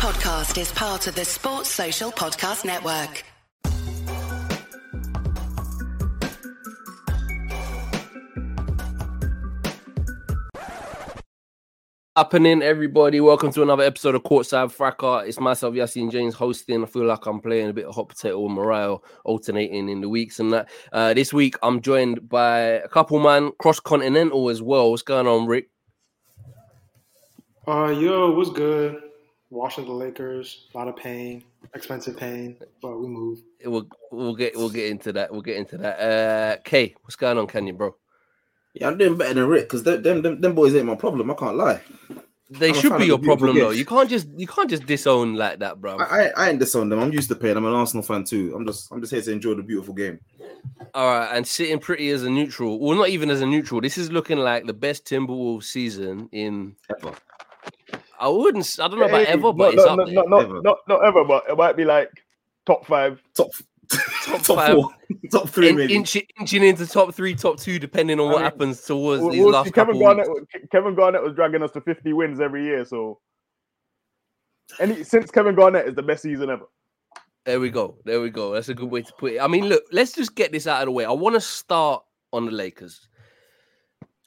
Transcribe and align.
podcast 0.00 0.58
is 0.58 0.72
part 0.72 1.06
of 1.08 1.14
the 1.14 1.26
Sports 1.26 1.68
Social 1.68 2.10
Podcast 2.10 2.64
Network. 2.64 3.22
happening, 12.16 12.62
everybody? 12.62 13.20
Welcome 13.20 13.52
to 13.52 13.62
another 13.62 13.82
episode 13.82 14.14
of 14.14 14.22
Courtside 14.22 14.72
Fracas. 14.72 15.28
It's 15.28 15.38
myself, 15.38 15.74
Yassin 15.74 16.10
James, 16.10 16.34
hosting. 16.34 16.82
I 16.82 16.86
feel 16.86 17.04
like 17.04 17.26
I'm 17.26 17.40
playing 17.40 17.68
a 17.68 17.74
bit 17.74 17.84
of 17.84 17.94
hot 17.94 18.08
potato 18.08 18.40
with 18.40 18.52
morale, 18.52 19.04
alternating 19.26 19.90
in 19.90 20.00
the 20.00 20.08
weeks 20.08 20.40
and 20.40 20.50
that. 20.54 20.70
Uh, 20.92 21.12
this 21.12 21.30
week, 21.34 21.56
I'm 21.62 21.82
joined 21.82 22.26
by 22.26 22.58
a 22.58 22.88
couple 22.88 23.18
man 23.20 23.52
cross 23.58 23.80
continental 23.80 24.48
as 24.48 24.62
well. 24.62 24.90
What's 24.90 25.02
going 25.02 25.26
on, 25.26 25.46
Rick? 25.46 25.68
Uh, 27.68 27.88
yo, 27.88 28.30
what's 28.30 28.50
good? 28.50 29.09
Watching 29.50 29.84
the 29.84 29.92
Lakers, 29.92 30.68
a 30.72 30.78
lot 30.78 30.86
of 30.86 30.96
pain, 30.96 31.42
expensive 31.74 32.16
pain, 32.16 32.56
but 32.80 33.00
we 33.00 33.08
move. 33.08 33.40
We'll 33.64 33.88
we'll 34.12 34.36
get 34.36 34.56
we'll 34.56 34.70
get 34.70 34.90
into 34.90 35.12
that. 35.14 35.32
We'll 35.32 35.42
get 35.42 35.56
into 35.56 35.76
that. 35.78 35.98
Uh, 36.00 36.62
Kay, 36.62 36.94
what's 37.02 37.16
going 37.16 37.36
on, 37.36 37.48
Kenyon, 37.48 37.76
bro? 37.76 37.96
Yeah, 38.74 38.86
I'm 38.86 38.96
doing 38.96 39.16
better 39.16 39.34
than 39.34 39.48
Rick 39.48 39.64
because 39.64 39.82
them, 39.82 40.22
them 40.22 40.40
them 40.40 40.54
boys 40.54 40.76
ain't 40.76 40.86
my 40.86 40.94
problem. 40.94 41.30
I 41.32 41.34
can't 41.34 41.56
lie. 41.56 41.80
They 42.50 42.68
I'm 42.68 42.74
should 42.74 42.98
be 42.98 43.06
your 43.06 43.16
the 43.16 43.22
beautiful 43.22 43.46
problem 43.46 43.58
though. 43.58 43.70
You 43.70 43.84
can't 43.84 44.08
just 44.08 44.28
you 44.36 44.46
can't 44.46 44.70
just 44.70 44.86
disown 44.86 45.34
like 45.34 45.60
that, 45.60 45.80
bro. 45.80 45.98
I, 45.98 46.04
I 46.04 46.32
I 46.36 46.50
ain't 46.50 46.58
disown 46.58 46.88
them. 46.88 46.98
I'm 47.00 47.12
used 47.12 47.28
to 47.28 47.36
pain. 47.36 47.56
I'm 47.56 47.64
an 47.64 47.72
Arsenal 47.72 48.02
fan 48.02 48.24
too. 48.24 48.52
I'm 48.54 48.66
just 48.66 48.90
I'm 48.92 49.00
just 49.00 49.12
here 49.12 49.22
to 49.22 49.32
enjoy 49.32 49.54
the 49.54 49.62
beautiful 49.62 49.94
game. 49.94 50.18
All 50.94 51.06
right, 51.06 51.36
and 51.36 51.46
sitting 51.46 51.78
pretty 51.78 52.10
as 52.10 52.24
a 52.24 52.30
neutral. 52.30 52.80
Well, 52.80 52.96
not 52.96 53.08
even 53.08 53.30
as 53.30 53.40
a 53.40 53.46
neutral. 53.46 53.80
This 53.80 53.98
is 53.98 54.10
looking 54.10 54.38
like 54.38 54.66
the 54.66 54.74
best 54.74 55.04
Timberwolves 55.06 55.64
season 55.64 56.28
in. 56.32 56.76
Ever. 56.96 57.14
I 58.20 58.28
wouldn't. 58.28 58.76
I 58.78 58.86
don't 58.88 58.98
know 58.98 59.06
about 59.06 59.20
Hey, 59.26 59.32
ever, 59.32 59.42
no, 59.42 59.52
but 59.52 59.74
it's 59.74 59.84
no, 59.84 59.90
up 59.92 59.98
no, 59.98 60.04
there. 60.04 60.14
no, 60.14 60.22
no, 60.24 60.38
Ever. 60.40 60.60
no, 60.62 60.76
not 60.88 61.04
ever, 61.04 61.24
but 61.24 61.44
it 61.48 61.56
might 61.56 61.76
be 61.76 61.84
like 61.84 62.10
top 62.66 62.86
five. 62.86 63.22
Top 63.36 63.48
Top 63.88 64.42
top, 64.44 64.56
five. 64.56 64.74
four, 64.74 64.90
top 65.32 65.48
three 65.48 65.70
In- 65.70 65.76
maybe. 65.76 65.94
inch, 65.96 66.16
inching 66.38 66.62
into 66.62 66.86
top 66.86 67.12
three, 67.14 67.34
top 67.34 67.58
two, 67.58 67.78
depending 67.80 68.20
on 68.20 68.28
I 68.28 68.32
what 68.32 68.36
mean, 68.36 68.44
happens 68.44 68.82
towards 68.82 69.20
We'll- 69.22 69.32
these 69.32 69.40
we'll 69.42 69.50
last 69.52 69.66
see. 69.66 69.72
Kevin 69.72 69.98
Garnett, 69.98 70.28
weeks. 70.32 70.54
Kevin 70.70 70.94
Garnett 70.94 71.22
was 71.24 71.34
dragging 71.34 71.62
us 71.62 71.72
to 71.72 71.80
50 71.80 72.12
wins 72.12 72.40
every 72.40 72.62
year. 72.64 72.84
So, 72.84 73.18
any 74.78 75.02
since 75.02 75.30
Kevin 75.32 75.54
Garnett 75.56 75.88
is 75.88 75.94
the 75.94 76.02
best 76.02 76.22
season 76.22 76.50
ever. 76.50 76.66
There 77.46 77.58
we 77.58 77.70
go. 77.70 77.96
There 78.04 78.20
we 78.20 78.30
go. 78.30 78.52
That's 78.52 78.68
a 78.68 78.74
good 78.74 78.90
way 78.90 79.02
to 79.02 79.12
put 79.18 79.32
it. 79.32 79.40
I 79.40 79.48
mean, 79.48 79.64
look, 79.66 79.82
let's 79.92 80.12
just 80.12 80.34
get 80.36 80.52
this 80.52 80.66
out 80.66 80.82
of 80.82 80.86
the 80.86 80.92
way. 80.92 81.04
I 81.04 81.10
want 81.12 81.34
to 81.34 81.40
start 81.40 82.04
on 82.32 82.44
the 82.44 82.52
Lakers. 82.52 83.08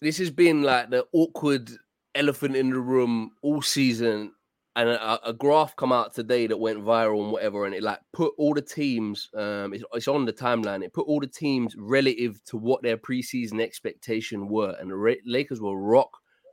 This 0.01 0.17
has 0.17 0.29
been 0.31 0.63
like 0.63 0.89
the 0.89 1.05
awkward 1.13 1.69
elephant 2.15 2.55
in 2.55 2.69
the 2.69 2.79
room 2.79 3.31
all 3.41 3.61
season. 3.61 4.33
And 4.75 4.89
a, 4.89 5.29
a 5.29 5.33
graph 5.33 5.75
come 5.75 5.91
out 5.91 6.15
today 6.15 6.47
that 6.47 6.57
went 6.57 6.83
viral 6.83 7.21
and 7.23 7.31
whatever, 7.31 7.65
and 7.65 7.75
it 7.75 7.83
like 7.83 7.99
put 8.11 8.33
all 8.39 8.55
the 8.55 8.61
teams. 8.61 9.29
Um, 9.35 9.71
it's, 9.71 9.83
it's 9.93 10.07
on 10.07 10.25
the 10.25 10.33
timeline. 10.33 10.83
It 10.83 10.93
put 10.93 11.05
all 11.05 11.19
the 11.19 11.27
teams 11.27 11.75
relative 11.77 12.43
to 12.45 12.57
what 12.57 12.81
their 12.81 12.97
preseason 12.97 13.61
expectation 13.61 14.47
were, 14.47 14.75
and 14.79 14.89
the 14.89 15.17
Lakers 15.25 15.61
were 15.61 15.79
rock 15.79 16.09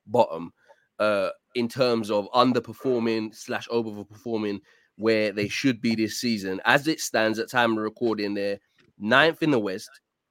bottom 0.07 0.53
uh, 0.99 1.31
in 1.55 1.67
terms 1.67 2.11
of 2.11 2.31
underperforming 2.33 3.35
slash 3.35 3.67
overperforming 3.69 4.61
where 4.97 5.33
they 5.33 5.49
should 5.49 5.81
be 5.81 5.95
this 5.95 6.21
season. 6.21 6.61
As 6.67 6.87
it 6.87 7.01
stands 7.01 7.39
at 7.39 7.51
time 7.51 7.73
of 7.73 7.79
recording, 7.79 8.35
they're 8.35 8.59
ninth 8.99 9.43
in 9.43 9.51
the 9.51 9.59
West, 9.59 9.89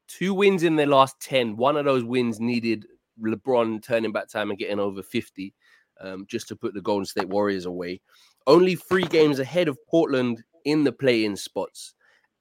two 0.07 0.33
wins 0.33 0.63
in 0.63 0.75
their 0.75 0.87
last 0.87 1.19
10. 1.21 1.57
One 1.57 1.75
of 1.75 1.85
those 1.85 2.03
wins 2.03 2.39
needed 2.39 2.85
LeBron 3.21 3.83
turning 3.83 4.11
back 4.11 4.29
time 4.29 4.49
and 4.49 4.59
getting 4.59 4.79
over 4.79 5.01
50 5.01 5.53
um, 6.01 6.25
just 6.27 6.47
to 6.47 6.55
put 6.55 6.73
the 6.73 6.81
Golden 6.81 7.05
State 7.05 7.29
Warriors 7.29 7.65
away. 7.65 8.01
Only 8.47 8.75
three 8.75 9.05
games 9.05 9.39
ahead 9.39 9.67
of 9.67 9.77
Portland 9.87 10.43
in 10.65 10.83
the 10.83 10.91
play 10.91 11.25
in 11.25 11.35
spots. 11.35 11.93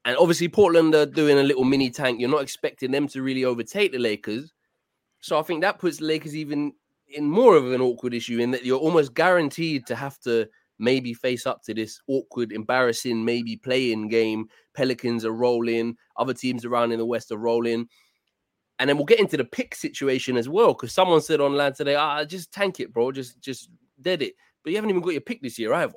And 0.05 0.17
obviously, 0.17 0.49
Portland 0.49 0.95
are 0.95 1.07
doing 1.07 1.39
a 1.39 1.43
little 1.43 1.65
mini 1.65 1.91
tank. 1.91 2.21
You're 2.21 2.31
not 2.31 2.43
expecting 2.43 2.91
them 2.91 3.09
to 3.09 3.23
really 3.23 3.45
overtake 3.45 3.93
the 3.93 3.99
Lakers. 3.99 4.53
So 5.21 5.39
I 5.39 5.43
think 5.43 5.61
that 5.63 5.79
puts 5.79 5.99
the 5.99 6.07
Lakers 6.07 6.37
even 6.37 6.73
in 7.09 7.29
more 7.29 7.57
of 7.57 7.73
an 7.73 7.81
awkward 7.81 8.15
issue 8.15 8.39
in 8.39 8.51
that 8.53 8.65
you're 8.65 8.79
almost 8.79 9.15
guaranteed 9.15 9.87
to 9.87 9.97
have 9.97 10.19
to 10.21 10.47
maybe 10.79 11.13
face 11.13 11.47
up 11.47 11.63
to 11.63 11.75
this 11.75 12.01
awkward, 12.07 12.53
embarrassing, 12.53 13.25
maybe 13.25 13.57
playing 13.57 14.09
game. 14.09 14.47
Pelicans 14.75 15.25
are 15.25 15.33
rolling, 15.33 15.97
other 16.17 16.35
teams 16.35 16.65
around 16.65 16.93
in 16.93 16.99
the 16.99 17.07
West 17.07 17.33
are 17.33 17.39
rolling. 17.39 17.89
And 18.79 18.89
then 18.89 18.97
we'll 18.97 19.07
get 19.07 19.21
into 19.21 19.37
the 19.37 19.45
pick 19.45 19.75
situation 19.75 20.37
as 20.37 20.49
well, 20.49 20.69
because 20.69 20.93
someone 20.93 21.21
said 21.21 21.41
online 21.41 21.75
today, 21.75 21.97
ah, 21.97 22.25
just 22.25 22.53
tank 22.53 22.81
it, 22.81 22.93
bro. 22.93 23.11
Just 23.13 23.41
just 23.41 23.71
dead 24.01 24.23
it. 24.23 24.35
But 24.63 24.71
you 24.71 24.77
haven't 24.77 24.91
even 24.91 25.03
got 25.03 25.13
your 25.13 25.21
pick 25.21 25.43
this 25.43 25.59
year 25.59 25.73
either. 25.75 25.95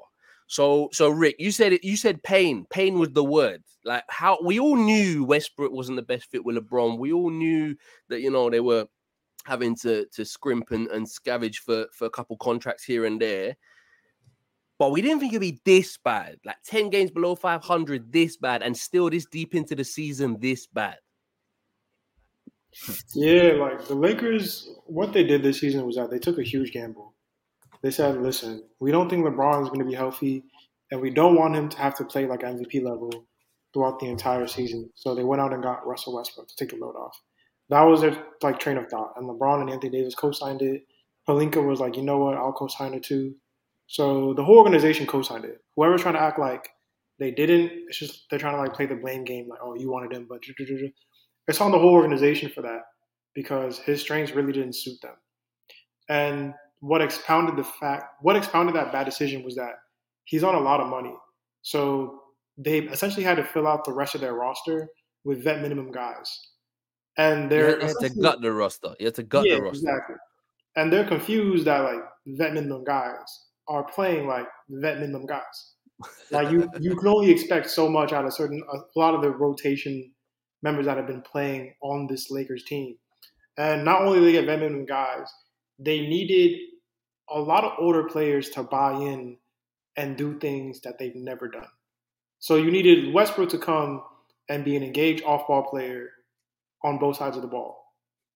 So 0.47 0.89
so 0.91 1.09
Rick, 1.09 1.35
you 1.39 1.51
said 1.51 1.73
it, 1.73 1.83
you 1.83 1.95
said 1.95 2.23
pain. 2.23 2.65
Pain 2.69 2.99
was 2.99 3.11
the 3.11 3.23
word. 3.23 3.63
Like 3.85 4.03
how 4.09 4.37
we 4.43 4.59
all 4.59 4.75
knew 4.75 5.23
Westbrook 5.23 5.71
wasn't 5.71 5.95
the 5.95 6.01
best 6.01 6.29
fit 6.29 6.43
with 6.43 6.57
LeBron. 6.57 6.97
We 6.97 7.13
all 7.13 7.29
knew 7.29 7.75
that, 8.09 8.21
you 8.21 8.31
know, 8.31 8.49
they 8.49 8.59
were 8.59 8.85
having 9.45 9.75
to 9.77 10.05
to 10.07 10.25
scrimp 10.25 10.71
and, 10.71 10.87
and 10.87 11.07
scavenge 11.07 11.57
for 11.57 11.85
for 11.93 12.05
a 12.05 12.09
couple 12.09 12.35
contracts 12.37 12.83
here 12.83 13.05
and 13.05 13.21
there. 13.21 13.55
But 14.77 14.91
we 14.91 15.01
didn't 15.01 15.19
think 15.19 15.31
it'd 15.33 15.41
be 15.41 15.61
this 15.63 15.97
bad, 16.03 16.37
like 16.43 16.57
10 16.65 16.89
games 16.89 17.11
below 17.11 17.35
500, 17.35 18.11
this 18.11 18.35
bad, 18.35 18.63
and 18.63 18.75
still 18.75 19.11
this 19.11 19.27
deep 19.27 19.53
into 19.53 19.75
the 19.75 19.83
season, 19.83 20.39
this 20.39 20.65
bad. 20.65 20.97
Yeah, 23.13 23.53
like 23.59 23.85
the 23.85 23.95
Lakers, 23.95 24.69
what 24.85 25.13
they 25.13 25.23
did 25.23 25.43
this 25.43 25.59
season 25.59 25.85
was 25.85 25.95
that 25.95 26.09
they 26.09 26.19
took 26.19 26.37
a 26.37 26.43
huge 26.43 26.71
gamble. 26.71 27.13
They 27.83 27.91
said, 27.91 28.21
listen, 28.21 28.63
we 28.79 28.91
don't 28.91 29.09
think 29.09 29.25
LeBron 29.25 29.63
is 29.63 29.69
going 29.69 29.79
to 29.79 29.85
be 29.85 29.95
healthy, 29.95 30.43
and 30.91 31.01
we 31.01 31.09
don't 31.09 31.35
want 31.35 31.55
him 31.55 31.69
to 31.69 31.77
have 31.77 31.95
to 31.97 32.05
play 32.05 32.25
like 32.27 32.41
MVP 32.41 32.83
level 32.83 33.25
throughout 33.73 33.99
the 33.99 34.07
entire 34.07 34.47
season. 34.47 34.89
So 34.95 35.15
they 35.15 35.23
went 35.23 35.41
out 35.41 35.53
and 35.53 35.63
got 35.63 35.85
Russell 35.87 36.15
Westbrook 36.15 36.47
to 36.47 36.55
take 36.55 36.69
the 36.69 36.77
load 36.77 36.95
off. 36.95 37.19
That 37.69 37.81
was 37.83 38.01
their 38.01 38.17
like 38.41 38.59
train 38.59 38.77
of 38.77 38.87
thought. 38.89 39.13
And 39.15 39.27
LeBron 39.27 39.61
and 39.61 39.69
Anthony 39.69 39.97
Davis 39.97 40.15
co-signed 40.15 40.61
it. 40.61 40.83
Pelinka 41.27 41.65
was 41.65 41.79
like, 41.79 41.95
you 41.95 42.03
know 42.03 42.17
what, 42.17 42.35
I'll 42.35 42.51
co-sign 42.51 42.93
it 42.93 43.03
too. 43.03 43.35
So 43.87 44.33
the 44.33 44.43
whole 44.43 44.57
organization 44.57 45.07
co-signed 45.07 45.45
it. 45.45 45.59
Whoever's 45.75 46.01
trying 46.01 46.15
to 46.15 46.21
act 46.21 46.39
like 46.39 46.69
they 47.19 47.31
didn't, 47.31 47.71
it's 47.87 47.97
just 47.97 48.25
they're 48.29 48.39
trying 48.39 48.55
to 48.55 48.61
like 48.61 48.73
play 48.73 48.87
the 48.87 48.95
blame 48.95 49.23
game, 49.23 49.47
like, 49.47 49.59
oh, 49.61 49.75
you 49.75 49.91
wanted 49.91 50.11
him, 50.11 50.25
but 50.27 50.41
it's 51.51 51.59
on 51.59 51.71
the 51.71 51.77
whole 51.77 51.93
organization 51.93 52.49
for 52.49 52.61
that 52.61 52.83
because 53.35 53.77
his 53.79 53.99
strengths 53.99 54.31
really 54.31 54.53
didn't 54.53 54.73
suit 54.73 54.99
them. 55.01 55.15
And 56.07 56.53
what 56.79 57.01
expounded 57.01 57.57
the 57.57 57.65
fact, 57.65 58.05
what 58.21 58.37
expounded 58.37 58.73
that 58.75 58.93
bad 58.93 59.03
decision 59.03 59.43
was 59.43 59.55
that 59.55 59.73
he's 60.23 60.45
on 60.45 60.55
a 60.55 60.59
lot 60.61 60.79
of 60.79 60.87
money. 60.87 61.13
So 61.61 62.21
they 62.57 62.79
essentially 62.79 63.25
had 63.25 63.35
to 63.35 63.43
fill 63.43 63.67
out 63.67 63.83
the 63.83 63.91
rest 63.91 64.15
of 64.15 64.21
their 64.21 64.33
roster 64.33 64.87
with 65.25 65.43
vet 65.43 65.61
minimum 65.61 65.91
guys. 65.91 66.39
And 67.17 67.51
they're 67.51 67.81
you 67.81 67.87
had 67.87 67.97
to 67.99 68.09
gut 68.21 68.41
the 68.41 68.53
roster. 68.53 68.95
You 68.97 69.07
had 69.07 69.15
to 69.15 69.23
gut 69.23 69.45
yeah, 69.45 69.55
the 69.55 69.63
roster. 69.63 69.89
exactly. 69.89 70.15
And 70.77 70.91
they're 70.91 71.05
confused 71.05 71.65
that 71.65 71.79
like 71.79 71.99
vet 72.27 72.53
minimum 72.53 72.85
guys 72.85 73.27
are 73.67 73.83
playing 73.83 74.25
like 74.25 74.47
vet 74.69 74.99
minimum 75.01 75.25
guys. 75.25 75.41
Like 76.31 76.49
you, 76.49 76.67
you 76.79 76.95
can 76.95 77.09
only 77.09 77.29
expect 77.29 77.69
so 77.69 77.87
much 77.89 78.13
out 78.13 78.25
of 78.25 78.33
certain 78.33 78.63
a 78.73 78.99
lot 78.99 79.13
of 79.13 79.21
the 79.21 79.29
rotation 79.29 80.11
members 80.61 80.85
that 80.85 80.97
have 80.97 81.07
been 81.07 81.21
playing 81.21 81.73
on 81.81 82.07
this 82.07 82.31
Lakers 82.31 82.63
team. 82.63 82.97
And 83.57 83.83
not 83.83 84.01
only 84.01 84.19
do 84.19 84.25
they 84.25 84.31
get 84.31 84.45
vet 84.45 84.59
minimum 84.59 84.85
guys, 84.85 85.31
they 85.79 86.01
needed 86.01 86.59
a 87.29 87.39
lot 87.39 87.63
of 87.63 87.73
older 87.79 88.03
players 88.03 88.49
to 88.51 88.63
buy 88.63 88.93
in 88.93 89.37
and 89.97 90.17
do 90.17 90.39
things 90.39 90.81
that 90.81 90.97
they've 90.97 91.15
never 91.15 91.47
done. 91.47 91.67
So 92.39 92.55
you 92.55 92.71
needed 92.71 93.13
Westbrook 93.13 93.49
to 93.49 93.57
come 93.57 94.03
and 94.49 94.65
be 94.65 94.75
an 94.75 94.83
engaged 94.83 95.23
off-ball 95.23 95.69
player 95.69 96.09
on 96.83 96.97
both 96.97 97.17
sides 97.17 97.35
of 97.35 97.41
the 97.41 97.47
ball. 97.47 97.77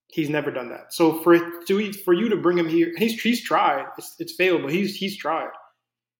He's 0.07 0.29
never 0.29 0.51
done 0.51 0.69
that. 0.69 0.93
So 0.93 1.21
for 1.23 1.37
to, 1.65 1.93
for 1.93 2.13
you 2.13 2.29
to 2.29 2.37
bring 2.37 2.57
him 2.57 2.69
here, 2.69 2.93
he's 2.97 3.19
he's 3.19 3.43
tried. 3.43 3.85
It's, 3.97 4.15
it's 4.19 4.35
failed, 4.35 4.61
but 4.61 4.71
he's 4.71 4.95
he's 4.95 5.17
tried. 5.17 5.49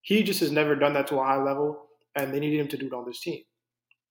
He 0.01 0.23
just 0.23 0.39
has 0.39 0.51
never 0.51 0.75
done 0.75 0.93
that 0.93 1.08
to 1.08 1.19
a 1.19 1.23
high 1.23 1.41
level, 1.41 1.85
and 2.16 2.34
they 2.34 2.40
needed 2.40 2.59
him 2.59 2.67
to 2.69 2.78
do 2.78 2.87
it 2.87 2.93
on 2.93 3.05
this 3.05 3.22
team. 3.22 3.43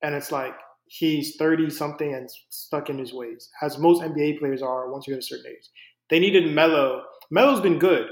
And 0.02 0.14
it's 0.14 0.31
like 0.31 0.55
he's 0.87 1.37
thirty 1.37 1.71
something 1.71 2.15
and 2.15 2.29
stuck 2.51 2.91
in 2.91 2.99
his 2.99 3.13
ways, 3.13 3.49
as 3.63 3.79
most 3.79 4.03
NBA 4.03 4.39
players 4.39 4.63
are 4.63 4.91
once 4.91 5.07
you 5.07 5.15
hit 5.15 5.23
a 5.23 5.27
certain 5.27 5.47
age. 5.51 5.69
They 6.11 6.19
needed 6.21 6.53
Melo. 6.55 7.03
Melo's 7.31 7.61
been 7.61 7.79
good. 7.79 8.09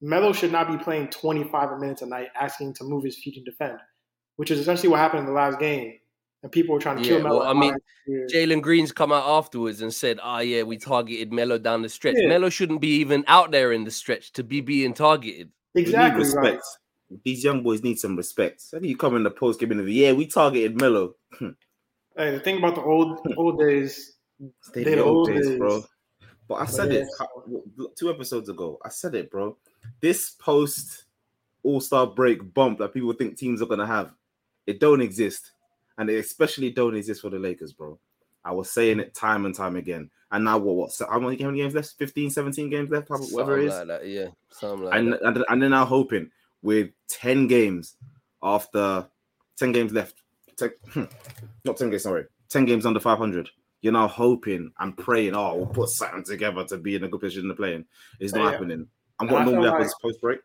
Melo 0.00 0.32
should 0.32 0.52
not 0.52 0.68
be 0.68 0.76
playing 0.82 1.08
25 1.08 1.78
minutes 1.78 2.02
a 2.02 2.06
night, 2.06 2.28
asking 2.38 2.74
to 2.74 2.84
move 2.84 3.04
his 3.04 3.16
feet 3.18 3.36
and 3.36 3.44
defend, 3.44 3.78
which 4.36 4.50
is 4.50 4.58
essentially 4.58 4.88
what 4.88 4.98
happened 5.00 5.20
in 5.20 5.26
the 5.26 5.32
last 5.32 5.58
game. 5.58 5.94
And 6.42 6.52
people 6.52 6.74
were 6.74 6.80
trying 6.80 6.98
to 6.98 7.02
Yeah, 7.02 7.16
kill 7.16 7.22
Melo. 7.22 7.38
well, 7.40 7.48
I 7.48 7.52
mean. 7.58 7.74
Jalen 8.32 8.62
Green's 8.62 8.92
come 8.92 9.10
out 9.10 9.24
afterwards 9.26 9.80
and 9.82 9.92
said, 9.92 10.20
"Ah, 10.22 10.38
yeah, 10.38 10.62
we 10.62 10.76
targeted 10.76 11.32
Melo 11.32 11.58
down 11.58 11.82
the 11.82 11.88
stretch. 11.88 12.14
Yeah. 12.18 12.28
Melo 12.28 12.48
shouldn't 12.50 12.80
be 12.80 12.96
even 13.00 13.24
out 13.26 13.50
there 13.50 13.72
in 13.72 13.82
the 13.84 13.90
stretch 13.90 14.32
to 14.34 14.44
be 14.44 14.60
being 14.60 14.94
targeted." 14.94 15.50
Exactly 15.74 16.20
respect. 16.24 16.44
right. 16.44 17.20
These 17.24 17.42
young 17.42 17.62
boys 17.62 17.82
need 17.82 17.98
some 17.98 18.14
respect. 18.16 18.60
So 18.60 18.78
you 18.78 18.96
come 18.96 19.16
in 19.16 19.24
the 19.24 19.30
post 19.30 19.58
game 19.60 19.72
interview, 19.72 20.04
yeah, 20.06 20.12
we 20.12 20.26
targeted 20.26 20.80
Melo. 20.80 21.14
Hey, 22.16 22.30
the 22.30 22.40
thing 22.40 22.58
about 22.58 22.74
the 22.74 22.82
old 22.82 23.20
old 23.36 23.58
days, 23.58 24.14
Stay 24.62 24.84
the 24.84 25.02
old 25.02 25.16
old 25.16 25.28
days, 25.28 25.48
days. 25.48 25.58
bro. 25.58 25.84
But 26.48 26.54
I 26.56 26.66
said 26.66 26.92
yeah. 26.92 27.00
it 27.00 27.08
how- 27.18 27.62
two 27.98 28.10
episodes 28.10 28.48
ago. 28.48 28.78
I 28.84 28.88
said 28.88 29.14
it, 29.14 29.30
bro. 29.30 29.56
This 30.00 30.30
post 30.30 31.04
All 31.62 31.80
Star 31.80 32.06
break 32.06 32.54
bump 32.54 32.78
that 32.78 32.94
people 32.94 33.12
think 33.12 33.36
teams 33.36 33.60
are 33.60 33.66
gonna 33.66 33.86
have. 33.86 34.14
It 34.66 34.80
don't 34.80 35.00
exist, 35.00 35.52
and 35.98 36.08
it 36.08 36.16
especially 36.16 36.70
don't 36.70 36.96
exist 36.96 37.20
for 37.20 37.30
the 37.30 37.38
Lakers, 37.38 37.72
bro. 37.72 37.98
I 38.44 38.52
was 38.52 38.70
saying 38.70 39.00
it 39.00 39.12
time 39.14 39.44
and 39.44 39.54
time 39.54 39.76
again. 39.76 40.10
And 40.30 40.44
now 40.44 40.58
what? 40.58 40.76
What? 40.76 40.92
So 40.92 41.06
how 41.06 41.18
many 41.18 41.36
games 41.36 41.74
left? 41.74 41.94
15, 41.98 42.30
17 42.30 42.70
games 42.70 42.90
left? 42.90 43.10
Whatever 43.10 43.26
Something 43.26 43.58
it 43.58 43.64
is. 43.66 43.74
like 43.74 43.86
that, 43.88 44.06
yeah. 44.06 44.28
Something 44.50 44.84
like 44.86 44.98
and, 44.98 45.12
that. 45.12 45.22
and 45.22 45.44
and 45.48 45.62
they're 45.62 45.68
now 45.70 45.84
hoping 45.84 46.30
with 46.62 46.90
10 47.08 47.46
games 47.46 47.96
after 48.42 49.06
10 49.58 49.72
games 49.72 49.92
left 49.92 50.22
10, 50.58 50.70
hmm, 50.92 51.04
not 51.64 51.76
10 51.76 51.90
games 51.90 52.02
sorry 52.02 52.24
10 52.50 52.64
games 52.64 52.86
under 52.86 53.00
500 53.00 53.50
you're 53.82 53.92
now 53.92 54.08
hoping 54.08 54.72
and 54.78 54.96
praying 54.96 55.34
oh 55.34 55.54
we'll 55.56 55.66
put 55.66 55.88
something 55.90 56.24
together 56.24 56.64
to 56.64 56.76
be 56.78 56.94
in 56.96 57.04
a 57.04 57.08
good 57.08 57.20
position 57.20 57.48
to 57.48 57.54
play 57.54 57.74
in 57.74 57.84
it's 58.20 58.32
not 58.32 58.44
Yeah. 58.44 58.50
happening 58.52 58.70
and 58.72 58.86
And 59.20 59.30
what 59.30 59.42
I 59.42 59.44
feel 59.44 59.52
normally 59.52 59.68
like- 59.70 59.78
happens 59.78 59.94
post 60.02 60.20
break 60.20 60.40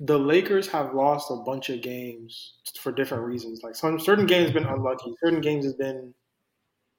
the 0.00 0.18
Lakers 0.18 0.68
have 0.68 0.94
lost 0.94 1.28
a 1.30 1.36
bunch 1.36 1.70
of 1.70 1.82
games 1.82 2.58
for 2.80 2.92
different 2.92 3.24
reasons. 3.24 3.64
Like 3.64 3.74
some 3.74 3.98
certain 3.98 4.26
games 4.26 4.44
have 4.46 4.54
been 4.54 4.64
unlucky, 4.72 5.12
certain 5.20 5.40
games 5.40 5.64
has 5.64 5.74
been 5.74 6.14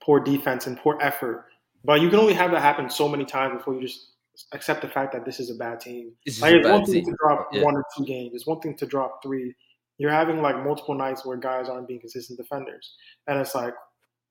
poor 0.01 0.19
defense 0.19 0.67
and 0.67 0.77
poor 0.77 0.97
effort. 1.01 1.45
But 1.85 2.01
you 2.01 2.09
can 2.09 2.19
only 2.19 2.33
have 2.33 2.51
that 2.51 2.59
happen 2.61 2.89
so 2.89 3.07
many 3.07 3.23
times 3.23 3.57
before 3.57 3.73
you 3.75 3.79
just 3.81 4.11
accept 4.51 4.81
the 4.81 4.89
fact 4.89 5.13
that 5.13 5.23
this 5.23 5.39
is 5.39 5.49
a 5.49 5.55
bad 5.55 5.79
team. 5.79 6.11
This 6.25 6.35
is 6.35 6.41
Like 6.41 6.55
a 6.55 6.57
it's 6.57 6.67
one 6.67 6.79
bad 6.81 6.85
thing 6.87 6.95
team. 6.95 7.05
to 7.05 7.17
drop 7.23 7.47
Yeah. 7.53 7.63
one 7.63 7.75
or 7.77 7.85
two 7.97 8.03
games. 8.03 8.31
It's 8.33 8.45
one 8.45 8.59
thing 8.59 8.75
to 8.75 8.85
drop 8.85 9.23
three. 9.23 9.55
You're 9.99 10.11
having 10.11 10.41
like 10.41 10.63
multiple 10.63 10.95
nights 10.95 11.23
where 11.25 11.37
guys 11.37 11.69
aren't 11.69 11.87
being 11.87 11.99
consistent 11.99 12.39
defenders, 12.39 12.95
and 13.27 13.39
it's 13.39 13.53
like, 13.53 13.75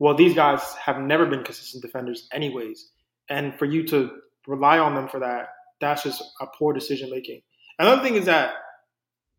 well, 0.00 0.16
these 0.16 0.34
guys 0.34 0.60
have 0.74 0.98
never 0.98 1.26
been 1.26 1.44
consistent 1.44 1.82
defenders 1.82 2.26
anyways, 2.32 2.90
and 3.30 3.56
for 3.56 3.66
you 3.66 3.86
to 3.88 4.10
rely 4.48 4.78
on 4.78 4.96
them 4.96 5.08
for 5.08 5.20
that, 5.20 5.50
that's 5.80 6.02
just 6.02 6.22
a 6.40 6.46
poor 6.58 6.72
decision 6.72 7.10
making. 7.10 7.42
Another 7.78 8.02
thing 8.02 8.16
is 8.16 8.24
that 8.24 8.54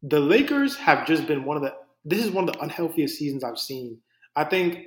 the 0.04 0.20
Lakers 0.20 0.76
have 0.78 1.06
just 1.06 1.28
been 1.28 1.44
one 1.44 1.58
of 1.58 1.64
the. 1.64 1.74
This 2.06 2.24
is 2.24 2.32
one 2.32 2.48
of 2.48 2.54
the 2.54 2.62
unhealthiest 2.62 3.18
seasons 3.18 3.44
I've 3.44 3.60
seen. 3.60 4.00
I 4.36 4.46
think 4.46 4.86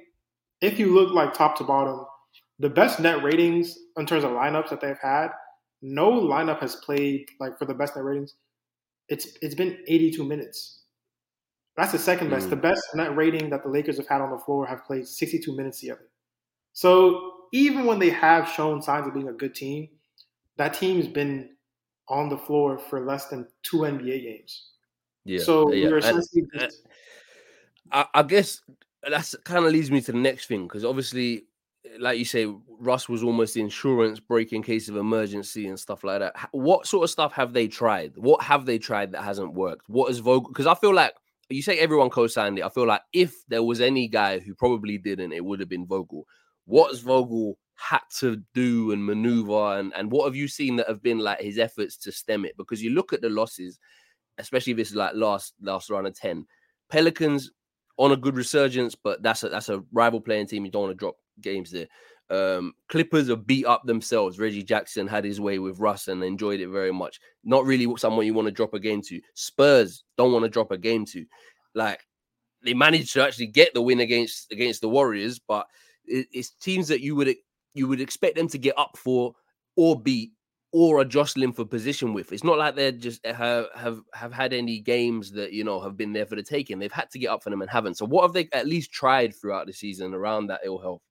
if 0.62 0.78
you 0.78 0.94
look 0.94 1.12
like 1.12 1.34
top 1.34 1.58
to 1.58 1.64
bottom, 1.64 2.06
the 2.58 2.70
best 2.70 3.00
net 3.00 3.22
ratings 3.22 3.76
in 3.98 4.06
terms 4.06 4.24
of 4.24 4.30
lineups 4.30 4.70
that 4.70 4.80
they've 4.80 4.96
had, 5.02 5.28
no 5.82 6.10
lineup 6.12 6.60
has 6.60 6.76
played 6.76 7.26
like 7.40 7.58
for 7.58 7.66
the 7.66 7.74
best 7.74 7.96
net 7.96 8.04
ratings. 8.04 8.34
It's 9.08 9.36
it's 9.42 9.56
been 9.56 9.78
82 9.86 10.24
minutes. 10.24 10.81
That's 11.76 11.92
the 11.92 11.98
second 11.98 12.30
best. 12.30 12.46
Mm. 12.46 12.50
The 12.50 12.56
best 12.56 12.82
net 12.94 13.16
rating 13.16 13.50
that 13.50 13.62
the 13.62 13.68
Lakers 13.68 13.96
have 13.96 14.06
had 14.06 14.20
on 14.20 14.30
the 14.30 14.38
floor 14.38 14.66
have 14.66 14.84
played 14.84 15.06
62 15.06 15.56
minutes 15.56 15.80
together. 15.80 16.08
So 16.72 17.32
even 17.52 17.86
when 17.86 17.98
they 17.98 18.10
have 18.10 18.48
shown 18.48 18.82
signs 18.82 19.06
of 19.06 19.14
being 19.14 19.28
a 19.28 19.32
good 19.32 19.54
team, 19.54 19.88
that 20.56 20.74
team's 20.74 21.08
been 21.08 21.50
on 22.08 22.28
the 22.28 22.36
floor 22.36 22.78
for 22.78 23.04
less 23.04 23.26
than 23.26 23.46
two 23.62 23.78
NBA 23.78 24.22
games. 24.22 24.68
Yeah. 25.24 25.40
so 25.42 25.72
yeah. 25.72 25.88
essentially 25.94 26.44
and- 26.52 26.60
just, 26.60 26.82
I, 27.92 28.06
I 28.14 28.22
guess 28.22 28.60
that's 29.08 29.36
kind 29.44 29.64
of 29.64 29.72
leads 29.72 29.90
me 29.90 30.00
to 30.00 30.12
the 30.12 30.18
next 30.18 30.46
thing 30.46 30.64
because 30.64 30.84
obviously, 30.84 31.44
like 31.98 32.18
you 32.18 32.24
say, 32.24 32.52
Russ 32.78 33.08
was 33.08 33.22
almost 33.22 33.56
insurance 33.56 34.20
break 34.20 34.52
in 34.52 34.62
case 34.62 34.88
of 34.88 34.96
emergency 34.96 35.68
and 35.68 35.78
stuff 35.78 36.04
like 36.04 36.20
that. 36.20 36.34
What 36.52 36.86
sort 36.86 37.04
of 37.04 37.10
stuff 37.10 37.32
have 37.32 37.52
they 37.52 37.68
tried? 37.68 38.16
What 38.16 38.42
have 38.42 38.66
they 38.66 38.78
tried 38.78 39.12
that 39.12 39.22
hasn't 39.22 39.54
worked? 39.54 39.88
What 39.88 40.10
is 40.10 40.18
Vogel? 40.18 40.48
Because 40.48 40.66
I 40.66 40.74
feel 40.74 40.94
like 40.94 41.12
you 41.54 41.62
say 41.62 41.78
everyone 41.78 42.10
co-signed 42.10 42.58
it. 42.58 42.64
I 42.64 42.68
feel 42.68 42.86
like 42.86 43.02
if 43.12 43.34
there 43.48 43.62
was 43.62 43.80
any 43.80 44.08
guy 44.08 44.38
who 44.38 44.54
probably 44.54 44.98
didn't, 44.98 45.32
it 45.32 45.44
would 45.44 45.60
have 45.60 45.68
been 45.68 45.86
Vogel. 45.86 46.26
What's 46.64 47.00
Vogel 47.00 47.58
had 47.74 48.02
to 48.18 48.42
do 48.54 48.92
and 48.92 49.04
maneuver, 49.04 49.78
and 49.78 49.92
and 49.94 50.10
what 50.10 50.26
have 50.26 50.36
you 50.36 50.48
seen 50.48 50.76
that 50.76 50.88
have 50.88 51.02
been 51.02 51.18
like 51.18 51.40
his 51.40 51.58
efforts 51.58 51.96
to 51.98 52.12
stem 52.12 52.44
it? 52.44 52.56
Because 52.56 52.82
you 52.82 52.90
look 52.90 53.12
at 53.12 53.20
the 53.20 53.28
losses, 53.28 53.78
especially 54.38 54.72
if 54.72 54.78
it's 54.78 54.94
like 54.94 55.14
last 55.14 55.54
last 55.60 55.90
round 55.90 56.06
of 56.06 56.14
ten. 56.14 56.46
Pelicans 56.90 57.50
on 57.98 58.12
a 58.12 58.16
good 58.16 58.36
resurgence, 58.36 58.94
but 58.94 59.22
that's 59.22 59.42
a 59.42 59.48
that's 59.48 59.68
a 59.68 59.82
rival 59.92 60.20
playing 60.20 60.46
team. 60.46 60.64
You 60.64 60.70
don't 60.70 60.82
want 60.82 60.92
to 60.92 60.98
drop 60.98 61.16
games 61.40 61.70
there. 61.70 61.88
Um, 62.32 62.72
Clippers 62.88 63.28
are 63.28 63.36
beat 63.36 63.66
up 63.66 63.84
themselves. 63.84 64.38
Reggie 64.38 64.62
Jackson 64.62 65.06
had 65.06 65.22
his 65.22 65.38
way 65.38 65.58
with 65.58 65.78
Russ 65.78 66.08
and 66.08 66.24
enjoyed 66.24 66.60
it 66.60 66.68
very 66.68 66.92
much. 66.92 67.20
Not 67.44 67.66
really 67.66 67.94
someone 67.98 68.24
you 68.24 68.32
want 68.32 68.46
to 68.46 68.52
drop 68.52 68.72
a 68.72 68.80
game 68.80 69.02
to. 69.02 69.20
Spurs 69.34 70.02
don't 70.16 70.32
want 70.32 70.44
to 70.44 70.48
drop 70.48 70.70
a 70.70 70.78
game 70.78 71.04
to. 71.06 71.26
Like 71.74 72.00
they 72.64 72.72
managed 72.72 73.12
to 73.12 73.22
actually 73.22 73.48
get 73.48 73.74
the 73.74 73.82
win 73.82 74.00
against 74.00 74.50
against 74.50 74.80
the 74.80 74.88
Warriors, 74.88 75.38
but 75.38 75.66
it, 76.06 76.26
it's 76.32 76.50
teams 76.50 76.88
that 76.88 77.02
you 77.02 77.14
would 77.16 77.36
you 77.74 77.86
would 77.86 78.00
expect 78.00 78.36
them 78.36 78.48
to 78.48 78.58
get 78.58 78.78
up 78.78 78.96
for 78.96 79.34
or 79.76 80.00
beat 80.00 80.32
or 80.72 81.00
are 81.00 81.04
jostling 81.04 81.52
for 81.52 81.66
position 81.66 82.14
with. 82.14 82.32
It's 82.32 82.44
not 82.44 82.56
like 82.56 82.76
they're 82.76 82.92
just 82.92 83.24
have 83.26 83.66
have 83.74 84.00
have 84.14 84.32
had 84.32 84.54
any 84.54 84.78
games 84.80 85.32
that 85.32 85.52
you 85.52 85.64
know 85.64 85.80
have 85.80 85.98
been 85.98 86.14
there 86.14 86.24
for 86.24 86.36
the 86.36 86.42
taking. 86.42 86.78
They've 86.78 86.90
had 86.90 87.10
to 87.10 87.18
get 87.18 87.28
up 87.28 87.42
for 87.42 87.50
them 87.50 87.60
and 87.60 87.70
haven't. 87.70 87.98
So 87.98 88.06
what 88.06 88.22
have 88.22 88.32
they 88.32 88.48
at 88.54 88.66
least 88.66 88.90
tried 88.90 89.34
throughout 89.34 89.66
the 89.66 89.74
season 89.74 90.14
around 90.14 90.46
that 90.46 90.60
ill 90.64 90.78
health? 90.78 91.02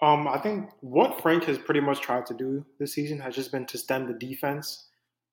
Um, 0.00 0.28
I 0.28 0.38
think 0.38 0.70
what 0.80 1.20
Frank 1.20 1.44
has 1.44 1.58
pretty 1.58 1.80
much 1.80 2.00
tried 2.00 2.26
to 2.26 2.34
do 2.34 2.64
this 2.78 2.92
season 2.92 3.18
has 3.20 3.34
just 3.34 3.50
been 3.50 3.66
to 3.66 3.78
stem 3.78 4.06
the 4.06 4.14
defense. 4.14 4.86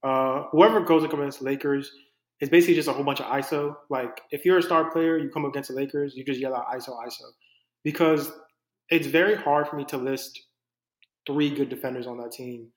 Uh, 0.03 0.43
whoever 0.51 0.81
goes 0.81 1.03
up 1.03 1.13
against 1.13 1.41
Lakers 1.41 1.91
is 2.41 2.49
basically 2.49 2.75
just 2.75 2.87
a 2.87 2.93
whole 2.93 3.03
bunch 3.03 3.19
of 3.19 3.27
ISO. 3.27 3.75
Like 3.89 4.21
if 4.31 4.43
you're 4.43 4.57
a 4.57 4.63
star 4.63 4.91
player, 4.91 5.17
you 5.17 5.29
come 5.29 5.45
against 5.45 5.69
the 5.69 5.75
Lakers, 5.75 6.15
you 6.15 6.25
just 6.25 6.39
yell 6.39 6.55
out 6.55 6.67
ISO, 6.73 6.89
ISO, 7.05 7.31
because 7.83 8.31
it's 8.89 9.07
very 9.07 9.35
hard 9.35 9.67
for 9.67 9.75
me 9.75 9.85
to 9.85 9.97
list 9.97 10.41
three 11.27 11.49
good 11.49 11.69
defenders 11.69 12.07
on 12.07 12.17
that 12.17 12.31
team. 12.31 12.67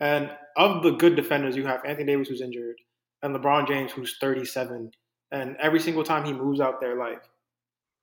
And 0.00 0.30
of 0.56 0.82
the 0.82 0.92
good 0.92 1.16
defenders, 1.16 1.56
you 1.56 1.66
have 1.66 1.84
Anthony 1.84 2.06
Davis 2.06 2.28
who's 2.28 2.40
injured, 2.40 2.76
and 3.22 3.34
LeBron 3.34 3.66
James 3.66 3.90
who's 3.90 4.16
37. 4.20 4.92
And 5.32 5.56
every 5.56 5.80
single 5.80 6.04
time 6.04 6.24
he 6.24 6.32
moves 6.32 6.60
out 6.60 6.80
there, 6.80 6.96
like 6.96 7.22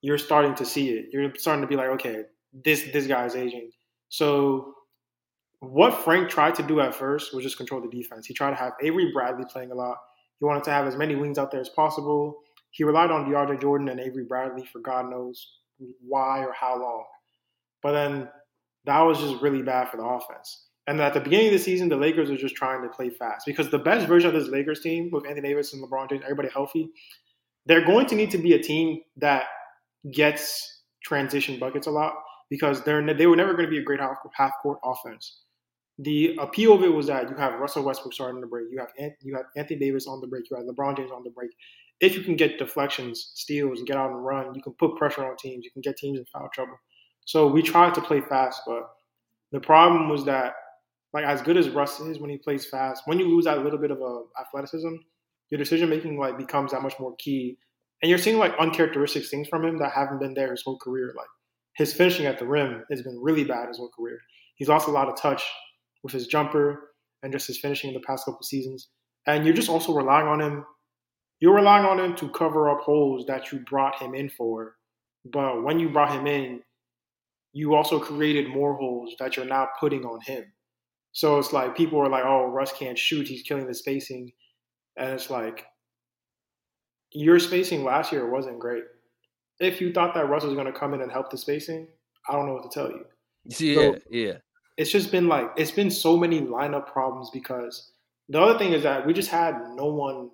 you're 0.01 0.17
starting 0.17 0.53
to 0.55 0.65
see 0.65 0.89
it. 0.89 1.07
You're 1.11 1.33
starting 1.35 1.61
to 1.61 1.67
be 1.67 1.75
like, 1.75 1.89
okay, 1.89 2.23
this 2.63 2.83
this 2.93 3.07
guy's 3.07 3.35
aging. 3.35 3.71
So 4.09 4.75
what 5.59 6.03
Frank 6.03 6.29
tried 6.29 6.55
to 6.55 6.63
do 6.63 6.79
at 6.79 6.93
first 6.93 7.33
was 7.33 7.43
just 7.43 7.57
control 7.57 7.81
the 7.81 7.89
defense. 7.89 8.25
He 8.25 8.33
tried 8.33 8.51
to 8.51 8.55
have 8.55 8.73
Avery 8.81 9.11
Bradley 9.11 9.45
playing 9.49 9.71
a 9.71 9.75
lot. 9.75 9.97
He 10.39 10.45
wanted 10.45 10.63
to 10.65 10.71
have 10.71 10.85
as 10.85 10.95
many 10.95 11.15
wings 11.15 11.37
out 11.37 11.51
there 11.51 11.61
as 11.61 11.69
possible. 11.69 12.37
He 12.71 12.83
relied 12.83 13.11
on 13.11 13.25
DeAndre 13.25 13.59
Jordan 13.59 13.89
and 13.89 13.99
Avery 13.99 14.25
Bradley 14.25 14.65
for 14.65 14.79
God 14.79 15.09
knows 15.09 15.59
why 16.05 16.39
or 16.39 16.53
how 16.53 16.79
long. 16.79 17.05
But 17.81 17.93
then 17.93 18.29
that 18.85 19.01
was 19.01 19.19
just 19.19 19.41
really 19.41 19.61
bad 19.61 19.89
for 19.89 19.97
the 19.97 20.03
offense. 20.03 20.65
And 20.87 21.01
at 21.01 21.13
the 21.13 21.19
beginning 21.19 21.47
of 21.47 21.53
the 21.53 21.59
season, 21.59 21.89
the 21.89 21.95
Lakers 21.95 22.29
were 22.29 22.37
just 22.37 22.55
trying 22.55 22.83
to 22.83 22.89
play 22.89 23.09
fast 23.09 23.45
because 23.45 23.71
the 23.71 23.79
best 23.79 24.07
version 24.07 24.27
of 24.27 24.39
this 24.39 24.51
Lakers 24.51 24.81
team 24.81 25.09
with 25.11 25.25
Anthony 25.25 25.49
Davis 25.49 25.73
and 25.73 25.83
LeBron 25.83 26.09
James, 26.09 26.21
everybody 26.23 26.49
healthy, 26.49 26.91
they're 27.65 27.85
going 27.85 28.05
to 28.07 28.15
need 28.15 28.29
to 28.31 28.37
be 28.37 28.53
a 28.53 28.61
team 28.61 29.01
that 29.17 29.45
gets 30.11 30.83
transition 31.03 31.57
buckets 31.59 31.87
a 31.87 31.91
lot 31.91 32.13
because 32.49 32.83
they're 32.83 33.13
they 33.13 33.27
were 33.27 33.35
never 33.35 33.53
going 33.53 33.65
to 33.65 33.71
be 33.71 33.79
a 33.79 33.83
great 33.83 33.99
half, 33.99 34.17
half 34.33 34.53
court 34.61 34.79
offense. 34.83 35.41
The 35.99 36.37
appeal 36.41 36.73
of 36.73 36.83
it 36.83 36.93
was 36.93 37.07
that 37.07 37.29
you 37.29 37.35
have 37.37 37.59
Russell 37.59 37.83
Westbrook 37.83 38.13
starting 38.13 38.41
the 38.41 38.47
break, 38.47 38.67
you 38.71 38.79
have 38.79 38.89
you 39.21 39.35
have 39.35 39.45
Anthony 39.55 39.79
Davis 39.79 40.07
on 40.07 40.21
the 40.21 40.27
break, 40.27 40.49
you 40.49 40.57
have 40.57 40.65
LeBron 40.65 40.97
James 40.97 41.11
on 41.11 41.23
the 41.23 41.29
break. 41.29 41.51
If 42.01 42.15
you 42.15 42.21
can 42.21 42.35
get 42.35 42.59
deflections, 42.59 43.31
steals, 43.35 43.79
and 43.79 43.87
get 43.87 43.95
out 43.95 44.11
and 44.11 44.25
run, 44.25 44.53
you 44.53 44.61
can 44.61 44.73
put 44.73 44.97
pressure 44.97 45.25
on 45.25 45.37
teams. 45.37 45.63
You 45.63 45.71
can 45.71 45.81
get 45.81 45.95
teams 45.95 46.19
in 46.19 46.25
foul 46.25 46.49
trouble. 46.53 46.77
So 47.23 47.47
we 47.47 47.61
tried 47.61 47.95
to 47.95 48.01
play 48.01 48.21
fast, 48.21 48.61
but 48.67 48.83
the 49.51 49.59
problem 49.61 50.09
was 50.09 50.25
that, 50.25 50.53
like 51.13 51.23
as 51.23 51.41
good 51.41 51.55
as 51.55 51.69
Russ 51.69 51.99
is 52.01 52.19
when 52.19 52.29
he 52.29 52.37
plays 52.37 52.65
fast, 52.65 53.03
when 53.05 53.17
you 53.17 53.27
lose 53.29 53.45
that 53.45 53.63
little 53.63 53.79
bit 53.79 53.91
of 53.91 54.01
uh, 54.01 54.19
athleticism, 54.39 54.95
your 55.49 55.57
decision 55.57 55.89
making 55.89 56.19
like 56.19 56.37
becomes 56.37 56.71
that 56.71 56.81
much 56.81 56.99
more 56.99 57.15
key. 57.17 57.57
And 58.01 58.09
you're 58.09 58.19
seeing 58.19 58.37
like 58.37 58.53
uncharacteristic 58.59 59.25
things 59.25 59.47
from 59.47 59.63
him 59.63 59.77
that 59.77 59.93
haven't 59.93 60.19
been 60.19 60.33
there 60.33 60.51
his 60.51 60.63
whole 60.63 60.77
career. 60.77 61.13
Like 61.15 61.27
his 61.75 61.93
finishing 61.93 62.25
at 62.25 62.39
the 62.39 62.47
rim 62.47 62.83
has 62.89 63.01
been 63.01 63.19
really 63.21 63.43
bad 63.43 63.67
his 63.67 63.77
whole 63.77 63.91
career. 63.97 64.19
He's 64.55 64.69
lost 64.69 64.87
a 64.87 64.91
lot 64.91 65.09
of 65.09 65.17
touch 65.17 65.43
with 66.03 66.13
his 66.13 66.27
jumper 66.27 66.91
and 67.21 67.33
just 67.33 67.47
his 67.47 67.59
finishing 67.59 67.89
in 67.89 67.93
the 67.93 68.05
past 68.05 68.25
couple 68.25 68.43
seasons. 68.43 68.89
And 69.27 69.45
you're 69.45 69.55
just 69.55 69.69
also 69.69 69.93
relying 69.93 70.27
on 70.27 70.39
him. 70.39 70.65
You're 71.39 71.55
relying 71.55 71.85
on 71.85 71.99
him 71.99 72.15
to 72.17 72.29
cover 72.29 72.69
up 72.69 72.81
holes 72.81 73.25
that 73.27 73.51
you 73.51 73.59
brought 73.59 74.01
him 74.01 74.15
in 74.15 74.29
for. 74.29 74.75
But 75.25 75.63
when 75.63 75.79
you 75.79 75.89
brought 75.89 76.11
him 76.11 76.27
in, 76.27 76.61
you 77.51 77.73
also 77.73 77.99
created 77.99 78.49
more 78.49 78.75
holes 78.75 79.15
that 79.19 79.35
you're 79.35 79.45
now 79.45 79.67
putting 79.79 80.05
on 80.05 80.19
him. 80.21 80.45
So 81.11 81.39
it's 81.39 81.53
like 81.53 81.75
people 81.75 81.99
are 81.99 82.09
like, 82.09 82.23
oh, 82.25 82.47
Russ 82.47 82.73
can't 82.77 82.97
shoot. 82.97 83.27
He's 83.27 83.43
killing 83.43 83.67
the 83.67 83.73
spacing. 83.73 84.31
And 84.97 85.13
it's 85.13 85.29
like, 85.29 85.65
your 87.11 87.39
spacing 87.39 87.83
last 87.83 88.11
year 88.11 88.29
wasn't 88.29 88.59
great. 88.59 88.83
If 89.59 89.79
you 89.81 89.93
thought 89.93 90.13
that 90.15 90.27
Russ 90.29 90.43
was 90.43 90.53
going 90.53 90.65
to 90.65 90.77
come 90.77 90.93
in 90.93 91.01
and 91.01 91.11
help 91.11 91.29
the 91.31 91.37
spacing, 91.37 91.87
I 92.27 92.33
don't 92.33 92.45
know 92.47 92.53
what 92.53 92.69
to 92.69 92.79
tell 92.79 92.89
you. 92.89 93.05
Yeah, 93.45 93.75
So- 93.75 93.99
yeah. 94.09 94.33
It's 94.77 94.91
just 94.91 95.09
been 95.09 95.29
like, 95.29 95.51
it's 95.55 95.71
been 95.71 95.89
so 95.89 96.17
many 96.17 96.41
lineup 96.41 96.87
problems 96.87 97.29
because 97.31 97.93
the 98.27 98.41
other 98.41 98.59
thing 98.59 98.73
is 98.73 98.83
that 98.83 99.05
we 99.07 99.13
just 99.13 99.29
had 99.29 99.55
no 99.75 99.85
one 99.85 100.31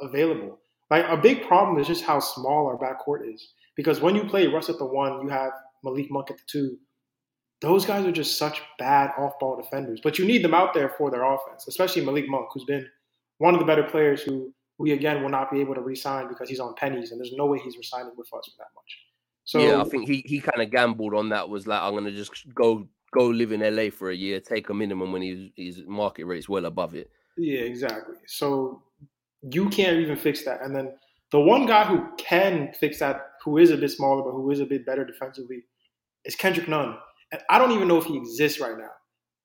available. 0.00 0.58
Like, 0.90 1.04
a 1.08 1.16
big 1.16 1.46
problem 1.46 1.78
is 1.78 1.86
just 1.86 2.02
how 2.04 2.18
small 2.18 2.66
our 2.66 2.76
backcourt 2.76 3.32
is. 3.32 3.52
Because 3.76 4.00
when 4.00 4.16
you 4.16 4.24
play 4.24 4.48
Russ 4.48 4.68
at 4.68 4.78
the 4.78 4.84
one, 4.84 5.22
you 5.22 5.28
have 5.28 5.52
Malik 5.84 6.10
Monk 6.10 6.30
at 6.32 6.38
the 6.38 6.42
two. 6.48 6.76
Those 7.60 7.86
guys 7.86 8.04
are 8.04 8.12
just 8.12 8.36
such 8.36 8.62
bad 8.78 9.10
off 9.16 9.38
ball 9.38 9.56
defenders. 9.60 10.00
But 10.02 10.18
you 10.18 10.24
need 10.26 10.42
them 10.42 10.54
out 10.54 10.74
there 10.74 10.88
for 10.98 11.10
their 11.12 11.22
offense, 11.22 11.66
especially 11.68 12.04
Malik 12.04 12.28
Monk, 12.28 12.48
who's 12.52 12.64
been 12.64 12.86
one 13.38 13.54
of 13.54 13.60
the 13.60 13.66
better 13.66 13.84
players 13.84 14.22
who 14.22 14.52
we 14.78 14.92
again 14.92 15.22
will 15.22 15.30
not 15.30 15.50
be 15.50 15.60
able 15.60 15.74
to 15.74 15.80
re-sign 15.80 16.28
because 16.28 16.48
he's 16.48 16.60
on 16.60 16.74
pennies, 16.74 17.10
and 17.10 17.20
there's 17.20 17.32
no 17.32 17.46
way 17.46 17.58
he's 17.58 17.76
resigning 17.76 18.12
with 18.16 18.26
us 18.26 18.46
for 18.46 18.58
that 18.58 18.68
much. 18.74 18.98
So 19.44 19.58
yeah, 19.60 19.80
I 19.80 19.84
think 19.84 20.08
he 20.08 20.22
he 20.26 20.40
kind 20.40 20.62
of 20.62 20.70
gambled 20.70 21.14
on 21.14 21.28
that. 21.30 21.48
Was 21.48 21.66
like, 21.66 21.80
I'm 21.80 21.94
gonna 21.94 22.10
just 22.10 22.32
go 22.54 22.88
go 23.12 23.26
live 23.26 23.52
in 23.52 23.60
LA 23.60 23.90
for 23.90 24.10
a 24.10 24.14
year, 24.14 24.40
take 24.40 24.68
a 24.70 24.74
minimum 24.74 25.12
when 25.12 25.22
his 25.22 25.50
his 25.56 25.82
market 25.86 26.24
rate's 26.24 26.48
well 26.48 26.64
above 26.64 26.94
it. 26.94 27.10
Yeah, 27.36 27.60
exactly. 27.60 28.16
So 28.26 28.82
you 29.42 29.68
can't 29.68 29.98
even 29.98 30.16
fix 30.16 30.44
that. 30.44 30.62
And 30.62 30.74
then 30.74 30.94
the 31.30 31.40
one 31.40 31.66
guy 31.66 31.84
who 31.84 32.08
can 32.16 32.72
fix 32.78 32.98
that, 33.00 33.32
who 33.44 33.58
is 33.58 33.70
a 33.70 33.76
bit 33.76 33.90
smaller 33.90 34.22
but 34.22 34.30
who 34.30 34.50
is 34.50 34.60
a 34.60 34.66
bit 34.66 34.86
better 34.86 35.04
defensively, 35.04 35.64
is 36.24 36.34
Kendrick 36.34 36.68
Nunn. 36.68 36.96
And 37.32 37.42
I 37.50 37.58
don't 37.58 37.72
even 37.72 37.88
know 37.88 37.98
if 37.98 38.04
he 38.04 38.16
exists 38.16 38.60
right 38.60 38.78
now. 38.78 38.90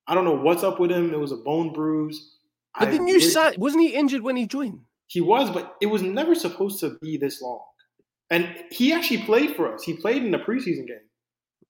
I 0.07 0.15
don't 0.15 0.25
know 0.25 0.35
what's 0.37 0.63
up 0.63 0.79
with 0.79 0.91
him. 0.91 1.13
It 1.13 1.19
was 1.19 1.31
a 1.31 1.37
bone 1.37 1.73
bruise. 1.73 2.37
But 2.77 2.87
I 2.87 2.91
didn't 2.91 3.07
you 3.07 3.19
did- 3.19 3.31
say 3.31 3.55
wasn't 3.57 3.83
he 3.83 3.93
injured 3.93 4.21
when 4.21 4.35
he 4.35 4.45
joined? 4.47 4.81
He 5.09 5.21
was, 5.21 5.49
but 5.49 5.75
it 5.81 5.87
was 5.87 6.01
never 6.01 6.35
supposed 6.35 6.79
to 6.79 6.97
be 7.01 7.17
this 7.17 7.41
long. 7.41 7.61
And 8.29 8.47
he 8.71 8.93
actually 8.93 9.23
played 9.23 9.55
for 9.55 9.73
us. 9.73 9.83
He 9.83 9.95
played 9.95 10.23
in 10.23 10.31
the 10.31 10.37
preseason 10.37 10.87
game. 10.87 11.07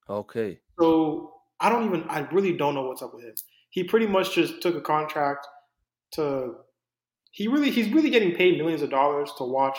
Okay. 0.10 0.60
So 0.78 1.34
I 1.60 1.70
don't 1.70 1.86
even, 1.86 2.04
I 2.10 2.28
really 2.32 2.56
don't 2.56 2.76
know 2.76 2.84
what's 2.84 3.02
up 3.02 3.14
with 3.14 3.24
him. 3.24 3.34
He 3.70 3.84
pretty 3.84 4.08
much 4.08 4.36
just 4.36 4.62
took 4.62 4.76
a 4.76 4.82
contract 4.82 5.48
to, 6.12 6.56
he 7.32 7.48
really, 7.48 7.72
he's 7.72 7.90
really 7.94 8.10
getting 8.10 8.36
paid 8.36 8.58
millions 8.58 8.82
of 8.82 8.90
dollars 8.90 9.32
to 9.38 9.46
watch 9.46 9.78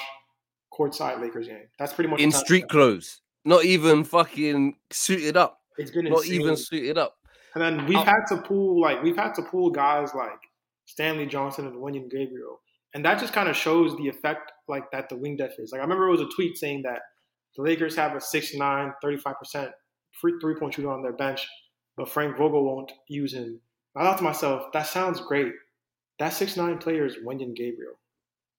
courtside 0.72 1.20
Lakers 1.20 1.46
game. 1.46 1.68
That's 1.78 1.92
pretty 1.92 2.08
much 2.08 2.20
In 2.20 2.32
street 2.32 2.68
clothes. 2.68 3.20
Not 3.44 3.64
even 3.64 4.04
fucking 4.04 4.76
suited 4.90 5.36
up. 5.36 5.60
It's 5.76 5.90
been 5.90 6.06
Not 6.06 6.24
insane. 6.24 6.40
even 6.40 6.56
suited 6.56 6.98
up. 6.98 7.16
And 7.54 7.62
then 7.62 7.86
we've 7.86 7.98
had 7.98 8.24
to 8.28 8.36
pull 8.38 8.80
like 8.80 9.02
we've 9.02 9.16
had 9.16 9.32
to 9.34 9.42
pull 9.42 9.70
guys 9.70 10.14
like 10.14 10.38
Stanley 10.84 11.26
Johnson 11.26 11.66
and 11.66 11.76
Wenyen 11.76 12.10
Gabriel, 12.10 12.60
and 12.94 13.04
that 13.04 13.20
just 13.20 13.32
kind 13.32 13.48
of 13.48 13.56
shows 13.56 13.96
the 13.96 14.08
effect 14.08 14.52
like 14.68 14.90
that 14.92 15.08
the 15.08 15.16
wing 15.16 15.36
depth 15.36 15.58
is. 15.58 15.72
Like 15.72 15.80
I 15.80 15.84
remember 15.84 16.08
it 16.08 16.12
was 16.12 16.20
a 16.20 16.28
tweet 16.34 16.56
saying 16.58 16.82
that 16.82 17.00
the 17.56 17.62
Lakers 17.62 17.96
have 17.96 18.12
a 18.12 18.18
6'9", 18.18 18.92
35 19.02 19.38
percent 19.38 19.70
free 20.20 20.34
three 20.40 20.54
point 20.54 20.74
shooter 20.74 20.90
on 20.90 21.02
their 21.02 21.12
bench, 21.12 21.46
but 21.96 22.08
Frank 22.08 22.36
Vogel 22.36 22.64
won't 22.64 22.92
use 23.08 23.34
him. 23.34 23.60
I 23.96 24.04
thought 24.04 24.18
to 24.18 24.24
myself, 24.24 24.72
that 24.72 24.86
sounds 24.86 25.20
great. 25.20 25.52
That 26.18 26.32
6'9 26.32 26.80
player 26.80 27.06
is 27.06 27.16
Wenyen 27.24 27.56
Gabriel. 27.56 27.94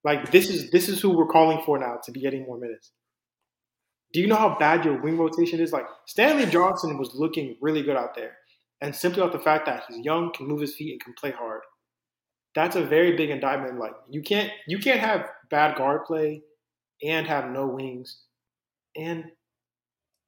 Like 0.04 0.32
this 0.32 0.50
is 0.50 0.72
this 0.72 0.90
is 0.90 1.00
who 1.00 1.16
we're 1.16 1.28
calling 1.28 1.62
for 1.66 1.78
now 1.78 2.00
to 2.04 2.12
be 2.12 2.22
getting 2.22 2.44
more 2.44 2.58
minutes. 2.58 2.92
Do 4.14 4.20
you 4.20 4.28
know 4.28 4.36
how 4.36 4.58
bad 4.58 4.84
your 4.84 5.02
wing 5.02 5.18
rotation 5.18 5.60
is? 5.60 5.72
Like 5.72 5.86
Stanley 6.06 6.46
Johnson 6.46 6.98
was 6.98 7.16
looking 7.16 7.56
really 7.62 7.84
good 7.84 7.96
out 7.96 8.16
there 8.16 8.34
and 8.82 8.96
simply 8.96 9.22
off 9.22 9.32
the 9.32 9.40
fact 9.40 9.68
that 9.68 9.84
he's 9.88 10.04
young, 10.04 10.34
can 10.34 10.48
move 10.48 10.60
his 10.60 10.76
feet, 10.76 10.94
and 10.94 11.02
can 11.02 11.14
play 11.14 11.32
hard. 11.32 11.62
That's 12.56 12.76
a 12.76 12.84
very 12.84 13.16
big 13.16 13.30
indictment. 13.30 13.80
Like 13.80 13.94
you 14.10 14.22
can't 14.22 14.52
you 14.68 14.80
can't 14.80 15.00
have 15.00 15.30
bad 15.50 15.78
guard 15.78 16.06
play 16.06 16.42
and 17.04 17.26
have 17.28 17.50
no 17.50 17.68
wings, 17.68 18.24
and 18.96 19.26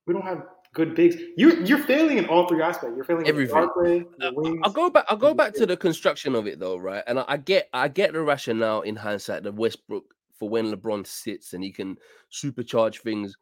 we 0.08 0.13
don't 0.13 0.24
have 0.25 0.44
good 0.74 0.96
bigs. 0.96 1.15
You 1.38 1.63
you're 1.65 1.80
failing 1.80 2.18
in 2.18 2.25
all 2.27 2.48
three 2.48 2.62
aspects. 2.62 2.96
You're 2.96 3.06
failing 3.06 3.25
in 3.25 3.30
Everything. 3.30 3.53
guard 3.56 3.70
play, 3.74 4.00
I- 4.00 4.06
the 4.20 4.30
uh, 4.30 4.32
wings. 4.36 4.60
I'll 4.63 4.72
go 4.72 4.89
back. 4.89 5.06
I'll 5.10 5.18
go 5.18 5.34
back 5.34 5.53
to 5.56 5.65
the 5.65 5.77
construction 5.77 6.36
of 6.36 6.48
it 6.48 6.60
though, 6.60 6.77
right? 6.77 7.03
And 7.08 7.20
I, 7.20 7.25
I 7.27 7.38
get, 7.38 7.70
I 7.74 7.88
get 7.88 8.13
the 8.13 8.22
rationale 8.22 8.82
in 8.82 8.96
hindsight 8.96 9.44
that 9.44 9.53
Westbrook 9.53 10.06
for 10.39 10.50
when 10.50 10.74
LeBron 10.74 11.06
sits 11.06 11.53
and 11.53 11.63
he 11.63 11.72
can 11.72 11.98
supercharge 12.32 13.01
things 13.01 13.36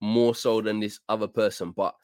more 0.00 0.34
so 0.34 0.60
than 0.60 0.80
this 0.80 1.00
other 1.08 1.28
person. 1.28 1.70
But 1.70 1.94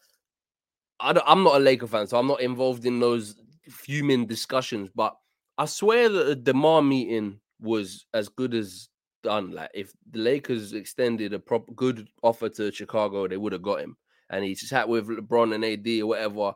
I 1.00 1.10
am 1.26 1.42
not 1.44 1.56
a 1.56 1.58
Laker 1.58 1.86
fan, 1.86 2.06
so 2.06 2.18
I'm 2.18 2.28
not 2.28 2.40
involved 2.40 2.86
in 2.86 2.98
those 3.00 3.36
fuming 3.68 4.26
discussions. 4.26 4.88
But 4.94 5.14
I 5.62 5.66
swear 5.66 6.08
that 6.08 6.24
the 6.24 6.34
DeMar 6.34 6.82
meeting 6.82 7.38
was 7.60 8.04
as 8.12 8.28
good 8.28 8.52
as 8.52 8.88
done. 9.22 9.52
Like 9.52 9.70
if 9.72 9.92
the 10.10 10.18
Lakers 10.18 10.72
extended 10.72 11.32
a 11.32 11.38
proper 11.38 11.72
good 11.74 12.08
offer 12.20 12.48
to 12.48 12.72
Chicago, 12.72 13.28
they 13.28 13.36
would 13.36 13.52
have 13.52 13.62
got 13.62 13.78
him. 13.78 13.96
And 14.28 14.44
he 14.44 14.56
sat 14.56 14.88
with 14.88 15.06
LeBron 15.06 15.54
and 15.54 15.64
AD 15.64 16.02
or 16.02 16.08
whatever. 16.08 16.54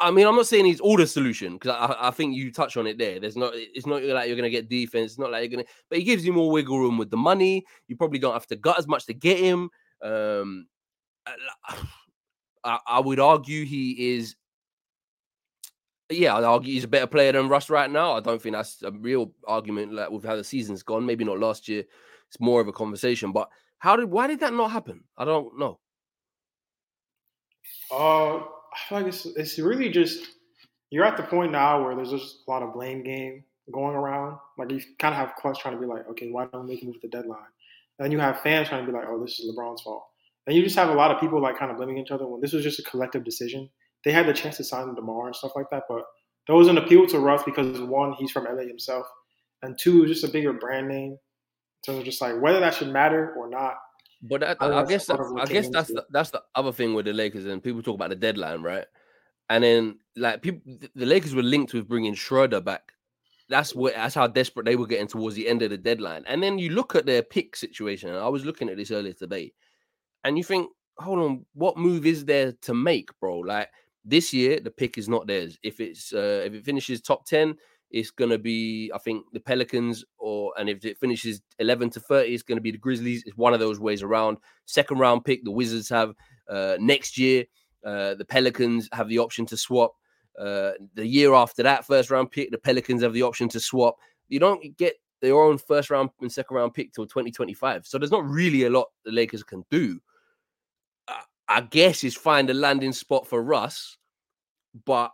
I 0.00 0.10
mean, 0.10 0.26
I'm 0.26 0.34
not 0.34 0.48
saying 0.48 0.64
he's 0.64 0.80
all 0.80 0.96
the 0.96 1.06
solution 1.06 1.52
because 1.52 1.76
I, 1.78 2.08
I 2.08 2.10
think 2.10 2.34
you 2.34 2.50
touch 2.50 2.76
on 2.76 2.88
it 2.88 2.98
there. 2.98 3.20
There's 3.20 3.36
not, 3.36 3.52
it's 3.54 3.86
not 3.86 4.02
like 4.02 4.26
you're 4.26 4.36
gonna 4.36 4.50
get 4.50 4.68
defense. 4.68 5.12
It's 5.12 5.20
not 5.20 5.30
like 5.30 5.42
you're 5.42 5.56
gonna, 5.56 5.68
but 5.88 5.98
he 5.98 6.04
gives 6.04 6.26
you 6.26 6.32
more 6.32 6.50
wiggle 6.50 6.80
room 6.80 6.98
with 6.98 7.12
the 7.12 7.16
money. 7.16 7.64
You 7.86 7.94
probably 7.94 8.18
don't 8.18 8.32
have 8.32 8.48
to 8.48 8.56
gut 8.56 8.80
as 8.80 8.88
much 8.88 9.06
to 9.06 9.14
get 9.14 9.38
him. 9.38 9.70
Um, 10.02 10.66
I, 12.64 12.80
I 12.84 12.98
would 12.98 13.20
argue 13.20 13.64
he 13.64 14.16
is. 14.16 14.34
Yeah, 16.10 16.36
I'd 16.36 16.44
argue 16.44 16.72
he's 16.72 16.84
a 16.84 16.88
better 16.88 17.06
player 17.06 17.32
than 17.32 17.48
Russ 17.48 17.70
right 17.70 17.90
now. 17.90 18.12
I 18.12 18.20
don't 18.20 18.40
think 18.40 18.54
that's 18.54 18.82
a 18.82 18.90
real 18.90 19.32
argument. 19.46 19.92
Like 19.94 20.10
with 20.10 20.24
how 20.24 20.36
the 20.36 20.44
season's 20.44 20.82
gone, 20.82 21.06
maybe 21.06 21.24
not 21.24 21.40
last 21.40 21.68
year. 21.68 21.84
It's 22.28 22.40
more 22.40 22.60
of 22.60 22.68
a 22.68 22.72
conversation. 22.72 23.32
But 23.32 23.48
how 23.78 23.96
did? 23.96 24.10
Why 24.10 24.26
did 24.26 24.40
that 24.40 24.52
not 24.52 24.70
happen? 24.70 25.04
I 25.16 25.24
don't 25.24 25.58
know. 25.58 25.78
Uh, 27.90 28.36
I 28.36 28.78
feel 28.88 28.98
like 28.98 29.06
it's 29.06 29.26
it's 29.26 29.58
really 29.58 29.88
just 29.88 30.26
you're 30.90 31.04
at 31.04 31.16
the 31.16 31.22
point 31.22 31.52
now 31.52 31.82
where 31.82 31.94
there's 31.96 32.10
just 32.10 32.44
a 32.46 32.50
lot 32.50 32.62
of 32.62 32.74
blame 32.74 33.02
game 33.02 33.44
going 33.72 33.96
around. 33.96 34.38
Like 34.58 34.70
you 34.70 34.80
kind 34.98 35.14
of 35.14 35.18
have 35.18 35.36
Klutch 35.36 35.60
trying 35.60 35.74
to 35.74 35.80
be 35.80 35.86
like, 35.86 36.08
okay, 36.10 36.30
why 36.30 36.46
don't 36.46 36.66
we 36.66 36.74
make 36.74 36.82
a 36.82 36.86
move 36.86 36.96
at 36.96 37.02
the 37.02 37.08
deadline? 37.08 37.40
And 37.98 38.04
then 38.04 38.12
you 38.12 38.18
have 38.18 38.40
fans 38.40 38.68
trying 38.68 38.84
to 38.84 38.90
be 38.90 38.96
like, 38.96 39.06
oh, 39.08 39.20
this 39.20 39.38
is 39.38 39.50
LeBron's 39.50 39.82
fault. 39.82 40.06
And 40.46 40.54
you 40.54 40.62
just 40.62 40.76
have 40.76 40.90
a 40.90 40.94
lot 40.94 41.10
of 41.10 41.20
people 41.20 41.40
like 41.40 41.58
kind 41.58 41.70
of 41.70 41.78
blaming 41.78 41.98
each 41.98 42.10
other 42.10 42.26
when 42.26 42.40
this 42.40 42.52
was 42.52 42.62
just 42.62 42.78
a 42.78 42.82
collective 42.82 43.24
decision. 43.24 43.70
They 44.04 44.12
had 44.12 44.26
the 44.26 44.32
chance 44.32 44.56
to 44.58 44.64
sign 44.64 44.88
him 44.88 44.96
tomorrow 44.96 45.26
and 45.26 45.36
stuff 45.36 45.52
like 45.56 45.70
that, 45.70 45.84
but 45.88 46.04
there 46.46 46.56
was 46.56 46.68
an 46.68 46.78
appeal 46.78 47.06
to 47.06 47.18
Russ 47.18 47.42
because 47.44 47.80
one, 47.80 48.12
he's 48.14 48.30
from 48.30 48.44
LA 48.44 48.62
himself, 48.62 49.06
and 49.62 49.78
two, 49.78 50.06
just 50.06 50.24
a 50.24 50.28
bigger 50.28 50.52
brand 50.52 50.88
name. 50.88 51.16
So 51.84 51.96
it's 51.96 52.04
just 52.04 52.20
like 52.20 52.40
whether 52.40 52.60
that 52.60 52.74
should 52.74 52.92
matter 52.92 53.34
or 53.36 53.48
not. 53.48 53.74
But 54.22 54.40
that, 54.40 54.56
I 54.60 54.80
I, 54.80 54.84
guess 54.86 55.06
that's, 55.06 55.32
I 55.38 55.44
guess 55.44 55.68
that's 55.68 55.88
the, 55.88 56.04
that's 56.10 56.30
the 56.30 56.42
other 56.54 56.72
thing 56.72 56.94
with 56.94 57.04
the 57.04 57.12
Lakers, 57.12 57.44
and 57.44 57.62
people 57.62 57.82
talk 57.82 57.94
about 57.94 58.10
the 58.10 58.16
deadline, 58.16 58.62
right? 58.62 58.86
And 59.50 59.62
then 59.62 59.98
like 60.16 60.40
people, 60.42 60.62
the 60.94 61.06
Lakers 61.06 61.34
were 61.34 61.42
linked 61.42 61.74
with 61.74 61.88
bringing 61.88 62.14
Schroeder 62.14 62.60
back. 62.60 62.92
That's 63.50 63.74
what 63.74 63.94
that's 63.94 64.14
how 64.14 64.26
desperate 64.26 64.64
they 64.64 64.76
were 64.76 64.86
getting 64.86 65.06
towards 65.06 65.36
the 65.36 65.46
end 65.46 65.60
of 65.60 65.70
the 65.70 65.76
deadline. 65.76 66.24
And 66.26 66.42
then 66.42 66.58
you 66.58 66.70
look 66.70 66.94
at 66.94 67.04
their 67.04 67.22
pick 67.22 67.54
situation. 67.56 68.08
And 68.08 68.18
I 68.18 68.28
was 68.28 68.46
looking 68.46 68.70
at 68.70 68.78
this 68.78 68.90
earlier 68.90 69.12
today, 69.12 69.52
and 70.24 70.38
you 70.38 70.44
think, 70.44 70.70
hold 70.96 71.18
on, 71.18 71.44
what 71.52 71.76
move 71.76 72.06
is 72.06 72.24
there 72.24 72.52
to 72.62 72.72
make, 72.72 73.10
bro? 73.20 73.40
Like 73.40 73.68
this 74.04 74.32
year, 74.32 74.60
the 74.60 74.70
pick 74.70 74.98
is 74.98 75.08
not 75.08 75.26
theirs. 75.26 75.58
If 75.62 75.80
it's 75.80 76.12
uh, 76.12 76.42
if 76.44 76.54
it 76.54 76.64
finishes 76.64 77.00
top 77.00 77.24
ten, 77.26 77.56
it's 77.90 78.10
gonna 78.10 78.38
be 78.38 78.90
I 78.94 78.98
think 78.98 79.24
the 79.32 79.40
Pelicans, 79.40 80.04
or 80.18 80.52
and 80.58 80.68
if 80.68 80.84
it 80.84 80.98
finishes 80.98 81.40
eleven 81.58 81.90
to 81.90 82.00
thirty, 82.00 82.34
it's 82.34 82.42
gonna 82.42 82.60
be 82.60 82.70
the 82.70 82.78
Grizzlies. 82.78 83.22
It's 83.26 83.36
one 83.36 83.54
of 83.54 83.60
those 83.60 83.80
ways 83.80 84.02
around. 84.02 84.38
Second 84.66 84.98
round 84.98 85.24
pick, 85.24 85.44
the 85.44 85.50
Wizards 85.50 85.88
have 85.88 86.14
uh, 86.48 86.76
next 86.78 87.16
year. 87.16 87.44
Uh, 87.84 88.14
the 88.14 88.24
Pelicans 88.24 88.88
have 88.92 89.08
the 89.08 89.18
option 89.18 89.46
to 89.46 89.56
swap. 89.56 89.92
Uh, 90.38 90.72
the 90.94 91.06
year 91.06 91.34
after 91.34 91.62
that, 91.62 91.86
first 91.86 92.10
round 92.10 92.30
pick, 92.30 92.50
the 92.50 92.58
Pelicans 92.58 93.02
have 93.02 93.12
the 93.12 93.22
option 93.22 93.48
to 93.50 93.60
swap. 93.60 93.96
You 94.28 94.40
don't 94.40 94.76
get 94.76 94.94
their 95.20 95.40
own 95.40 95.58
first 95.58 95.90
round 95.90 96.10
and 96.20 96.30
second 96.30 96.56
round 96.56 96.74
pick 96.74 96.92
till 96.92 97.06
2025. 97.06 97.86
So 97.86 97.98
there's 97.98 98.10
not 98.10 98.28
really 98.28 98.64
a 98.64 98.70
lot 98.70 98.88
the 99.04 99.12
Lakers 99.12 99.42
can 99.42 99.64
do. 99.70 100.00
I, 101.48 101.60
guess 101.60 102.04
is 102.04 102.16
find 102.16 102.50
a 102.50 102.54
landing 102.54 102.92
spot 102.92 103.26
for 103.26 103.42
Russ, 103.42 103.96
but 104.84 105.12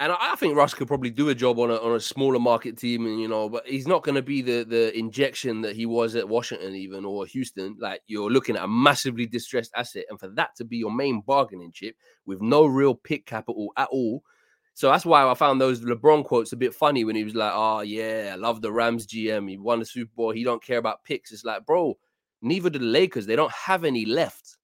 and 0.00 0.12
I, 0.12 0.32
I 0.32 0.36
think 0.36 0.56
Russ 0.56 0.74
could 0.74 0.88
probably 0.88 1.10
do 1.10 1.28
a 1.28 1.34
job 1.34 1.58
on 1.58 1.70
a 1.70 1.76
on 1.76 1.96
a 1.96 2.00
smaller 2.00 2.38
market 2.38 2.78
team, 2.78 3.06
and 3.06 3.20
you 3.20 3.28
know, 3.28 3.48
but 3.48 3.66
he's 3.66 3.88
not 3.88 4.02
going 4.02 4.14
to 4.14 4.22
be 4.22 4.42
the 4.42 4.64
the 4.64 4.96
injection 4.96 5.60
that 5.62 5.76
he 5.76 5.86
was 5.86 6.14
at 6.14 6.28
Washington, 6.28 6.74
even 6.74 7.04
or 7.04 7.26
Houston. 7.26 7.76
Like 7.80 8.02
you're 8.06 8.30
looking 8.30 8.56
at 8.56 8.64
a 8.64 8.68
massively 8.68 9.26
distressed 9.26 9.72
asset, 9.76 10.04
and 10.10 10.18
for 10.18 10.28
that 10.28 10.54
to 10.56 10.64
be 10.64 10.76
your 10.76 10.92
main 10.92 11.22
bargaining 11.22 11.72
chip 11.72 11.96
with 12.26 12.40
no 12.40 12.66
real 12.66 12.94
pick 12.94 13.26
capital 13.26 13.72
at 13.76 13.88
all. 13.90 14.22
So 14.74 14.88
that's 14.88 15.04
why 15.04 15.28
I 15.28 15.34
found 15.34 15.60
those 15.60 15.80
LeBron 15.80 16.24
quotes 16.24 16.52
a 16.52 16.56
bit 16.56 16.72
funny 16.72 17.02
when 17.04 17.16
he 17.16 17.24
was 17.24 17.34
like, 17.34 17.52
"Oh 17.52 17.80
yeah, 17.80 18.30
I 18.32 18.36
love 18.36 18.62
the 18.62 18.70
Rams 18.70 19.08
GM. 19.08 19.50
He 19.50 19.58
won 19.58 19.80
the 19.80 19.84
Super 19.84 20.12
Bowl. 20.14 20.30
He 20.30 20.44
don't 20.44 20.62
care 20.62 20.78
about 20.78 21.02
picks." 21.02 21.32
It's 21.32 21.44
like, 21.44 21.66
bro, 21.66 21.98
neither 22.42 22.70
do 22.70 22.78
the 22.78 22.84
Lakers. 22.84 23.26
They 23.26 23.34
don't 23.34 23.52
have 23.52 23.82
any 23.82 24.04
left. 24.04 24.57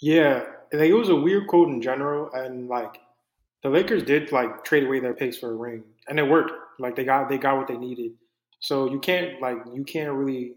Yeah, 0.00 0.44
like, 0.72 0.88
it 0.88 0.94
was 0.94 1.08
a 1.08 1.16
weird 1.16 1.46
quote 1.46 1.68
in 1.68 1.82
general, 1.82 2.30
and 2.32 2.68
like 2.68 3.00
the 3.62 3.68
Lakers 3.68 4.02
did 4.02 4.32
like 4.32 4.64
trade 4.64 4.84
away 4.84 5.00
their 5.00 5.14
picks 5.14 5.38
for 5.38 5.50
a 5.50 5.56
ring, 5.56 5.84
and 6.08 6.18
it 6.18 6.28
worked. 6.28 6.52
Like 6.78 6.96
they 6.96 7.04
got 7.04 7.28
they 7.28 7.38
got 7.38 7.58
what 7.58 7.68
they 7.68 7.76
needed. 7.76 8.12
So 8.60 8.90
you 8.90 8.98
can't 8.98 9.40
like 9.40 9.58
you 9.72 9.84
can't 9.84 10.12
really 10.12 10.54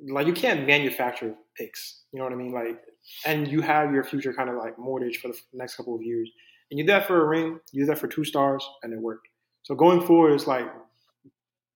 like 0.00 0.26
you 0.26 0.32
can't 0.32 0.66
manufacture 0.66 1.34
picks. 1.56 2.02
You 2.12 2.18
know 2.18 2.24
what 2.24 2.32
I 2.32 2.36
mean? 2.36 2.52
Like, 2.52 2.80
and 3.24 3.46
you 3.46 3.60
have 3.60 3.92
your 3.92 4.04
future 4.04 4.32
kind 4.32 4.48
of 4.50 4.56
like 4.56 4.78
mortgage 4.78 5.18
for 5.18 5.28
the 5.28 5.38
next 5.52 5.76
couple 5.76 5.94
of 5.94 6.02
years, 6.02 6.30
and 6.70 6.78
you 6.78 6.84
did 6.84 6.92
that 6.92 7.06
for 7.06 7.22
a 7.22 7.28
ring. 7.28 7.60
You 7.72 7.82
did 7.82 7.90
that 7.90 7.98
for 7.98 8.08
two 8.08 8.24
stars, 8.24 8.68
and 8.82 8.92
it 8.92 8.98
worked. 8.98 9.28
So 9.62 9.74
going 9.74 10.04
forward, 10.04 10.32
it's 10.32 10.46
like 10.46 10.66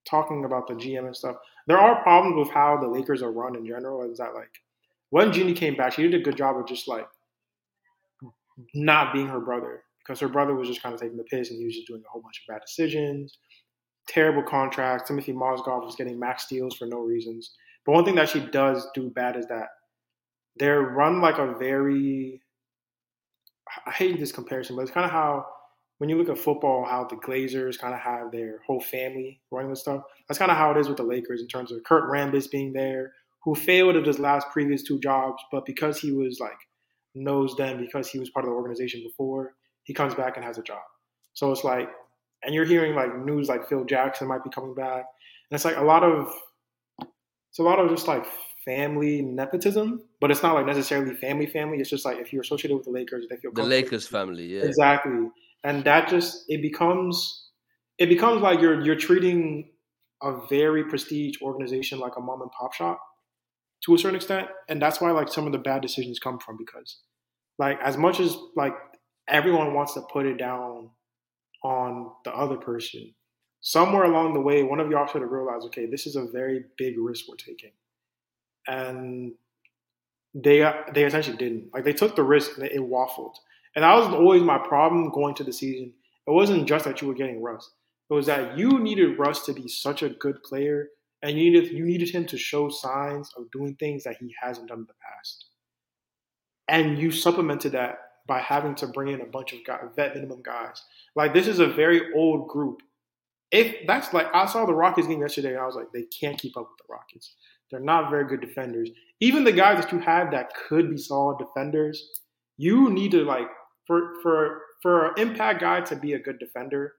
talking 0.09 0.45
about 0.45 0.67
the 0.67 0.75
GM 0.75 1.07
and 1.07 1.17
stuff. 1.17 1.37
There 1.67 1.79
are 1.79 2.03
problems 2.03 2.37
with 2.37 2.51
how 2.53 2.79
the 2.79 2.89
Lakers 2.89 3.23
are 3.23 3.31
run 3.31 3.55
in 3.55 3.67
general. 3.67 4.11
Is 4.11 4.19
that 4.19 4.35
like 4.35 4.51
when 5.13 5.31
Jeanie 5.31 5.53
came 5.53 5.77
back, 5.77 5.93
she 5.93 6.03
did 6.03 6.15
a 6.15 6.25
good 6.25 6.39
job 6.39 6.57
of 6.57 6.67
just 6.67 6.89
like 6.89 7.07
not 8.73 9.13
being 9.13 9.27
her 9.29 9.41
brother 9.41 9.83
because 9.99 10.19
her 10.21 10.29
brother 10.29 10.55
was 10.55 10.67
just 10.67 10.83
kind 10.83 10.95
of 10.95 11.01
taking 11.03 11.19
the 11.19 11.25
piss 11.25 11.51
and 11.51 11.59
he 11.59 11.67
was 11.67 11.75
just 11.75 11.87
doing 11.87 12.03
a 12.03 12.11
whole 12.11 12.23
bunch 12.23 12.43
of 12.43 12.55
bad 12.55 12.63
decisions. 12.67 13.37
terrible 14.09 14.43
contracts. 14.43 15.07
Timothy 15.07 15.35
Mozgov 15.35 15.85
was 15.85 15.97
getting 15.97 16.19
max 16.19 16.47
deals 16.47 16.75
for 16.75 16.87
no 16.87 17.01
reasons. 17.01 17.51
But 17.85 17.93
one 17.93 18.07
thing 18.07 18.15
that 18.15 18.31
she 18.31 18.41
does 18.41 18.89
do 18.95 19.11
bad 19.11 19.37
is 19.37 19.47
that 19.49 19.69
they're 20.57 20.81
run 20.81 21.21
like 21.21 21.37
a 21.37 21.55
very. 21.59 22.41
I 23.87 23.91
hate 23.91 24.19
this 24.19 24.33
comparison, 24.33 24.77
but 24.77 24.83
it's 24.83 24.91
kind 24.91 25.05
of 25.05 25.13
how 25.13 25.45
when 25.99 26.09
you 26.09 26.17
look 26.17 26.31
at 26.31 26.39
football, 26.39 26.87
how 26.87 27.05
the 27.05 27.17
Glazers 27.17 27.79
kind 27.79 27.93
of 27.93 28.01
have 28.01 28.33
their 28.33 28.61
whole 28.67 28.81
family 28.81 29.41
running 29.51 29.71
the 29.71 29.77
stuff. 29.77 30.03
That's 30.27 30.39
kind 30.39 30.51
of 30.51 30.57
how 30.57 30.71
it 30.71 30.79
is 30.79 30.89
with 30.89 30.97
the 30.97 31.05
Lakers 31.05 31.43
in 31.43 31.49
terms 31.49 31.71
of 31.71 31.85
Kurt 31.85 32.11
Rambis 32.11 32.51
being 32.51 32.73
there, 32.73 33.13
who 33.45 33.55
failed 33.55 33.97
at 33.97 34.07
his 34.07 34.19
last 34.19 34.47
previous 34.53 34.83
two 34.83 35.01
jobs, 35.01 35.43
but 35.51 35.67
because 35.67 35.99
he 35.99 36.13
was 36.13 36.39
like 36.41 36.59
knows 37.15 37.55
them 37.57 37.79
because 37.79 38.09
he 38.09 38.19
was 38.19 38.31
part 38.31 38.45
of 38.45 38.51
the 38.51 38.57
organization 38.57 39.03
before, 39.03 39.55
he 39.85 39.93
comes 39.93 40.15
back 40.15 40.37
and 40.37 40.45
has 40.45 40.59
a 40.59 40.63
job. 40.63 40.83
So 41.35 41.51
it's 41.53 41.65
like, 41.65 41.89
and 42.43 42.55
you're 42.55 42.65
hearing 42.65 42.95
like 42.95 43.17
news 43.25 43.49
like 43.49 43.69
Phil 43.69 43.85
Jackson 43.85 44.29
might 44.29 44.45
be 44.45 44.51
coming 44.51 44.75
back, 44.75 45.05
and 45.51 45.57
it's 45.57 45.65
like 45.65 45.77
a 45.77 45.83
lot 45.83 46.03
of, 46.03 46.29
it's 47.51 47.59
a 47.59 47.63
lot 47.63 47.79
of 47.79 47.91
just 47.91 48.09
like 48.09 48.25
family 48.65 49.23
nepotism, 49.23 50.03
but 50.21 50.31
it's 50.31 50.43
not 50.43 50.55
like 50.55 50.67
necessarily 50.67 51.15
family 51.15 51.47
family. 51.47 51.79
It's 51.79 51.91
just 51.91 52.05
like 52.05 52.19
if 52.19 52.33
you're 52.33 52.43
associated 52.43 52.77
with 52.77 52.85
the 52.85 52.93
Lakers, 52.93 53.27
they 53.29 53.37
feel 53.37 53.53
The 53.53 53.63
Lakers 53.63 54.07
family, 54.07 54.57
yeah. 54.57 54.63
exactly, 54.63 55.29
and 55.65 55.85
that 55.85 56.09
just 56.09 56.45
it 56.49 56.63
becomes 56.63 57.51
it 57.99 58.09
becomes 58.09 58.41
like 58.41 58.61
you're 58.61 58.83
you're 58.83 58.97
treating 58.97 59.71
a 60.23 60.47
very 60.49 60.85
prestige 60.85 61.37
organization 61.43 61.99
like 61.99 62.17
a 62.17 62.21
mom 62.21 62.43
and 62.43 62.51
pop 62.53 62.73
shop 62.73 63.01
to 63.85 63.95
a 63.95 63.99
certain 63.99 64.17
extent, 64.17 64.49
and 64.69 64.81
that's 64.81 65.01
why 65.01 65.11
like 65.11 65.29
some 65.29 65.47
of 65.47 65.53
the 65.53 65.59
bad 65.59 65.83
decisions 65.83 66.19
come 66.19 66.39
from 66.39 66.57
because 66.57 66.99
like 67.59 67.79
as 67.83 67.97
much 67.97 68.21
as 68.21 68.37
like 68.57 68.75
everyone 69.29 69.75
wants 69.75 69.95
to 69.95 70.03
put 70.13 70.27
it 70.27 70.37
down 70.37 70.91
on 71.63 72.11
the 72.25 72.35
other 72.35 72.57
person, 72.57 73.15
somewhere 73.61 74.05
along 74.05 74.35
the 74.35 74.41
way, 74.41 74.63
one 74.63 74.81
of 74.81 74.91
y'all 74.91 75.07
should 75.07 75.23
have 75.23 75.31
realized, 75.31 75.65
okay, 75.67 75.87
this 75.87 76.07
is 76.07 76.17
a 76.17 76.27
very 76.27 76.65
big 76.77 76.99
risk 76.99 77.27
we're 77.29 77.37
taking, 77.37 77.71
and 78.67 79.33
they 80.35 80.71
they 80.95 81.05
essentially 81.05 81.37
didn't. 81.37 81.73
Like 81.73 81.85
they 81.85 81.93
took 81.93 82.17
the 82.17 82.23
risk 82.23 82.57
and 82.57 82.67
it 82.67 82.81
waffled, 82.81 83.35
and 83.77 83.85
that 83.85 83.95
was 83.95 84.09
always 84.09 84.43
my 84.43 84.59
problem 84.59 85.11
going 85.11 85.35
to 85.37 85.45
the 85.45 85.53
season. 85.53 85.93
It 86.27 86.31
wasn't 86.31 86.69
just 86.69 86.85
that 86.85 87.03
you 87.03 87.09
were 87.09 87.15
getting 87.15 87.43
Russ; 87.43 87.71
it 88.11 88.15
was 88.15 88.27
that 88.27 88.57
you 88.59 88.79
needed 88.79 89.19
Russ 89.19 89.45
to 89.47 89.53
be 89.53 89.69
such 89.69 90.03
a 90.03 90.09
good 90.09 90.43
player, 90.43 90.89
and 91.23 91.39
you 91.39 91.51
needed 91.51 91.73
you 91.73 91.85
needed 91.85 92.11
him 92.11 92.27
to 92.27 92.39
show 92.39 92.69
signs 92.69 93.31
of 93.37 93.51
doing 93.51 93.75
things 93.77 94.05
that 94.05 94.17
he 94.19 94.35
hasn't 94.41 94.69
done 94.69 94.81
in 94.81 94.87
the 94.87 94.95
past, 95.03 95.47
and 96.69 96.99
you 96.99 97.11
supplemented 97.11 97.73
that 97.73 97.99
by 98.27 98.41
having 98.41 98.75
to 98.77 98.87
bring 98.87 99.09
in 99.09 99.21
a 99.21 99.27
bunch 99.27 99.53
of 99.53 99.61
vet 99.97 100.15
minimum 100.15 100.43
guys. 100.43 100.83
Like 101.17 101.35
this 101.35 101.47
is 101.47 101.59
a 101.59 101.67
very 101.67 102.13
old 102.15 102.49
group. 102.49 102.81
If 103.51 103.87
that's 103.87 104.13
like 104.13 104.29
I 104.35 104.47
saw 104.47 104.65
the 104.65 104.75
Rockets 104.75 105.07
game 105.07 105.21
yesterday, 105.21 105.51
and 105.51 105.59
I 105.59 105.67
was 105.67 105.77
like, 105.77 105.93
they 105.93 106.05
can't 106.05 106.39
keep 106.39 106.57
up 106.57 106.69
with 106.71 106.79
the 106.79 106.93
Rockets. 106.93 107.35
They're 107.71 107.81
not 107.81 108.11
very 108.11 108.27
good 108.27 108.41
defenders. 108.41 108.91
Even 109.21 109.45
the 109.45 109.53
guys 109.53 109.83
that 109.83 109.93
you 109.93 109.99
have 110.01 110.31
that 110.33 110.53
could 110.55 110.91
be 110.91 110.99
solid 110.99 111.39
defenders, 111.39 112.07
you 112.57 112.91
need 112.91 113.11
to 113.13 113.25
like 113.25 113.49
for 113.87 114.15
for 114.23 114.61
for 114.83 115.07
an 115.07 115.13
impact 115.19 115.61
guy 115.61 115.81
to 115.81 115.97
be 115.97 116.15
a 116.15 116.19
good 116.19 116.39
defender 116.39 116.95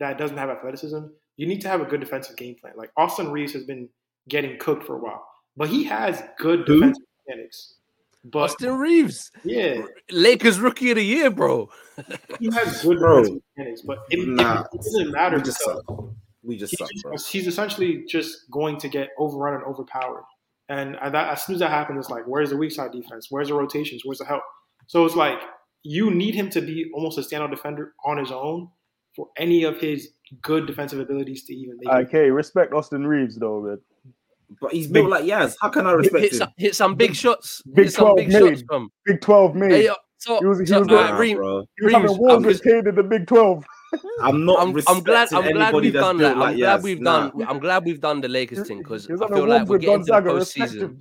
that 0.00 0.18
doesn't 0.18 0.36
have 0.36 0.50
athleticism, 0.50 1.04
you 1.42 1.48
need 1.48 1.60
to 1.62 1.68
have 1.68 1.80
a 1.80 1.84
good 1.84 1.98
defensive 2.00 2.36
game 2.36 2.54
plan. 2.54 2.74
Like 2.76 2.90
Austin 2.96 3.32
Reaves 3.32 3.52
has 3.54 3.64
been 3.64 3.88
getting 4.28 4.56
cooked 4.58 4.84
for 4.86 4.94
a 4.94 4.98
while, 4.98 5.26
but 5.56 5.68
he 5.68 5.82
has 5.84 6.22
good 6.38 6.60
Who? 6.68 6.74
defensive 6.80 7.02
mechanics. 7.26 7.74
But 8.24 8.38
Austin 8.52 8.78
Reaves, 8.78 9.32
yeah, 9.42 9.82
Lakers 10.12 10.60
rookie 10.60 10.92
of 10.92 10.96
the 10.96 11.02
year, 11.04 11.28
bro. 11.28 11.68
he 12.38 12.48
has 12.52 12.80
good 12.84 12.98
Bro. 13.00 13.22
defensive 13.24 13.42
mechanics, 13.56 13.80
but 13.82 13.98
it, 14.10 14.20
it- 14.20 14.28
Nah. 14.28 14.62
it 14.72 14.76
doesn't 14.80 15.10
matter 15.10 15.36
We 15.38 15.42
just 15.42 15.60
suck. 15.60 15.84
We 16.44 16.56
just 16.56 16.70
he's, 16.70 16.78
suck, 16.78 16.88
bro. 17.02 17.12
just- 17.14 17.32
he's 17.32 17.46
essentially 17.48 18.04
just 18.08 18.48
going 18.52 18.78
to 18.78 18.88
get 18.88 19.08
overrun 19.18 19.54
and 19.54 19.64
overpowered. 19.64 20.22
And 20.68 20.94
at 21.02 21.10
that, 21.12 21.32
as 21.32 21.42
soon 21.42 21.54
as 21.56 21.60
that 21.60 21.70
happens, 21.70 21.98
it's 21.98 22.10
like, 22.10 22.22
where's 22.26 22.50
the 22.50 22.56
weak 22.56 22.70
side 22.70 22.92
defense? 22.92 23.26
Where's 23.28 23.48
the 23.48 23.54
rotations? 23.54 24.02
Where's 24.04 24.18
the 24.18 24.24
help? 24.24 24.42
So 24.86 25.04
it's 25.04 25.16
like 25.16 25.40
you 25.82 26.10
need 26.12 26.36
him 26.36 26.48
to 26.50 26.60
be 26.60 26.88
almost 26.94 27.18
a 27.18 27.22
standout 27.22 27.50
defender 27.50 27.92
on 28.04 28.16
his 28.18 28.30
own 28.30 28.68
for 29.14 29.28
any 29.36 29.64
of 29.64 29.78
his 29.78 30.10
good 30.40 30.66
defensive 30.66 30.98
abilities 31.00 31.44
to 31.44 31.54
even 31.54 31.76
make 31.78 31.88
it. 31.88 32.06
Okay, 32.08 32.30
respect 32.30 32.72
Austin 32.72 33.06
Reaves 33.06 33.36
though, 33.36 33.60
man. 33.60 33.78
But 34.60 34.72
he's 34.72 34.86
built 34.86 35.08
like 35.10 35.24
Yaz. 35.24 35.56
How 35.60 35.68
can 35.70 35.86
I 35.86 35.92
respect 35.92 36.22
hit 36.24 36.32
him? 36.32 36.38
some, 36.38 36.48
hit 36.56 36.74
some 36.74 36.94
big 36.94 37.14
shots. 37.14 37.62
Big 37.74 37.86
hit 37.86 37.92
some 37.94 38.02
12 38.04 38.16
big 38.16 38.28
made. 38.28 38.38
shots 38.58 38.62
from. 38.68 38.92
Big 39.06 39.20
Twelve 39.22 39.54
made. 39.54 39.70
Hey, 39.72 39.90
so, 40.18 40.38
He 40.40 40.46
was- 40.46 40.58
he 40.60 40.66
so, 40.66 40.80
was 40.80 40.88
uh, 40.88 40.90
going- 40.90 41.14
Reem- 41.14 41.36
bro. 41.38 41.64
he 41.78 41.84
was 41.84 41.92
having 41.94 42.08
Reaves, 42.08 42.18
wars 42.20 42.44
with 42.44 42.52
just- 42.54 42.64
Cade 42.64 42.86
in 42.86 42.94
the 42.94 43.02
Big 43.02 43.26
Twelve. 43.26 43.64
I'm 44.22 44.44
not 44.46 44.58
I'm, 44.60 44.68
I'm 44.88 45.02
glad. 45.02 45.32
I'm 45.32 45.52
glad 45.52 45.74
we've 45.74 45.92
done 45.92 46.16
that. 46.18 46.36
like 46.38 46.50
I'm 46.52 46.56
glad 46.58 46.80
Yaz. 46.80 46.82
we've 46.82 47.00
Nah. 47.00 47.28
done. 47.30 47.46
I'm 47.48 47.58
glad 47.58 47.84
we've 47.84 48.00
done 48.00 48.20
the 48.20 48.28
Lakers 48.28 48.66
thing 48.66 48.78
because 48.78 49.06
He 49.06 49.12
was 49.12 49.20
I 49.22 49.28
feel 49.28 49.46
like 49.46 49.66
we're 49.68 49.72
with 49.76 49.82
getting 49.82 50.04
to 50.06 50.12
the 50.12 50.20
postseason. 50.20 51.00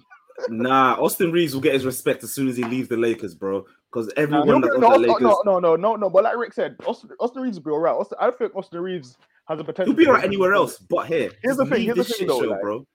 Nah, 0.50 0.96
Austin 1.00 1.32
Reaves 1.32 1.54
will 1.54 1.62
get 1.62 1.74
his 1.74 1.86
respect 1.86 2.24
as 2.24 2.34
soon 2.34 2.48
as 2.50 2.58
he 2.58 2.64
leaves 2.64 2.88
the 2.90 2.98
Lakers, 2.98 3.36
bro. 3.36 3.66
Because 3.92 4.12
everyone 4.16 4.48
be- 4.48 4.54
on 4.54 4.62
no, 4.62 4.68
the 4.74 4.78
no, 4.80 4.96
Lakers, 4.96 5.22
no, 5.22 5.42
no, 5.46 5.60
no, 5.60 5.76
no, 5.76 5.96
no. 5.96 6.10
But 6.10 6.24
like 6.24 6.38
Rick 6.38 6.54
said, 6.54 6.78
Austin, 6.86 7.10
Austin 7.20 7.42
Reaves 7.44 7.58
will 7.58 7.64
be 7.64 7.72
alright. 7.72 7.94
Austin, 7.94 8.18
I 8.22 8.32
think 8.32 8.56
Austin 8.56 8.80
Reaves 8.80 9.18
has 9.48 9.60
a 9.60 9.64
potential. 9.64 9.94
he'll 9.94 9.98
be 10.06 10.08
alright 10.08 10.24
anywhere 10.24 10.54
else. 10.54 10.78
But 10.78 11.08
here, 11.08 11.32
Here's 11.44 11.58
the 11.58 11.66
thing, 11.66 11.82
here's 11.84 11.98
the 11.98 12.04
thing 12.06 12.28
though, 12.28 12.42
show, 12.42 12.48
like- 12.50 12.62
bro. 12.62 12.86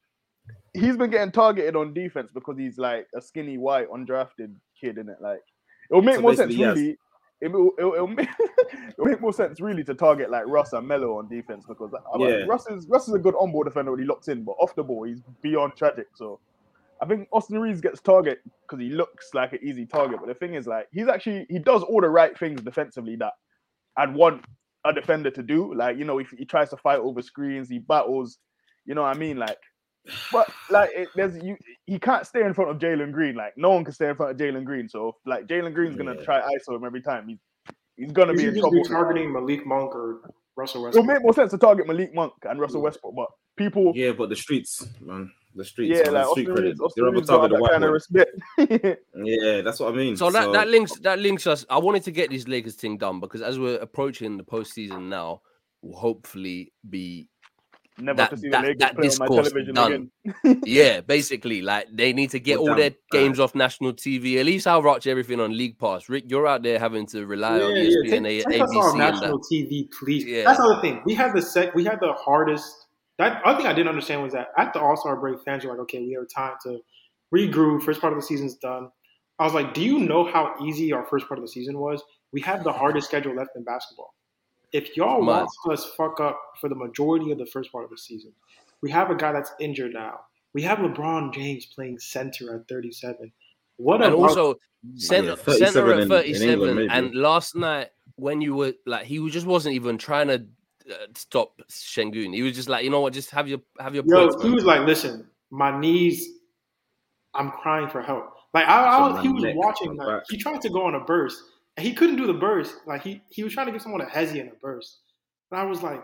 He's 0.74 0.96
been 0.96 1.10
getting 1.10 1.32
targeted 1.32 1.74
on 1.74 1.94
defense 1.94 2.30
because 2.32 2.58
he's 2.58 2.76
like 2.78 3.06
a 3.14 3.20
skinny 3.20 3.56
white 3.56 3.88
undrafted 3.90 4.54
kid 4.78 4.98
in 4.98 5.08
it. 5.08 5.16
Like 5.20 5.40
it'll 5.90 6.02
make 6.02 6.16
So 6.16 6.20
more 6.22 6.34
sense 6.34 6.54
yes. 6.54 6.76
really. 6.76 6.96
It 7.40 7.52
will, 7.52 7.70
it'll, 7.78 7.94
it'll, 7.94 8.06
make, 8.06 8.28
it'll 8.90 9.04
make 9.06 9.20
more 9.20 9.32
sense 9.32 9.60
really 9.60 9.84
to 9.84 9.94
target 9.94 10.30
like 10.30 10.44
Russ 10.46 10.72
and 10.74 10.86
Melo 10.86 11.18
on 11.18 11.28
defense 11.28 11.64
because 11.66 11.92
like, 11.92 12.02
Yeah. 12.18 12.44
Russ 12.46 12.66
is 12.68 12.86
Russ 12.88 13.08
is 13.08 13.14
a 13.14 13.18
good 13.18 13.34
on-ball 13.36 13.64
defender 13.64 13.90
when 13.90 14.00
he 14.00 14.06
locks 14.06 14.28
in, 14.28 14.42
but 14.44 14.52
off 14.52 14.74
the 14.74 14.82
ball 14.82 15.04
he's 15.04 15.22
beyond 15.42 15.76
tragic. 15.76 16.06
So 16.14 16.40
I 17.02 17.06
think 17.06 17.28
Austin 17.32 17.58
Reaves 17.60 17.80
gets 17.80 18.00
target 18.00 18.38
because 18.62 18.80
he 18.82 18.90
looks 18.90 19.30
like 19.34 19.52
an 19.52 19.58
easy 19.62 19.86
target. 19.86 20.18
But 20.20 20.28
the 20.28 20.34
thing 20.34 20.54
is, 20.54 20.66
like 20.66 20.86
he's 20.92 21.08
actually 21.08 21.46
he 21.50 21.58
does 21.58 21.82
all 21.82 22.00
the 22.00 22.08
right 22.08 22.36
things 22.38 22.60
defensively 22.62 23.16
that 23.16 23.32
I'd 23.96 24.14
want 24.14 24.44
a 24.84 24.92
defender 24.92 25.30
to 25.30 25.42
do. 25.42 25.74
Like 25.74 25.98
you 25.98 26.04
know, 26.04 26.18
if 26.18 26.30
he 26.30 26.44
tries 26.44 26.70
to 26.70 26.76
fight 26.76 26.98
over 27.00 27.20
screens, 27.22 27.68
he 27.68 27.78
battles. 27.78 28.38
You 28.86 28.94
know 28.94 29.02
what 29.02 29.16
I 29.16 29.18
mean? 29.18 29.36
Like, 29.36 29.58
but 30.32 30.50
like 30.70 30.90
it, 30.94 31.08
there's 31.16 31.36
you, 31.42 31.56
he 31.86 31.98
can't 31.98 32.26
stay 32.26 32.42
in 32.44 32.54
front 32.54 32.70
of 32.70 32.78
Jalen 32.78 33.12
Green. 33.12 33.34
Like 33.34 33.54
no 33.56 33.70
one 33.70 33.84
can 33.84 33.92
stay 33.92 34.08
in 34.08 34.16
front 34.16 34.32
of 34.32 34.38
Jalen 34.38 34.64
Green. 34.64 34.88
So 34.88 35.16
like 35.26 35.46
Jalen 35.46 35.74
Green's 35.74 35.96
gonna 35.96 36.14
Yeah. 36.14 36.24
try 36.24 36.40
ISO 36.40 36.76
him 36.76 36.84
every 36.84 37.02
time. 37.02 37.28
He's 37.28 37.38
he's 37.96 38.12
gonna 38.12 38.32
You 38.32 38.38
be 38.38 38.44
should 38.44 38.54
in 38.54 38.60
trouble. 38.60 38.82
be 38.82 38.88
targeting 38.88 39.32
Malik 39.32 39.66
Monk 39.66 39.94
or 39.94 40.20
Russell 40.56 40.82
Westbrook. 40.84 41.02
It'll 41.04 41.06
Westbrook. 41.06 41.06
make 41.16 41.22
more 41.22 41.34
sense 41.34 41.50
to 41.50 41.58
target 41.58 41.86
Malik 41.86 42.14
Monk 42.14 42.32
and 42.44 42.60
Russell 42.60 42.80
Westbrook, 42.80 43.14
but 43.14 43.28
people, 43.56 43.92
Yeah, 43.94 44.12
but 44.12 44.28
the 44.30 44.36
streets, 44.36 44.86
man, 45.00 45.32
the 45.56 45.64
streets, 45.64 45.98
yeah, 46.04 46.10
like 46.10 46.26
street 46.26 46.42
Austin 46.42 46.44
credit. 46.46 46.62
Reaves, 46.68 46.80
Austin 46.80 47.04
They're 47.04 47.12
Reaves 47.12 47.28
target 47.28 47.50
got 47.50 47.50
the 47.50 47.56
that 47.56 47.62
white 47.62 47.70
kind 47.72 47.84
of 47.84 47.92
respect. 47.92 48.30
Yeah, 49.24 49.60
that's 49.62 49.80
what 49.80 49.92
I 49.92 49.96
mean. 49.96 50.16
So 50.16 50.30
that, 50.30 50.52
that 50.52 50.68
links 50.68 50.92
that 51.00 51.18
links 51.18 51.46
us. 51.46 51.64
I 51.70 51.78
wanted 51.78 52.04
to 52.04 52.10
get 52.10 52.30
this 52.30 52.46
Lakers 52.46 52.74
thing 52.74 52.96
done 52.98 53.20
because 53.20 53.42
as 53.42 53.58
we're 53.58 53.76
approaching 53.78 54.36
the 54.36 54.44
postseason 54.44 55.08
now, 55.08 55.40
we'll 55.82 55.98
hopefully 55.98 56.72
be 56.88 57.28
Never 57.98 58.18
That- 58.18 58.28
to 58.30 58.36
see 58.36 58.50
that- 58.50 58.60
the 58.60 58.66
Lakers 58.68 58.78
that 58.80 58.94
play 58.94 59.08
on 59.08 59.18
my 59.18 59.26
discourse 59.26 59.48
television 59.48 59.74
done. 59.74 60.10
again. 60.44 60.60
yeah, 60.66 61.00
basically 61.00 61.62
like 61.62 61.86
they 61.90 62.12
need 62.12 62.28
to 62.32 62.38
get 62.38 62.58
Well 62.60 62.72
all 62.72 62.76
done. 62.76 62.80
their 62.80 62.90
games 63.10 63.40
off 63.40 63.54
national 63.54 63.94
TV. 63.94 64.36
At 64.38 64.44
least 64.44 64.66
I'll 64.66 64.82
watch 64.82 65.06
everything 65.06 65.40
on 65.40 65.56
League 65.56 65.78
Pass. 65.78 66.10
Rick, 66.10 66.24
you're 66.28 66.46
out 66.46 66.62
there 66.62 66.78
having 66.78 67.06
to 67.06 67.24
rely 67.24 67.58
on 67.62 67.74
E 67.74 67.88
ESPN, 67.88 68.22
Take, 68.24 68.46
A- 68.46 68.50
take 68.50 68.60
us 68.60 68.70
ABC, 68.70 68.76
off 68.76 68.90
and 68.90 68.98
national 68.98 69.38
that. 69.38 69.48
TV, 69.50 69.88
please. 69.98 70.24
Yeah. 70.26 70.44
That's 70.44 70.58
another 70.58 70.80
thing. 70.82 71.00
We 71.06 71.14
had 71.14 71.32
the 71.34 71.40
sec. 71.40 71.74
We 71.74 71.84
had 71.84 71.98
the 72.00 72.12
hardest. 72.12 72.85
That 73.18 73.42
other 73.44 73.58
thing 73.58 73.66
I 73.66 73.72
didn't 73.72 73.88
understand 73.88 74.22
was 74.22 74.32
that 74.34 74.48
at 74.58 74.72
the 74.72 74.80
All 74.80 74.96
Star 74.96 75.16
break, 75.16 75.40
fans 75.42 75.64
were 75.64 75.70
like, 75.70 75.80
"Okay, 75.80 76.00
we 76.00 76.12
have 76.12 76.28
time 76.28 76.54
to 76.64 76.80
regroup. 77.34 77.82
First 77.82 78.00
part 78.00 78.12
of 78.12 78.18
the 78.18 78.24
season's 78.26 78.56
done." 78.56 78.90
I 79.38 79.44
was 79.44 79.54
like, 79.54 79.74
"Do 79.74 79.82
you 79.82 79.98
know 79.98 80.24
how 80.24 80.54
easy 80.62 80.92
our 80.92 81.04
first 81.06 81.26
part 81.28 81.38
of 81.38 81.44
the 81.44 81.48
season 81.50 81.78
was? 81.78 82.02
We 82.32 82.40
have 82.42 82.64
the 82.64 82.72
hardest 82.72 83.08
schedule 83.08 83.34
left 83.34 83.56
in 83.56 83.64
basketball. 83.64 84.14
If 84.72 84.96
y'all 84.96 85.22
Mad. 85.22 85.46
watched 85.46 85.80
us 85.80 85.94
fuck 85.94 86.20
up 86.20 86.38
for 86.60 86.68
the 86.68 86.74
majority 86.74 87.30
of 87.32 87.38
the 87.38 87.46
first 87.46 87.70
part 87.72 87.84
of 87.84 87.90
the 87.90 87.98
season, 87.98 88.32
we 88.82 88.90
have 88.90 89.10
a 89.10 89.14
guy 89.14 89.32
that's 89.32 89.52
injured 89.60 89.94
now. 89.94 90.20
We 90.52 90.62
have 90.62 90.78
LeBron 90.78 91.32
James 91.32 91.66
playing 91.66 91.98
center 91.98 92.56
at 92.56 92.68
37. 92.68 93.32
What 93.76 94.02
And 94.02 94.14
about 94.14 94.28
also 94.30 94.54
center, 94.96 95.28
yeah, 95.30 95.34
37 95.36 95.72
center 95.72 95.92
in- 95.92 95.98
at 95.98 96.02
in 96.02 96.08
37. 96.08 96.50
England, 96.50 96.90
and 96.92 97.14
last 97.14 97.54
night 97.54 97.90
when 98.16 98.40
you 98.40 98.54
were 98.54 98.72
like, 98.86 99.06
he 99.06 99.26
just 99.30 99.46
wasn't 99.46 99.74
even 99.74 99.98
trying 99.98 100.28
to 100.28 100.46
stop 101.14 101.60
Sengun. 101.70 102.34
He 102.34 102.42
was 102.42 102.54
just 102.54 102.68
like, 102.68 102.84
you 102.84 102.90
know 102.90 103.00
what, 103.00 103.12
just 103.12 103.30
have 103.30 103.48
your 103.48 103.60
have 103.78 103.94
your 103.94 104.04
Yo, 104.06 104.28
points. 104.28 104.42
he 104.42 104.50
was 104.50 104.64
like, 104.64 104.80
"Listen, 104.86 105.26
my 105.50 105.78
knees, 105.78 106.28
I'm 107.34 107.50
crying 107.50 107.88
for 107.88 108.02
help." 108.02 108.32
Like 108.54 108.66
I, 108.66 108.96
So 109.10 109.16
I 109.16 109.22
he 109.22 109.28
was 109.28 109.44
watching. 109.54 109.96
Like, 109.96 110.22
he 110.28 110.36
tried 110.36 110.60
to 110.62 110.68
go 110.70 110.86
on 110.86 110.94
a 110.94 111.00
burst, 111.00 111.42
and 111.76 111.86
he 111.86 111.92
couldn't 111.92 112.16
do 112.16 112.26
the 112.26 112.34
burst. 112.34 112.74
Like 112.86 113.02
he 113.02 113.20
he 113.30 113.42
was 113.44 113.52
trying 113.52 113.66
to 113.66 113.72
give 113.72 113.82
someone 113.82 114.00
a 114.00 114.06
hezzy 114.06 114.40
in 114.40 114.48
a 114.48 114.54
burst, 114.62 115.00
and 115.50 115.60
I 115.60 115.64
was 115.64 115.82
like, 115.82 116.02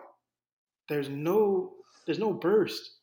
"There's 0.88 1.09
no, 1.09 1.73
there's 2.07 2.18
no 2.18 2.33
burst. 2.33 2.99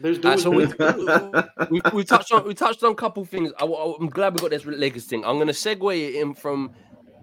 There's 0.00 0.18
Uh, 0.18 0.30
no." 0.30 0.36
so 0.36 0.50
we, 0.50 0.64
there's- 0.66 1.44
we, 1.70 1.80
we 1.92 2.04
touched 2.04 2.32
on 2.32 2.46
we 2.46 2.52
touched 2.54 2.82
on 2.82 2.92
a 2.92 2.94
couple 2.96 3.24
things. 3.24 3.52
I, 3.58 3.64
am 3.64 4.08
glad 4.08 4.34
we 4.34 4.40
got 4.40 4.50
this 4.50 4.66
Lakers 4.66 5.04
thing. 5.04 5.24
I'm 5.24 5.38
gonna 5.38 5.52
segue 5.52 5.96
it 5.96 6.16
in 6.16 6.34
from 6.34 6.72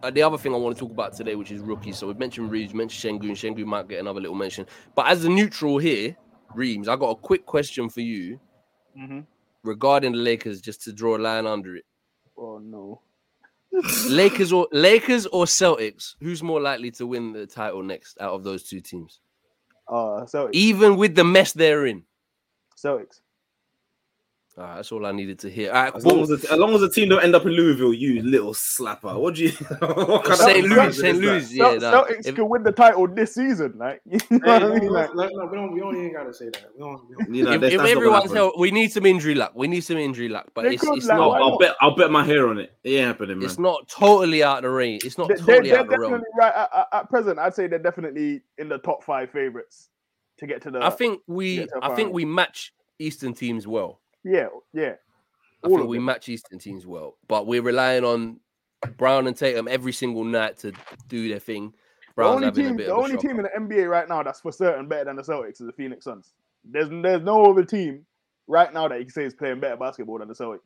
uh, 0.04 0.12
the 0.12 0.22
other 0.24 0.38
thing 0.38 0.54
I 0.54 0.58
want 0.58 0.76
to 0.76 0.80
talk 0.80 0.92
about 0.92 1.14
today, 1.14 1.36
which 1.36 1.52
is 1.52 1.62
rookies. 1.62 1.98
So 1.98 2.08
we've 2.08 2.18
mentioned 2.20 2.52
Reaves, 2.52 2.74
mentioned 2.74 3.22
Sengun. 3.22 3.32
Sengun 3.32 3.66
might 3.66 3.88
get 3.88 4.00
another 4.00 4.20
little 4.22 4.36
mention. 4.36 4.66
But 4.96 5.08
as 5.08 5.26
a 5.26 5.30
neutral 5.30 5.78
here, 5.78 6.16
Reeves, 6.56 6.88
I 6.88 6.96
got 6.96 7.10
a 7.12 7.16
quick 7.16 7.46
question 7.46 7.90
for 7.90 8.02
you 8.02 8.40
Mhm. 8.98 9.26
regarding 9.64 10.12
the 10.14 10.18
Lakers, 10.18 10.60
just 10.62 10.82
to 10.84 10.92
draw 10.94 11.18
a 11.18 11.20
line 11.20 11.46
under 11.48 11.76
it. 11.76 11.86
Oh 12.38 12.58
no. 12.58 13.02
Lakers 14.10 14.52
or 14.52 14.68
Lakers 14.72 15.26
or 15.28 15.46
Celtics, 15.46 16.16
who's 16.20 16.44
more 16.44 16.60
likely 16.60 16.92
to 16.92 17.08
win 17.08 17.32
the 17.32 17.48
title 17.48 17.82
next 17.84 18.20
out 18.20 18.34
of 18.34 18.44
those 18.44 18.64
two 18.64 18.82
teams? 18.82 19.22
Uh, 19.88 20.26
Celtics. 20.26 20.50
Even 20.54 20.98
with 20.98 21.16
the 21.16 21.24
mess 21.24 21.54
they're 21.54 21.86
in. 21.86 22.04
Celtics. 22.78 23.22
All 24.58 24.66
right, 24.66 24.76
that's 24.76 24.92
all 24.92 25.06
I 25.06 25.14
needed 25.14 25.40
to 25.40 25.50
hear. 25.50 25.72
All 25.72 25.84
right, 25.84 25.96
As 25.96 26.06
long 26.06 26.20
as, 26.22 26.28
the, 26.28 26.36
as 26.52 26.60
long 26.60 26.74
as 26.76 26.82
the 26.82 26.90
team 26.90 27.08
don't 27.08 27.24
end 27.24 27.36
up 27.36 27.46
in 27.46 27.54
Louisville, 27.54 27.94
you 27.94 28.22
little 28.22 28.54
slapper. 28.54 29.18
What 29.18 29.36
do 29.36 29.46
you? 29.46 29.52
what 29.80 30.26
kind 30.26 30.32
of 30.32 30.38
St. 30.38 30.68
Louis, 30.68 30.98
St. 30.98 31.18
Louis, 31.20 31.54
yeah. 31.54 31.64
Cel- 31.64 31.80
nah. 31.80 32.04
Celtics 32.04 32.28
If- 32.28 32.36
can 32.36 32.50
win 32.50 32.64
the 32.64 32.72
title 32.74 33.08
this 33.08 33.34
season. 33.34 33.76
Like, 33.78 34.02
you 34.06 34.20
know 34.30 34.40
Hey, 34.44 34.52
what 34.60 34.64
I 34.64 34.68
mean? 34.80 34.86
no, 34.88 34.92
Like, 34.92 35.14
no, 35.16 35.28
no, 35.30 35.46
we 35.46 35.56
don't. 35.58 35.72
We 35.74 35.80
don't 35.80 35.96
even 35.96 36.14
gotta 36.14 36.34
say 36.34 36.46
that. 36.50 36.66
We 36.76 36.80
don't. 36.80 37.10
We 37.10 37.16
don't. 37.16 37.34
You 37.36 37.44
know, 37.46 37.52
if, 37.52 37.56
if 37.56 37.62
that's 37.62 37.74
not 37.76 37.78
gonna 37.80 37.90
everyone's 37.92 38.24
happen. 38.24 38.36
held, 38.36 38.54
we 38.58 38.72
need 38.72 38.92
some 38.92 39.06
injury 39.06 39.36
luck. 39.36 39.54
We 39.56 39.68
need 39.70 39.82
some 39.82 39.98
injury 39.98 40.28
luck, 40.28 40.50
but 40.54 40.64
They 40.64 40.74
it's, 40.74 40.84
it's 40.84 41.06
like, 41.08 41.18
not. 41.18 41.42
I'll, 41.42 41.52
I'll 41.52 41.58
bet. 41.58 41.76
I'll 41.80 41.96
bet 41.96 42.12
my 42.12 42.24
hair 42.26 42.50
on 42.50 42.58
it. 42.58 42.74
It 42.84 42.90
ain't 42.96 43.08
happening, 43.08 43.38
man. 43.40 43.46
It's 43.46 43.58
not 43.58 43.88
totally 43.88 44.44
out 44.44 44.58
of 44.58 44.64
the 44.64 44.70
range. 44.70 45.06
It's 45.06 45.18
not 45.18 45.30
they- 45.30 45.36
totally 45.36 45.70
they're, 45.70 45.80
out 45.80 45.86
of 45.86 45.92
the 45.92 45.98
realm. 46.00 46.12
definitely 46.12 46.30
right 46.38 46.54
at, 46.54 46.70
at, 46.76 46.88
at 46.92 47.10
present. 47.10 47.40
I'd 47.40 47.56
say 47.56 47.68
they're 47.68 47.80
definitely 47.80 48.42
in 48.58 48.68
the 48.68 48.80
top 48.80 49.02
five 49.02 49.30
favorites 49.32 49.88
to 50.40 50.46
get 50.46 50.62
to 50.64 50.72
the. 50.72 50.84
I 50.84 50.90
think 50.90 51.22
we, 51.28 51.56
get 51.56 51.70
to 51.70 51.80
the 51.80 51.86
I 51.86 51.96
think 51.96 52.12
we 52.14 52.26
match 52.26 52.74
Eastern 53.00 53.34
teams 53.34 53.66
well. 53.66 54.00
Yeah, 54.24 54.48
yeah. 54.74 54.94
I 55.64 55.68
All 55.68 55.78
think 55.78 55.90
we 55.90 55.98
them. 55.98 56.06
match 56.06 56.30
Eastern 56.30 56.60
teams 56.60 56.86
well, 56.86 57.18
but 57.28 57.46
we're 57.46 57.62
relying 57.62 58.04
on 58.04 58.40
Brown 58.98 59.28
and 59.28 59.38
Tatum 59.38 59.68
every 59.68 59.94
single 59.94 60.24
night 60.24 60.58
to 60.60 60.74
do 61.08 61.30
their 61.30 61.40
thing. 61.40 61.74
The 62.18 62.24
only 62.24 62.46
having 62.46 62.66
a 62.66 62.70
team, 62.70 62.78
the 62.78 62.94
only 62.94 63.18
team 63.18 63.40
in 63.40 63.44
the 63.44 63.50
NBA 63.76 63.90
right 63.90 64.08
now 64.08 64.22
that's 64.22 64.42
for 64.42 64.52
certain 64.52 64.88
better 64.88 65.06
than 65.06 65.16
the 65.16 65.22
Celtics 65.22 65.62
is 65.62 65.68
the 65.68 65.74
Phoenix 65.74 66.06
Suns. 66.06 66.34
There's 66.64 66.90
there's 66.90 67.22
no 67.22 67.52
other 67.52 67.64
team 67.64 68.06
right 68.48 68.72
now 68.74 68.88
that 68.88 69.00
you 69.00 69.06
can 69.06 69.14
say 69.14 69.24
is 69.24 69.34
playing 69.34 69.60
better 69.60 69.78
basketball 69.78 70.20
than 70.20 70.28
the 70.28 70.34
Celtics. 70.36 70.60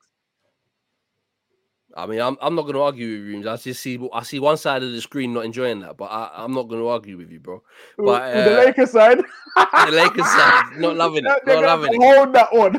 I 1.96 2.08
mean, 2.08 2.20
I'm, 2.20 2.36
I'm 2.42 2.56
not 2.56 2.64
going 2.64 2.74
to 2.74 2.82
argue 2.82 3.08
with 3.08 3.46
you. 3.46 3.50
I 3.50 3.56
just 3.56 3.82
see 3.82 4.00
I 4.12 4.24
see 4.24 4.40
one 4.40 4.58
side 4.58 4.84
of 4.84 4.92
the 4.92 5.00
screen 5.00 5.34
not 5.34 5.46
enjoying 5.46 5.80
that, 5.82 5.96
but 5.96 6.06
I, 6.06 6.32
I'm 6.34 6.54
not 6.54 6.64
going 6.64 6.82
to 6.82 6.88
argue 6.88 7.16
with 7.18 7.32
you, 7.32 7.40
bro. 7.40 7.64
But, 7.98 8.34
who 8.34 8.44
the 8.44 8.62
uh, 8.62 8.66
Lakers 8.66 8.92
side, 8.92 9.20
The 9.56 9.92
Lakers 9.92 10.26
side 10.26 10.78
not 10.78 10.96
loving 10.98 11.26
it, 11.26 11.42
not 11.46 11.64
loving 11.64 11.94
it. 11.94 12.02
Hold 12.02 12.34
that 12.34 12.54
one. 12.54 12.78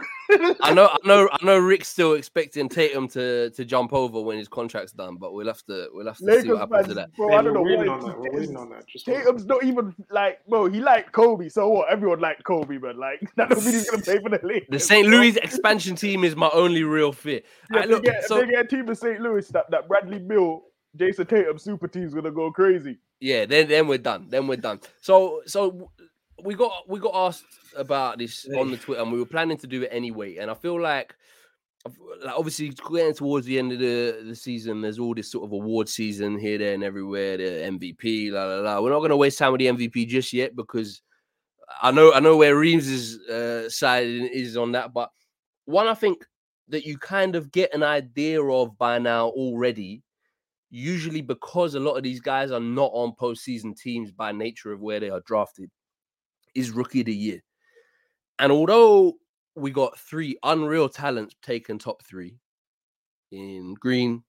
I 0.60 0.72
know, 0.74 0.86
I 0.88 0.98
know, 1.06 1.28
I 1.32 1.44
know. 1.44 1.58
Rick's 1.58 1.88
still 1.88 2.14
expecting 2.14 2.68
Tatum 2.68 3.08
to 3.08 3.50
to 3.50 3.64
jump 3.64 3.92
over 3.92 4.20
when 4.20 4.38
his 4.38 4.48
contract's 4.48 4.92
done, 4.92 5.16
but 5.16 5.32
we'll 5.32 5.46
have 5.46 5.62
to 5.66 5.88
we'll 5.92 6.06
have 6.06 6.16
to 6.18 6.40
see 6.42 6.48
what 6.50 6.58
happens 6.58 6.88
to 6.88 6.94
that. 6.94 7.14
bro. 7.14 7.28
Hey, 7.28 7.36
I 7.36 7.42
don't 7.42 7.54
know 7.54 7.62
we're 7.62 7.76
waiting 7.78 7.88
on 7.92 8.00
that. 8.06 8.18
We're 8.18 8.32
waiting 8.32 8.56
on 8.56 8.70
that. 8.70 8.86
Just 8.86 9.06
Tatum's 9.06 9.46
not 9.46 9.62
even 9.64 9.94
like, 10.10 10.44
bro. 10.46 10.66
He 10.68 10.80
liked 10.80 11.12
Kobe, 11.12 11.48
so 11.48 11.68
what? 11.68 11.88
Everyone 11.90 12.20
liked 12.20 12.44
Kobe, 12.44 12.78
but 12.78 12.96
like 12.96 13.20
that 13.36 13.50
don't 13.50 13.64
mean 13.64 13.74
he's 13.74 13.90
gonna 13.90 14.02
play 14.02 14.18
for 14.18 14.30
the 14.30 14.40
Lakers. 14.46 14.68
The 14.70 14.80
St. 14.80 15.06
Louis 15.08 15.36
expansion 15.36 15.96
team 15.96 16.24
is 16.24 16.34
my 16.36 16.50
only 16.52 16.82
real 16.82 17.12
fear. 17.12 17.40
Yeah, 17.70 17.80
Alright, 17.80 17.84
if 17.84 17.88
they 17.88 17.94
look, 17.94 18.04
get, 18.04 18.16
if 18.16 18.24
so 18.26 18.40
they 18.40 18.46
get 18.46 18.64
a 18.64 18.68
team 18.68 18.88
in 18.88 18.94
St. 18.94 19.20
Louis 19.20 19.48
that, 19.48 19.70
that 19.70 19.88
Bradley 19.88 20.18
Beal, 20.20 20.62
Jayson 20.96 21.26
Tatum 21.28 21.58
super 21.58 21.88
team's 21.88 22.14
gonna 22.14 22.30
go 22.30 22.50
crazy. 22.50 22.98
yeah, 23.20 23.44
then 23.44 23.68
then 23.68 23.86
we're 23.88 23.98
done. 23.98 24.26
Then 24.28 24.46
we're 24.46 24.56
done. 24.56 24.80
So 25.00 25.42
so 25.46 25.90
we 26.42 26.54
got 26.54 26.88
we 26.88 27.00
got 27.00 27.14
asked 27.14 27.44
about 27.76 28.18
this 28.18 28.46
on 28.56 28.70
the 28.70 28.76
Twitter, 28.76 29.02
and 29.02 29.12
we 29.12 29.18
were 29.18 29.26
planning 29.26 29.56
to 29.58 29.66
do 29.66 29.82
it 29.82 29.88
anyway. 29.90 30.36
And 30.36 30.50
I 30.50 30.54
feel 30.54 30.80
like, 30.80 31.14
like 32.24 32.34
obviously 32.34 32.70
getting 32.70 33.14
towards 33.14 33.46
the 33.46 33.58
end 33.58 33.72
of 33.72 33.78
the, 33.78 34.22
the 34.24 34.36
season, 34.36 34.80
there's 34.80 34.98
all 34.98 35.14
this 35.14 35.30
sort 35.30 35.44
of 35.44 35.52
award 35.52 35.88
season 35.88 36.38
here, 36.38 36.58
there, 36.58 36.74
and 36.74 36.84
everywhere. 36.84 37.36
The 37.36 37.44
MVP, 37.44 38.32
la 38.32 38.44
la 38.44 38.60
la. 38.60 38.80
We're 38.80 38.90
not 38.90 38.98
going 38.98 39.10
to 39.10 39.16
waste 39.16 39.38
time 39.38 39.52
with 39.52 39.60
the 39.60 39.66
MVP 39.66 40.08
just 40.08 40.32
yet 40.32 40.54
because 40.54 41.02
I 41.82 41.90
know 41.90 42.12
I 42.12 42.20
know 42.20 42.36
where 42.36 42.56
Reemz's 42.56 43.18
uh, 43.28 43.68
side 43.70 44.06
is 44.06 44.56
on 44.56 44.72
that. 44.72 44.92
But 44.92 45.10
one 45.64 45.86
I 45.86 45.94
think 45.94 46.24
that 46.68 46.84
you 46.84 46.98
kind 46.98 47.36
of 47.36 47.52
get 47.52 47.74
an 47.74 47.82
idea 47.82 48.42
of 48.42 48.76
by 48.76 48.98
now 48.98 49.28
already 49.28 50.02
usually 50.70 51.22
because 51.22 51.74
a 51.74 51.80
lot 51.80 51.96
of 51.96 52.02
these 52.02 52.20
guys 52.20 52.50
are 52.50 52.60
not 52.60 52.90
on 52.92 53.14
postseason 53.18 53.76
teams 53.76 54.10
by 54.10 54.32
nature 54.32 54.72
of 54.72 54.80
where 54.80 55.00
they 55.00 55.10
are 55.10 55.22
drafted, 55.26 55.70
is 56.56 56.70
rookie 56.70 57.00
of 57.00 57.06
the 57.06 57.14
year. 57.14 57.42
And 58.38 58.50
although 58.50 59.14
we 59.54 59.70
got 59.70 59.98
three 59.98 60.38
unreal 60.42 60.88
talents 60.88 61.34
taken 61.42 61.78
top 61.78 62.02
three 62.02 62.36
in 63.32 63.74
Green, 63.74 64.22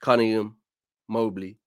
Cunningham, 0.00 0.56
Mobley, 1.08 1.58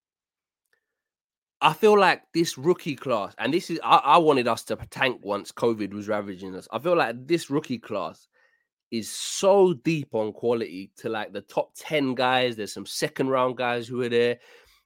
I 1.61 1.73
feel 1.73 1.99
like 1.99 2.21
this 2.33 2.57
rookie 2.57 2.95
class, 2.95 3.33
and 3.37 3.53
this 3.53 3.69
is 3.69 3.79
I, 3.83 3.97
I 3.97 4.17
wanted 4.17 4.47
us 4.47 4.63
to 4.65 4.77
tank 4.89 5.19
once 5.23 5.51
COVID 5.51 5.93
was 5.93 6.07
ravaging 6.07 6.55
us. 6.55 6.67
I 6.71 6.79
feel 6.79 6.95
like 6.95 7.27
this 7.27 7.49
rookie 7.49 7.79
class 7.79 8.27
is 8.91 9.11
so 9.11 9.73
deep 9.73 10.15
on 10.15 10.31
quality 10.31 10.91
to 10.97 11.09
like 11.09 11.33
the 11.33 11.41
top 11.41 11.71
10 11.75 12.15
guys. 12.15 12.55
There's 12.55 12.73
some 12.73 12.85
second 12.85 13.27
round 13.29 13.57
guys 13.57 13.87
who 13.87 14.01
are 14.01 14.09
there 14.09 14.39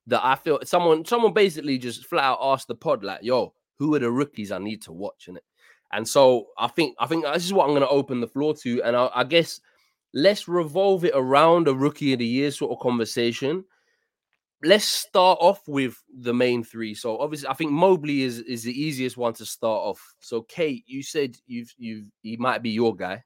that 0.08 0.26
I 0.26 0.36
feel 0.36 0.60
someone 0.64 1.06
someone 1.06 1.34
basically 1.34 1.78
just 1.78 2.06
flat 2.06 2.24
out 2.24 2.40
asked 2.42 2.68
the 2.68 2.76
pod, 2.76 3.04
like, 3.04 3.20
yo, 3.22 3.54
who 3.80 3.94
are 3.96 4.00
the 4.00 4.12
rookies 4.12 4.52
I 4.52 4.60
need 4.60 4.82
to 4.84 4.92
watch 4.92 5.28
in 5.28 5.38
it? 5.38 5.44
And 5.92 6.08
so 6.08 6.48
I 6.58 6.68
think 6.68 6.96
I 7.00 7.06
think 7.08 7.24
this 7.26 7.46
is 7.46 7.54
what 7.54 7.68
I'm 7.68 7.74
gonna 7.74 7.88
open 7.88 8.20
the 8.22 8.28
floor 8.28 8.54
to. 8.56 8.82
And 8.84 8.96
I, 8.96 9.10
I 9.14 9.24
guess 9.24 9.62
let's 10.14 10.48
revolve 10.48 11.06
it 11.06 11.14
around 11.16 11.68
a 11.68 11.74
rookie 11.74 12.14
of 12.14 12.20
the 12.20 12.26
year 12.26 12.52
sort 12.52 12.72
of 12.72 12.80
conversation. 12.80 13.64
Let's 14.64 14.86
start 14.86 15.40
off 15.42 15.62
with 15.68 16.02
the 16.18 16.34
main 16.34 16.64
three. 16.64 16.94
So 16.96 17.20
obviously, 17.20 17.50
I 17.50 17.54
think 17.54 17.72
Mobley 17.72 18.22
is 18.22 18.40
is 18.40 18.64
the 18.64 18.72
easiest 18.80 19.18
one 19.18 19.34
to 19.34 19.46
start 19.46 19.82
off. 19.84 20.02
So 20.20 20.42
Kate, 20.44 20.84
you 20.88 21.04
said 21.04 21.36
you've 21.46 21.74
you've 21.78 22.06
he 22.22 22.38
might 22.38 22.64
be 22.64 22.70
your 22.72 22.96
guy. 22.96 23.24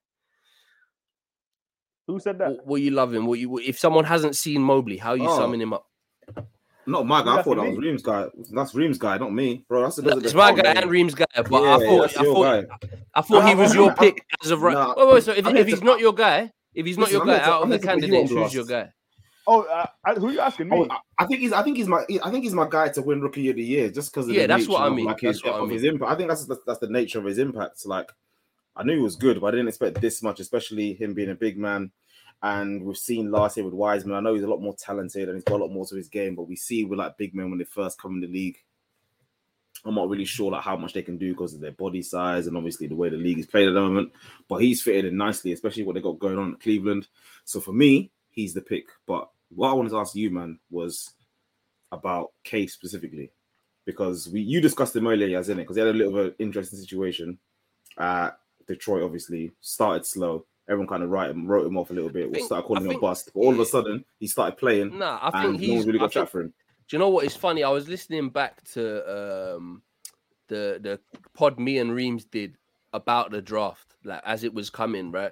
Who 2.07 2.19
said 2.19 2.37
that? 2.39 2.49
What, 2.51 2.65
what 2.67 2.81
you 2.81 2.91
love 2.91 3.13
him? 3.13 3.25
What 3.27 3.39
you 3.39 3.59
if 3.59 3.77
someone 3.77 4.05
hasn't 4.05 4.35
seen 4.35 4.61
Mobley, 4.61 4.97
how 4.97 5.13
you 5.13 5.29
Oh. 5.29 5.37
summing 5.37 5.61
him 5.61 5.73
up? 5.73 5.85
Not 6.87 7.05
my 7.05 7.21
guy. 7.23 7.37
I 7.37 7.41
thought 7.43 7.55
that 7.57 7.69
was 7.69 7.77
Reemz 7.77 8.01
guy. 8.01 8.25
That's 8.51 8.73
Reemz 8.73 8.97
guy, 8.97 9.17
not 9.17 9.33
me, 9.33 9.65
bro. 9.67 9.83
That's, 9.83 9.97
No, 9.99 10.19
that's 10.19 10.33
my 10.33 10.51
guy 10.53 10.63
man. 10.73 10.77
and 10.77 10.85
Reemz 10.91 11.15
guy, 11.15 11.25
but 11.35 11.51
Yeah, 11.61 11.75
I 11.75 11.79
thought 11.79 12.17
I 12.17 12.23
thought. 12.23 12.65
I 13.13 13.21
thought 13.21 13.47
he 13.47 13.55
was 13.55 13.75
your 13.75 13.93
pick 13.99 14.25
as 14.43 14.51
of 14.51 14.61
right. 14.61 14.73
Nah, 14.73 14.93
wait, 14.97 15.13
wait, 15.13 15.23
so 15.23 15.31
if, 15.33 15.45
if 15.45 15.67
he's 15.67 15.79
to- 15.79 15.85
not 15.85 15.99
your 15.99 16.13
guy, 16.13 16.51
if 16.73 16.85
he's 16.85 16.97
not 16.97 17.11
your 17.11 17.21
I'm 17.21 17.27
guy 17.27 17.39
to- 17.39 17.43
out 17.45 17.63
I'm 17.63 17.71
of 17.71 17.81
the 17.81 17.87
here 17.87 17.95
to 17.95 18.01
put 18.01 18.07
you 18.07 18.11
candidates, 18.13 18.31
who's 18.31 18.53
your 18.53 18.65
guy? 18.65 18.91
Oh, 19.49 19.61
uh, 19.63 19.85
I- 20.05 20.13
who 20.15 20.27
are 20.29 20.31
you 20.31 20.39
asking 20.39 20.69
me? 20.69 20.77
Oh, 20.77 20.87
I- 20.89 21.23
I 21.23 21.25
think 21.25 21.39
he's. 21.41 21.51
I 21.53 21.61
think 21.63 21.77
he's 21.77 21.87
my. 21.87 22.03
I 22.23 22.31
think 22.31 22.43
he's 22.43 22.53
my 22.53 22.67
guy 22.69 22.89
to 22.89 23.01
win 23.01 23.21
Rookie 23.21 23.49
of 23.49 23.55
the 23.57 23.63
Year, 23.63 23.89
just 23.89 24.13
because. 24.13 24.29
Yeah, 24.29 24.43
the 24.43 24.47
that's 24.47 24.67
what 24.67 24.79
nature 24.79 24.83
I 24.83 24.87
of, 24.87 24.93
mean. 24.93 25.05
Like 25.05 25.19
his, 25.21 25.43
what 25.43 25.53
I 25.55 25.59
of 25.59 25.69
his 25.69 25.83
impact. 25.83 26.11
I 26.11 26.15
think 26.15 26.29
that's, 26.29 26.45
that's 26.45 26.61
that's 26.65 26.79
the 26.79 26.89
nature 26.89 27.19
of 27.19 27.25
his 27.25 27.37
impact. 27.37 27.85
Like, 27.85 28.11
I 28.75 28.83
knew 28.83 28.95
he 28.95 29.01
was 29.01 29.15
good, 29.15 29.39
but 29.41 29.47
I 29.47 29.51
didn't 29.51 29.67
expect 29.69 29.99
this 29.99 30.21
much, 30.23 30.39
especially 30.39 30.93
him 30.93 31.13
being 31.13 31.31
a 31.31 31.35
big 31.35 31.57
man. 31.57 31.91
And 32.43 32.83
we've 32.83 32.97
seen 32.97 33.31
last 33.31 33.57
year 33.57 33.65
with 33.65 33.73
Wiseman. 33.73 34.15
I 34.15 34.19
know 34.19 34.33
he's 34.33 34.43
a 34.43 34.47
lot 34.47 34.61
more 34.61 34.75
talented 34.75 35.27
and 35.27 35.35
he's 35.35 35.43
got 35.43 35.59
a 35.59 35.63
lot 35.63 35.71
more 35.71 35.85
to 35.87 35.95
his 35.95 36.07
game, 36.07 36.35
but 36.35 36.47
we 36.47 36.55
see 36.55 36.85
with 36.85 36.99
like 36.99 37.17
big 37.17 37.33
men 37.33 37.49
when 37.49 37.57
they 37.57 37.65
first 37.65 37.99
come 37.99 38.15
in 38.15 38.21
the 38.21 38.27
league. 38.27 38.57
I'm 39.85 39.95
not 39.95 40.09
really 40.09 40.25
sure 40.25 40.51
like 40.51 40.63
how 40.63 40.75
much 40.77 40.93
they 40.93 41.01
can 41.01 41.17
do 41.17 41.33
because 41.33 41.53
of 41.53 41.61
their 41.61 41.71
body 41.71 42.01
size 42.01 42.47
and 42.47 42.57
obviously 42.57 42.87
the 42.87 42.95
way 42.95 43.09
the 43.09 43.17
league 43.17 43.39
is 43.39 43.45
played 43.45 43.67
at 43.67 43.73
the 43.73 43.81
moment. 43.81 44.11
But 44.47 44.57
he's 44.57 44.81
fitted 44.81 45.05
in 45.05 45.17
nicely, 45.17 45.51
especially 45.51 45.83
what 45.83 45.95
they 45.95 46.01
got 46.01 46.19
going 46.19 46.37
on 46.37 46.53
at 46.53 46.59
Cleveland. 46.59 47.07
So 47.43 47.59
for 47.59 47.73
me, 47.73 48.11
he's 48.29 48.53
the 48.53 48.61
pick. 48.61 48.85
But 49.05 49.29
what 49.49 49.69
I 49.69 49.73
wanted 49.73 49.89
to 49.89 49.99
ask 49.99 50.15
you, 50.15 50.29
man, 50.29 50.59
was 50.69 51.13
about 51.91 52.33
Cade 52.43 52.69
specifically 52.69 53.31
because 53.85 54.27
we 54.27 54.41
you 54.41 54.59
discussed 54.59 54.95
him 54.95 55.07
earlier, 55.07 55.39
as 55.39 55.49
in 55.49 55.59
it, 55.59 55.63
because 55.63 55.77
he 55.77 55.81
had 55.81 55.89
a 55.89 55.97
little 55.97 56.11
bit 56.11 56.21
of 56.21 56.27
an 56.27 56.35
interesting 56.39 56.77
situation. 56.79 57.39
Detroit 58.67 59.03
obviously 59.03 59.53
started 59.61 60.05
slow. 60.05 60.45
Everyone 60.69 60.87
kind 60.87 61.03
of 61.03 61.09
write 61.09 61.29
him, 61.31 61.47
wrote 61.47 61.65
him 61.65 61.77
off 61.77 61.89
a 61.91 61.93
little 61.93 62.09
bit. 62.09 62.27
We 62.27 62.35
think- 62.35 62.45
started 62.47 62.65
I 62.65 62.67
calling 62.67 62.81
him 62.83 62.87
a 62.87 62.91
think- 62.91 63.01
bust, 63.01 63.31
but 63.33 63.39
all 63.39 63.53
of 63.53 63.59
a 63.59 63.65
sudden 63.65 64.03
he 64.19 64.27
started 64.27 64.57
playing, 64.57 64.97
Nah, 64.97 65.17
I 65.21 65.27
and 65.27 65.33
think 65.33 65.43
no 65.43 65.49
one's 65.49 65.61
he's 65.61 65.85
really 65.87 65.99
I 65.99 66.03
got 66.03 66.11
chat 66.11 66.29
for 66.29 66.41
him. 66.41 66.53
Do 66.87 66.95
you 66.95 66.99
know 66.99 67.09
what 67.09 67.25
is 67.25 67.35
funny? 67.35 67.63
I 67.63 67.69
was 67.69 67.87
listening 67.89 68.29
back 68.29 68.63
to 68.73 69.55
um 69.57 69.81
the 70.47 70.79
the 70.81 70.99
pod 71.33 71.59
me 71.59 71.77
and 71.79 71.91
Reemz 71.91 72.29
did 72.29 72.57
about 72.93 73.31
the 73.31 73.41
draft, 73.41 73.95
like 74.05 74.21
as 74.25 74.43
it 74.43 74.53
was 74.53 74.69
coming, 74.69 75.11
right? 75.11 75.31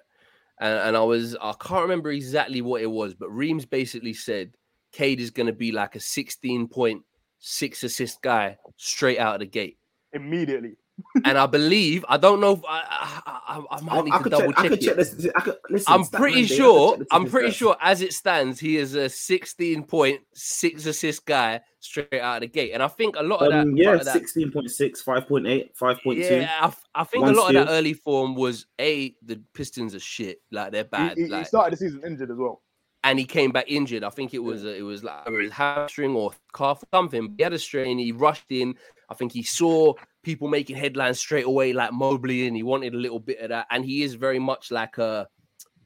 And 0.60 0.80
and 0.80 0.98
I 0.98 1.02
was 1.04 1.36
I 1.42 1.54
can't 1.60 1.82
remember 1.84 2.12
exactly 2.12 2.62
what 2.62 2.82
it 2.82 2.92
was, 2.92 3.14
but 3.14 3.30
Reemz 3.30 3.70
basically 3.70 4.14
said 4.14 4.56
Cade 4.92 5.20
is 5.20 5.32
gonna 5.32 5.54
be 5.54 5.72
like 5.72 5.96
a 5.96 6.00
16 6.00 6.68
point 6.68 7.04
six 7.40 7.84
assist 7.84 8.22
guy 8.22 8.58
straight 8.78 9.20
out 9.20 9.36
of 9.36 9.40
the 9.42 9.46
gate. 9.46 9.78
Immediately. 10.14 10.76
And 11.26 11.38
I 11.38 11.46
believe 11.46 12.06
I 12.08 12.18
don't 12.18 12.40
know 12.40 12.54
if 12.54 12.62
I 12.68 12.84
I, 13.26 13.58
I, 13.58 13.78
I 13.78 13.82
might 13.82 13.98
I, 13.98 14.02
need 14.02 14.14
I 14.14 14.18
to 14.18 14.24
could 14.24 14.32
double 14.32 14.54
check. 14.54 14.60
I 14.60 14.62
check 14.64 14.70
could 14.70 14.80
it. 14.80 14.86
check 14.86 14.96
this. 14.96 15.28
I 15.36 15.42
could, 15.42 15.56
listen, 15.70 15.94
I'm 15.94 16.06
pretty 16.06 16.44
Man 16.44 16.48
Day, 16.48 16.56
I 16.56 16.72
could 16.72 16.74
sure. 16.74 16.98
check 16.98 17.00
the 17.00 17.16
I'm 17.16 17.26
pretty 17.30 17.50
stats. 17.50 17.54
sure, 17.54 17.78
as 17.82 18.02
it 18.02 18.14
stands, 18.14 18.60
he 18.60 18.78
is 18.78 18.96
a 18.96 19.10
16 19.10 19.84
point 19.84 20.22
six 20.34 20.86
assist 20.86 21.26
guy 21.26 21.62
straight 21.80 22.14
out 22.22 22.36
of 22.38 22.42
the 22.42 22.48
gate, 22.48 22.72
and 22.74 22.82
I 22.82 22.88
think 22.88 23.16
a 23.18 23.24
lot 23.24 23.42
of 23.42 23.52
that. 23.52 23.60
Um, 23.62 23.70
part 23.72 23.78
yeah, 23.78 23.94
of 23.96 24.06
that 24.06 24.16
16.6, 24.22 25.04
5.8, 25.04 25.70
5.2. 25.78 26.16
yeah, 26.42 26.58
I, 26.62 26.66
f- 26.68 26.84
I 26.96 27.04
think 27.04 27.26
a 27.26 27.32
lot 27.32 27.54
of 27.56 27.66
that 27.68 27.72
early 27.72 27.94
form 27.94 28.36
was 28.36 28.66
a 28.80 29.16
the 29.22 29.42
Pistons 29.54 29.96
are 29.96 30.00
shit, 30.00 30.42
like 30.52 30.72
they're 30.72 30.84
bad, 30.86 31.18
he- 31.18 31.24
he 31.26 31.30
like, 31.30 31.48
started 31.48 31.74
the 31.74 31.78
season 31.78 32.02
injured 32.06 32.32
as 32.32 32.38
well. 32.38 32.62
and 33.04 33.20
he 33.20 33.26
came 33.26 33.52
back 33.52 33.66
injured. 33.68 34.04
I 34.04 34.10
think 34.10 34.34
it 34.34 34.40
was 34.44 34.64
a, 34.64 34.76
it 34.76 34.82
was 34.82 35.04
like 35.04 35.28
either 35.28 35.40
his 35.42 35.52
hamstring 35.52 36.16
or 36.16 36.32
calf 36.56 36.84
something. 36.94 37.34
He 37.38 37.44
had 37.44 37.54
a 37.54 37.60
strain. 37.60 37.98
He 38.00 38.12
rushed 38.12 38.46
in. 38.50 38.76
I 39.10 39.14
think 39.14 39.32
he 39.34 39.44
saw 39.44 39.94
people 40.26 40.48
making 40.48 40.76
headlines 40.76 41.20
straight 41.20 41.46
away, 41.46 41.72
like 41.72 41.94
Mobley, 41.94 42.48
and 42.48 42.56
he 42.56 42.64
wanted 42.64 42.96
a 42.96 42.98
little 42.98 43.20
bit 43.20 43.40
of 43.40 43.50
that. 43.50 43.68
And 43.70 43.86
he 43.86 44.02
is 44.02 44.16
very 44.16 44.40
much 44.40 44.72
like 44.72 44.98
a 44.98 45.28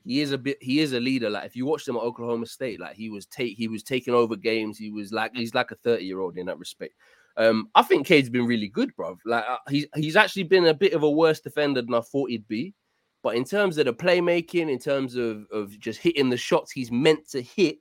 he 0.06 0.21
is 0.21 0.32
a 0.32 0.38
bit 0.38 0.58
he 0.62 0.80
is 0.80 0.93
a 0.93 0.99
leader. 0.99 1.30
Like 1.30 1.45
if 1.45 1.56
you 1.56 1.65
watch 1.65 1.88
him 1.88 1.97
at 1.97 2.02
Oklahoma 2.02 2.47
State, 2.47 2.80
like 2.80 2.95
he 2.95 3.10
was 3.10 3.28
take 3.28 3.58
he 3.58 3.67
was 3.67 3.84
taking 3.84 4.15
over 4.15 4.36
games. 4.36 4.78
He 4.78 4.89
was 4.89 5.12
like 5.12 5.36
he's 5.36 5.54
like 5.54 5.71
a 5.71 5.75
30 5.75 6.04
year 6.04 6.21
old 6.21 6.38
in 6.38 6.47
that 6.47 6.58
respect. 6.58 6.93
Um, 7.38 7.69
I 7.75 7.84
think 7.84 8.08
Cade's 8.08 8.30
been 8.30 8.47
really 8.47 8.69
good, 8.69 8.95
bro. 8.95 9.17
Like 9.25 9.45
uh, 9.47 9.58
he's 9.69 9.86
he's 9.95 10.15
actually 10.15 10.43
been 10.43 10.65
a 10.65 10.73
bit 10.73 10.93
of 10.93 11.04
a 11.04 11.12
worse 11.12 11.41
defender 11.41 11.82
than 11.82 11.93
I 11.93 12.02
thought 12.02 12.32
he'd 12.32 12.47
be. 12.47 12.73
But 13.21 13.36
in 13.36 13.43
terms 13.43 13.78
of 13.78 13.86
the 13.86 13.93
playmaking, 13.93 14.71
in 14.71 14.80
terms 14.80 15.15
of 15.15 15.45
of 15.52 15.78
just 15.80 15.99
hitting 15.99 16.30
the 16.30 16.38
shots 16.38 16.71
he's 16.71 16.91
meant 16.91 17.30
to 17.30 17.41
hit, 17.41 17.78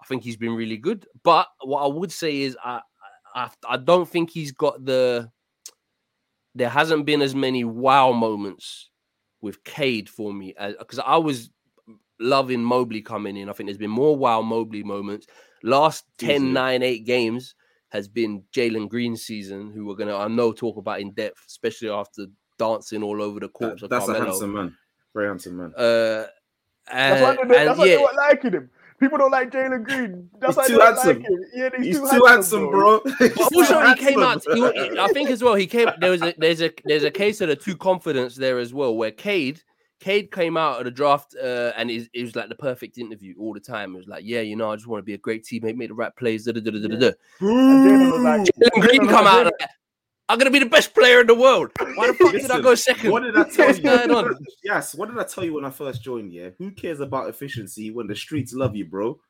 I 0.00 0.06
think 0.06 0.22
he's 0.22 0.36
been 0.36 0.54
really 0.54 0.76
good. 0.76 1.06
But 1.24 1.48
what 1.62 1.82
I 1.82 1.88
would 1.88 2.12
say 2.12 2.42
is 2.42 2.56
I 2.64 2.80
I, 3.34 3.50
I 3.68 3.76
don't 3.76 4.08
think 4.08 4.30
he's 4.30 4.52
got 4.52 4.84
the 4.84 5.30
there 6.54 6.68
hasn't 6.68 7.06
been 7.06 7.22
as 7.22 7.34
many 7.34 7.64
wow 7.64 8.12
moments 8.12 8.90
with 9.40 9.62
Cade 9.64 10.08
for 10.08 10.32
me 10.32 10.54
because 10.78 10.98
I 10.98 11.16
was 11.16 11.50
loving 12.20 12.62
Mobley 12.62 13.02
coming 13.02 13.36
in. 13.36 13.48
I 13.48 13.52
think 13.52 13.68
there's 13.68 13.78
been 13.78 13.90
more 13.90 14.16
wow 14.16 14.40
Mobley 14.42 14.82
moments. 14.82 15.26
Last 15.62 16.04
10, 16.18 16.30
Easily. 16.30 16.52
9, 16.52 16.82
8 16.82 16.98
games 17.04 17.54
has 17.90 18.08
been 18.08 18.42
Jalen 18.52 18.88
Green's 18.88 19.22
season, 19.22 19.70
who 19.72 19.86
we're 19.86 19.94
gonna 19.94 20.16
I 20.16 20.28
know 20.28 20.52
talk 20.52 20.76
about 20.76 21.00
in 21.00 21.12
depth, 21.12 21.44
especially 21.46 21.90
after 21.90 22.26
dancing 22.58 23.02
all 23.02 23.22
over 23.22 23.40
the 23.40 23.48
court. 23.48 23.80
That- 23.80 23.90
that's 23.90 24.08
a 24.08 24.18
handsome 24.18 24.52
man. 24.52 24.76
Very 25.14 25.28
handsome 25.28 25.56
man. 25.56 25.72
Uh, 25.76 26.26
That's 26.92 27.22
why 27.22 27.36
and, 27.40 27.50
they, 27.50 27.58
and 27.58 27.68
that's 27.68 27.78
why 27.78 27.84
yeah, 27.86 27.96
they 27.96 28.02
weren't 28.02 28.16
liking 28.16 28.52
him. 28.52 28.70
People 29.00 29.18
don't 29.18 29.30
like 29.32 29.50
Jalen 29.50 29.84
Green. 29.84 30.30
That's 30.38 30.52
He's 30.52 30.56
why 30.56 30.66
too 30.68 30.78
handsome. 30.80 31.16
like 31.22 31.28
him. 31.28 31.44
Yeah, 31.52 31.68
he's, 31.76 31.86
He's 31.86 32.10
too, 32.10 32.18
too 32.18 32.24
handsome, 32.26 32.70
bro. 32.70 33.00
But 33.04 33.12
He's 33.18 33.34
too 33.48 33.58
also 33.58 33.80
he 33.86 33.94
came 33.96 34.22
out. 34.22 34.42
he- 34.52 34.98
I 34.98 35.08
think 35.12 35.30
as 35.30 35.42
well. 35.42 35.54
He 35.54 35.66
came. 35.66 35.88
There 36.00 36.10
was 36.10 36.22
a 36.22 36.32
there's 36.38 36.62
a 36.62 36.70
there's 36.84 37.04
a 37.04 37.10
case 37.10 37.40
of 37.40 37.48
the 37.48 37.56
two 37.56 37.76
confidence 37.76 38.36
there 38.36 38.58
as 38.58 38.72
well, 38.72 38.94
where 38.96 39.10
Cade 39.10 39.62
Cade 40.00 40.30
came 40.30 40.56
out 40.56 40.78
of 40.78 40.84
the 40.84 40.90
draft 40.90 41.34
uh, 41.42 41.72
and 41.76 41.90
it, 41.90 42.08
it 42.12 42.22
was 42.22 42.36
like 42.36 42.48
the 42.48 42.54
perfect 42.54 42.98
interview 42.98 43.34
all 43.38 43.52
the 43.54 43.60
time. 43.60 43.94
It 43.94 43.98
was 43.98 44.06
like, 44.06 44.22
yeah, 44.24 44.40
you 44.40 44.54
know, 44.54 44.70
I 44.70 44.76
just 44.76 44.86
want 44.86 45.00
to 45.00 45.04
be 45.04 45.14
a 45.14 45.18
great 45.18 45.44
teammate, 45.44 45.76
make 45.76 45.88
the 45.88 45.94
right 45.94 46.14
plays. 46.14 46.44
Da, 46.44 46.52
da, 46.52 46.60
da, 46.60 46.70
da, 46.70 46.88
da, 46.88 46.96
da. 46.96 47.10
Jalen 47.40 48.22
like, 48.22 48.72
Green 48.80 49.06
come 49.08 49.26
out. 49.26 49.46
like, 49.46 49.54
like, 49.60 49.70
I'm 50.28 50.38
gonna 50.38 50.50
be 50.50 50.58
the 50.58 50.66
best 50.66 50.94
player 50.94 51.20
in 51.20 51.26
the 51.26 51.34
world. 51.34 51.70
Why 51.78 52.06
the 52.06 52.14
fuck 52.14 52.32
did 52.32 52.50
I 52.50 52.60
go 52.60 52.74
second? 52.74 53.10
What 53.10 53.22
did 53.24 53.36
I 53.36 53.44
tell 53.44 53.74
you? 53.74 53.82
going 53.82 54.10
on? 54.10 54.36
Yes, 54.62 54.94
what 54.94 55.10
did 55.10 55.18
I 55.18 55.24
tell 55.24 55.44
you 55.44 55.54
when 55.54 55.64
I 55.64 55.70
first 55.70 56.02
joined? 56.02 56.32
Yeah, 56.32 56.50
who 56.58 56.70
cares 56.70 57.00
about 57.00 57.28
efficiency 57.28 57.90
when 57.90 58.06
the 58.06 58.16
streets 58.16 58.54
love 58.54 58.74
you, 58.74 58.86
bro? 58.86 59.20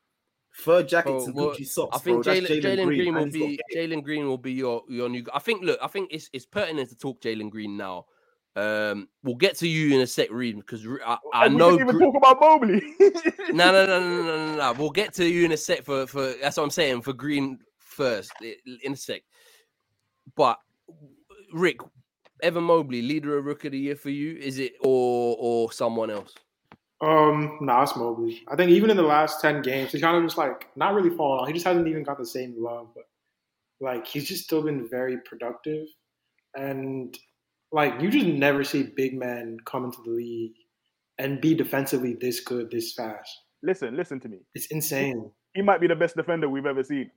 Fur 0.51 0.83
jackets 0.83 1.25
Bro, 1.25 1.25
and 1.25 1.35
well, 1.35 1.49
Gucci 1.49 1.67
socks, 1.67 1.97
I 1.97 1.99
think 1.99 2.23
Jalen 2.25 2.61
Jalen 2.61 2.85
Green, 2.85 3.13
will 3.13 3.23
and 3.23 3.33
he's 3.33 3.57
got 3.57 3.65
be. 3.69 3.77
Jalen 3.77 4.03
Green 4.03 4.25
will 4.25 4.37
be 4.37 4.53
your 4.53 4.83
your 4.87 5.09
new. 5.09 5.25
I 5.33 5.39
think. 5.39 5.63
Look, 5.63 5.77
I 5.81 5.87
think 5.87 6.11
it's 6.13 6.29
it's 6.31 6.45
pertinent 6.45 6.89
to 6.89 6.95
talk 6.95 7.21
Jalen 7.21 7.49
Green 7.49 7.75
now. 7.75 8.05
Um, 8.55 9.09
we'll 9.21 9.35
get 9.35 9.57
to 9.57 9.67
you 9.67 9.93
in 9.93 10.01
a 10.01 10.07
sec, 10.07 10.29
Reed, 10.31 10.55
because 10.55 10.87
I, 11.05 11.17
I 11.33 11.45
and 11.45 11.55
we 11.55 11.59
know. 11.59 11.71
didn't 11.71 11.89
even 11.89 11.97
Gre- 11.97 12.05
talk 12.05 12.15
about 12.15 12.39
Mobley. 12.39 12.81
No, 13.51 13.71
no, 13.71 13.85
no, 13.85 13.99
no, 13.99 14.23
no, 14.23 14.23
no, 14.23 14.55
no. 14.55 14.73
We'll 14.79 14.91
get 14.91 15.13
to 15.15 15.25
you 15.27 15.43
in 15.43 15.51
a 15.51 15.57
sec 15.57 15.83
for 15.83 16.07
for 16.07 16.33
that's 16.41 16.55
what 16.55 16.63
I'm 16.63 16.69
saying 16.69 17.01
for 17.01 17.11
Green 17.11 17.59
first 17.79 18.31
in 18.41 18.93
a 18.93 18.95
sec. 18.95 19.23
But 20.37 20.57
Rick, 21.53 21.79
Evan 22.41 22.63
Mobley, 22.63 23.01
leader 23.01 23.37
of 23.37 23.45
Rook 23.45 23.65
of 23.65 23.71
the 23.71 23.79
Year 23.79 23.95
for 23.95 24.09
you, 24.09 24.35
is 24.37 24.59
it 24.59 24.73
or 24.81 25.35
or 25.39 25.71
someone 25.71 26.09
else? 26.09 26.33
Um, 27.01 27.57
nah, 27.61 27.83
it's 27.83 27.95
Mobley. 27.95 28.43
I 28.47 28.55
think 28.55 28.71
even 28.71 28.89
in 28.89 28.97
the 28.97 29.03
last 29.03 29.41
ten 29.41 29.61
games, 29.61 29.91
he's 29.91 30.01
kind 30.01 30.17
of 30.17 30.23
just 30.23 30.37
like 30.37 30.69
not 30.75 30.93
really 30.93 31.15
falling 31.15 31.41
off. 31.41 31.47
He 31.47 31.53
just 31.53 31.65
hasn't 31.65 31.87
even 31.87 32.03
got 32.03 32.17
the 32.17 32.25
same 32.25 32.55
love, 32.57 32.87
but 32.95 33.05
like 33.79 34.07
he's 34.07 34.27
just 34.27 34.43
still 34.43 34.61
been 34.61 34.87
very 34.87 35.17
productive. 35.17 35.87
And 36.55 37.17
like 37.71 38.01
you 38.01 38.09
just 38.09 38.25
never 38.25 38.63
see 38.63 38.83
big 38.83 39.17
men 39.17 39.57
come 39.65 39.85
into 39.85 40.01
the 40.03 40.11
league 40.11 40.55
and 41.17 41.41
be 41.41 41.53
defensively 41.53 42.13
this 42.13 42.39
good 42.39 42.71
this 42.71 42.93
fast. 42.93 43.29
listen, 43.61 43.95
listen 43.95 44.19
to 44.21 44.29
me. 44.29 44.39
It's 44.53 44.67
insane. 44.67 45.31
He 45.53 45.61
might 45.61 45.81
be 45.81 45.87
the 45.87 45.95
best 45.95 46.15
defender 46.15 46.49
we've 46.49 46.65
ever 46.65 46.83
seen. 46.83 47.09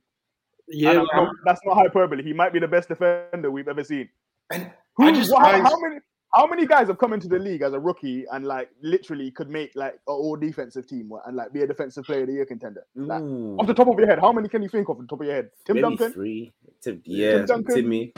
Yeah, 0.67 1.01
like, 1.01 1.29
that's 1.45 1.61
not 1.65 1.75
hyperbole. 1.75 2.23
He 2.23 2.33
might 2.33 2.53
be 2.53 2.59
the 2.59 2.67
best 2.67 2.89
defender 2.89 3.49
we've 3.49 3.67
ever 3.67 3.83
seen. 3.83 4.07
And 4.51 4.71
Who, 4.97 5.05
I 5.07 5.11
just 5.11 5.31
how, 5.35 5.43
find- 5.43 5.63
how 5.67 5.79
many 5.79 5.95
how 6.35 6.45
many 6.45 6.67
guys 6.67 6.87
have 6.87 6.99
come 6.99 7.13
into 7.13 7.27
the 7.27 7.39
league 7.39 7.63
as 7.63 7.73
a 7.73 7.79
rookie 7.79 8.23
and 8.31 8.45
like 8.45 8.69
literally 8.83 9.31
could 9.31 9.49
make 9.49 9.71
like 9.75 9.93
an 9.93 9.99
all 10.05 10.35
defensive 10.35 10.85
team 10.87 11.11
and 11.25 11.35
like 11.35 11.51
be 11.51 11.61
a 11.61 11.67
defensive 11.67 12.03
player 12.05 12.21
of 12.21 12.27
the 12.27 12.33
year 12.33 12.45
contender? 12.45 12.83
Like, 12.95 13.21
Ooh, 13.21 13.57
off 13.57 13.65
the 13.65 13.73
top 13.73 13.87
of 13.87 13.97
your 13.97 14.07
head, 14.07 14.19
how 14.19 14.31
many 14.31 14.47
can 14.47 14.61
you 14.61 14.69
think 14.69 14.89
of 14.89 14.97
off 14.97 15.01
the 15.01 15.07
top 15.07 15.21
of 15.21 15.25
your 15.25 15.35
head? 15.35 15.49
Tim 15.65 15.77
maybe 15.77 15.81
Duncan? 15.95 16.13
three. 16.13 16.53
Tim, 16.81 17.01
yeah, 17.05 17.39
Duncan? 17.45 17.75
Timmy. 17.75 18.13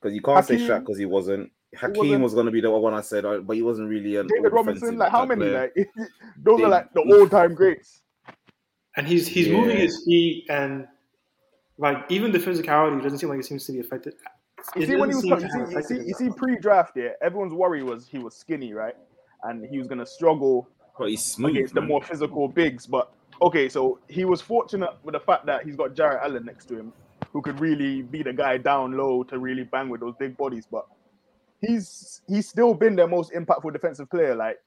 Because 0.00 0.14
you 0.16 0.20
can't 0.20 0.44
say 0.44 0.54
Hakeem? 0.54 0.68
Shaq 0.68 0.80
because 0.80 0.98
he 0.98 1.06
wasn't. 1.06 1.52
Hakeem 1.76 1.96
wasn't. 1.96 2.22
was 2.22 2.34
going 2.34 2.46
to 2.46 2.52
be 2.52 2.60
the 2.60 2.70
one 2.70 2.92
I 2.92 3.00
said, 3.02 3.24
uh, 3.24 3.38
but 3.38 3.54
he 3.56 3.62
wasn't 3.62 3.88
really 3.88 4.16
an 4.16 4.26
David 4.26 4.52
all-defensive 4.52 4.82
Robinson? 4.82 4.98
Like 4.98 5.12
how 5.12 5.24
many? 5.24 5.40
player. 5.42 5.70
Like 5.76 5.88
those 6.42 6.58
They- 6.58 6.64
are 6.64 6.68
like 6.68 6.92
the 6.92 7.00
all 7.02 7.28
time 7.28 7.54
greats. 7.54 8.02
and 8.96 9.06
he's 9.06 9.28
he's 9.28 9.48
moving 9.48 9.76
his 9.76 10.02
feet 10.04 10.44
and 10.50 10.86
like 11.78 11.98
even 12.08 12.32
the 12.32 12.38
physicality 12.38 13.00
doesn't 13.02 13.18
seem 13.18 13.28
like 13.28 13.38
it 13.38 13.44
seems 13.44 13.64
to 13.66 13.72
be 13.72 13.78
affected. 13.80 14.14
You 14.74 14.82
see 14.82 14.96
when 14.96 15.10
he 15.10 15.16
was 15.16 15.26
coming, 15.26 15.48
you 15.70 15.82
see, 15.82 15.94
you 16.06 16.14
see, 16.14 16.30
pre-draft 16.36 16.96
yeah, 16.96 17.10
everyone's 17.22 17.54
worry 17.54 17.82
was 17.82 18.06
he 18.08 18.18
was 18.18 18.36
skinny, 18.36 18.72
right? 18.72 18.94
And 19.44 19.64
he 19.70 19.78
was 19.78 19.88
gonna 19.88 20.06
struggle 20.06 20.68
But 20.98 21.10
he's 21.10 21.24
smooth. 21.24 21.52
against 21.52 21.74
the 21.74 21.80
more 21.82 22.02
physical 22.02 22.48
bigs. 22.48 22.86
But 22.86 23.10
okay, 23.42 23.68
so 23.68 24.00
he 24.08 24.24
was 24.24 24.40
fortunate 24.40 24.90
with 25.04 25.14
the 25.14 25.20
fact 25.20 25.46
that 25.46 25.64
he's 25.64 25.76
got 25.76 25.94
Jarrett 25.94 26.20
Allen 26.24 26.44
next 26.44 26.66
to 26.66 26.78
him, 26.78 26.94
who 27.32 27.42
could 27.42 27.60
really 27.60 28.02
be 28.02 28.22
the 28.22 28.32
guy 28.32 28.58
down 28.58 28.92
low 28.96 29.22
to 29.24 29.38
really 29.38 29.64
bang 29.64 29.88
with 29.90 30.00
those 30.00 30.14
big 30.18 30.36
bodies. 30.36 30.66
But 30.70 30.86
he's 31.60 32.22
he's 32.28 32.48
still 32.48 32.74
been 32.74 32.96
their 32.96 33.08
most 33.08 33.32
impactful 33.32 33.72
defensive 33.72 34.10
player. 34.10 34.34
Like 34.34 34.58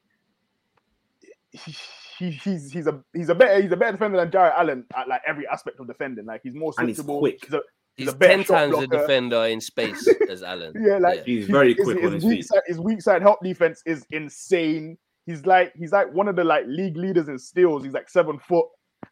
he, 1.52 1.74
he, 2.18 2.30
he's 2.30 2.72
he's 2.72 2.86
a 2.86 3.02
he's 3.14 3.28
a 3.30 3.34
better 3.34 3.62
he's 3.62 3.72
a 3.72 3.76
better 3.76 3.92
defender 3.92 4.18
than 4.18 4.30
Jarrett 4.30 4.54
Allen 4.56 4.84
at 4.96 5.08
like 5.08 5.22
every 5.26 5.46
aspect 5.46 5.80
of 5.80 5.86
defending. 5.86 6.26
Like 6.26 6.42
he's 6.44 6.54
more 6.54 6.72
And 6.78 6.88
he's 6.88 7.02
switchable. 7.02 7.18
quick. 7.18 7.40
He's 7.44 7.54
a, 7.54 7.60
He's 7.98 8.08
a 8.08 8.16
ten 8.16 8.44
shot 8.44 8.54
times 8.54 8.74
a 8.74 8.86
blocker. 8.86 8.98
defender 9.06 9.44
in 9.46 9.60
space 9.60 10.08
as 10.30 10.42
Allen. 10.42 10.72
Yeah, 10.80 10.98
like 10.98 11.24
He's 11.24 11.46
very 11.46 11.74
quick 11.74 11.98
his, 11.98 12.06
on 12.06 12.12
his 12.14 12.24
weak 12.24 12.36
feet. 12.38 12.46
Side, 12.46 12.62
his 12.66 12.78
weak 12.80 13.02
side 13.02 13.22
help 13.22 13.40
defense 13.42 13.82
is 13.86 14.06
insane. 14.10 14.96
He's 15.26 15.44
like 15.44 15.72
he's 15.76 15.92
like 15.92 16.12
one 16.14 16.28
of 16.28 16.36
the 16.36 16.44
like 16.44 16.64
league 16.66 16.96
leaders 16.96 17.28
in 17.28 17.38
steals. 17.38 17.84
He's 17.84 17.92
like 17.92 18.08
seven 18.08 18.38
foot. 18.38 18.66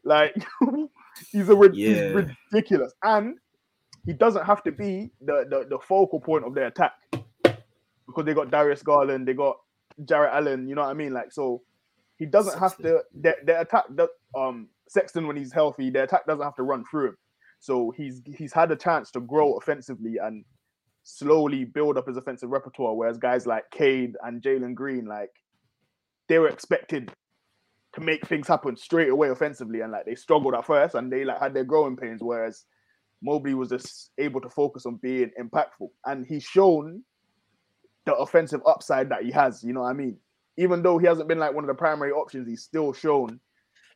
Like 0.05 0.35
he's 1.33 1.49
a 1.49 1.55
rid- 1.57 1.75
Yeah. 1.77 1.94
he's 2.20 2.31
ridiculous, 2.53 2.92
and 3.03 3.37
he 4.07 4.12
doesn't 4.12 4.44
have 4.46 4.62
to 4.64 4.72
be 4.72 5.11
the, 5.20 5.44
the 5.51 5.66
the 5.68 5.79
focal 5.81 6.20
point 6.20 6.44
of 6.44 6.55
their 6.55 6.68
attack 6.68 6.92
because 7.12 8.25
they 8.25 8.35
got 8.35 8.51
Darius 8.51 8.83
Garland, 8.83 9.27
they 9.27 9.35
got 9.35 9.57
Jarrett 10.05 10.33
Allen. 10.33 10.68
You 10.68 10.75
know 10.77 10.83
what 10.83 10.90
I 10.90 10.94
mean? 10.94 11.12
Like 11.12 11.33
so, 11.33 11.62
he 12.18 12.27
doesn't 12.27 12.59
have 12.59 12.77
to. 12.79 13.01
Their, 13.14 13.37
their 13.44 13.61
attack, 13.62 13.85
the, 13.90 14.09
um, 14.38 14.68
Sexton 14.88 15.27
when 15.27 15.37
he's 15.37 15.53
healthy, 15.53 15.90
their 15.90 16.05
attack 16.05 16.25
doesn't 16.27 16.44
have 16.44 16.55
to 16.57 16.62
run 16.62 16.85
through 16.90 17.09
him. 17.09 17.16
So 17.66 17.92
he's 17.96 18.22
he's 18.38 18.52
had 18.52 18.70
a 18.70 18.76
chance 18.76 19.11
to 19.11 19.20
grow 19.20 19.55
offensively 19.55 20.18
and 20.22 20.44
slowly 21.02 21.64
build 21.64 21.98
up 21.98 22.07
his 22.07 22.16
offensive 22.16 22.50
repertoire. 22.50 22.94
Whereas 22.94 23.18
guys 23.18 23.44
like 23.44 23.64
Cade 23.72 24.14
and 24.22 24.40
Jalen 24.40 24.76
Green, 24.76 25.05
like 25.05 25.33
they 26.29 26.38
were 26.38 26.48
expected 26.48 27.11
to 27.94 28.00
make 28.00 28.24
things 28.29 28.46
happen 28.46 28.76
straight 28.76 29.09
away 29.09 29.31
offensively, 29.31 29.81
and 29.81 29.90
like 29.90 30.07
they 30.07 30.14
struggled 30.14 30.55
at 30.55 30.64
first 30.64 30.94
and 30.94 31.12
they 31.12 31.24
like 31.24 31.40
had 31.40 31.55
their 31.55 31.64
growing 31.64 31.96
pains. 31.96 32.20
Whereas 32.22 32.64
Mobley 33.20 33.55
was 33.55 33.70
just 33.70 34.12
able 34.16 34.40
to 34.42 34.48
focus 34.48 34.87
on 34.87 35.00
being 35.02 35.33
impactful, 35.37 35.88
and 36.05 36.24
he's 36.24 36.44
shown 36.44 37.02
the 38.05 38.14
offensive 38.14 38.61
upside 38.64 39.09
that 39.09 39.24
he 39.24 39.33
has. 39.33 39.64
You 39.64 39.72
know 39.72 39.81
what 39.81 39.90
I 39.90 39.94
mean? 39.94 40.18
Even 40.57 40.85
though 40.85 40.98
he 40.98 41.09
hasn't 41.09 41.29
been 41.29 41.40
like 41.40 41.52
one 41.52 41.64
of 41.64 41.68
the 41.68 41.74
primary 41.74 42.12
options, 42.12 42.46
he's 42.46 42.62
still 42.62 42.92
shown 42.92 43.40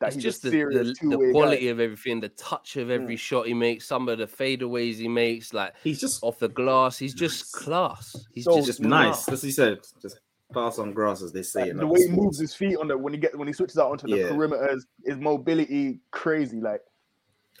It's 0.07 0.15
he's 0.15 0.23
just 0.23 0.41
a 0.43 0.47
the, 0.47 0.51
serious 0.51 0.87
the, 0.87 0.93
two-way 0.95 1.15
the 1.17 1.25
guy. 1.25 1.31
quality 1.31 1.67
of 1.69 1.79
everything, 1.79 2.19
the 2.19 2.29
touch 2.29 2.77
of 2.77 2.89
every 2.89 3.15
Mm. 3.15 3.19
shot 3.19 3.47
he 3.47 3.53
makes, 3.53 3.85
some 3.87 4.07
of 4.09 4.17
the 4.17 4.25
fadeaways 4.27 4.95
he 4.95 5.07
makes, 5.07 5.53
like 5.53 5.73
He's 5.83 5.99
just 5.99 6.23
off 6.23 6.39
the 6.39 6.49
glass. 6.49 6.97
He's 6.97 7.13
just 7.13 7.53
Nice. 7.55 7.63
class. 7.63 8.25
He's 8.33 8.45
So 8.45 8.55
just, 8.55 8.67
just 8.67 8.81
nice. 8.81 9.05
class. 9.05 9.25
That's 9.25 9.41
what 9.43 9.45
he 9.47 9.51
said. 9.51 9.79
Just 10.01 10.19
pass 10.53 10.79
on 10.79 10.93
grass, 10.93 11.21
as 11.21 11.31
they 11.31 11.43
say. 11.43 11.69
in 11.69 11.77
the 11.77 11.87
way 11.87 12.01
he 12.01 12.09
moves 12.09 12.39
his 12.39 12.53
feet 12.53 12.75
on 12.77 12.87
the 12.87 12.97
when 12.97 13.13
he 13.13 13.19
gets 13.19 13.35
when 13.35 13.47
he 13.47 13.53
switches 13.53 13.77
out 13.77 13.91
onto 13.91 14.07
the 14.07 14.17
Yeah. 14.17 14.29
perimeters, 14.29 14.81
his 15.05 15.17
mobility 15.17 15.99
crazy. 16.11 16.59
Like 16.59 16.81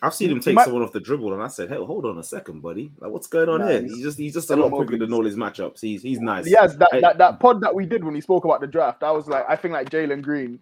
I've 0.03 0.15
seen 0.15 0.31
him 0.31 0.39
take 0.39 0.55
might- 0.55 0.63
someone 0.65 0.81
off 0.81 0.91
the 0.93 0.99
dribble, 0.99 1.31
and 1.31 1.43
I 1.43 1.47
said, 1.47 1.69
"Hey, 1.69 1.75
hold 1.75 2.05
on 2.07 2.17
a 2.17 2.23
second, 2.23 2.61
buddy. 2.61 2.91
Like, 2.97 3.11
what's 3.11 3.27
going 3.27 3.49
on 3.49 3.59
Nah, 3.59 3.67
here? 3.67 3.81
he's- 3.81 3.93
He's 3.93 4.03
just 4.03 4.17
he's 4.17 4.33
just 4.33 4.49
a 4.49 4.55
lot 4.55 4.71
quicker 4.71 4.97
than 4.97 5.13
all 5.13 5.23
his 5.23 5.35
matchups. 5.35 5.79
He's 5.79 6.01
he's 6.01 6.19
nice. 6.19 6.47
yes, 6.49 6.75
that, 6.77 6.87
I- 6.91 7.01
that 7.01 7.17
that 7.19 7.39
pod 7.39 7.61
that 7.61 7.75
we 7.75 7.85
did 7.85 8.03
when 8.03 8.15
he 8.15 8.21
spoke 8.21 8.43
about 8.43 8.61
the 8.61 8.67
draft, 8.67 9.03
I 9.03 9.11
was 9.11 9.27
like, 9.27 9.45
I 9.47 9.55
think 9.55 9.73
like 9.73 9.89
Jalen 9.91 10.23
Green 10.23 10.59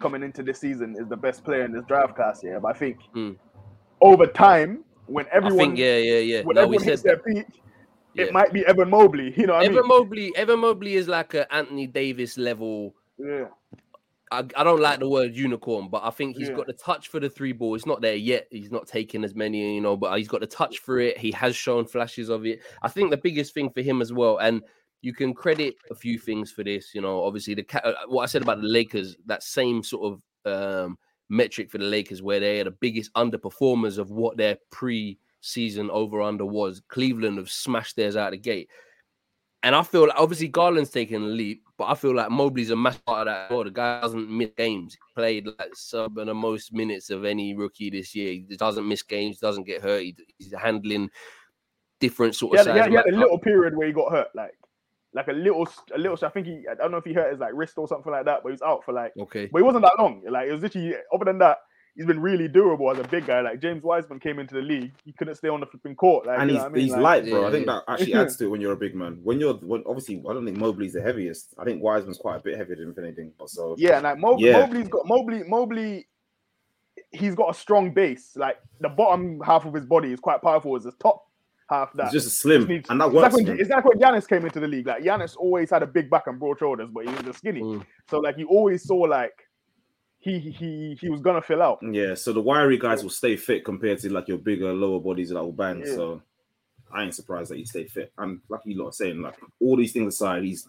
coming 0.00 0.22
into 0.22 0.42
this 0.42 0.60
season 0.60 0.96
is 0.98 1.08
the 1.08 1.16
best 1.16 1.44
player 1.44 1.64
in 1.64 1.72
this 1.72 1.84
draft 1.86 2.16
class 2.16 2.40
here. 2.40 2.60
But 2.60 2.74
I 2.74 2.78
think 2.78 2.98
Mm. 3.14 3.36
over 4.00 4.26
time, 4.26 4.84
when 5.06 5.26
I 5.26 5.30
everyone 5.36 5.58
think, 5.58 5.78
yeah, 5.78 5.96
yeah, 5.98 6.18
yeah. 6.18 6.42
when 6.42 6.54
No, 6.56 6.66
we 6.66 6.76
everyone 6.76 6.84
said 6.84 6.90
hits 6.90 7.02
their 7.02 7.16
peak, 7.18 7.46
Yeah. 8.14 8.24
it 8.24 8.32
might 8.32 8.52
be 8.52 8.64
Evan 8.66 8.90
Mobley. 8.90 9.32
You 9.36 9.46
know 9.46 9.54
what 9.54 9.62
I 9.62 9.66
Evan 9.66 9.76
mean? 9.76 9.88
Mobley, 9.88 10.36
Evan 10.36 10.60
Mobley 10.60 10.94
is 10.94 11.08
like 11.08 11.34
a 11.34 11.52
Anthony 11.54 11.86
Davis 11.86 12.38
level. 12.38 12.94
yeah. 13.18 13.46
I, 14.32 14.38
I 14.56 14.64
don't 14.64 14.80
like 14.80 14.98
the 14.98 15.08
word 15.08 15.32
unicorn, 15.36 15.86
but 15.88 16.02
I 16.02 16.10
think 16.10 16.36
he's 16.36 16.48
Yeah. 16.48 16.56
got 16.56 16.66
the 16.66 16.72
touch 16.72 17.06
for 17.06 17.20
the 17.20 17.28
three 17.30 17.52
ball. 17.52 17.76
It's 17.76 17.86
not 17.86 18.00
there 18.00 18.16
yet. 18.16 18.48
He's 18.50 18.72
not 18.72 18.88
taking 18.88 19.22
as 19.22 19.34
many, 19.34 19.74
you 19.76 19.80
know, 19.80 19.96
but 19.96 20.16
he's 20.18 20.26
got 20.26 20.40
the 20.40 20.46
touch 20.46 20.78
for 20.78 20.98
it. 20.98 21.18
He 21.18 21.30
has 21.32 21.54
shown 21.54 21.84
flashes 21.84 22.30
of 22.30 22.44
it. 22.44 22.60
I 22.82 22.88
think 22.88 23.10
the 23.10 23.16
biggest 23.16 23.54
thing 23.54 23.70
for 23.70 23.80
him 23.82 24.00
as 24.02 24.12
well, 24.12 24.38
and 24.38 24.62
you 25.04 25.12
can 25.12 25.34
credit 25.34 25.76
a 25.90 25.94
few 25.94 26.18
things 26.18 26.50
for 26.50 26.64
this. 26.64 26.94
You 26.94 27.02
know, 27.02 27.22
obviously 27.22 27.54
the 27.54 27.66
uh, 27.84 27.92
what 28.08 28.22
I 28.22 28.26
said 28.26 28.42
about 28.42 28.62
the 28.62 28.68
Lakers, 28.68 29.16
that 29.26 29.42
same 29.42 29.82
sort 29.82 30.18
of 30.46 30.84
um, 30.86 30.98
metric 31.28 31.70
for 31.70 31.78
the 31.78 31.84
Lakers, 31.84 32.22
where 32.22 32.40
they 32.40 32.60
are 32.60 32.64
the 32.64 32.70
biggest 32.70 33.12
underperformers 33.12 33.98
of 33.98 34.10
what 34.10 34.36
their 34.36 34.56
pre-season 34.70 35.90
over 35.90 36.22
under 36.22 36.46
was. 36.46 36.80
Cleveland 36.88 37.36
have 37.38 37.50
smashed 37.50 37.96
theirs 37.96 38.16
out 38.16 38.28
of 38.28 38.32
the 38.32 38.38
gate. 38.38 38.70
And 39.62 39.74
I 39.74 39.82
feel 39.82 40.08
like 40.08 40.18
obviously 40.18 40.48
Garland's 40.48 40.90
taking 40.90 41.22
a 41.22 41.26
leap, 41.26 41.62
but 41.78 41.84
I 41.84 41.94
feel 41.94 42.14
like 42.14 42.30
Mobley's 42.30 42.70
a 42.70 42.76
massive 42.76 43.04
part 43.06 43.28
of 43.28 43.34
that. 43.34 43.50
Well, 43.50 43.64
the 43.64 43.70
guy 43.70 44.00
doesn't 44.00 44.30
miss 44.30 44.50
games. 44.58 44.92
He 44.94 44.98
played 45.14 45.46
like 45.46 45.74
sub 45.74 46.18
of 46.18 46.26
the 46.26 46.34
most 46.34 46.74
minutes 46.74 47.08
of 47.08 47.24
any 47.24 47.54
rookie 47.54 47.88
this 47.88 48.14
year. 48.14 48.32
He 48.32 48.56
doesn't 48.56 48.86
miss 48.86 49.02
games, 49.02 49.38
doesn't 49.38 49.64
get 49.64 49.82
hurt. 49.82 50.02
He- 50.02 50.16
he's 50.38 50.52
handling 50.52 51.10
different 52.00 52.34
sort 52.34 52.58
of 52.58 52.66
had, 52.66 52.74
he 52.74 52.78
had, 52.78 52.84
size 52.84 52.90
he 52.90 52.96
had 52.96 53.14
a 53.14 53.18
little 53.18 53.38
period 53.38 53.74
where 53.74 53.86
he 53.86 53.92
got 53.92 54.12
hurt, 54.12 54.28
like 54.34 54.54
like 55.14 55.28
a 55.28 55.32
little, 55.32 55.66
a 55.94 55.98
little. 55.98 56.18
I 56.22 56.28
think 56.30 56.46
he, 56.46 56.64
I 56.70 56.74
don't 56.74 56.90
know 56.90 56.96
if 56.98 57.04
he 57.04 57.12
hurt 57.12 57.30
his 57.30 57.40
like 57.40 57.52
wrist 57.54 57.74
or 57.78 57.86
something 57.88 58.10
like 58.12 58.24
that, 58.24 58.42
but 58.42 58.48
he 58.48 58.52
was 58.52 58.62
out 58.62 58.84
for 58.84 58.92
like. 58.92 59.12
Okay. 59.18 59.46
But 59.46 59.58
he 59.58 59.62
wasn't 59.62 59.84
that 59.84 59.98
long. 59.98 60.22
Like 60.28 60.48
it 60.48 60.52
was 60.52 60.62
literally. 60.62 60.94
Other 61.12 61.24
than 61.26 61.38
that, 61.38 61.58
he's 61.96 62.06
been 62.06 62.20
really 62.20 62.48
durable 62.48 62.90
as 62.90 62.98
a 62.98 63.04
big 63.04 63.26
guy. 63.26 63.40
Like 63.40 63.60
James 63.60 63.82
Wiseman 63.84 64.18
came 64.18 64.38
into 64.40 64.54
the 64.54 64.60
league, 64.62 64.92
he 65.04 65.12
couldn't 65.12 65.36
stay 65.36 65.48
on 65.48 65.60
the 65.60 65.66
flipping 65.66 65.94
court. 65.94 66.26
Like 66.26 66.40
and 66.40 66.50
you 66.50 66.56
he's 66.56 66.62
know 66.64 66.64
what 66.64 66.72
I 66.72 66.74
mean? 66.74 66.82
he's 66.82 66.92
Like, 66.92 67.00
light, 67.00 67.30
bro. 67.30 67.40
Yeah, 67.42 67.46
I 67.46 67.50
think 67.52 67.66
yeah. 67.66 67.72
that 67.86 67.92
actually 67.92 68.14
adds 68.14 68.36
to 68.38 68.44
it 68.44 68.48
when 68.48 68.60
you're 68.60 68.72
a 68.72 68.76
big 68.76 68.94
man. 68.96 69.20
When 69.22 69.38
you're 69.38 69.54
when 69.54 69.84
obviously 69.86 70.20
I 70.28 70.32
don't 70.32 70.44
think 70.44 70.58
Mobley's 70.58 70.94
the 70.94 71.02
heaviest. 71.02 71.54
I 71.58 71.64
think 71.64 71.80
Wiseman's 71.82 72.18
quite 72.18 72.36
a 72.36 72.40
bit 72.40 72.56
heavier 72.58 72.76
than 72.76 72.90
if 72.90 72.98
anything. 72.98 73.32
But 73.38 73.50
so 73.50 73.76
Yeah, 73.78 73.94
and 73.96 74.02
like 74.04 74.18
Mo- 74.18 74.38
Yeah. 74.38 74.58
Mobley's 74.60 74.88
got 74.88 75.06
Mobley. 75.06 75.44
Mobley, 75.44 76.08
he's 77.12 77.34
got 77.36 77.50
a 77.50 77.54
strong 77.58 77.92
base. 77.94 78.32
Like 78.34 78.56
the 78.80 78.88
bottom 78.88 79.40
half 79.40 79.64
of 79.64 79.74
his 79.74 79.86
body 79.86 80.12
is 80.12 80.18
quite 80.18 80.42
powerful. 80.42 80.74
As 80.74 80.82
the 80.84 80.92
top 80.92 81.24
half 81.70 81.92
that 81.94 82.04
it's 82.04 82.12
just 82.12 82.26
a 82.26 82.30
slim, 82.30 82.66
needs- 82.66 82.90
and 82.90 83.00
that 83.00 83.06
It's 83.06 83.14
works. 83.14 83.34
like, 83.34 83.46
when, 83.46 83.60
it's 83.60 83.70
like 83.70 83.84
when 83.84 83.98
Giannis 83.98 84.28
came 84.28 84.44
into 84.44 84.60
the 84.60 84.68
league. 84.68 84.86
Like 84.86 85.02
Giannis 85.02 85.36
always 85.36 85.70
had 85.70 85.82
a 85.82 85.86
big 85.86 86.10
back 86.10 86.26
and 86.26 86.38
broad 86.38 86.58
shoulders, 86.58 86.90
but 86.92 87.04
he 87.06 87.10
was 87.10 87.22
just 87.22 87.38
skinny. 87.38 87.62
Mm. 87.62 87.84
So 88.08 88.20
like 88.20 88.38
you 88.38 88.48
always 88.48 88.84
saw 88.84 88.96
like 88.96 89.48
he 90.18 90.38
he 90.38 90.96
he 91.00 91.08
was 91.08 91.20
gonna 91.20 91.42
fill 91.42 91.62
out. 91.62 91.78
Yeah, 91.82 92.14
so 92.14 92.32
the 92.32 92.40
wiry 92.40 92.78
guys 92.78 93.02
will 93.02 93.10
stay 93.10 93.36
fit 93.36 93.64
compared 93.64 93.98
to 94.00 94.12
like 94.12 94.28
your 94.28 94.38
bigger 94.38 94.72
lower 94.72 95.00
bodies 95.00 95.30
that 95.30 95.42
will 95.42 95.52
bang. 95.52 95.80
Yeah. 95.80 95.94
So 95.94 96.22
I 96.92 97.02
ain't 97.04 97.14
surprised 97.14 97.50
that 97.50 97.58
he 97.58 97.64
stayed 97.64 97.90
fit. 97.90 98.12
And 98.18 98.40
like 98.48 98.60
you 98.64 98.76
lot 98.78 98.88
are 98.90 98.92
saying, 98.92 99.20
like 99.20 99.36
all 99.60 99.76
these 99.76 99.92
things 99.92 100.14
aside, 100.14 100.44
he's 100.44 100.68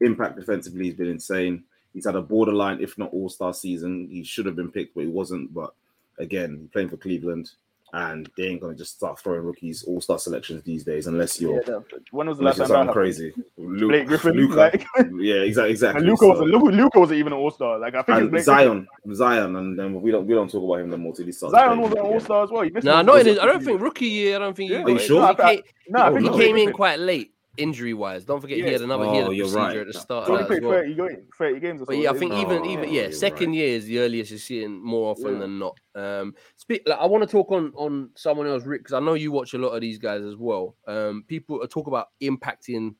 impact 0.00 0.36
defensively 0.36 0.86
has 0.88 0.96
been 0.96 1.08
insane. 1.08 1.64
He's 1.94 2.06
had 2.06 2.16
a 2.16 2.22
borderline, 2.22 2.80
if 2.80 2.96
not 2.98 3.12
all 3.12 3.28
star 3.28 3.52
season. 3.54 4.08
He 4.10 4.24
should 4.24 4.46
have 4.46 4.56
been 4.56 4.70
picked, 4.70 4.94
but 4.94 5.02
he 5.02 5.10
wasn't. 5.10 5.52
But 5.52 5.74
again, 6.18 6.68
playing 6.72 6.88
for 6.88 6.96
Cleveland, 6.96 7.50
and 7.94 8.30
they 8.36 8.44
ain't 8.44 8.60
gonna 8.62 8.74
just 8.74 8.94
start 8.96 9.18
throwing 9.18 9.42
rookies 9.42 9.82
all 9.84 10.00
star 10.00 10.18
selections 10.18 10.62
these 10.64 10.82
days 10.82 11.06
unless 11.06 11.40
you're 11.40 11.62
Yeah, 11.68 11.80
when 12.10 12.26
was 12.26 12.38
the 12.38 12.44
last 12.44 12.56
time 12.56 12.68
that 12.68 12.74
something 12.74 12.92
crazy. 12.92 13.32
Luke, 13.58 13.90
Blake 13.90 14.06
Griffin, 14.06 14.32
Luka. 14.34 14.54
like, 14.56 14.86
yeah, 15.18 15.34
exactly, 15.42 15.70
exactly. 15.72 16.00
and 16.00 16.08
Luka 16.08 16.20
So- 16.24 16.28
was 16.30 16.40
Luka, 16.40 16.64
Luka 16.74 17.00
wasn't 17.00 17.18
even 17.18 17.32
an 17.34 17.38
all 17.38 17.50
star. 17.50 17.78
Like 17.78 17.94
I 17.94 18.02
think 18.02 18.08
it's 18.16 18.22
and 18.22 18.30
Blake 18.30 18.44
Zion, 18.44 18.88
Zion, 19.12 19.56
and 19.56 19.78
then 19.78 20.00
we 20.00 20.10
don't 20.10 20.26
we 20.26 20.34
don't 20.34 20.50
talk 20.50 20.64
about 20.64 20.80
him 20.82 20.90
no 20.90 20.96
more 20.96 21.14
till 21.14 21.26
he 21.26 21.32
starts. 21.32 21.52
Zion 21.54 21.68
playing 21.78 21.82
was 21.82 21.92
an 21.92 21.98
all 21.98 22.20
star 22.20 22.44
as 22.44 22.50
well. 22.50 22.62
He 22.62 22.70
missed 22.70 22.86
Nah, 22.86 23.02
most 23.02 23.06
not 23.06 23.20
in 23.20 23.26
his, 23.26 23.38
I 23.38 23.46
don't 23.46 23.62
think 23.64 23.80
rookie 23.80 24.06
year. 24.06 24.36
I 24.36 24.38
don't 24.38 24.56
think 24.56 24.70
Yeah. 24.70 24.78
he 24.78 24.84
Are 24.84 24.88
you 24.90 24.96
it. 24.96 25.00
sure? 25.00 25.20
No, 25.20 25.26
I 25.26 25.50
He 25.50 25.56
came, 25.56 25.62
No, 25.88 26.00
I 26.02 26.12
think 26.14 26.30
he 26.32 26.38
came 26.38 26.56
in 26.56 26.72
quite 26.72 26.98
late, 26.98 27.32
injury 27.56 27.94
wise. 27.94 28.24
Don't 28.24 28.40
forget 28.40 28.58
he 28.58 28.64
had 28.64 28.80
another. 28.82 29.04
Oh, 29.04 29.12
he 29.12 29.18
had 29.18 29.26
a 29.26 29.30
procedure 29.30 29.56
right. 29.58 29.76
at 29.76 29.86
the 29.86 29.92
start 29.92 30.26
He 30.26 30.32
of 30.34 30.48
that 30.48 30.54
as 30.56 30.60
well. 30.62 30.72
30, 30.72 30.94
he 30.94 31.16
30 31.38 31.60
games 31.60 31.82
or. 31.82 31.86
But 31.86 31.98
yeah, 31.98 32.10
I 32.10 32.18
think 32.18 32.32
he? 32.32 32.40
even 32.40 32.58
Oh, 32.58 32.70
even 32.70 32.88
yeah, 32.92 33.02
you're 33.02 33.12
second 33.12 33.50
right. 33.50 33.56
year 33.56 33.68
is 33.76 33.86
the 33.86 33.98
earliest 33.98 34.30
you're 34.30 34.38
seeing 34.38 34.82
more 34.82 35.10
often 35.10 35.34
Yeah. 35.34 35.38
than 35.40 35.58
not. 35.58 35.78
Um, 35.94 36.34
speak. 36.56 36.82
Like, 36.86 36.98
I 36.98 37.06
want 37.06 37.22
to 37.22 37.30
talk 37.30 37.50
on 37.52 37.72
on 37.74 38.10
someone 38.14 38.46
else, 38.46 38.64
Rick, 38.64 38.82
because 38.82 38.94
I 38.94 39.00
know 39.00 39.14
you 39.14 39.32
watch 39.32 39.54
a 39.54 39.58
lot 39.58 39.70
of 39.70 39.80
these 39.80 39.98
guys 39.98 40.22
as 40.22 40.36
well. 40.36 40.76
Um, 40.86 41.24
people 41.28 41.66
talk 41.68 41.86
about 41.86 42.08
impacting 42.22 42.94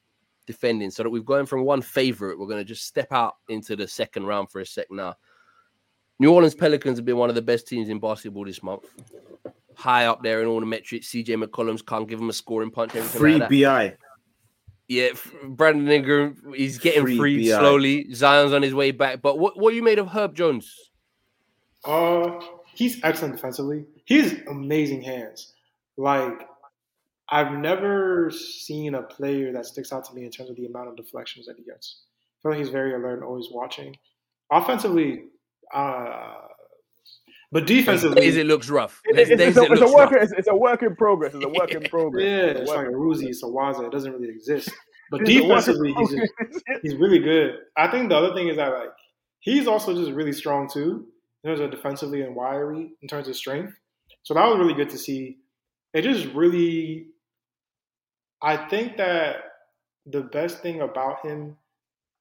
defending, 0.47 0.91
so 0.91 1.03
that 1.03 1.11
we've 1.11 1.25
gone 1.25 1.47
from 1.47 1.65
one 1.65 1.83
favorite. 1.83 2.38
We're 2.38 2.47
going 2.47 2.59
to 2.59 2.65
just 2.65 2.87
step 2.87 3.12
out 3.12 3.35
into 3.49 3.77
the 3.77 3.87
second 3.88 4.27
round 4.27 4.51
for 4.51 4.61
a 4.61 4.67
sec 4.67 4.87
now. 4.91 5.15
New 6.19 6.33
Orleans 6.33 6.55
Pelicans 6.55 6.99
have 6.99 7.05
been 7.05 7.17
one 7.17 7.29
of 7.31 7.35
the 7.35 7.43
best 7.43 7.67
teams 7.67 7.88
in 7.88 7.99
basketball 7.99 8.45
this 8.45 8.62
month. 8.62 8.85
High 9.75 10.07
up 10.07 10.23
there 10.23 10.43
in 10.43 10.47
all 10.47 10.61
the 10.61 10.67
metrics. 10.67 11.09
CJ 11.11 11.43
McCollum's 11.43 11.83
can't 11.83 12.07
give 12.09 12.21
him 12.21 12.29
a 12.29 12.33
scoring 12.33 12.71
punch. 12.71 12.95
Everything 12.95 13.19
Free 13.21 13.37
like 13.38 13.49
bi. 13.51 13.97
Yeah, 14.93 15.09
Brandon 15.45 15.89
Ingram, 15.89 16.53
he's 16.55 16.77
getting 16.79 17.03
Free 17.03 17.17
free 17.17 17.49
BI. 17.51 17.59
slowly. 17.59 18.13
Zion's 18.13 18.53
on 18.53 18.63
his 18.63 18.75
way 18.75 18.91
back. 18.91 19.23
But 19.23 19.39
what, 19.39 19.59
what 19.59 19.73
you 19.75 19.83
made 19.83 19.99
of 19.99 20.09
Herb 20.09 20.35
Jones? 20.35 20.75
Uh, 21.85 22.41
he's 22.75 23.03
excellent 23.03 23.35
defensively. 23.37 23.87
He 24.05 24.21
has 24.21 24.35
amazing 24.51 25.01
hands. 25.03 25.55
Like 25.97 26.47
I've 27.31 27.53
never 27.53 28.31
seen 28.31 28.95
a 28.95 29.03
player 29.03 29.53
that 29.53 29.65
sticks 29.65 29.93
out 29.93 30.05
to 30.05 30.15
me 30.15 30.25
in 30.27 30.31
terms 30.31 30.51
of 30.51 30.57
the 30.57 30.67
amount 30.67 30.89
of 30.91 30.97
deflections 30.97 31.47
that 31.47 31.57
he 31.57 31.63
gets. 31.65 32.03
I 32.05 32.43
feel 32.43 32.53
like 32.53 32.59
he's 32.59 32.69
very 32.69 32.93
alert 32.95 33.15
and 33.15 33.25
always 33.25 33.49
watching. 33.51 33.97
Offensively, 34.51 35.25
uh, 35.73 36.35
but 37.53 37.67
defensively, 37.67 38.21
Days 38.23 38.37
it 38.37 38.47
looks 38.47 38.69
rough. 38.71 39.01
It- 39.05 39.15
There's 39.17 39.31
it's, 39.31 39.41
a, 39.59 39.62
it 39.62 39.73
it's, 39.73 39.81
a 39.81 39.85
work, 39.95 40.11
rough. 40.11 40.23
it's, 40.23 40.33
it's 40.33 40.49
a 40.49 40.57
work 40.57 40.83
in 40.83 40.97
progress. 40.97 41.35
It's 41.35 41.45
a 41.45 41.49
work 41.49 41.71
in 41.73 41.83
progress. 41.91 42.25
yeah, 42.25 42.47
It's 42.47 42.61
it's 42.62 42.71
like 42.71 42.87
a 42.87 42.88
in 42.88 42.95
Ruzi, 42.95 43.29
it's 43.29 43.43
a 43.43 43.47
Waza. 43.47 43.87
It 43.87 43.93
doesn't 43.93 44.12
really 44.12 44.31
exist. 44.31 44.71
But 45.11 45.21
It's 45.23 45.31
a 45.31 45.35
work 45.35 45.43
in 45.43 45.49
defensively, 45.49 45.93
he's 45.93 46.11
just, 46.11 46.33
he's 46.83 46.95
really 46.97 47.19
good. 47.19 47.57
I 47.77 47.87
think 47.91 48.09
the 48.09 48.17
other 48.17 48.35
thing 48.35 48.49
is 48.49 48.57
that 48.57 48.73
like 48.73 48.88
he's 49.41 49.67
also 49.69 49.95
just 49.95 50.11
really 50.12 50.33
strong 50.33 50.71
too 50.73 51.07
in 51.45 51.51
terms 51.51 51.61
of 51.61 51.71
defensively 51.71 52.23
and 52.23 52.35
wiry 52.35 52.93
in 53.03 53.09
terms 53.09 53.29
of 53.29 53.37
strength. 53.37 53.75
So 54.23 54.33
that 54.33 54.47
was 54.47 54.59
really 54.59 54.73
good 54.73 54.88
to 54.88 54.97
see. 54.97 55.37
It 55.93 56.03
just 56.03 56.33
really, 56.35 57.09
I 58.43 58.57
think 58.69 58.97
that 58.97 59.37
the 60.07 60.23
best 60.23 60.61
thing 60.62 60.81
about 60.81 61.25
him 61.27 61.57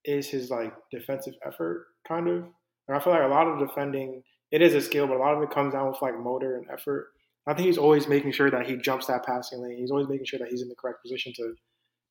is 0.04 0.28
his 0.28 0.50
like 0.50 0.74
defensive 0.92 1.36
effort, 1.46 1.88
kind 2.08 2.28
of. 2.28 2.44
And 2.88 2.98
I 2.98 3.00
feel 3.00 3.14
like 3.14 3.24
a 3.24 3.28
lot 3.28 3.48
of 3.48 3.60
defending, 3.66 4.22
it 4.52 4.62
is 4.62 4.74
a 4.74 4.82
skill, 4.82 5.08
but 5.08 5.18
a 5.18 5.20
lot 5.20 5.36
of 5.36 5.42
it 5.44 5.50
comes 5.50 5.74
down 5.74 5.88
with 5.90 6.02
like 6.02 6.20
motor 6.20 6.58
and 6.58 6.68
effort. 6.70 7.12
I 7.48 7.54
think 7.54 7.66
he's 7.66 7.78
always 7.78 8.08
making 8.08 8.34
sure 8.34 8.52
that 8.52 8.68
he 8.68 8.78
jumps 8.78 9.08
that 9.08 9.26
passing 9.26 9.62
lane. 9.62 9.78
He's 9.78 9.92
always 9.92 10.08
making 10.08 10.26
sure 10.26 10.40
that 10.40 10.50
he's 10.50 10.62
in 10.62 10.70
the 10.70 10.76
correct 10.76 11.02
position 11.02 11.34
to 11.38 11.56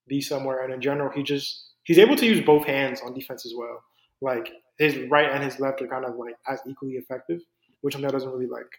be 0.08 0.20
somewhere. 0.20 0.64
And 0.64 0.72
in 0.72 0.80
general, 0.80 1.10
he 1.14 1.22
just 1.22 1.70
he's 1.84 1.98
able 1.98 2.16
to 2.16 2.26
use 2.26 2.40
both 2.40 2.66
hands 2.66 3.00
on 3.04 3.14
defense 3.14 3.46
as 3.46 3.52
well. 3.56 3.82
Like 4.20 4.50
his 4.78 4.98
right 5.10 5.30
and 5.30 5.44
his 5.44 5.60
left 5.60 5.82
are 5.82 5.86
kind 5.86 6.04
of 6.04 6.16
like 6.16 6.34
as 6.48 6.60
equally 6.68 6.94
effective, 6.94 7.40
which 7.82 7.96
I 7.96 8.00
know 8.00 8.08
doesn't 8.08 8.30
really 8.30 8.46
like. 8.46 8.70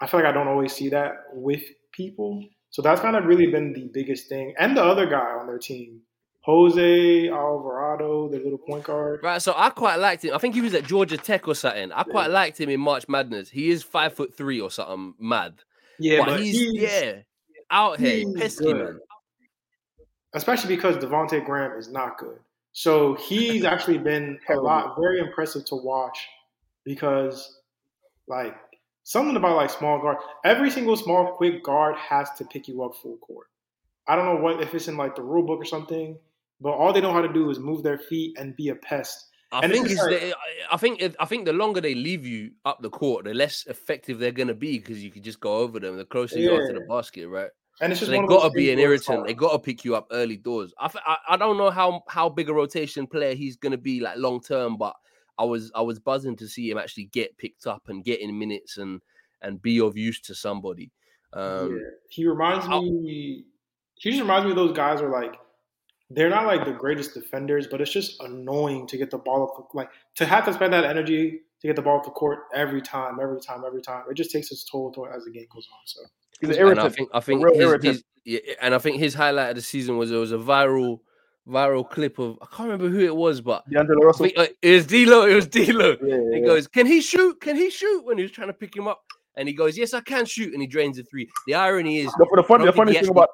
I 0.00 0.06
feel 0.06 0.20
like 0.20 0.28
I 0.28 0.32
don't 0.32 0.48
always 0.48 0.72
see 0.72 0.88
that 0.90 1.12
with 1.32 1.62
people. 1.92 2.44
So 2.70 2.82
that's 2.82 3.00
kind 3.00 3.16
of 3.16 3.24
really 3.24 3.46
been 3.46 3.72
the 3.72 3.88
biggest 3.92 4.28
thing. 4.28 4.54
And 4.58 4.76
the 4.76 4.82
other 4.82 5.06
guy 5.06 5.36
on 5.38 5.46
their 5.46 5.58
team, 5.58 6.00
Jose 6.44 7.28
Alvarado, 7.28 8.28
the 8.28 8.38
little 8.38 8.58
point 8.58 8.84
guard. 8.84 9.20
Right, 9.22 9.40
so 9.40 9.54
I 9.56 9.70
quite 9.70 9.96
liked 9.96 10.24
him. 10.24 10.34
I 10.34 10.38
think 10.38 10.54
he 10.54 10.60
was 10.60 10.74
at 10.74 10.84
Georgia 10.84 11.16
Tech 11.16 11.46
or 11.46 11.54
something. 11.54 11.92
I 11.92 12.02
quite 12.02 12.30
liked 12.30 12.60
him 12.60 12.68
in 12.68 12.80
March 12.80 13.08
Madness. 13.08 13.50
He 13.50 13.70
is 13.70 13.82
five 13.82 14.14
foot 14.14 14.36
three 14.36 14.60
or 14.60 14.70
something 14.70 15.14
mad. 15.20 15.54
Yeah, 16.00 16.24
but, 16.24 16.40
he's, 16.40 16.60
yeah 16.74 17.20
out 17.72 17.98
here, 17.98 18.16
he's 18.16 18.34
pesky 18.34 18.64
good. 18.64 18.76
man. 18.76 19.00
especially 20.34 20.76
because 20.76 20.96
Devonte 20.96 21.44
Graham 21.44 21.76
is 21.76 21.88
not 21.88 22.18
good. 22.18 22.38
So 22.72 23.14
he's 23.14 23.64
actually 23.64 23.98
been 23.98 24.38
a 24.48 24.54
lot 24.54 24.94
very 25.00 25.18
impressive 25.18 25.64
to 25.66 25.74
watch 25.74 26.26
because, 26.84 27.58
like, 28.28 28.54
something 29.02 29.36
about 29.36 29.56
like 29.56 29.70
small 29.70 30.00
guard. 30.00 30.18
Every 30.44 30.70
single 30.70 30.96
small 30.96 31.32
quick 31.32 31.64
guard 31.64 31.96
has 31.96 32.30
to 32.38 32.44
pick 32.44 32.68
you 32.68 32.82
up 32.84 32.94
full 32.94 33.16
court. 33.16 33.48
I 34.06 34.16
don't 34.16 34.26
know 34.26 34.42
what 34.42 34.62
if 34.62 34.74
it's 34.74 34.88
in 34.88 34.96
like 34.96 35.16
the 35.16 35.22
rule 35.22 35.46
book 35.46 35.60
or 35.60 35.64
something, 35.64 36.18
but 36.62 36.70
all 36.70 36.92
they 36.92 37.00
know 37.00 37.12
how 37.12 37.20
to 37.22 37.32
do 37.32 37.50
is 37.50 37.58
move 37.58 37.82
their 37.82 37.98
feet 37.98 38.36
and 38.38 38.56
be 38.56 38.68
a 38.68 38.74
pest. 38.76 39.28
I 39.50 39.60
And 39.60 39.72
think 39.72 39.88
like- 39.88 39.98
the, 40.20 40.34
I 40.70 40.76
think 40.78 41.02
I 41.20 41.24
think 41.26 41.44
the 41.44 41.52
longer 41.52 41.80
they 41.80 41.94
leave 41.94 42.24
you 42.26 42.52
up 42.64 42.80
the 42.80 42.88
court, 42.90 43.24
the 43.24 43.34
less 43.34 43.66
effective 43.66 44.18
they're 44.18 44.32
gonna 44.32 44.54
be 44.54 44.78
because 44.78 45.02
you 45.04 45.10
can 45.10 45.22
just 45.22 45.40
go 45.40 45.56
over 45.58 45.78
them. 45.78 45.96
The 45.98 46.06
closer 46.06 46.38
you 46.38 46.54
are 46.54 46.66
to 46.68 46.72
the 46.72 46.86
basket, 46.88 47.28
right? 47.28 47.50
And 47.80 47.90
it's 47.92 48.00
So 48.00 48.06
just 48.06 48.10
they 48.12 48.18
of 48.18 48.28
those 48.28 48.42
got 48.42 48.48
to 48.48 48.54
be 48.54 48.70
an 48.70 48.78
irritant. 48.78 49.26
They 49.26 49.34
got 49.34 49.52
to 49.52 49.58
pick 49.58 49.82
you 49.84 49.96
up 49.96 50.06
early 50.12 50.36
doors. 50.36 50.72
I 50.78 50.90
I 51.28 51.36
don't 51.36 51.56
know 51.56 51.70
how 51.70 52.02
how 52.06 52.28
big 52.28 52.48
a 52.48 52.54
rotation 52.54 53.06
player 53.06 53.34
he's 53.34 53.56
going 53.56 53.72
to 53.72 53.78
be 53.78 53.98
like 54.00 54.18
long 54.18 54.40
term, 54.40 54.76
but 54.76 54.94
I 55.38 55.44
was 55.44 55.72
I 55.74 55.80
was 55.80 55.98
buzzing 55.98 56.36
to 56.36 56.46
see 56.48 56.70
him 56.70 56.78
actually 56.78 57.06
get 57.06 57.36
picked 57.38 57.66
up 57.66 57.82
and 57.88 58.04
get 58.04 58.20
in 58.20 58.38
minutes 58.38 58.76
and 58.78 59.00
and 59.40 59.60
be 59.60 59.80
of 59.80 59.96
use 59.96 60.20
to 60.22 60.34
somebody. 60.34 60.92
Um, 61.32 61.72
yeah. 61.76 61.90
He 62.08 62.26
reminds 62.26 62.68
me. 62.68 63.44
He 63.96 64.10
just 64.10 64.20
reminds 64.20 64.44
me 64.44 64.50
of 64.50 64.56
those 64.56 64.76
guys 64.76 65.00
who 65.00 65.06
are 65.06 65.10
like, 65.22 65.36
they're 66.14 66.30
not 66.30 66.46
like 66.46 66.64
the 66.64 66.72
greatest 66.72 67.14
defenders, 67.14 67.66
but 67.70 67.80
it's 67.80 67.92
just 67.92 68.20
annoying 68.22 68.86
to 68.88 68.96
get 68.96 69.10
the 69.10 69.18
ball 69.18 69.42
up. 69.44 69.68
Like 69.74 69.90
to 70.16 70.26
have 70.26 70.44
to 70.46 70.52
spend 70.52 70.72
that 70.72 70.84
energy 70.84 71.40
to 71.60 71.66
get 71.66 71.76
the 71.76 71.82
ball 71.82 71.98
off 71.98 72.04
the 72.04 72.10
court 72.10 72.40
every 72.54 72.82
time, 72.82 73.18
every 73.20 73.40
time, 73.40 73.62
every 73.66 73.82
time. 73.82 74.04
It 74.10 74.14
just 74.14 74.30
takes 74.30 74.50
its 74.50 74.64
toll 74.64 74.92
to- 74.92 75.06
as 75.06 75.24
the 75.24 75.30
game 75.30 75.46
goes 75.54 75.68
on. 75.72 75.78
So 75.86 76.00
He's 76.40 76.56
an 76.56 76.68
And 76.68 76.80
I 76.80 76.88
think 76.88 77.08
I 77.14 77.20
think 77.20 77.44
real 77.44 77.54
his, 77.54 77.62
irritant. 77.62 77.94
his- 77.94 78.04
yeah, 78.24 78.40
and 78.60 78.74
I 78.74 78.78
think 78.78 78.96
his 78.98 79.14
highlight 79.14 79.50
of 79.50 79.56
the 79.56 79.62
season 79.62 79.96
was 79.96 80.10
it 80.10 80.16
was 80.16 80.32
a 80.32 80.38
viral 80.38 81.00
viral 81.48 81.88
clip 81.88 82.18
of 82.18 82.38
I 82.42 82.46
can't 82.46 82.68
remember 82.70 82.88
who 82.88 83.04
it 83.04 83.14
was, 83.14 83.40
but 83.40 83.68
D'Angelo 83.70 84.00
Russell. 84.06 84.26
think, 84.26 84.38
uh, 84.38 84.46
it 84.62 84.70
was 84.74 84.86
D'Lo. 84.86 85.26
It 85.26 85.34
was 85.34 85.46
D'Lo. 85.46 85.96
Yeah, 86.02 86.16
He 86.32 86.40
yeah. 86.40 86.46
goes, 86.46 86.66
"Can 86.68 86.86
he 86.86 87.00
shoot? 87.00 87.40
Can 87.40 87.56
he 87.56 87.68
shoot?" 87.70 88.04
When 88.04 88.16
he 88.18 88.22
was 88.22 88.30
trying 88.32 88.46
to 88.48 88.52
pick 88.54 88.76
him 88.76 88.86
up, 88.86 89.02
and 89.36 89.48
he 89.48 89.54
goes, 89.54 89.76
"Yes, 89.76 89.92
I 89.94 90.00
can 90.02 90.24
shoot," 90.24 90.52
and 90.52 90.60
he 90.62 90.66
drains 90.68 90.98
a 90.98 91.02
three. 91.04 91.28
The 91.46 91.54
irony 91.54 91.98
is, 91.98 92.12
The, 92.12 92.26
the, 92.36 92.42
funny, 92.44 92.64
the 92.66 92.72
funny 92.72 92.92
thing 92.92 92.98
actually- 93.00 93.10
about 93.10 93.28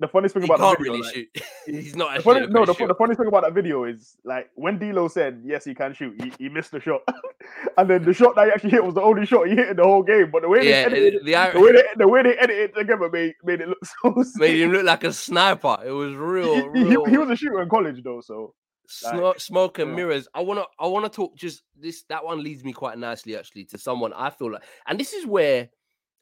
the 0.00 0.08
funniest 0.08 0.34
thing 0.34 0.42
he 0.42 0.48
about 0.48 0.58
can't 0.58 0.78
the 0.78 0.82
video, 0.84 0.92
really 0.92 1.06
like, 1.06 1.14
shoot. 1.14 1.42
He's 1.66 1.96
not 1.96 2.08
the 2.08 2.14
actually. 2.18 2.32
funny, 2.40 2.46
no, 2.52 2.64
the, 2.64 2.86
the 2.86 2.94
funny 2.94 3.14
thing 3.14 3.26
about 3.26 3.44
that 3.44 3.54
video 3.54 3.84
is 3.84 4.16
like 4.24 4.50
when 4.54 4.78
D'Lo 4.78 5.08
said 5.08 5.40
yes, 5.44 5.64
he 5.64 5.74
can 5.74 5.94
shoot, 5.94 6.20
he, 6.22 6.32
he 6.38 6.48
missed 6.48 6.72
the 6.72 6.80
shot, 6.80 7.02
and 7.78 7.88
then 7.88 8.04
the 8.04 8.12
shot 8.12 8.34
that 8.36 8.46
he 8.46 8.50
actually 8.52 8.70
hit 8.70 8.84
was 8.84 8.94
the 8.94 9.02
only 9.02 9.24
shot 9.24 9.46
he 9.46 9.54
hit 9.54 9.68
in 9.68 9.76
the 9.76 9.84
whole 9.84 10.02
game. 10.02 10.30
But 10.32 10.42
the 10.42 10.48
way 10.48 10.68
yeah, 10.68 10.88
they 10.88 10.96
edited, 10.96 11.24
the, 11.24 11.32
the 11.32 11.50
the 11.54 11.60
way 11.60 11.72
they, 11.72 11.82
the 11.96 12.08
way 12.08 12.22
they 12.22 12.36
edited 12.38 12.70
it 12.70 12.74
together 12.74 13.08
made, 13.10 13.34
made 13.44 13.60
it 13.60 13.68
look 13.68 13.78
so. 14.04 14.24
made 14.36 14.60
him 14.60 14.72
look 14.72 14.84
like 14.84 15.04
a 15.04 15.12
sniper. 15.12 15.76
It 15.84 15.92
was 15.92 16.14
real, 16.14 16.72
He, 16.72 16.80
he, 16.80 16.84
real. 16.84 17.04
he 17.04 17.18
was 17.18 17.30
a 17.30 17.36
shooter 17.36 17.62
in 17.62 17.68
college 17.68 18.02
though, 18.02 18.20
so 18.20 18.54
Smoke, 18.86 19.40
smoke 19.40 19.78
and 19.78 19.90
yeah. 19.90 19.96
mirrors. 19.96 20.28
I 20.34 20.42
wanna, 20.42 20.64
I 20.78 20.86
wanna 20.86 21.08
talk. 21.08 21.36
Just 21.36 21.62
this, 21.78 22.04
that 22.10 22.24
one 22.24 22.42
leads 22.42 22.64
me 22.64 22.72
quite 22.72 22.98
nicely 22.98 23.36
actually 23.36 23.64
to 23.66 23.78
someone 23.78 24.12
I 24.12 24.30
feel 24.30 24.52
like, 24.52 24.62
and 24.86 25.00
this 25.00 25.12
is 25.14 25.26
where 25.26 25.70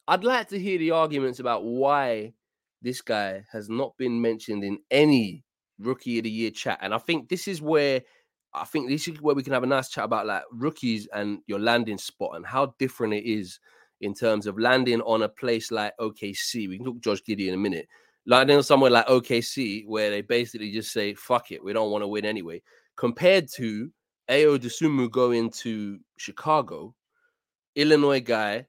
I'd 0.06 0.24
like 0.24 0.48
to 0.50 0.58
hear 0.58 0.78
the 0.78 0.92
arguments 0.92 1.40
about 1.40 1.64
why 1.64 2.34
this 2.82 3.00
guy 3.00 3.44
has 3.50 3.68
not 3.68 3.96
been 3.96 4.20
mentioned 4.20 4.64
in 4.64 4.78
any 4.90 5.44
rookie 5.78 6.18
of 6.18 6.24
the 6.24 6.30
year 6.30 6.50
chat. 6.50 6.78
And 6.82 6.94
I 6.94 6.98
think 6.98 7.28
this 7.28 7.48
is 7.48 7.62
where 7.62 8.02
I 8.54 8.64
think 8.64 8.88
this 8.88 9.08
is 9.08 9.20
where 9.20 9.34
we 9.34 9.42
can 9.42 9.54
have 9.54 9.62
a 9.62 9.66
nice 9.66 9.88
chat 9.88 10.04
about 10.04 10.26
like 10.26 10.42
rookies 10.52 11.08
and 11.14 11.38
your 11.46 11.58
landing 11.58 11.98
spot 11.98 12.36
and 12.36 12.44
how 12.44 12.74
different 12.78 13.14
it 13.14 13.24
is 13.24 13.58
in 14.02 14.12
terms 14.12 14.46
of 14.46 14.58
landing 14.58 15.00
on 15.02 15.22
a 15.22 15.28
place 15.28 15.70
like 15.70 15.94
OKC. 15.98 16.68
We 16.68 16.76
can 16.76 16.84
talk 16.84 17.00
Josh 17.00 17.22
Giddey 17.22 17.48
in 17.48 17.54
a 17.54 17.58
minute. 17.58 17.88
Landing 18.26 18.58
on 18.58 18.62
somewhere 18.62 18.90
like 18.90 19.06
OKC 19.06 19.86
where 19.86 20.10
they 20.10 20.20
basically 20.20 20.70
just 20.70 20.92
say, 20.92 21.14
fuck 21.14 21.50
it, 21.50 21.64
we 21.64 21.72
don't 21.72 21.90
want 21.90 22.02
to 22.02 22.08
win 22.08 22.24
anyway. 22.24 22.60
Compared 22.96 23.48
to 23.54 23.90
Ayo 24.28 24.58
Dosunmu 24.58 25.10
going 25.10 25.50
to 25.50 25.98
Chicago, 26.18 26.94
Illinois 27.74 28.20
guy, 28.20 28.66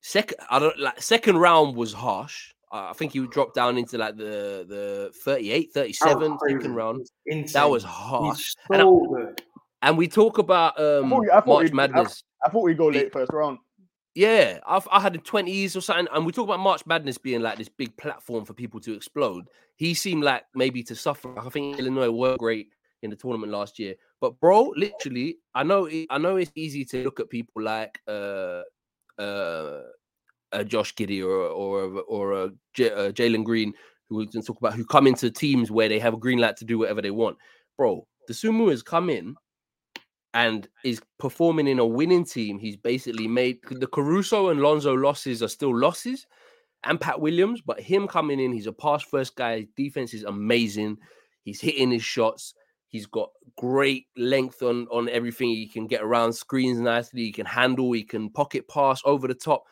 second 0.00 0.38
I 0.50 0.58
don't 0.58 0.78
like 0.78 1.00
second 1.00 1.38
round 1.38 1.76
was 1.76 1.92
harsh. 1.92 2.52
Uh, 2.72 2.88
I 2.90 2.92
think 2.92 3.12
he 3.12 3.26
dropped 3.26 3.54
down 3.54 3.76
into 3.78 3.98
like 3.98 4.16
the 4.16 4.64
the 4.68 5.10
38, 5.24 5.72
37 5.74 6.38
second 6.48 6.74
round. 6.74 7.06
That 7.52 7.68
was 7.68 7.82
harsh. 7.84 8.54
so 8.70 8.74
And 8.74 8.82
I- 8.82 9.42
And 9.88 9.96
we 9.98 10.08
talk 10.08 10.38
about 10.38 10.78
um 10.78 11.10
thought 11.10 11.24
I 11.32 11.34
thought 11.40 11.46
March 11.46 11.62
you'd- 11.64 11.72
I- 11.72 11.86
Madness. 11.88 12.22
I 12.44 12.48
thought 12.50 12.62
we'd 12.62 12.78
go 12.78 12.86
late 12.88 13.12
first 13.12 13.32
round. 13.32 13.58
Yeah, 14.14 14.58
I've, 14.66 14.88
I 14.90 14.98
had 15.00 15.12
the 15.14 15.18
twenties 15.18 15.76
or 15.76 15.80
something, 15.80 16.08
and 16.12 16.26
we 16.26 16.32
talk 16.32 16.44
about 16.44 16.58
March 16.58 16.84
Madness 16.84 17.16
being 17.16 17.42
like 17.42 17.58
this 17.58 17.68
big 17.68 17.96
platform 17.96 18.44
for 18.44 18.54
people 18.54 18.80
to 18.80 18.92
explode. 18.94 19.46
He 19.76 19.94
seemed 19.94 20.24
like 20.24 20.44
maybe 20.54 20.82
to 20.84 20.94
suffer. 20.96 21.38
I 21.38 21.48
think 21.48 21.78
Illinois 21.78 22.10
were 22.10 22.36
great 22.36 22.68
in 23.02 23.10
the 23.10 23.16
tournament 23.16 23.52
last 23.52 23.78
year, 23.78 23.94
but 24.20 24.38
bro, 24.40 24.72
literally, 24.76 25.38
I 25.54 25.62
know, 25.62 25.88
I 26.10 26.18
know 26.18 26.36
it's 26.36 26.50
easy 26.56 26.84
to 26.86 27.04
look 27.04 27.20
at 27.20 27.30
people 27.30 27.62
like 27.62 27.98
uh, 28.08 28.62
uh, 29.18 29.82
uh 30.52 30.64
Josh 30.64 30.94
Giddey 30.94 31.22
or 31.24 31.46
or 31.46 32.00
or 32.02 32.34
uh, 32.34 32.48
J- 32.74 32.92
uh, 32.92 33.12
Jalen 33.12 33.44
Green, 33.44 33.72
who 34.08 34.16
we 34.16 34.26
can 34.26 34.42
talk 34.42 34.58
about, 34.58 34.74
who 34.74 34.84
come 34.84 35.06
into 35.06 35.30
teams 35.30 35.70
where 35.70 35.88
they 35.88 35.98
have 35.98 36.14
a 36.14 36.18
green 36.18 36.38
light 36.38 36.56
to 36.58 36.64
do 36.64 36.78
whatever 36.78 37.02
they 37.02 37.10
want. 37.10 37.36
Bro, 37.76 38.06
Dosunmu 38.28 38.70
has 38.70 38.82
come 38.82 39.10
in 39.10 39.36
and 40.34 40.68
is 40.84 41.00
performing 41.18 41.66
in 41.66 41.78
a 41.78 41.86
winning 41.86 42.24
team. 42.24 42.58
He's 42.58 42.76
basically 42.76 43.26
made 43.26 43.58
the 43.70 43.86
Caruso 43.86 44.48
and 44.48 44.60
Lonzo 44.60 44.94
losses 44.94 45.42
are 45.42 45.48
still 45.48 45.76
losses, 45.76 46.26
and 46.84 47.00
Pat 47.00 47.20
Williams, 47.20 47.60
but 47.60 47.80
him 47.80 48.06
coming 48.06 48.40
in, 48.40 48.52
he's 48.52 48.66
a 48.66 48.72
pass 48.72 49.02
first 49.02 49.36
guy. 49.36 49.60
His 49.60 49.68
defense 49.76 50.14
is 50.14 50.24
amazing. 50.24 50.98
He's 51.42 51.60
hitting 51.60 51.90
his 51.90 52.02
shots. 52.02 52.54
He's 52.88 53.06
got 53.06 53.30
great 53.56 54.06
length 54.16 54.62
on 54.62 54.86
on 54.90 55.08
everything. 55.08 55.50
He 55.50 55.68
can 55.68 55.86
get 55.86 56.02
around 56.02 56.32
screens 56.32 56.80
nicely. 56.80 57.22
He 57.22 57.32
can 57.32 57.46
handle. 57.46 57.92
He 57.92 58.02
can 58.02 58.30
pocket 58.30 58.66
pass 58.68 59.00
over 59.04 59.28
the 59.28 59.34
top. 59.34 59.64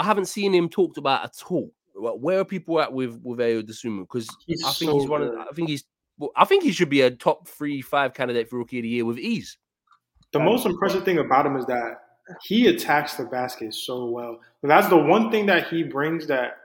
I 0.00 0.04
haven't 0.04 0.26
seen 0.26 0.54
him 0.54 0.70
talked 0.70 0.96
about 0.96 1.24
at 1.24 1.34
all. 1.50 1.70
Where 1.94 2.40
are 2.40 2.44
people 2.44 2.80
at 2.80 2.90
with 2.90 3.20
with 3.22 3.38
Ayo 3.38 3.62
Dosunmu? 3.62 4.00
Because 4.00 4.30
I 4.30 4.72
think 4.72 4.90
so 4.90 4.98
he's 4.98 5.08
one. 5.08 5.22
Of. 5.22 5.34
I 5.34 5.52
think 5.54 5.68
he's. 5.68 5.84
well, 6.16 6.30
I 6.34 6.46
think 6.46 6.62
he 6.62 6.72
should 6.72 6.88
be 6.88 7.02
a 7.02 7.10
top 7.10 7.46
three, 7.46 7.82
five 7.82 8.14
candidate 8.14 8.48
for 8.48 8.58
rookie 8.58 8.78
of 8.78 8.84
the 8.84 8.88
year 8.88 9.04
with 9.04 9.18
ease. 9.18 9.58
The 10.32 10.38
most 10.38 10.64
impressive 10.64 11.04
thing 11.04 11.18
about 11.18 11.44
him 11.44 11.56
is 11.56 11.66
that 11.66 12.00
he 12.42 12.68
attacks 12.68 13.14
the 13.14 13.24
basket 13.24 13.74
so 13.74 14.06
well. 14.06 14.40
That's 14.62 14.88
the 14.88 14.96
one 14.96 15.30
thing 15.30 15.44
that 15.46 15.68
he 15.68 15.82
brings 15.82 16.28
that 16.28 16.56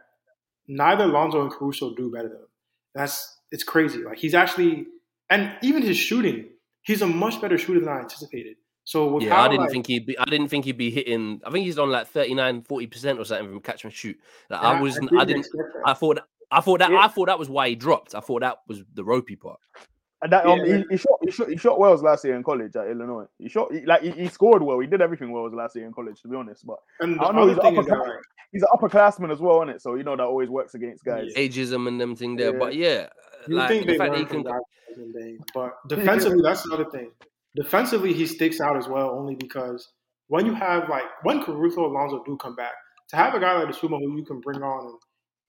neither 0.70 1.06
Lonzo 1.06 1.42
and 1.42 1.52
Caruso 1.52 1.94
do 1.94 2.10
better 2.10 2.30
than. 2.30 2.38
him. 2.38 2.48
That's 2.94 3.40
it's 3.52 3.64
crazy. 3.64 4.02
Like 4.02 4.18
he's 4.18 4.34
actually, 4.34 4.88
and 5.30 5.52
even 5.62 5.82
his 5.82 5.98
shooting, 5.98 6.46
he's 6.84 7.02
a 7.02 7.08
much 7.08 7.42
better 7.42 7.58
shooter 7.58 7.82
than 7.82 7.90
I 7.90 8.00
anticipated. 8.00 8.56
So 8.86 9.08
with 9.08 9.24
Yeah, 9.24 9.36
how, 9.36 9.42
I 9.44 9.48
didn't 9.50 9.62
like, 9.64 9.72
think 9.72 9.88
he'd 9.88 10.06
be. 10.06 10.18
I 10.18 10.26
didn't 10.26 10.48
think 10.48 10.66
he'd 10.66 10.78
be 10.78 10.92
hitting. 10.92 11.42
I 11.46 11.50
think 11.52 11.66
he's 11.66 11.78
on 11.80 11.90
like 11.90 12.08
39, 12.08 12.62
40 12.62 12.88
percent 12.88 13.20
or 13.20 13.26
something 13.26 13.50
from 13.50 13.60
catch 13.62 13.84
and 13.84 13.92
shoot. 13.92 14.18
Like, 14.50 14.62
I 14.62 14.80
was. 14.80 14.98
I 15.18 15.26
didn't. 15.26 15.40
expect 15.42 15.64
that. 15.74 15.82
I 15.86 15.94
thought. 15.94 16.20
I 16.52 16.62
thought 16.62 16.80
that. 16.80 16.92
Yeah. 16.92 17.00
I 17.00 17.08
thought 17.08 17.26
that 17.28 17.40
was 17.40 17.50
why 17.50 17.70
he 17.70 17.76
dropped. 17.76 18.14
I 18.16 18.20
thought 18.20 18.42
that 18.42 18.60
was 18.68 18.84
the 18.94 19.04
ropey 19.04 19.36
part. 19.36 19.60
And 20.22 20.32
that 20.32 20.46
um, 20.46 20.60
Yeah. 20.60 20.78
he, 20.78 20.84
he 20.92 20.98
shot 20.98 21.20
he 21.26 21.32
shot 21.32 21.50
he 21.50 21.58
shot 21.58 21.80
Wells 21.80 22.02
last 22.04 22.24
year 22.24 22.36
in 22.36 22.44
college 22.44 22.76
at 22.76 22.88
Illinois. 22.88 23.26
He 23.40 23.50
shot 23.50 23.72
he, 23.74 23.86
like 23.86 24.02
he, 24.04 24.12
he 24.12 24.28
scored 24.28 24.62
well. 24.62 24.80
He 24.80 24.88
did 24.88 25.02
everything 25.02 25.32
well 25.32 25.50
last 25.52 25.76
year 25.76 25.86
in 25.86 25.92
college, 25.92 26.22
to 26.22 26.28
be 26.28 26.36
honest. 26.36 26.66
But 26.66 26.78
and 27.00 27.20
I 27.20 27.24
don't 27.26 27.36
know, 27.36 27.48
he's 27.48 27.58
thing 27.58 27.74
is 27.74 27.80
upper 27.80 27.90
that 27.90 27.96
class. 27.98 28.08
like, 28.08 28.24
he's 28.52 28.62
an 28.62 28.68
upperclassman 28.74 29.32
as 29.34 29.40
well, 29.40 29.64
is 29.64 29.76
it? 29.76 29.82
So 29.82 29.96
you 29.96 30.04
know 30.04 30.16
that 30.16 30.24
always 30.24 30.50
works 30.50 30.76
against 30.76 31.04
guys. 31.04 31.34
Ageism 31.36 31.88
and 31.88 32.00
them 32.00 32.16
thing 32.16 32.36
there. 32.38 32.54
Yeah. 32.54 32.60
But 32.60 32.76
yeah, 32.76 33.08
You 33.48 33.56
like 33.56 33.68
think 33.70 33.86
the 33.88 33.92
they 33.94 33.98
fact 33.98 34.12
that 34.14 34.20
he 34.20 34.26
can. 34.26 34.44
guys 34.44 34.54
in 34.96 35.12
the 35.12 35.38
but 35.54 35.74
defensively, 35.90 36.42
that's 36.44 36.66
another 36.66 36.86
thing. 36.86 37.12
Defensively, 37.56 38.14
he 38.14 38.26
sticks 38.26 38.60
out 38.60 38.78
as 38.78 38.88
well, 38.88 39.10
only 39.12 39.36
because 39.36 39.88
when 40.28 40.46
you 40.46 40.54
have 40.54 40.90
like 40.90 41.06
when 41.24 41.44
Caruso 41.44 41.86
and 41.86 41.96
Alonzo 41.96 42.24
do 42.26 42.36
come 42.38 42.56
back, 42.56 42.74
to 43.10 43.16
have 43.16 43.34
a 43.36 43.40
guy 43.40 43.54
like 43.54 43.74
Dosunmu 43.74 44.00
who 44.00 44.18
you 44.18 44.26
can 44.26 44.40
bring 44.42 44.62
on 44.62 44.88
and 44.88 44.96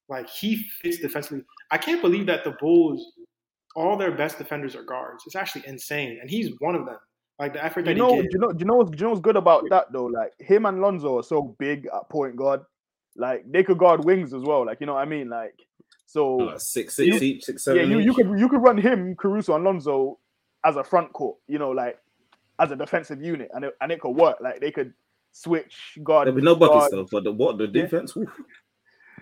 like 0.08 0.28
he 0.28 0.56
fits 0.82 0.98
defensively. 0.98 1.42
I 1.70 1.78
can't 1.78 2.00
believe 2.00 2.26
that 2.26 2.44
the 2.44 2.52
Bulls, 2.60 3.12
all 3.74 3.96
their 3.96 4.12
best 4.12 4.38
defenders 4.38 4.76
are 4.76 4.84
guards. 4.84 5.24
It's 5.26 5.34
actually 5.36 5.66
insane, 5.66 6.18
and 6.20 6.30
he's 6.30 6.50
one 6.60 6.74
of 6.74 6.86
them. 6.86 6.98
Like 7.38 7.52
the 7.52 7.64
effort 7.64 7.80
You 7.80 7.94
that 7.94 7.98
know, 7.98 8.14
he 8.16 8.22
do 8.22 8.28
you 8.32 8.38
know, 8.38 8.52
do 8.52 8.58
you 8.60 8.64
know, 8.66 8.74
what's- 8.76 8.90
do 8.90 8.96
you 8.96 9.04
know 9.04 9.10
what's 9.10 9.20
good 9.20 9.36
about 9.36 9.64
that 9.70 9.92
though? 9.92 10.04
Like 10.06 10.32
him 10.38 10.64
and 10.66 10.80
Lonzo 10.80 11.18
are 11.18 11.22
so 11.22 11.54
big 11.58 11.86
at 11.86 12.08
point 12.08 12.36
guard. 12.36 12.60
Like 13.16 13.50
they 13.50 13.62
could 13.64 13.78
guard 13.78 14.04
wings 14.04 14.32
as 14.32 14.42
well. 14.42 14.64
Like 14.64 14.80
you 14.80 14.86
know 14.86 14.94
what 14.94 15.02
I 15.02 15.06
mean? 15.06 15.28
Like 15.28 15.54
so. 16.06 16.36
Like 16.36 16.60
six, 16.60 16.94
six 16.94 17.08
You- 17.08 17.20
each, 17.28 17.44
six, 17.44 17.64
seven. 17.64 17.80
yeah, 17.90 17.96
you, 17.96 17.98
you 18.02 18.14
could 18.14 18.38
you 18.38 18.48
could 18.48 18.62
run 18.62 18.78
him, 18.78 19.14
Caruso, 19.16 19.54
and 19.54 19.64
Lonzo 19.64 20.18
as 20.66 20.76
a 20.76 20.84
front 20.84 21.12
court. 21.12 21.36
You 21.48 21.58
know, 21.58 21.70
like 21.70 21.98
as 22.58 22.70
a 22.72 22.76
defensive 22.76 23.22
unit, 23.22 23.50
and 23.54 23.64
it, 23.64 23.74
and 23.80 23.90
it 23.92 24.00
could 24.00 24.10
work. 24.16 24.36
Like 24.40 24.60
they 24.60 24.70
could 24.70 24.92
switch 25.32 25.98
guard. 26.02 26.26
There'll 26.26 26.36
be 26.36 26.42
no 26.42 26.56
buckets 26.56 26.88
guard. 26.88 26.92
though. 26.92 27.06
For 27.06 27.20
the 27.22 27.32
what 27.32 27.58
the 27.58 27.66
defense? 27.68 28.14
Woo. 28.16 28.26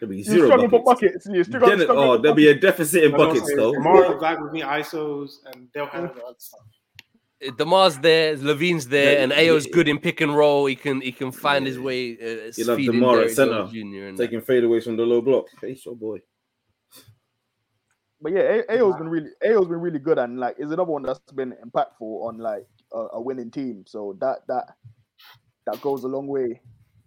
There'll 0.00 0.10
be 0.10 0.22
You're 0.22 0.48
zero 0.48 0.68
for 0.68 0.68
buckets. 0.68 0.84
buckets. 0.84 1.26
You're 1.30 1.44
struggling, 1.44 1.78
Then, 1.78 1.90
oh, 1.90 2.16
for 2.16 2.22
there'll 2.22 2.34
be 2.34 2.48
a 2.48 2.54
deficit 2.58 3.04
in 3.04 3.14
I 3.14 3.16
know, 3.16 3.26
buckets 3.28 3.48
so 3.48 3.56
though. 3.56 3.72
DeMar 3.74 4.18
Black 4.18 4.40
with 4.40 4.52
me 4.52 4.62
ISOs, 4.62 5.36
and 5.52 5.68
they'll 5.72 5.86
handle 5.86 6.12
the 6.14 6.22
other 6.24 6.34
stuff. 6.38 6.60
DeMar's 7.56 7.98
there, 7.98 8.36
LaVine's 8.36 8.88
there, 8.88 9.14
Yeah, 9.18 9.22
and 9.22 9.32
Ayo's 9.32 9.66
yeah. 9.66 9.72
good 9.72 9.86
in 9.88 9.98
pick 9.98 10.20
and 10.22 10.34
roll. 10.36 10.66
He 10.66 10.74
can 10.74 11.00
he 11.00 11.12
can 11.12 11.30
find 11.30 11.66
his 11.66 11.78
way. 11.78 12.14
Uh, 12.14 12.50
You 12.56 12.64
love 12.64 12.76
feeding 12.78 12.92
DeMar 13.00 13.20
at 13.20 13.30
centre, 13.32 13.52
Jones 13.54 13.72
Jr. 13.72 13.78
and 14.06 14.18
that. 14.18 14.22
Taking 14.24 14.40
fadeaways 14.40 14.84
from 14.84 14.96
the 14.96 15.04
low 15.04 15.20
block. 15.20 15.46
Hey, 15.60 15.78
your 15.84 15.94
boy. 15.94 16.20
But 18.24 18.32
yeah, 18.32 18.40
A- 18.40 18.78
Ayo's 18.78 18.96
been 18.96 19.08
really 19.08 19.30
Ayo's 19.44 19.68
been 19.68 19.80
really 19.80 19.98
good 19.98 20.18
and 20.18 20.40
like 20.40 20.56
is 20.58 20.70
another 20.70 20.90
one 20.90 21.02
that's 21.02 21.20
been 21.32 21.54
impactful 21.62 22.00
on 22.00 22.38
like 22.38 22.66
a, 22.90 23.06
a 23.12 23.20
winning 23.20 23.50
team. 23.50 23.84
So 23.86 24.16
that 24.18 24.38
that 24.48 24.64
that 25.66 25.78
goes 25.82 26.04
a 26.04 26.08
long 26.08 26.26
way. 26.26 26.62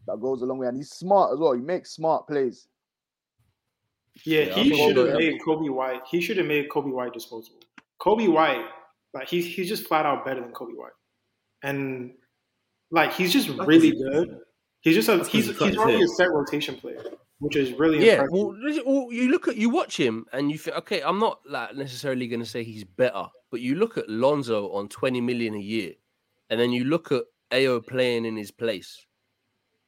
That 0.05 0.21
goes 0.21 0.43
a 0.43 0.45
long 0.45 0.59
way, 0.59 0.67
and 0.67 0.77
he's 0.77 0.91
smart 0.91 1.33
as 1.33 1.39
well. 1.39 1.53
He 1.53 1.59
makes 1.59 1.89
smart 1.91 2.27
plays. 2.27 2.67
Yeah, 4.25 4.41
Yeah, 4.41 4.53
he 4.53 4.75
should 4.75 4.95
have 4.95 5.17
made 5.17 5.41
Coby 5.41 5.71
White. 5.73 6.01
He 6.09 6.21
should 6.21 6.37
have 6.37 6.45
made 6.45 6.69
Coby 6.69 6.93
White 6.93 7.13
disposable. 7.13 7.61
Coby 7.99 8.31
White, 8.31 8.65
like 9.15 9.27
he's 9.27 9.47
he's 9.47 9.67
just 9.67 9.87
flat 9.87 10.05
out 10.05 10.23
better 10.23 10.41
than 10.41 10.51
Coby 10.51 10.75
White, 10.77 10.91
and 11.63 12.13
like 12.91 13.11
he's 13.13 13.33
just 13.33 13.47
That's 13.47 13.67
really 13.67 13.91
good. 13.91 14.37
He's 14.81 14.93
just 14.93 15.09
a 15.09 15.23
he's 15.25 15.47
because 15.47 15.47
he 15.47 15.53
cut 15.53 15.69
he's 15.69 15.77
already 15.77 16.03
a 16.03 16.07
set 16.07 16.31
rotation 16.31 16.75
player, 16.75 17.03
which 17.39 17.55
is 17.55 17.73
really 17.73 18.05
Yeah, 18.05 18.23
impressive. 18.23 18.31
well, 18.33 18.55
well, 18.85 19.11
you 19.13 19.29
look 19.29 19.47
at 19.47 19.57
you 19.57 19.69
watch 19.69 19.97
him 19.97 20.25
and 20.33 20.51
you 20.51 20.57
think, 20.57 20.77
okay, 20.77 21.01
I'm 21.01 21.19
not 21.19 21.39
like 21.47 21.75
necessarily 21.75 22.27
going 22.27 22.39
to 22.39 22.45
say 22.45 22.63
he's 22.63 22.83
better, 22.83 23.25
but 23.51 23.61
you 23.61 23.75
look 23.75 23.97
at 23.97 24.09
Lonzo 24.09 24.71
on 24.71 24.87
20 24.89 25.21
million 25.21 25.53
a 25.55 25.59
year, 25.59 25.93
and 26.49 26.59
then 26.59 26.71
you 26.71 26.83
look 26.85 27.11
at 27.11 27.23
Ayo 27.51 27.85
playing 27.85 28.25
in 28.25 28.35
his 28.35 28.51
place, 28.51 29.05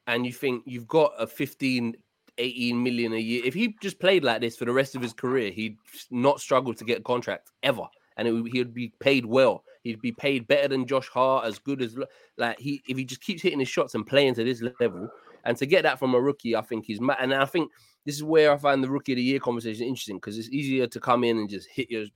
and 0.06 0.24
you 0.24 0.32
think 0.32 0.62
you've 0.66 0.88
got 0.88 1.12
a 1.18 1.26
15, 1.26 1.94
18 2.38 2.82
million 2.82 3.12
a 3.12 3.18
year. 3.18 3.42
If 3.44 3.54
he 3.54 3.74
just 3.82 3.98
played 3.98 4.24
like 4.24 4.40
this 4.40 4.56
for 4.56 4.64
the 4.64 4.72
rest 4.72 4.94
of 4.94 5.02
his 5.02 5.12
career, 5.12 5.50
he'd 5.50 5.76
not 6.10 6.40
struggle 6.40 6.72
to 6.74 6.84
get 6.84 7.00
a 7.00 7.02
contract 7.02 7.50
ever, 7.62 7.82
and 8.16 8.26
it, 8.28 8.32
would- 8.32 8.50
he'd 8.52 8.72
be 8.74 8.92
paid 9.00 9.26
well. 9.26 9.64
He'd 9.82 10.00
be 10.02 10.12
paid 10.12 10.46
better 10.46 10.68
than 10.68 10.86
Josh 10.86 11.08
Hart, 11.08 11.46
as 11.46 11.58
good 11.58 11.80
as 11.82 11.96
like 12.36 12.58
he 12.58 12.82
if 12.86 12.96
he 12.98 13.04
just 13.04 13.22
keeps 13.22 13.40
hitting 13.42 13.58
his 13.60 13.68
shots 13.68 13.94
and 13.94 14.06
playing 14.06 14.34
to 14.34 14.44
this 14.44 14.62
level. 14.78 15.08
And 15.44 15.56
to 15.56 15.66
get 15.66 15.82
that 15.82 15.98
from 15.98 16.14
a 16.14 16.20
rookie, 16.20 16.56
I 16.56 16.62
think 16.62 16.84
he's 16.84 17.00
ma- 17.00 17.16
and 17.20 17.32
I 17.34 17.44
think 17.44 17.70
this 18.04 18.16
is 18.16 18.22
where 18.24 18.52
I 18.52 18.56
find 18.56 18.82
the 18.82 18.90
rookie 18.90 19.12
of 19.12 19.16
the 19.16 19.22
year 19.22 19.40
conversation 19.40 19.86
interesting 19.86 20.16
because 20.16 20.38
it's 20.38 20.50
easier 20.50 20.86
to 20.86 21.00
come 21.00 21.24
in 21.24 21.38
and 21.38 21.48
just 21.48 21.68
hit 21.72 21.90
your 21.90 22.06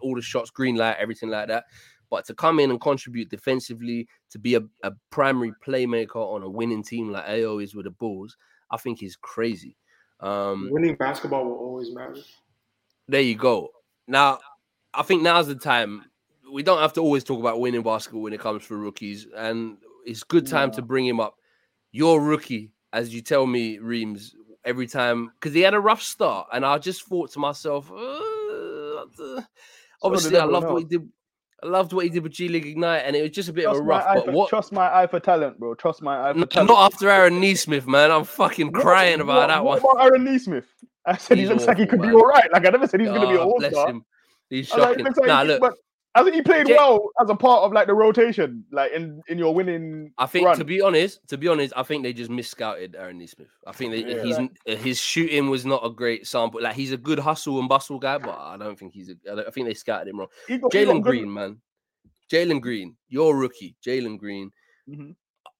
all 0.00 0.14
the 0.14 0.22
shots, 0.22 0.50
green 0.50 0.76
light, 0.76 0.96
everything 0.98 1.28
like 1.28 1.48
that. 1.48 1.64
But 2.10 2.24
to 2.26 2.34
come 2.34 2.58
in 2.58 2.70
and 2.70 2.80
contribute 2.80 3.30
defensively, 3.30 4.08
to 4.30 4.38
be 4.38 4.56
a, 4.56 4.62
a 4.82 4.92
primary 5.10 5.52
playmaker 5.64 6.16
on 6.16 6.42
a 6.42 6.50
winning 6.50 6.82
team 6.82 7.10
like 7.10 7.26
Ayo 7.26 7.62
is 7.62 7.74
with 7.74 7.84
the 7.84 7.90
Bulls, 7.90 8.36
I 8.70 8.76
think 8.76 9.02
is 9.02 9.16
crazy. 9.16 9.76
Um, 10.18 10.68
Winning 10.70 10.96
basketball 10.96 11.44
will 11.44 11.56
always 11.56 11.94
matter. 11.94 12.16
there 13.08 13.20
you 13.20 13.36
go. 13.36 13.70
Now, 14.08 14.40
I 14.92 15.02
think 15.02 15.22
now's 15.22 15.46
the 15.46 15.54
time. 15.54 16.04
We 16.52 16.62
don't 16.64 16.80
have 16.80 16.92
to 16.94 17.00
always 17.00 17.22
talk 17.22 17.38
about 17.38 17.60
winning 17.60 17.82
basketball 17.82 18.22
when 18.22 18.32
it 18.32 18.40
comes 18.40 18.64
for 18.64 18.76
rookies, 18.76 19.26
and 19.36 19.78
it's 20.04 20.24
good 20.24 20.46
time 20.48 20.72
to 20.72 20.82
bring 20.82 21.06
him 21.06 21.20
up. 21.20 21.34
Your 21.92 22.20
rookie, 22.20 22.72
as 22.92 23.12
you 23.14 23.20
tell 23.20 23.46
me, 23.46 23.78
Reemz, 23.78 24.30
every 24.64 24.86
time 24.86 25.30
because 25.40 25.54
he 25.54 25.60
had 25.60 25.74
a 25.74 25.80
rough 25.80 26.02
start, 26.02 26.48
and 26.52 26.64
I 26.64 26.78
just 26.78 27.04
thought 27.04 27.32
to 27.32 27.38
myself, 27.38 27.90
uh, 27.90 29.40
obviously, 30.02 30.38
I 30.38 30.44
loved 30.44 30.66
what 30.68 30.78
he 30.78 30.84
did. 30.84 31.08
I 31.62 31.66
loved 31.66 31.92
what 31.92 32.04
he 32.04 32.10
did 32.10 32.22
with 32.22 32.32
G 32.32 32.48
League 32.48 32.64
Ignite, 32.66 33.02
and 33.04 33.14
it 33.14 33.20
was 33.22 33.32
just 33.32 33.50
a 33.50 33.52
bit 33.52 33.66
of 33.66 33.76
a 33.76 33.82
rough. 33.82 34.04
But 34.14 34.24
for, 34.26 34.30
what? 34.32 34.48
trust 34.48 34.72
my 34.72 34.86
eye 35.02 35.06
for 35.06 35.20
talent, 35.20 35.58
bro. 35.58 35.74
Trust 35.74 36.00
my 36.00 36.30
eye 36.30 36.32
for 36.32 36.38
No, 36.38 36.44
talent. 36.46 36.70
not 36.70 36.92
after 36.94 37.10
Aaron 37.10 37.38
Nesmith, 37.38 37.86
man. 37.86 38.10
I'm 38.10 38.24
fucking 38.24 38.72
What- 38.72 38.80
crying 38.82 39.20
about 39.20 39.40
what- 39.40 39.46
that 39.48 39.64
what 39.64 39.82
one. 39.82 39.96
about 39.96 40.04
Aaron 40.06 40.24
Nesmith? 40.24 40.66
I 41.04 41.16
said 41.18 41.36
he 41.36 41.42
He's 41.42 41.50
looks 41.50 41.66
like 41.66 41.76
he 41.78 41.84
awful, 41.84 41.98
could 41.98 42.08
be 42.08 42.14
all 42.14 42.22
right. 42.26 42.50
Like 42.52 42.66
I 42.66 42.70
never 42.70 42.86
said 42.86 43.00
he's 43.00 43.08
going 43.10 43.20
to 43.22 43.26
be 43.26 43.32
an 43.34 43.38
Oh, 43.40 43.50
all 43.50 43.58
bless 43.58 43.72
star. 43.72 43.88
him. 43.90 44.04
He's 44.48 44.70
was 44.70 44.78
like, 44.78 44.88
shocking. 44.90 45.04
like 45.04 45.26
nah, 45.26 45.42
he- 45.42 45.48
look, 45.48 45.60
but 45.60 45.74
hasn't 46.14 46.34
he 46.34 46.42
played 46.42 46.66
Jay- 46.66 46.74
well 46.74 47.10
as 47.20 47.30
a 47.30 47.34
part 47.36 47.62
of 47.62 47.72
like 47.72 47.86
the 47.86 47.94
rotation, 47.94 48.64
like 48.72 48.92
in 48.92 49.22
in 49.28 49.38
your 49.38 49.54
winning? 49.54 50.12
I 50.18 50.26
think 50.26 50.46
run? 50.46 50.58
to 50.58 50.64
be 50.64 50.80
honest, 50.80 51.20
to 51.28 51.38
be 51.38 51.46
honest, 51.48 51.72
I 51.76 51.82
think 51.82 52.02
they 52.02 52.12
just 52.12 52.30
misscouted 52.30 52.96
Aaron 52.96 53.18
Nesmith. 53.18 53.48
I 53.66 53.72
think 53.72 53.92
they, 53.92 54.16
Yeah. 54.16 54.22
he's 54.22 54.38
uh, 54.38 54.76
his 54.82 55.00
shooting 55.00 55.50
was 55.50 55.64
not 55.64 55.84
a 55.86 55.90
great 55.90 56.26
sample. 56.26 56.60
Like 56.62 56.74
he's 56.74 56.92
a 56.92 56.96
good 56.96 57.18
hustle 57.18 57.58
and 57.60 57.68
bustle 57.68 57.98
guy, 57.98 58.18
but 58.18 58.38
I 58.38 58.56
don't 58.56 58.78
think 58.78 58.92
he's 58.92 59.10
a. 59.10 59.14
I, 59.30 59.46
I 59.48 59.50
think 59.50 59.66
they 59.66 59.74
scouted 59.74 60.08
him 60.08 60.18
wrong. 60.18 60.28
Jalen 60.48 61.02
Green, 61.02 61.32
man, 61.32 61.60
Jalen 62.30 62.60
Green, 62.60 62.96
your 63.08 63.36
rookie, 63.36 63.76
Jalen 63.86 64.18
Green, 64.18 64.50
Mhm. 64.88 65.14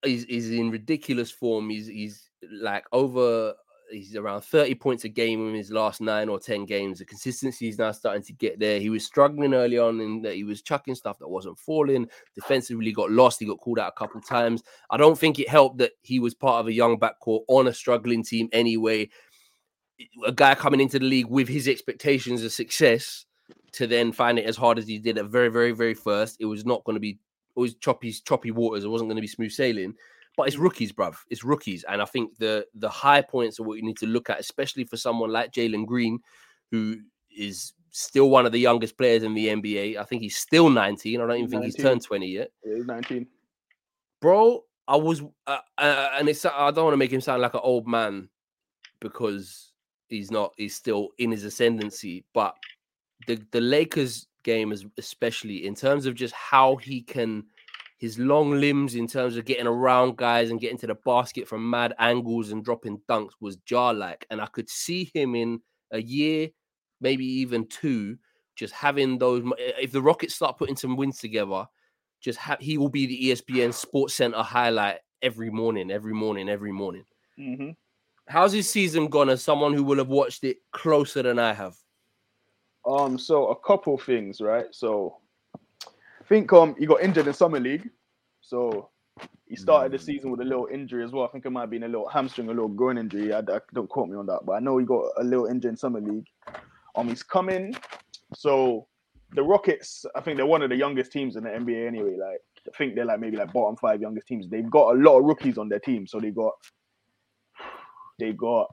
is 0.05 0.25
is 0.25 0.51
in 0.51 0.71
ridiculous 0.71 1.31
form. 1.31 1.71
He's 1.71 1.87
he's 1.87 2.29
like 2.51 2.85
over. 2.93 3.55
He's 3.91 4.17
around 4.17 4.43
30 4.43 4.75
points 4.77 5.05
a 5.05 5.09
game 5.09 5.49
in 5.49 5.55
his 5.55 5.71
last 5.71 6.01
nine 6.01 6.29
or 6.29 6.39
10 6.39 6.65
games. 6.65 6.99
The 6.99 7.05
consistency 7.05 7.69
is 7.69 7.79
now 7.79 7.93
starting 7.93 8.23
to 8.23 8.33
get 8.33 8.59
there. 8.59 8.79
He 8.79 8.91
was 8.91 9.05
struggling 9.05 9.55
early 9.55 9.79
on 9.79 10.01
in 10.01 10.23
that 10.23 10.35
he 10.35 10.45
was 10.45 10.63
chucking 10.63 10.95
stuff 10.95 11.19
that 11.19 11.29
wasn't 11.29 11.59
falling. 11.59 12.09
Defensively 12.35 12.93
got 12.93 13.11
lost. 13.11 13.41
He 13.41 13.47
got 13.47 13.59
called 13.59 13.79
out 13.79 13.93
a 13.95 13.99
couple 13.99 14.21
times. 14.21 14.63
I 14.91 14.97
don't 14.97 15.19
think 15.19 15.39
it 15.39 15.49
helped 15.49 15.79
that 15.79 15.93
he 16.03 16.21
was 16.21 16.35
part 16.35 16.61
of 16.61 16.69
a 16.69 16.73
young 16.73 16.99
backcourt 16.99 17.43
on 17.49 17.69
a 17.69 17.75
struggling 17.75 18.23
team 18.23 18.49
anyway. 18.53 19.09
A 20.25 20.33
guy 20.33 20.55
coming 20.55 20.81
into 20.81 20.99
the 20.99 21.05
league 21.05 21.29
with 21.29 21.49
his 21.49 21.69
expectations 21.69 22.43
of 22.45 22.53
success 22.53 23.27
to 23.73 23.87
then 23.87 24.13
find 24.13 24.39
it 24.39 24.47
as 24.47 24.57
hard 24.57 24.79
as 24.79 24.87
he 24.87 24.99
did 24.99 25.19
at 25.19 25.27
very, 25.27 25.49
very, 25.49 25.73
very 25.73 25.95
first. 25.95 26.37
It 26.41 26.47
was 26.47 26.65
not 26.65 26.85
going 26.85 26.97
to 26.97 27.01
be 27.01 27.19
always 27.55 27.75
choppy, 27.75 28.13
choppy 28.13 28.51
waters. 28.51 28.85
It 28.85 28.89
wasn't 28.89 29.09
going 29.09 29.17
to 29.17 29.23
be 29.23 29.27
smooth 29.27 29.53
sailing. 29.53 29.95
But 30.41 30.49
it's 30.49 30.57
rookies, 30.57 30.91
bruv. 30.91 31.17
It's 31.29 31.45
rookies, 31.45 31.85
and 31.85 32.01
I 32.01 32.07
think 32.07 32.39
the 32.39 32.67
the 32.75 32.89
high 32.89 33.21
points 33.21 33.61
are 33.61 33.63
what 33.63 33.77
you 33.77 33.83
need 33.83 33.99
to 33.99 34.07
look 34.07 34.31
at, 34.31 34.41
especially 34.41 34.85
for 34.85 34.97
someone 34.97 35.31
like 35.31 35.53
Jalen 35.53 35.85
Green, 35.85 36.19
who 36.71 36.97
is 37.31 37.75
still 37.91 38.31
one 38.31 38.47
of 38.47 38.53
the 38.53 38.59
youngest 38.59 38.97
players 38.97 39.23
in 39.23 39.35
the 39.35 39.49
NBA. 39.49 39.99
I 39.99 40.05
think 40.05 40.23
he's 40.23 40.39
still 40.39 40.71
19. 40.71 41.21
I 41.21 41.27
don't 41.27 41.37
even 41.37 41.51
think 41.51 41.65
he's 41.65 41.77
turned 41.77 42.03
20 42.03 42.27
yet 42.27 42.49
he's 42.65 42.87
19. 42.87 43.27
bro. 44.23 44.65
I 44.89 44.97
was, 44.97 45.21
uh, 45.47 45.59
uh, 45.77 46.09
and 46.19 46.27
it's. 46.29 46.47
I 46.47 46.71
don't 46.71 46.85
want 46.85 46.95
to 46.95 46.97
make 46.97 47.13
him 47.13 47.21
sound 47.21 47.43
like 47.43 47.53
an 47.53 47.61
old 47.63 47.87
man 47.87 48.31
because 48.99 49.73
he's 50.09 50.31
not. 50.31 50.55
He's 50.57 50.75
still 50.75 51.11
in 51.19 51.31
his 51.31 51.45
ascendancy. 51.45 52.25
But 52.33 52.57
the 53.27 53.41
the 53.53 53.61
Lakers 53.61 54.27
game 54.43 54.73
is 54.73 54.87
especially 54.97 55.67
in 55.67 55.75
terms 55.75 56.07
of 56.07 56.15
just 56.15 56.35
how 56.35 56.77
he 56.77 57.03
can, 57.03 57.45
his 58.01 58.19
long 58.19 58.53
limbs 58.53 58.97
in 58.97 59.07
terms 59.07 59.37
of 59.37 59.45
getting 59.45 59.69
around 59.69 60.17
guys 60.17 60.51
and 60.51 60.61
getting 60.61 60.79
to 60.79 60.89
the 60.89 60.95
basket 60.95 61.47
from 61.47 61.69
mad 61.71 61.95
angles 61.99 62.51
and 62.51 62.65
dropping 62.65 62.99
dunks 63.09 63.33
was 63.41 63.57
jar 63.59 63.95
like, 63.95 64.27
and 64.31 64.41
I 64.41 64.47
could 64.47 64.69
see 64.69 65.11
him 65.15 65.37
in 65.37 65.61
a 65.93 66.03
year, 66.03 66.49
maybe 67.01 67.25
even 67.25 67.69
two, 67.69 68.19
just 68.57 68.75
having 68.75 69.19
those. 69.19 69.45
If 69.59 69.93
the 69.93 70.03
Rockets 70.03 70.35
start 70.35 70.59
putting 70.59 70.77
some 70.77 70.97
wins 70.97 71.19
together 71.19 71.67
just 72.21 72.39
ha- 72.39 72.57
he 72.61 72.79
will 72.79 72.89
be 72.89 73.07
the 73.07 73.31
ESPN 73.31 73.73
Sports 73.73 74.15
Center 74.15 74.43
highlight 74.43 74.99
every 75.23 75.51
morning, 75.51 75.91
every 75.91 76.15
morning, 76.15 76.49
every 76.49 76.73
morning. 76.73 77.05
hmm 77.37 77.71
How's 78.29 78.53
his 78.53 78.71
season 78.71 79.09
gone 79.09 79.29
as 79.29 79.43
someone 79.43 79.75
who 79.75 79.83
will 79.83 79.99
have 79.99 80.09
watched 80.09 80.45
it 80.45 80.59
closer 80.71 81.21
than 81.23 81.41
I 81.41 81.53
have? 81.53 81.77
Um, 82.87 83.19
so 83.19 83.49
a 83.49 83.59
couple 83.59 83.99
things, 83.99 84.41
right? 84.41 84.67
So 84.71 85.17
think 86.31 86.51
um 86.55 86.75
he 86.79 86.87
got 86.87 87.03
injured 87.03 87.27
in 87.27 87.35
summer 87.35 87.61
league, 87.61 87.91
so 88.41 88.89
he 89.47 89.57
started 89.57 89.93
the 89.93 89.99
Mm. 89.99 90.07
season 90.11 90.31
with 90.31 90.41
a 90.41 90.45
little 90.45 90.67
injury 90.73 91.05
as 91.05 91.13
well. 91.13 91.25
I 91.25 91.29
think 91.29 91.45
it 91.45 91.51
might 91.51 91.63
have 91.63 91.71
been 91.71 91.83
a 91.83 91.89
little 91.89 92.09
hamstring, 92.09 92.47
a 92.49 92.53
little 92.53 92.69
groin 92.69 92.97
injury. 92.97 93.35
I, 93.35 93.41
I- 93.41 93.61
don't 93.75 93.89
quote 93.91 94.09
me 94.09 94.17
on 94.17 94.25
that, 94.27 94.41
but 94.47 94.53
I 94.53 94.61
know 94.61 94.79
he 94.79 94.87
got 94.87 95.05
a 95.19 95.25
little 95.25 95.47
injury 95.47 95.71
in 95.71 95.77
summer 95.77 96.01
league. 96.01 96.27
Um, 96.95 97.09
he's 97.09 97.23
coming. 97.23 97.75
So 98.35 98.87
the 99.33 99.43
Rockets, 99.43 100.07
I 100.17 100.21
think 100.21 100.37
they're 100.37 100.47
one 100.47 100.63
of 100.63 100.71
the 100.71 100.77
youngest 100.77 101.13
teams 101.13 101.37
in 101.37 101.45
the 101.45 101.51
NBA 101.51 101.87
anyway. 101.87 102.17
Like 102.17 102.41
I 102.73 102.77
think 102.79 102.95
they're 102.95 103.05
like 103.05 103.21
maybe 103.21 103.37
like 103.37 103.53
bottom 103.53 103.77
five 103.77 104.01
youngest 104.01 104.27
teams. 104.29 104.49
They've 104.49 104.71
got 104.71 104.95
a 104.95 104.99
lot 104.99 105.19
of 105.19 105.25
rookies 105.25 105.59
on 105.59 105.69
their 105.69 105.81
team. 105.81 106.07
So 106.07 106.21
they 106.21 106.31
got 106.31 106.53
they 108.19 108.33
got 108.33 108.71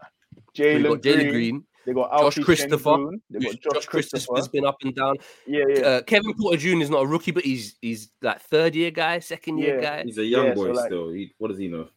Jalen 0.56 1.02
Green, 1.02 1.30
Green, 1.32 1.64
They 1.88 1.94
got 1.94 2.12
Josh 2.12 2.22
Alfie 2.22 2.44
Christopher, 2.44 2.90
Sengun, 2.90 3.22
They 3.30 3.40
got 3.40 3.54
Josh, 3.54 3.74
Josh 3.74 3.86
Christopher's 3.86 4.28
Christopher. 4.28 4.52
been 4.52 4.66
up 4.66 4.76
and 4.84 4.94
down. 4.94 5.16
Yeah, 5.48 5.64
yeah. 5.70 5.80
Uh, 5.82 6.02
Kevin 6.02 6.34
Porter 6.34 6.58
Jr. 6.58 6.82
is 6.82 6.90
not 6.90 7.04
a 7.04 7.08
rookie, 7.08 7.32
but 7.32 7.46
he's 7.46 7.78
he's 7.82 8.10
like 8.22 8.42
third 8.42 8.76
year 8.76 8.92
guy, 8.92 9.20
second 9.20 9.58
year 9.60 9.80
Yeah. 9.82 9.98
guy. 10.00 10.04
He's 10.04 10.18
a 10.18 10.26
young 10.26 10.48
Yeah, 10.48 10.54
so 10.56 10.66
boy 10.66 10.72
like- 10.74 10.86
still. 10.88 11.10
He, 11.12 11.34
what 11.38 11.48
does 11.48 11.58
he 11.58 11.70
know? 11.70 11.88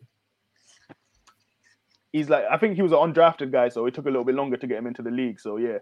he's 2.13 2.29
like 2.29 2.45
I 2.51 2.57
think 2.57 2.77
he 2.77 2.83
was 2.83 2.93
an 2.93 2.99
undrafted 2.99 3.51
guy, 3.53 3.69
so 3.69 3.87
it 3.87 3.95
took 3.95 4.07
a 4.07 4.11
little 4.11 4.25
bit 4.25 4.35
longer 4.35 4.57
to 4.57 4.67
get 4.67 4.79
him 4.79 4.87
into 4.87 5.03
the 5.03 5.11
league. 5.11 5.41
So 5.41 5.57
yeah, 5.57 5.79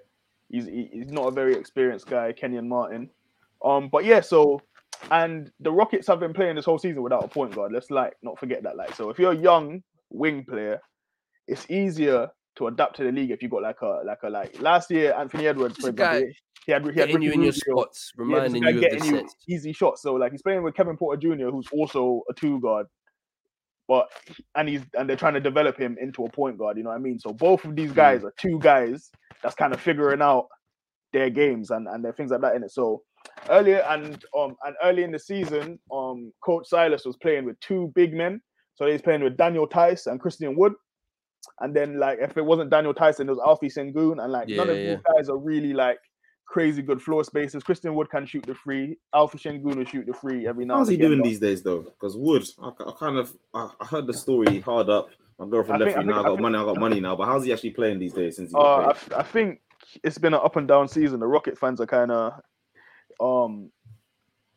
he's 0.51 0.67
he- 0.67 0.89
he's 0.93 1.11
not 1.13 1.27
a 1.27 1.31
very 1.31 1.55
experienced 1.55 2.07
guy, 2.07 2.33
Kenyon 2.33 2.69
Martin. 2.69 3.11
Um, 3.65 3.89
but 3.91 4.05
yeah, 4.05 4.21
so 4.21 4.61
and 5.11 5.51
the 5.61 5.71
Rockets 5.73 6.07
have 6.09 6.21
been 6.21 6.33
playing 6.33 6.57
this 6.57 6.65
whole 6.65 6.79
season 6.79 7.03
without 7.03 7.25
a 7.25 7.29
point 7.29 7.55
guard. 7.55 7.73
Let's 7.73 7.91
like 7.91 8.15
not 8.23 8.39
forget 8.39 8.63
that. 8.63 8.77
Like, 8.77 8.95
so 8.95 9.11
if 9.11 9.19
you're 9.19 9.33
a 9.33 9.37
young 9.37 9.83
wing 10.11 10.45
player, 10.45 10.81
it's 11.47 11.71
easier 11.71 12.31
to 12.59 12.67
adapt 12.69 12.97
to 12.97 13.05
the 13.05 13.13
league 13.13 13.31
if 13.31 13.43
you 13.43 13.49
got 13.49 13.63
like 13.63 13.81
a 13.83 14.01
like 14.05 14.19
a 14.25 14.31
like 14.31 14.61
last 14.61 14.91
year 14.91 15.15
Anthony 15.15 15.47
Edwards 15.47 15.79
for 15.79 15.91
guy 15.93 16.17
example, 16.17 16.33
he 16.67 16.73
had 16.73 16.83
he 16.83 16.89
had 17.01 17.09
Getting 17.09 17.23
you 17.23 17.33
in 17.33 17.43
your 17.43 17.53
spots, 17.53 18.13
reminding 18.17 18.63
you 18.63 18.69
of 18.85 18.91
the 18.91 19.01
sets. 19.01 19.37
easy 19.49 19.73
shots. 19.73 20.03
So 20.03 20.15
like 20.15 20.33
he's 20.33 20.43
playing 20.43 20.63
with 20.63 20.75
Kevin 20.75 20.97
Porter 20.97 21.19
Jr., 21.21 21.49
who's 21.51 21.67
also 21.73 22.23
a 22.29 22.35
two 22.35 22.61
guard, 22.61 22.87
but 23.87 24.09
and 24.55 24.69
he's 24.69 24.83
and 24.95 25.09
they're 25.09 25.17
trying 25.17 25.35
to 25.35 25.41
develop 25.41 25.79
him 25.79 25.97
into 26.01 26.25
a 26.25 26.31
point 26.31 26.59
guard. 26.59 26.77
You 26.77 26.83
know 26.83 26.91
what 26.91 26.97
I 26.97 27.01
mean? 27.01 27.19
So 27.19 27.33
both 27.33 27.65
of 27.65 27.71
Hmm. 27.71 27.77
these 27.77 27.93
guys 27.93 28.23
are 28.25 28.35
two 28.39 28.59
guys 28.59 29.11
that's 29.43 29.55
kind 29.55 29.73
of 29.73 29.81
figuring 29.81 30.21
out 30.21 30.49
their 31.13 31.31
games 31.31 31.71
and 31.71 31.89
and 31.89 32.05
their 32.05 32.13
things 32.13 32.31
like 32.31 32.43
that 32.43 32.55
in 32.55 32.63
it. 32.65 32.71
So 32.71 33.03
earlier 33.49 33.79
and 33.89 34.23
um 34.39 34.57
and 34.65 34.77
early 34.83 35.05
in 35.05 35.13
the 35.13 35.19
season, 35.19 35.79
um 35.91 36.33
Coach 36.45 36.67
Silas 36.69 37.05
was 37.07 37.17
playing 37.17 37.45
with 37.47 37.59
two 37.61 37.91
big 37.95 38.13
men. 38.13 38.43
So 38.75 38.87
he's 38.87 39.03
playing 39.03 39.25
with 39.25 39.37
Daniel 39.39 39.67
Theis 39.67 40.07
and 40.07 40.21
Christian 40.21 40.55
Wood. 40.57 40.75
And 41.61 41.75
then 41.75 41.99
like 41.99 42.19
if 42.21 42.37
it 42.37 42.45
wasn't 42.45 42.71
Daniel 42.71 42.95
Tyson, 42.95 43.29
it 43.29 43.33
was 43.33 43.41
Alfie 43.45 43.69
Sengun, 43.69 44.23
and 44.23 44.33
like 44.33 44.49
none 44.49 44.71
of 44.71 44.77
yeah. 44.77 44.95
these 44.95 45.05
guys 45.17 45.29
are 45.29 45.37
really 45.37 45.73
like 45.73 45.99
crazy 46.47 46.81
good 46.83 47.03
floor 47.03 47.25
spaces. 47.25 47.63
Christian 47.63 47.95
Wood 47.95 48.09
can 48.11 48.25
shoot 48.27 48.45
the 48.47 48.55
free. 48.55 48.97
Alfie 49.15 49.39
Sengun 49.39 49.75
will 49.77 49.85
shoot 49.85 50.07
the 50.07 50.15
free 50.15 50.47
every 50.47 50.65
now. 50.65 50.79
How's 50.79 50.89
he 50.89 50.95
again, 50.95 51.09
doing 51.09 51.21
but- 51.21 51.29
these 51.29 51.41
days 51.41 51.63
though? 51.63 51.81
Because 51.81 52.17
Wood, 52.17 52.45
I, 52.63 52.69
I 52.69 52.93
kind 52.99 53.17
of 53.19 53.33
I, 53.55 53.71
I 53.81 53.85
heard 53.87 54.07
the 54.07 54.15
story 54.15 54.61
hard 54.61 54.89
up. 54.89 55.09
My 55.39 55.47
girlfriend 55.47 55.83
I 55.83 55.87
left 55.87 55.97
think- 55.97 56.07
me 56.07 56.13
now. 56.13 56.21
I 56.21 56.23
think- 56.23 56.27
I 56.27 56.29
got 56.31 56.35
think- 56.37 56.43
money. 56.43 56.59
I 56.59 56.65
got 56.65 56.81
money 56.81 57.01
now. 57.01 57.17
But 57.17 57.27
how's 57.27 57.45
he 57.45 57.53
actually 57.53 57.71
playing 57.71 57.99
these 57.99 58.13
days 58.13 58.37
since 58.37 58.51
he 58.51 58.57
Uh, 58.57 58.93
got 58.93 59.13
I, 59.13 59.23
paid? 59.23 59.27
think 59.33 59.61
it's 60.03 60.19
been 60.19 60.35
an 60.35 60.41
up 60.43 60.57
and 60.57 60.67
down 60.69 60.89
season. 60.89 61.21
The 61.21 61.27
Rocket 61.27 61.59
fans 61.59 61.81
are 61.81 61.87
kind 61.87 62.11
of, 62.11 62.41
um, 63.21 63.71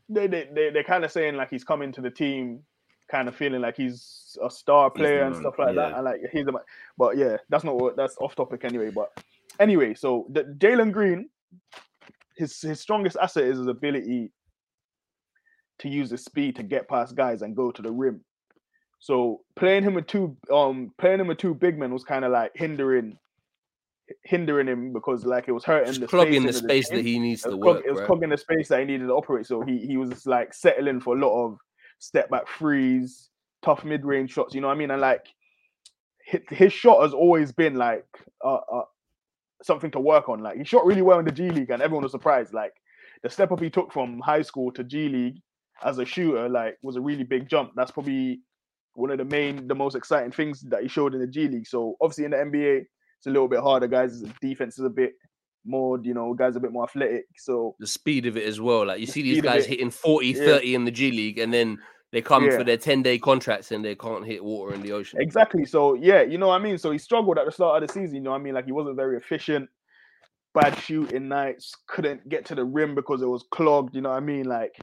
they 0.09 0.27
they 0.27 0.49
they 0.53 0.69
they're 0.71 0.83
kind 0.83 1.03
of 1.05 1.11
saying 1.11 1.35
like 1.35 1.49
he's 1.49 1.63
coming 1.63 1.91
to 1.93 2.01
the 2.01 2.09
team, 2.11 2.61
kind 3.09 3.27
of 3.27 3.35
feeling 3.35 3.61
like 3.61 3.77
he's 3.77 4.20
a 4.43 4.49
star 4.49 4.89
player 4.89 5.23
and 5.23 5.36
stuff 5.36 5.57
like 5.59 5.75
that. 5.75 5.93
And 5.95 6.05
like 6.05 6.21
he's 6.32 6.47
a, 6.47 6.51
but 6.97 7.17
yeah, 7.17 7.38
that's 7.49 7.63
not 7.63 7.77
what 7.77 7.95
that's 7.95 8.17
off 8.19 8.36
topic 8.36 8.63
anyway. 8.65 8.91
But 8.91 9.09
anyway, 9.59 9.93
so 9.93 10.27
the 10.29 10.43
Jalen 10.43 10.91
Green, 10.91 11.29
his 12.36 12.59
his 12.61 12.79
strongest 12.79 13.17
asset 13.21 13.45
is 13.45 13.57
his 13.57 13.67
ability 13.67 14.32
to 15.79 15.89
use 15.89 16.11
his 16.11 16.23
speed 16.23 16.55
to 16.55 16.63
get 16.63 16.88
past 16.88 17.15
guys 17.15 17.41
and 17.41 17.55
go 17.55 17.71
to 17.71 17.82
the 17.82 17.91
rim. 17.91 18.21
So 18.99 19.41
playing 19.55 19.84
him 19.84 19.95
with 19.95 20.07
two 20.07 20.38
um 20.53 20.93
playing 20.99 21.19
him 21.19 21.27
with 21.27 21.39
two 21.39 21.55
big 21.55 21.77
men 21.77 21.91
was 21.91 22.03
kind 22.03 22.23
of 22.23 22.32
like 22.32 22.51
hindering 22.53 23.17
hindering 24.23 24.67
him 24.67 24.93
because 24.93 25.25
like 25.25 25.47
it 25.47 25.53
was 25.53 25.63
hurting 25.63 25.88
Just 25.88 26.01
the 26.01 26.07
clogging 26.07 26.45
the 26.45 26.53
spacing 26.53 26.65
of 26.65 26.69
space 26.69 26.89
that 26.89 27.05
he 27.05 27.17
needs 27.17 27.41
to 27.43 27.49
clog- 27.49 27.61
work. 27.77 27.84
it 27.86 27.91
was 27.91 28.01
clogging 28.01 28.29
the 28.29 28.38
space 28.38 28.67
that 28.67 28.79
he 28.79 28.86
needed 28.86 29.07
to 29.07 29.13
operate. 29.13 29.47
So 29.47 29.61
he 29.61 29.79
he 29.79 29.97
was 29.97 30.09
just 30.11 30.27
like 30.27 30.53
settling 30.53 30.99
for 30.99 31.17
a 31.17 31.19
lot 31.19 31.45
of 31.45 31.57
step 31.97 32.29
back 32.29 32.47
threes, 32.47 33.30
tough 33.64 33.84
mid 33.84 34.05
range 34.05 34.32
shots. 34.32 34.53
You 34.53 34.62
know 34.62 34.68
what 34.68 34.76
I 34.76 34.80
mean? 34.80 34.91
And 34.91 35.01
like 35.01 35.26
his, 36.26 36.41
his 36.49 36.74
shot 36.74 37.01
has 37.01 37.14
always 37.14 37.51
been 37.51 37.76
like 37.76 38.05
uh, 38.43 38.59
uh 38.72 38.84
something 39.64 39.91
to 39.91 39.99
work 39.99 40.30
on. 40.30 40.41
Like 40.41 40.57
he 40.57 40.64
shot 40.64 40.86
really 40.86 41.01
well 41.01 41.20
in 41.20 41.26
the 41.26 41.32
G 41.32 41.49
League, 41.49 41.70
and 41.70 41.82
everyone 41.82 42.03
was 42.03 42.12
surprised. 42.12 42.53
Like 42.53 42.74
the 43.24 43.30
step 43.30 43.51
up 43.51 43.59
he 43.59 43.70
took 43.70 43.91
from 43.91 44.20
high 44.20 44.41
school 44.41 44.72
to 44.74 44.84
G 44.84 45.09
League 45.09 45.41
as 45.84 45.97
a 45.99 46.05
shooter, 46.05 46.49
like, 46.49 46.78
was 46.84 46.95
a 46.95 47.01
really 47.01 47.24
big 47.24 47.49
jump. 47.49 47.72
That's 47.76 47.91
probably 47.91 48.41
one 48.93 49.12
of 49.12 49.18
the 49.18 49.26
main, 49.26 49.68
the 49.68 49.76
most 49.76 49.95
exciting 49.95 50.32
things 50.32 50.62
that 50.62 50.82
he 50.82 50.88
showed 50.88 51.14
in 51.14 51.22
the 51.22 51.28
G 51.28 51.47
League. 51.47 51.68
So 51.68 51.95
obviously 52.01 52.26
in 52.26 52.32
the 52.32 52.38
NBA, 52.38 52.82
it's 53.18 53.28
a 53.28 53.30
little 53.30 53.47
bit 53.47 53.59
harder, 53.59 53.88
guys. 53.88 54.22
Defense 54.41 54.78
is 54.78 54.86
a 54.86 54.89
bit 54.89 55.14
more, 55.66 55.99
you 56.01 56.14
know, 56.14 56.34
guys 56.34 56.55
a 56.55 56.59
bit 56.59 56.72
more 56.72 56.84
athletic. 56.84 57.26
So 57.38 57.76
The 57.80 57.88
speed 57.88 58.26
of 58.26 58.38
it 58.38 58.45
as 58.45 58.59
well. 58.59 58.88
Like 58.88 58.99
you 58.99 59.05
The 59.05 59.12
see 59.12 59.22
these 59.22 59.41
guys 59.41 59.66
hitting 59.66 59.91
40, 59.91 60.28
Yeah. 60.28 60.45
30 60.45 60.76
in 60.76 60.86
the 60.86 60.91
G 60.91 61.12
League, 61.12 61.39
and 61.39 61.53
then 61.53 61.78
they 62.12 62.22
come 62.22 62.45
Yeah. 62.45 62.57
for 62.57 62.64
their 62.64 62.78
10 62.78 63.01
day 63.01 63.18
contracts 63.18 63.72
and 63.72 63.84
they 63.84 63.95
can't 63.95 64.26
hit 64.26 64.43
water 64.43 64.74
in 64.74 64.82
the 64.82 64.91
ocean. 64.91 65.20
Exactly. 65.22 65.66
So 65.66 65.93
yeah, 65.93 66.22
you 66.22 66.38
know 66.38 66.47
what 66.47 66.59
I 66.62 66.64
mean. 66.64 66.78
So 66.78 66.91
he 66.91 66.97
struggled 66.97 67.38
at 67.38 67.45
the 67.45 67.51
start 67.51 67.82
of 67.82 67.88
the 67.88 67.93
season. 67.93 68.16
You 68.16 68.22
know 68.22 68.32
what 68.32 68.39
I 68.41 68.43
mean. 68.43 68.53
Like 68.53 68.66
he 68.66 68.72
wasn't 68.72 68.95
very 68.97 69.18
efficient. 69.18 69.70
Bad 70.53 70.78
shooting 70.78 71.30
nights. 71.30 71.74
Couldn't 71.88 72.28
get 72.28 72.45
to 72.47 72.55
the 72.55 72.66
rim 72.66 72.95
because 72.95 73.22
it 73.22 73.28
was 73.28 73.45
clogged. 73.51 73.95
You 73.95 74.01
know 74.01 74.09
what 74.09 74.18
I 74.18 74.22
mean. 74.22 74.45
Like 74.45 74.78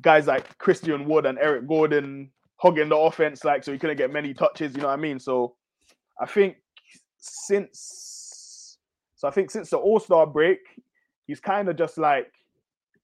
guys 0.00 0.26
like 0.26 0.56
Christian 0.58 1.04
Wood 1.06 1.26
and 1.26 1.38
Eric 1.38 1.66
Gordon 1.66 2.30
hogging 2.56 2.88
the 2.88 2.96
offense, 2.96 3.44
like 3.44 3.64
so 3.64 3.72
he 3.72 3.78
couldn't 3.78 3.96
get 3.96 4.12
many 4.12 4.32
touches. 4.32 4.74
You 4.74 4.82
know 4.82 4.88
what 4.88 4.98
I 4.98 5.02
mean. 5.02 5.18
So 5.18 5.56
I 6.20 6.26
think 6.26 6.56
since 7.18 8.78
so 9.16 9.26
I 9.26 9.32
think 9.32 9.50
since 9.50 9.70
the 9.70 9.76
All 9.78 9.98
Star 9.98 10.26
break, 10.26 10.60
he's 11.26 11.40
kind 11.40 11.68
of 11.68 11.76
just 11.76 11.98
like 11.98 12.32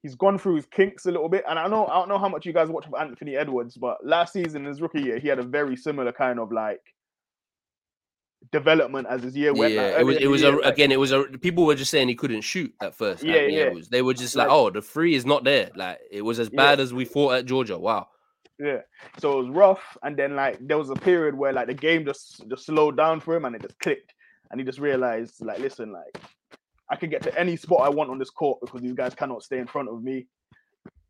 he's 0.02 0.14
gone 0.14 0.38
through 0.38 0.56
his 0.56 0.66
kinks 0.66 1.06
a 1.06 1.10
little 1.10 1.28
bit. 1.28 1.44
And 1.48 1.58
I 1.58 1.68
know 1.68 1.86
I 1.86 1.94
don't 1.94 2.08
know 2.08 2.18
how 2.18 2.28
much 2.28 2.46
you 2.46 2.52
guys 2.52 2.68
watch 2.68 2.86
of 2.86 2.94
Anthony 2.98 3.36
Edwards, 3.36 3.76
but 3.76 3.98
last 4.04 4.32
season, 4.32 4.64
his 4.64 4.80
rookie 4.80 5.02
year, 5.02 5.18
he 5.18 5.28
had 5.28 5.38
a 5.38 5.42
very 5.44 5.76
similar 5.76 6.12
kind 6.12 6.38
of 6.38 6.52
like 6.52 6.80
development 8.52 9.06
as 9.10 9.22
his 9.22 9.36
year 9.36 9.52
went. 9.52 9.74
Yeah, 9.74 9.82
like, 9.82 10.00
it 10.00 10.04
was 10.04 10.16
it 10.18 10.26
was 10.28 10.42
a, 10.42 10.50
like- 10.52 10.64
again 10.72 10.92
it 10.92 11.00
was 11.00 11.10
a 11.12 11.24
people 11.24 11.66
were 11.66 11.74
just 11.74 11.90
saying 11.90 12.08
he 12.08 12.14
couldn't 12.14 12.42
shoot 12.42 12.72
at 12.80 12.94
first. 12.94 13.22
Yeah, 13.22 13.34
Anthony 13.34 13.56
yeah. 13.56 13.62
Edwards. 13.64 13.88
They 13.88 14.02
were 14.02 14.14
just 14.14 14.36
like, 14.36 14.48
Like- 14.48 14.56
oh, 14.56 14.70
the 14.70 14.82
free 14.82 15.14
is 15.14 15.26
not 15.26 15.44
there. 15.44 15.70
Like 15.74 15.98
it 16.10 16.22
was 16.22 16.38
as 16.38 16.48
Yeah. 16.52 16.56
bad 16.56 16.80
as 16.80 16.94
we 16.94 17.04
thought 17.04 17.32
at 17.34 17.46
Georgia. 17.46 17.78
Wow. 17.78 18.08
Yeah. 18.60 18.80
So 19.18 19.38
it 19.38 19.42
was 19.46 19.50
rough, 19.50 19.96
and 20.02 20.16
then 20.16 20.34
like 20.36 20.58
there 20.60 20.78
was 20.78 20.90
a 20.90 20.94
period 20.96 21.34
where 21.36 21.52
like 21.52 21.66
the 21.66 21.74
game 21.74 22.04
just 22.04 22.48
just 22.48 22.66
slowed 22.66 22.96
down 22.96 23.20
for 23.20 23.34
him, 23.36 23.44
and 23.44 23.54
it 23.54 23.62
just 23.62 23.78
clicked, 23.80 24.12
and 24.50 24.60
he 24.60 24.64
just 24.64 24.78
realized 24.78 25.44
like, 25.44 25.58
listen, 25.58 25.92
like 25.92 26.16
I 26.90 26.96
can 26.96 27.10
get 27.10 27.22
to 27.22 27.38
any 27.38 27.56
spot 27.56 27.80
I 27.82 27.88
want 27.88 28.10
on 28.10 28.18
this 28.18 28.30
court 28.30 28.58
because 28.60 28.80
these 28.80 28.94
guys 28.94 29.14
cannot 29.14 29.42
stay 29.42 29.58
in 29.58 29.66
front 29.66 29.88
of 29.88 30.02
me. 30.02 30.26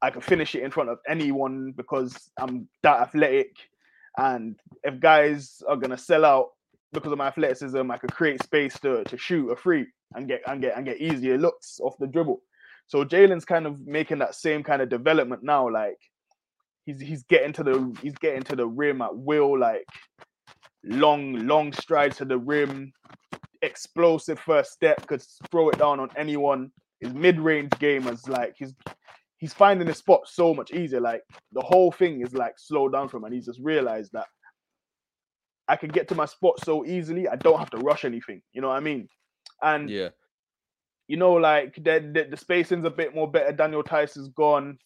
I 0.02 0.10
can 0.10 0.20
finish 0.20 0.54
it 0.54 0.62
in 0.62 0.70
front 0.70 0.90
of 0.90 0.98
anyone 1.08 1.72
because 1.76 2.30
I'm 2.38 2.68
that 2.82 3.00
athletic, 3.00 3.56
and 4.16 4.56
if 4.84 5.00
guys 5.00 5.62
are 5.68 5.76
gonna 5.76 5.98
sell 5.98 6.24
out 6.24 6.50
because 6.92 7.12
of 7.12 7.18
my 7.18 7.26
athleticism, 7.26 7.90
I 7.90 7.98
could 7.98 8.12
create 8.12 8.42
space 8.42 8.78
to 8.80 9.04
to 9.04 9.18
shoot 9.18 9.50
a 9.50 9.56
free 9.56 9.86
and 10.14 10.28
get 10.28 10.42
and 10.46 10.60
get 10.60 10.76
and 10.76 10.86
get 10.86 11.00
easier 11.00 11.36
looks 11.36 11.80
off 11.80 11.98
the 11.98 12.06
dribble. 12.06 12.40
So 12.86 13.04
Jalen's 13.04 13.44
kind 13.44 13.66
of 13.66 13.86
making 13.86 14.18
that 14.18 14.34
same 14.34 14.62
kind 14.62 14.80
of 14.80 14.88
development 14.88 15.42
now, 15.42 15.68
like 15.68 15.98
he's 16.86 17.00
he's 17.00 17.22
getting 17.24 17.52
to 17.54 17.62
the 17.62 17.96
he's 18.02 18.14
getting 18.14 18.42
to 18.44 18.56
the 18.56 18.66
rim 18.66 19.02
at 19.02 19.16
will, 19.16 19.58
like 19.58 19.84
long 20.84 21.46
long 21.46 21.72
strides 21.72 22.16
to 22.18 22.24
the 22.24 22.38
rim, 22.38 22.92
explosive 23.62 24.38
first 24.38 24.72
step, 24.72 25.06
could 25.06 25.22
throw 25.50 25.68
it 25.70 25.78
down 25.78 26.00
on 26.00 26.10
anyone. 26.16 26.70
His 27.00 27.12
mid 27.14 27.38
range 27.40 27.70
game 27.78 28.06
is 28.08 28.28
like 28.28 28.54
he's 28.58 28.74
he's 29.38 29.52
finding 29.52 29.86
his 29.86 29.98
spot 29.98 30.22
so 30.26 30.52
much 30.54 30.72
easier. 30.72 31.00
Like 31.00 31.22
the 31.52 31.60
whole 31.62 31.92
thing 31.92 32.22
is 32.22 32.34
like 32.34 32.54
slowed 32.58 32.92
down 32.92 33.08
for 33.08 33.18
him, 33.18 33.24
and 33.24 33.34
he's 33.34 33.46
just 33.46 33.60
realized 33.60 34.12
that 34.12 34.26
I 35.68 35.76
can 35.76 35.90
get 35.90 36.08
to 36.08 36.14
my 36.14 36.24
spot 36.24 36.64
so 36.64 36.84
easily. 36.86 37.28
I 37.28 37.36
don't 37.36 37.58
have 37.58 37.70
to 37.70 37.78
rush 37.78 38.04
anything. 38.04 38.42
You 38.52 38.62
know 38.62 38.68
what 38.68 38.76
I 38.78 38.80
mean? 38.80 39.08
And 39.62 39.88
Yeah. 39.90 40.08
you 41.08 41.16
know, 41.16 41.34
like 41.34 41.74
the, 41.76 42.10
the, 42.12 42.26
the 42.30 42.36
spacing's 42.36 42.84
a 42.84 42.90
bit 42.90 43.14
more 43.14 43.30
better. 43.30 43.52
Daniel 43.52 43.82
Theis 43.82 44.16
is 44.16 44.28
gone. 44.28 44.78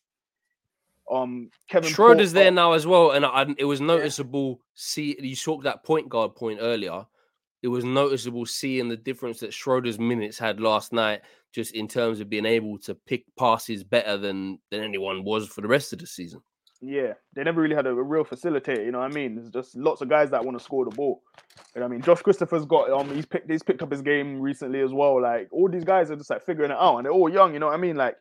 Um, 1.10 1.50
Kevin 1.68 1.90
Schroeder's 1.92 2.32
Porter- 2.32 2.44
there 2.44 2.50
now 2.50 2.72
as 2.72 2.86
well, 2.86 3.10
and 3.12 3.24
I, 3.26 3.46
it 3.58 3.64
was 3.64 3.80
noticeable. 3.80 4.60
See, 4.74 5.16
you 5.20 5.36
talked 5.36 5.64
that 5.64 5.84
point 5.84 6.08
guard 6.08 6.34
point 6.34 6.58
earlier. 6.62 7.06
It 7.62 7.68
was 7.68 7.84
noticeable 7.84 8.44
seeing 8.44 8.88
the 8.88 8.96
difference 8.96 9.40
that 9.40 9.54
Schroeder's 9.54 9.98
minutes 9.98 10.38
had 10.38 10.60
last 10.60 10.92
night, 10.92 11.22
just 11.52 11.74
in 11.74 11.86
terms 11.86 12.20
of 12.20 12.28
being 12.28 12.46
able 12.46 12.78
to 12.80 12.94
pick 12.94 13.24
passes 13.38 13.84
better 13.84 14.16
than 14.16 14.58
than 14.70 14.82
anyone 14.82 15.24
was 15.24 15.48
for 15.48 15.60
the 15.60 15.68
rest 15.68 15.92
of 15.92 16.00
the 16.00 16.06
season. 16.06 16.42
Yeah, 16.84 17.12
they 17.34 17.44
never 17.44 17.62
really 17.62 17.76
had 17.76 17.86
a, 17.86 17.94
real 17.94 18.24
facilitator. 18.24 18.84
You 18.84 18.90
know 18.90 18.98
what 18.98 19.12
I 19.12 19.14
mean? 19.14 19.36
There's 19.36 19.50
just 19.50 19.76
lots 19.76 20.00
of 20.00 20.08
guys 20.08 20.30
that 20.30 20.44
want 20.44 20.58
to 20.58 20.64
score 20.64 20.84
the 20.84 20.90
ball. 20.90 21.22
You 21.76 21.80
know 21.80 21.86
what 21.86 21.92
I 21.92 21.96
mean? 21.96 22.02
Josh 22.02 22.22
Christopher's 22.22 22.64
got 22.64 22.90
um 22.90 23.14
he's 23.14 23.24
picked 23.24 23.48
he's 23.48 23.62
picked 23.62 23.82
up 23.82 23.92
his 23.92 24.02
game 24.02 24.40
recently 24.40 24.80
as 24.80 24.92
well. 24.92 25.22
Like 25.22 25.48
all 25.52 25.68
these 25.68 25.84
guys 25.84 26.10
are 26.10 26.16
just 26.16 26.30
like 26.30 26.44
figuring 26.44 26.72
it 26.72 26.76
out, 26.76 26.96
and 26.96 27.06
they're 27.06 27.12
all 27.12 27.28
young. 27.28 27.54
You 27.54 27.60
know 27.60 27.66
what 27.66 27.76
I 27.76 27.78
mean? 27.78 27.96
Like 27.96 28.16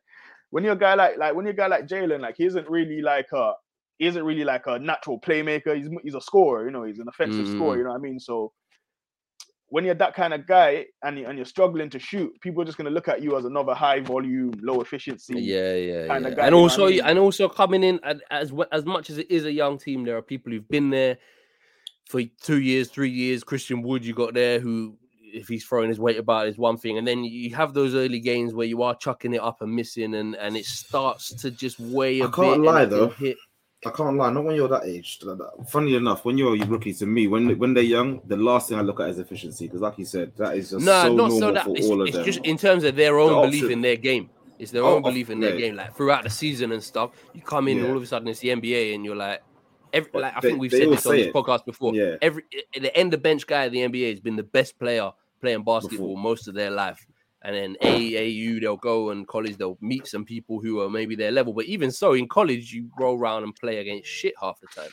when 0.52 0.64
you're 0.64 0.74
a 0.74 0.78
guy 0.78 0.94
like 0.94 1.18
like 1.18 1.34
when 1.34 1.46
you're 1.46 1.54
a 1.54 1.58
guy 1.58 1.68
like 1.68 1.88
Jalen, 1.88 2.22
like 2.22 2.36
he 2.38 2.46
isn't 2.46 2.70
really 2.70 3.02
like 3.02 3.28
a 3.34 3.54
he 3.98 4.06
isn't 4.06 4.24
really 4.24 4.44
like 4.44 4.68
a 4.68 4.78
natural 4.78 5.20
playmaker. 5.20 5.76
He's 5.76 5.90
he's 6.04 6.16
a 6.16 6.22
scorer. 6.22 6.66
You 6.66 6.72
know, 6.72 6.84
he's 6.84 7.00
an 7.00 7.08
offensive 7.08 7.48
scorer. 7.48 7.76
Mm. 7.76 7.78
You 7.80 7.84
know 7.86 7.90
what 7.92 8.00
I 8.00 8.02
mean? 8.02 8.20
So 8.20 8.54
when 9.72 9.86
you're 9.86 9.96
that 9.96 10.14
kind 10.14 10.34
of 10.34 10.46
guy 10.46 10.86
and 11.02 11.18
you, 11.18 11.26
and 11.26 11.38
you're 11.38 11.46
struggling 11.46 11.90
to 11.90 11.98
shoot, 11.98 12.30
people 12.42 12.62
are 12.62 12.66
just 12.66 12.78
gonna 12.78 12.90
look 12.90 13.08
at 13.08 13.22
you 13.24 13.38
as 13.38 13.46
another 13.46 13.74
high 13.74 14.02
volume, 14.02 14.52
low 14.62 14.82
efficiency. 14.82 15.40
Yeah, 15.40 15.74
yeah, 15.76 16.08
kinda 16.08 16.36
guy, 16.36 16.46
and 16.46 16.46
you 16.46 16.52
know 16.52 16.62
what 16.64 16.72
I 16.72 16.76
also, 16.76 16.88
mean? 16.90 17.02
and 17.02 17.18
also 17.20 17.48
coming 17.50 17.84
in 17.84 18.00
and 18.04 18.22
as 18.30 18.54
as 18.72 18.86
much 18.86 19.10
as 19.10 19.18
it 19.18 19.32
is 19.32 19.46
a 19.46 19.52
young 19.52 19.78
team, 19.78 20.04
there 20.04 20.18
are 20.18 20.22
people 20.22 20.52
who've 20.52 20.68
been 20.68 20.90
there 20.90 21.18
for 22.10 22.22
two 22.44 22.60
years, 22.60 22.90
three 22.90 23.10
years. 23.10 23.44
Christian 23.46 23.82
Wood, 23.82 24.06
you 24.06 24.14
got 24.14 24.34
there, 24.34 24.60
who 24.60 24.98
if 25.34 25.48
he's 25.48 25.66
throwing 25.66 25.88
his 25.88 26.00
weight 26.00 26.18
about 26.18 26.48
is 26.48 26.58
one 26.58 26.76
thing, 26.76 26.98
and 26.98 27.08
then 27.08 27.24
you 27.24 27.56
have 27.56 27.74
those 27.74 27.96
early 27.96 28.20
games 28.20 28.54
where 28.54 28.68
you 28.68 28.84
are 28.84 28.94
chucking 28.94 29.34
it 29.34 29.40
up 29.42 29.62
and 29.62 29.74
missing, 29.74 30.14
and 30.16 30.36
and 30.36 30.58
it 30.58 30.66
starts 30.66 31.34
to 31.36 31.50
just 31.50 31.80
weigh 31.80 32.20
a 32.20 32.26
I 32.26 32.28
bit. 32.28 32.34
I 32.34 32.44
can't 32.44 32.56
and 32.56 32.64
lie, 32.66 32.86
though. 32.86 33.08
hit- 33.08 33.38
I 33.86 33.90
can't 33.90 34.16
lie. 34.16 34.30
Not 34.32 34.44
when 34.44 34.56
you're 34.56 34.68
that 34.68 34.86
age. 34.86 35.20
Funny 35.68 35.96
enough, 35.96 36.24
when 36.24 36.38
you're 36.38 36.56
a 36.56 36.66
rookie, 36.68 36.94
to 36.94 37.06
me, 37.08 37.28
when 37.28 37.58
when 37.58 37.74
they're 37.74 37.84
young, 37.84 38.22
the 38.28 38.38
last 38.38 38.70
thing 38.70 38.78
I 38.78 38.82
look 38.82 39.00
at 39.00 39.10
is 39.10 39.18
efficiency 39.20 39.66
because, 39.66 39.82
like 39.82 39.98
you 39.98 40.06
said, 40.06 40.32
that 40.38 40.56
is 40.56 40.70
just 40.70 40.86
No, 40.86 41.04
so 41.04 41.14
not 41.16 41.32
so 41.32 41.52
that 41.52 41.68
it's, 41.70 41.90
of 41.90 42.02
it's 42.02 42.18
just 42.26 42.46
in 42.46 42.58
terms 42.58 42.84
of 42.84 42.96
their 42.96 43.20
own 43.20 43.42
The 43.42 43.48
belief 43.48 43.72
in 43.72 43.82
their 43.82 43.96
game. 43.96 44.30
It's 44.60 44.70
their 44.72 44.84
Oh, 44.84 44.96
own 44.98 45.02
belief 45.02 45.32
in 45.32 45.40
their 45.40 45.56
yeah. 45.56 45.66
game. 45.68 45.76
Like 45.76 45.96
throughout 45.98 46.24
the 46.24 46.30
season 46.30 46.72
and 46.74 46.84
stuff, 46.84 47.12
you 47.34 47.42
come 47.42 47.68
in 47.68 47.78
and 47.78 47.86
Yeah. 47.88 47.92
all 47.92 47.98
of 47.98 48.04
a 48.04 48.06
sudden 48.06 48.28
it's 48.28 48.40
the 48.42 48.50
NBA, 48.50 48.94
and 48.94 49.04
you're 49.04 49.16
like, 49.16 49.42
every, 49.92 50.12
like 50.14 50.36
I 50.38 50.40
they- 50.42 50.50
think 50.50 50.60
we've 50.62 50.72
said 50.72 50.90
this 50.92 51.06
on 51.08 51.16
this 51.16 51.28
it. 51.28 51.34
podcast 51.34 51.66
before. 51.66 51.96
Yeah. 51.96 52.18
Every 52.22 52.44
the 52.80 52.96
end 52.96 53.16
of 53.16 53.24
bench 53.24 53.48
guy 53.48 53.66
in 53.66 53.74
the 53.74 53.80
NBA 53.82 54.12
has 54.12 54.20
been 54.20 54.36
the 54.36 54.44
best 54.44 54.78
player 54.78 55.12
playing 55.42 55.64
basketball 55.64 56.10
Before. 56.10 56.18
most 56.22 56.48
of 56.48 56.54
their 56.54 56.70
life. 56.70 57.04
And 57.44 57.56
then 57.56 57.76
AAU, 57.82 58.62
they'll 58.62 58.78
go 58.78 59.10
and 59.10 59.28
college, 59.28 59.58
they'll 59.58 59.78
meet 59.82 60.06
some 60.06 60.24
people 60.26 60.62
who 60.62 60.80
are 60.82 60.90
maybe 60.90 61.16
their 61.16 61.32
level. 61.32 61.54
But 61.54 61.66
even 61.66 61.92
so, 61.92 62.14
in 62.14 62.28
college, 62.28 62.72
you 62.72 62.90
roll 63.00 63.18
around 63.18 63.44
and 63.44 63.56
play 63.56 63.78
against 63.78 64.08
shit 64.10 64.36
half 64.40 64.60
the 64.60 64.68
time. 64.68 64.92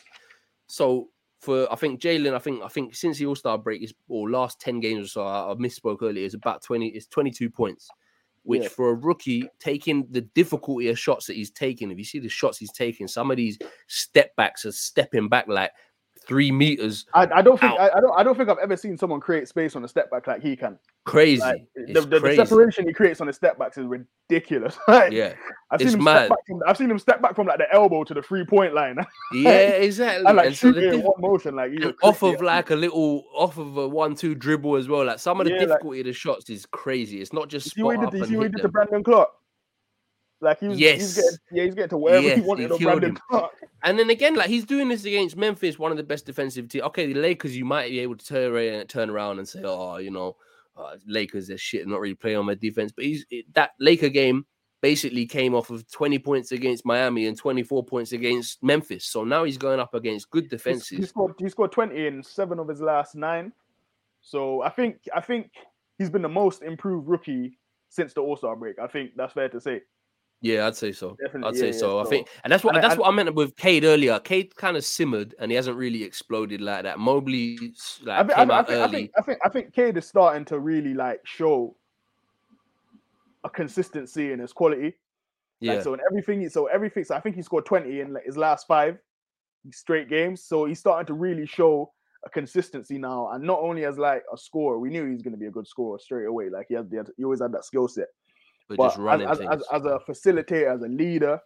So 0.66 1.08
for 1.40 1.70
I 1.72 1.76
think 1.76 2.00
Jalen, 2.00 2.34
I 2.34 2.38
think 2.38 2.62
I 2.62 2.68
think 2.68 2.94
since 2.94 3.18
the 3.18 3.26
All 3.26 3.36
Star 3.36 3.58
break 3.58 3.82
is 3.82 3.94
or 4.08 4.30
last 4.30 4.60
ten 4.60 4.80
games 4.80 5.06
or 5.06 5.08
so, 5.08 5.22
I, 5.26 5.52
I 5.52 5.54
misspoke 5.54 6.02
earlier. 6.02 6.24
It's 6.24 6.34
about 6.34 6.62
twenty. 6.62 6.88
It's 6.88 7.06
twenty 7.06 7.30
two 7.30 7.50
points, 7.50 7.88
which 8.42 8.62
Yeah. 8.62 8.68
for 8.68 8.90
a 8.90 8.94
rookie 8.94 9.48
taking 9.60 10.06
the 10.10 10.22
difficulty 10.22 10.88
of 10.88 10.98
shots 10.98 11.26
that 11.26 11.36
he's 11.36 11.50
taking. 11.50 11.90
If 11.90 11.98
you 11.98 12.04
see 12.04 12.18
the 12.18 12.28
shots 12.28 12.58
he's 12.58 12.72
taking, 12.72 13.06
some 13.08 13.30
of 13.30 13.36
these 13.36 13.58
step 13.88 14.34
backs 14.36 14.64
are 14.64 14.72
stepping 14.72 15.28
back 15.28 15.46
like 15.48 15.70
three 16.28 16.52
meters, 16.52 17.06
I, 17.14 17.26
I 17.34 17.42
don't 17.42 17.58
think 17.58 17.72
I, 17.72 17.88
I 17.88 18.00
don't 18.00 18.18
I 18.20 18.22
don't 18.22 18.36
think 18.36 18.48
I've 18.48 18.58
ever 18.58 18.76
seen 18.76 18.96
someone 18.96 19.18
create 19.18 19.48
space 19.48 19.74
on 19.74 19.84
a 19.84 19.88
step 19.88 20.10
back 20.10 20.26
like 20.26 20.42
he 20.42 20.54
can. 20.54 20.78
crazy. 21.06 21.40
Like, 21.40 21.66
the, 21.74 22.02
the, 22.02 22.20
the 22.20 22.36
separation 22.36 22.86
he 22.86 22.92
creates 22.92 23.20
on 23.20 23.26
his 23.26 23.36
step 23.36 23.58
backs 23.58 23.78
is 23.78 23.86
ridiculous. 23.86 24.78
Like, 24.88 25.12
Yeah, 25.12 25.32
I've 25.70 25.80
seen 25.80 25.88
it's 25.88 25.94
him 25.96 26.04
mad. 26.04 26.26
step 26.26 26.28
back 26.28 26.38
from 26.46 26.60
I've 26.66 26.76
seen 26.76 26.90
him 26.90 26.98
step 26.98 27.22
back 27.22 27.34
from 27.34 27.46
like 27.46 27.58
the 27.58 27.72
elbow 27.72 28.04
to 28.04 28.12
the 28.14 28.22
three 28.22 28.44
point 28.44 28.74
line 28.74 28.98
yeah, 29.34 29.52
exactly. 29.58 30.26
and 30.26 30.36
like 30.36 30.46
And 30.46 30.56
so 30.56 30.70
the 30.72 30.92
in 30.92 31.02
one 31.02 31.14
motion. 31.18 31.56
Like 31.56 31.72
he's 31.72 31.82
a 31.82 31.88
and 31.88 31.94
off 32.02 32.22
of 32.22 32.42
like 32.42 32.70
a 32.70 32.76
little 32.76 33.24
off 33.34 33.56
of 33.58 33.76
a 33.78 33.88
one-two 33.88 34.34
dribble 34.34 34.76
as 34.76 34.86
well. 34.88 35.06
Like 35.06 35.18
some 35.18 35.40
of 35.40 35.46
the 35.46 35.52
Yeah, 35.54 35.60
difficulty 35.60 36.00
of 36.00 36.06
the 36.06 36.12
shots 36.12 36.50
is 36.50 36.66
crazy. 36.66 37.20
It's 37.22 37.32
not 37.32 37.48
just 37.48 37.66
You 37.66 37.70
see 37.70 37.82
what 37.82 37.94
spot 37.96 38.14
he 38.14 38.20
did, 38.20 38.28
you 38.30 38.34
see 38.34 38.36
what 38.36 38.46
he 38.48 38.52
did 38.52 38.62
to. 38.62 38.68
Brandon 38.68 39.02
Clarke. 39.02 39.30
Like 40.40 40.60
he 40.60 40.68
was, 40.68 40.78
Yes. 40.78 40.98
he's 41.00 41.14
getting, 41.16 41.38
yeah, 41.52 41.64
he's 41.64 41.74
getting 41.74 41.88
to 41.90 41.96
wherever 41.98 42.26
Yes, 42.26 42.36
he 42.36 42.42
he 42.42 42.46
wanted 42.48 42.68
killed 42.68 42.80
Brandon 42.82 43.10
him. 43.10 43.18
Clarke. 43.28 43.52
And 43.82 43.98
then 43.98 44.10
again, 44.10 44.34
like 44.36 44.48
he's 44.48 44.64
doing 44.64 44.88
this 44.88 45.04
against 45.04 45.36
Memphis, 45.36 45.78
one 45.78 45.90
of 45.90 45.96
the 45.96 46.02
best 46.04 46.26
defensive 46.26 46.68
teams. 46.68 46.84
Okay, 46.84 47.12
the 47.12 47.18
Lakers, 47.20 47.56
you 47.56 47.64
might 47.64 47.90
be 47.90 47.98
able 48.00 48.16
to 48.16 48.24
turn 48.24 48.52
around, 48.52 48.86
turn 48.88 49.10
around 49.10 49.38
and 49.38 49.48
say, 49.48 49.62
"Oh, 49.64 49.96
you 49.98 50.10
know, 50.10 50.36
uh, 50.76 50.96
Lakers, 51.06 51.48
they're 51.48 51.58
shit, 51.58 51.86
not 51.88 52.00
really 52.00 52.14
playing 52.14 52.36
on 52.38 52.46
my 52.46 52.54
defense." 52.54 52.92
But 52.92 53.04
he's 53.04 53.24
that 53.54 53.72
Laker 53.80 54.08
game 54.08 54.46
basically 54.80 55.26
came 55.26 55.54
off 55.56 55.70
of 55.70 55.90
20 55.90 56.20
points 56.20 56.52
against 56.52 56.86
Miami 56.86 57.26
and 57.26 57.36
24 57.36 57.84
points 57.84 58.12
against 58.12 58.62
Memphis. 58.62 59.04
So 59.06 59.24
now 59.24 59.42
he's 59.42 59.58
going 59.58 59.80
up 59.80 59.92
against 59.94 60.30
good 60.30 60.44
He's- 60.44 60.50
defenses. 60.50 60.98
He 60.98 61.04
scored, 61.04 61.34
he 61.38 61.48
scored 61.48 61.72
20 61.72 62.06
in 62.06 62.22
seven 62.22 62.60
of 62.60 62.68
his 62.68 62.80
last 62.80 63.16
nine. 63.16 63.52
So 64.20 64.62
I 64.62 64.68
think 64.70 64.98
I 65.14 65.20
think 65.20 65.50
he's 65.98 66.10
been 66.10 66.22
the 66.22 66.28
most 66.28 66.62
improved 66.62 67.08
rookie 67.08 67.58
since 67.88 68.12
the 68.12 68.20
All 68.20 68.36
Star 68.36 68.54
break. 68.56 68.78
I 68.78 68.86
think 68.86 69.12
that's 69.16 69.32
fair 69.32 69.48
to 69.48 69.60
say. 69.60 69.82
Yeah, 70.40 70.66
I'd 70.68 70.76
say 70.76 70.92
so. 70.92 71.16
Definitely, 71.20 71.48
I'd 71.48 71.54
yeah, 71.56 71.60
say 71.60 71.66
yeah, 71.70 71.78
so. 71.78 71.98
I 71.98 72.04
think, 72.04 72.28
and 72.44 72.52
that's 72.52 72.62
what 72.62 72.76
and 72.76 72.78
I- 72.78 72.80
that's 72.82 72.92
and- 72.92 73.00
what 73.00 73.08
I 73.08 73.12
meant 73.12 73.34
with 73.34 73.56
Cade 73.56 73.84
earlier. 73.84 74.20
Cade 74.20 74.54
kind 74.54 74.76
of 74.76 74.84
simmered, 74.84 75.34
and 75.40 75.50
he 75.50 75.56
hasn't 75.56 75.76
really 75.76 76.04
exploded 76.04 76.60
like 76.60 76.84
that. 76.84 76.98
Mobley 77.00 77.58
like 78.04 78.18
I 78.18 78.22
think, 78.22 78.36
came 78.38 78.50
I, 78.50 78.54
I 78.54 78.58
out 78.58 78.68
think, 78.68 78.78
I 78.80 78.88
think 78.88 79.10
I 79.18 79.22
think 79.22 79.38
I 79.44 79.48
think 79.48 79.72
Cade 79.74 79.96
is 79.96 80.06
starting 80.06 80.44
to 80.46 80.60
really 80.60 80.94
like 80.94 81.20
show 81.24 81.74
a 83.44 83.50
consistency 83.50 84.32
in 84.32 84.38
his 84.38 84.52
quality. 84.52 84.94
Yeah. 85.60 85.74
Like, 85.74 85.82
so 85.82 85.94
in 85.94 86.00
everything, 86.08 86.48
so 86.48 86.66
everything. 86.66 87.04
So 87.04 87.14
I 87.16 87.20
think 87.20 87.34
he 87.34 87.42
scored 87.42 87.66
20 87.66 88.00
in 88.00 88.12
like, 88.12 88.24
his 88.24 88.36
last 88.36 88.66
five 88.68 88.98
straight 89.72 90.08
games. 90.08 90.42
So 90.44 90.66
he's 90.66 90.78
starting 90.78 91.06
to 91.06 91.14
really 91.14 91.46
show 91.46 91.92
a 92.24 92.30
consistency 92.30 92.98
now, 92.98 93.30
and 93.32 93.44
not 93.44 93.60
only 93.60 93.84
as 93.84 93.98
like 93.98 94.22
a 94.32 94.36
scorer. 94.38 94.78
We 94.78 94.90
knew 94.90 95.04
he 95.06 95.12
was 95.12 95.22
going 95.22 95.32
to 95.34 95.38
be 95.38 95.46
a 95.46 95.50
good 95.50 95.66
scorer 95.66 95.98
straight 95.98 96.26
away. 96.26 96.48
Like 96.48 96.66
he 96.68 96.74
had, 96.74 96.88
he, 96.90 96.96
had, 96.96 97.08
he 97.16 97.24
always 97.24 97.40
had 97.40 97.52
that 97.52 97.64
skill 97.64 97.88
set. 97.88 98.06
But, 98.68 98.76
But 98.76 98.88
just 98.88 98.98
running 98.98 99.26
as, 99.26 99.32
as, 99.40 99.46
things. 99.48 99.62
as, 99.72 99.80
as 99.80 99.86
a 99.86 100.00
facilitator, 100.08 100.74
as 100.74 100.82
a 100.82 100.88
leader, 100.88 101.40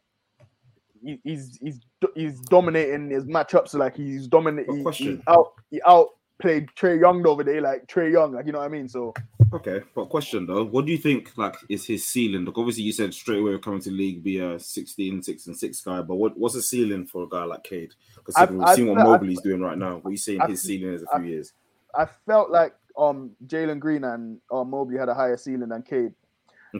he, 1.04 1.20
he's 1.24 1.58
he's 1.62 1.80
he's 2.14 2.40
dominating 2.42 3.10
his 3.10 3.24
matchups. 3.24 3.74
Like 3.74 3.96
he's 3.96 4.26
dominating. 4.26 4.82
But 4.82 4.94
He, 4.94 5.04
he 5.12 5.20
out 5.28 5.52
he 5.70 5.80
outplayed 5.86 6.68
Trae 6.76 7.00
Young 7.00 7.22
the 7.22 7.30
other 7.32 7.44
day. 7.44 7.60
Like 7.60 7.86
Trae 7.86 8.10
Young, 8.12 8.32
like 8.32 8.46
you 8.46 8.52
know 8.52 8.58
what 8.58 8.64
I 8.64 8.68
mean. 8.68 8.88
So 8.88 9.14
Okay, 9.52 9.82
but 9.94 10.06
question 10.06 10.46
though, 10.46 10.64
what 10.64 10.86
do 10.86 10.92
you 10.92 10.98
think 10.98 11.36
like 11.36 11.56
is 11.68 11.84
his 11.84 12.04
ceiling? 12.06 12.44
Like 12.44 12.56
obviously 12.56 12.84
you 12.84 12.92
said 12.92 13.12
straight 13.12 13.40
away 13.40 13.58
coming 13.58 13.80
to 13.82 13.90
league 13.90 14.22
be 14.24 14.38
a 14.38 14.58
16, 14.58 15.22
6 15.22 15.46
and 15.46 15.56
6 15.58 15.80
guy, 15.82 16.00
but 16.00 16.14
what, 16.14 16.38
what's 16.38 16.54
the 16.54 16.62
ceiling 16.62 17.06
for 17.06 17.24
a 17.24 17.28
guy 17.28 17.44
like 17.44 17.62
Cade? 17.62 17.92
Because 18.16 18.34
I've- 18.36 18.54
we've 18.54 18.66
seen 18.70 18.86
what 18.88 18.98
I've- 19.00 19.10
Mobley's 19.10 19.42
doing 19.42 19.60
right 19.60 19.76
now. 19.76 19.96
What 19.96 20.06
are 20.06 20.10
you 20.10 20.16
saying 20.16 20.40
I've- 20.40 20.52
his 20.52 20.62
ceiling 20.62 20.94
is 20.94 21.02
a 21.02 21.18
few 21.18 21.28
years? 21.28 21.52
I 21.94 22.06
felt 22.26 22.50
like 22.50 22.74
um 22.96 23.32
Jalen 23.46 23.78
Green 23.78 24.04
and 24.04 24.40
um 24.50 24.70
Mobley 24.70 24.96
had 24.96 25.10
a 25.10 25.14
higher 25.14 25.36
ceiling 25.36 25.68
than 25.68 25.82
Cade. 25.82 26.14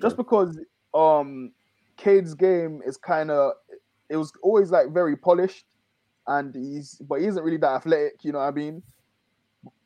Just 0.01 0.17
because 0.17 0.59
um 0.95 1.53
Cade's 1.97 2.35
game 2.35 2.81
is 2.87 2.97
kind 2.97 3.31
of 3.31 3.53
it 4.09 4.17
was 4.17 4.33
always 4.43 4.71
like 4.71 4.93
very 4.93 5.17
polished 5.17 5.67
and 6.27 6.55
he's 6.55 6.97
but 7.09 7.21
he 7.21 7.27
isn't 7.27 7.43
really 7.43 7.57
that 7.59 7.75
athletic, 7.77 8.25
you 8.25 8.33
know 8.33 8.39
what 8.39 8.49
I 8.49 8.51
mean? 8.53 8.83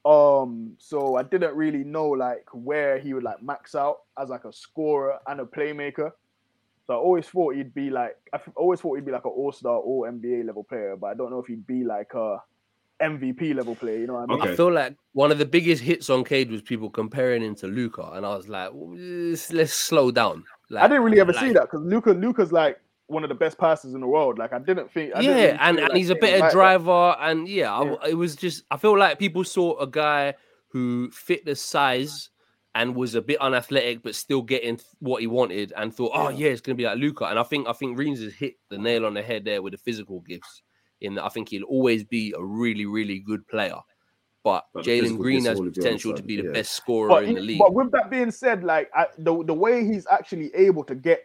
Um 0.04 0.74
so 0.78 1.16
I 1.16 1.22
didn't 1.22 1.54
really 1.56 1.84
know 1.84 2.08
like 2.08 2.46
where 2.52 2.98
he 2.98 3.14
would 3.14 3.24
like 3.24 3.42
max 3.42 3.74
out 3.74 3.98
as 4.20 4.28
like 4.28 4.44
a 4.44 4.52
scorer 4.52 5.18
and 5.26 5.40
a 5.40 5.44
playmaker. 5.44 6.12
So 6.86 6.94
I 6.94 6.96
always 6.96 7.26
thought 7.26 7.56
he'd 7.56 7.74
be 7.74 7.90
like 7.90 8.16
I 8.32 8.38
always 8.54 8.80
thought 8.80 8.94
he'd 8.94 9.06
be 9.06 9.12
like 9.12 9.24
an 9.24 9.32
all-star 9.32 9.78
or 9.78 10.10
NBA 10.10 10.46
level 10.46 10.62
player, 10.62 10.96
but 10.96 11.08
I 11.08 11.14
don't 11.14 11.30
know 11.30 11.40
if 11.40 11.46
he'd 11.46 11.66
be 11.66 11.82
like 11.84 12.14
a 12.14 12.38
MVP 13.02 13.54
level 13.54 13.74
player, 13.74 13.98
you 13.98 14.06
know 14.06 14.14
what 14.14 14.22
I 14.22 14.26
mean? 14.26 14.40
Okay. 14.40 14.52
I 14.52 14.56
feel 14.56 14.72
like 14.72 14.96
one 15.12 15.30
of 15.32 15.38
the 15.38 15.46
biggest 15.46 15.82
hits 15.82 16.08
on 16.10 16.24
Cade 16.24 16.50
was 16.50 16.62
people 16.62 16.88
comparing 16.90 17.42
him 17.42 17.54
to 17.56 17.66
Luka, 17.66 18.10
and 18.14 18.24
I 18.24 18.34
was 18.36 18.48
like, 18.48 18.70
let's, 18.74 19.52
let's 19.52 19.72
slow 19.72 20.10
down. 20.10 20.44
Like, 20.70 20.84
I 20.84 20.88
didn't 20.88 21.02
really 21.04 21.20
ever 21.20 21.32
like- 21.32 21.44
see 21.44 21.52
that 21.52 21.62
because 21.70 21.82
Luka 21.82 22.10
Luka's 22.10 22.52
like 22.52 22.78
one 23.08 23.22
of 23.22 23.28
the 23.28 23.34
best 23.36 23.56
passers 23.58 23.94
in 23.94 24.00
the 24.00 24.06
world. 24.06 24.36
Like 24.38 24.52
I 24.52 24.58
didn't 24.58 24.90
think 24.90 25.14
I 25.14 25.20
yeah, 25.20 25.28
didn't 25.28 25.36
really 25.36 25.58
and, 25.60 25.78
and 25.78 25.88
like 25.90 25.96
he's 25.96 26.10
a 26.10 26.14
Cade 26.14 26.22
was 26.22 26.30
better 26.30 26.40
like 26.40 26.50
that. 26.50 26.56
driver, 26.56 27.16
and 27.20 27.48
yeah, 27.48 27.78
Yeah. 27.78 27.78
w 27.90 27.98
it 28.08 28.14
was 28.14 28.34
just 28.34 28.64
I 28.70 28.76
feel 28.78 28.98
like 28.98 29.18
people 29.18 29.44
saw 29.44 29.78
a 29.78 29.86
guy 29.86 30.34
who 30.68 31.10
fit 31.12 31.44
the 31.44 31.54
size 31.54 32.30
and 32.74 32.94
was 32.96 33.14
a 33.14 33.22
bit 33.22 33.40
unathletic, 33.40 34.02
but 34.02 34.14
still 34.14 34.42
getting 34.42 34.78
what 34.98 35.20
he 35.20 35.26
wanted, 35.28 35.72
and 35.76 35.94
thought, 35.94 36.10
oh 36.14 36.30
Yeah. 36.30 36.46
yeah, 36.46 36.48
it's 36.52 36.60
gonna 36.60 36.74
be 36.76 36.84
like 36.84 36.98
Luka. 36.98 37.26
And 37.26 37.38
I 37.38 37.42
think 37.44 37.68
I 37.68 37.72
think 37.74 37.96
Reemz 37.98 38.22
has 38.24 38.34
hit 38.34 38.54
the 38.70 38.76
nail 38.78 39.06
on 39.06 39.14
the 39.14 39.22
head 39.22 39.44
there 39.44 39.62
with 39.62 39.72
the 39.72 39.78
physical 39.78 40.20
gifts. 40.20 40.62
In 41.00 41.14
that, 41.16 41.24
I 41.24 41.28
think 41.28 41.50
he'll 41.50 41.64
always 41.64 42.04
be 42.04 42.34
a 42.36 42.42
really 42.42 42.86
really 42.86 43.18
good 43.18 43.46
player, 43.48 43.76
but, 44.44 44.64
But 44.72 44.84
Jalen 44.84 45.18
Green 45.18 45.44
has 45.44 45.58
will 45.58 45.64
be 45.64 45.68
on 45.68 45.72
the 45.72 45.80
potential 45.80 46.14
to 46.14 46.22
be 46.22 46.36
the 46.36 46.44
yeah. 46.44 46.52
best 46.52 46.72
scorer 46.72 47.08
But, 47.08 47.24
in 47.24 47.34
the 47.34 47.40
league. 47.40 47.58
but 47.58 47.74
with 47.74 47.90
that 47.92 48.10
being 48.10 48.30
said, 48.30 48.64
like 48.64 48.90
I, 48.94 49.06
the 49.18 49.44
the 49.44 49.54
way 49.54 49.84
he's 49.84 50.06
actually 50.10 50.54
able 50.54 50.84
to 50.84 50.94
get 50.94 51.20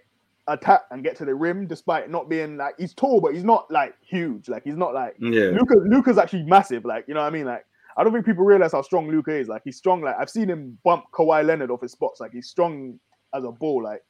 attack 0.47 0.81
and 0.91 1.03
get 1.03 1.15
to 1.17 1.25
the 1.25 1.33
rim, 1.35 1.67
despite 1.67 2.09
not 2.09 2.27
being 2.27 2.57
like 2.57 2.75
he's 2.77 2.93
tall, 2.93 3.21
but 3.21 3.33
he's 3.33 3.43
not 3.43 3.69
like 3.71 3.93
huge. 4.01 4.49
Like 4.49 4.63
he's 4.63 4.75
not 4.75 4.93
like 4.93 5.15
Yeah. 5.19 5.51
Luka. 5.57 5.75
Luka's 5.75 6.17
actually 6.17 6.43
massive. 6.43 6.83
Like 6.83 7.05
you 7.07 7.13
know 7.13 7.21
what 7.21 7.27
I 7.27 7.29
mean. 7.29 7.45
Like 7.45 7.63
I 7.95 8.03
don't 8.03 8.11
think 8.11 8.25
people 8.25 8.43
realize 8.43 8.71
how 8.71 8.81
strong 8.81 9.09
Luka 9.09 9.31
is. 9.31 9.47
Like 9.47 9.61
he's 9.63 9.77
strong. 9.77 10.01
Like 10.01 10.15
I've 10.19 10.29
seen 10.29 10.49
him 10.49 10.77
bump 10.83 11.05
Kawhi 11.13 11.45
Leonard 11.45 11.71
off 11.71 11.81
his 11.81 11.91
spots. 11.91 12.19
Like 12.19 12.31
he's 12.33 12.47
strong 12.49 12.99
as 13.33 13.43
a 13.43 13.51
bull. 13.51 13.83
Like, 13.83 14.01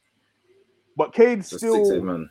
but 0.96 1.12
Cade's 1.12 1.46
still 1.46 1.84
6 1.84 1.96
8 1.98 2.02
man. 2.02 2.30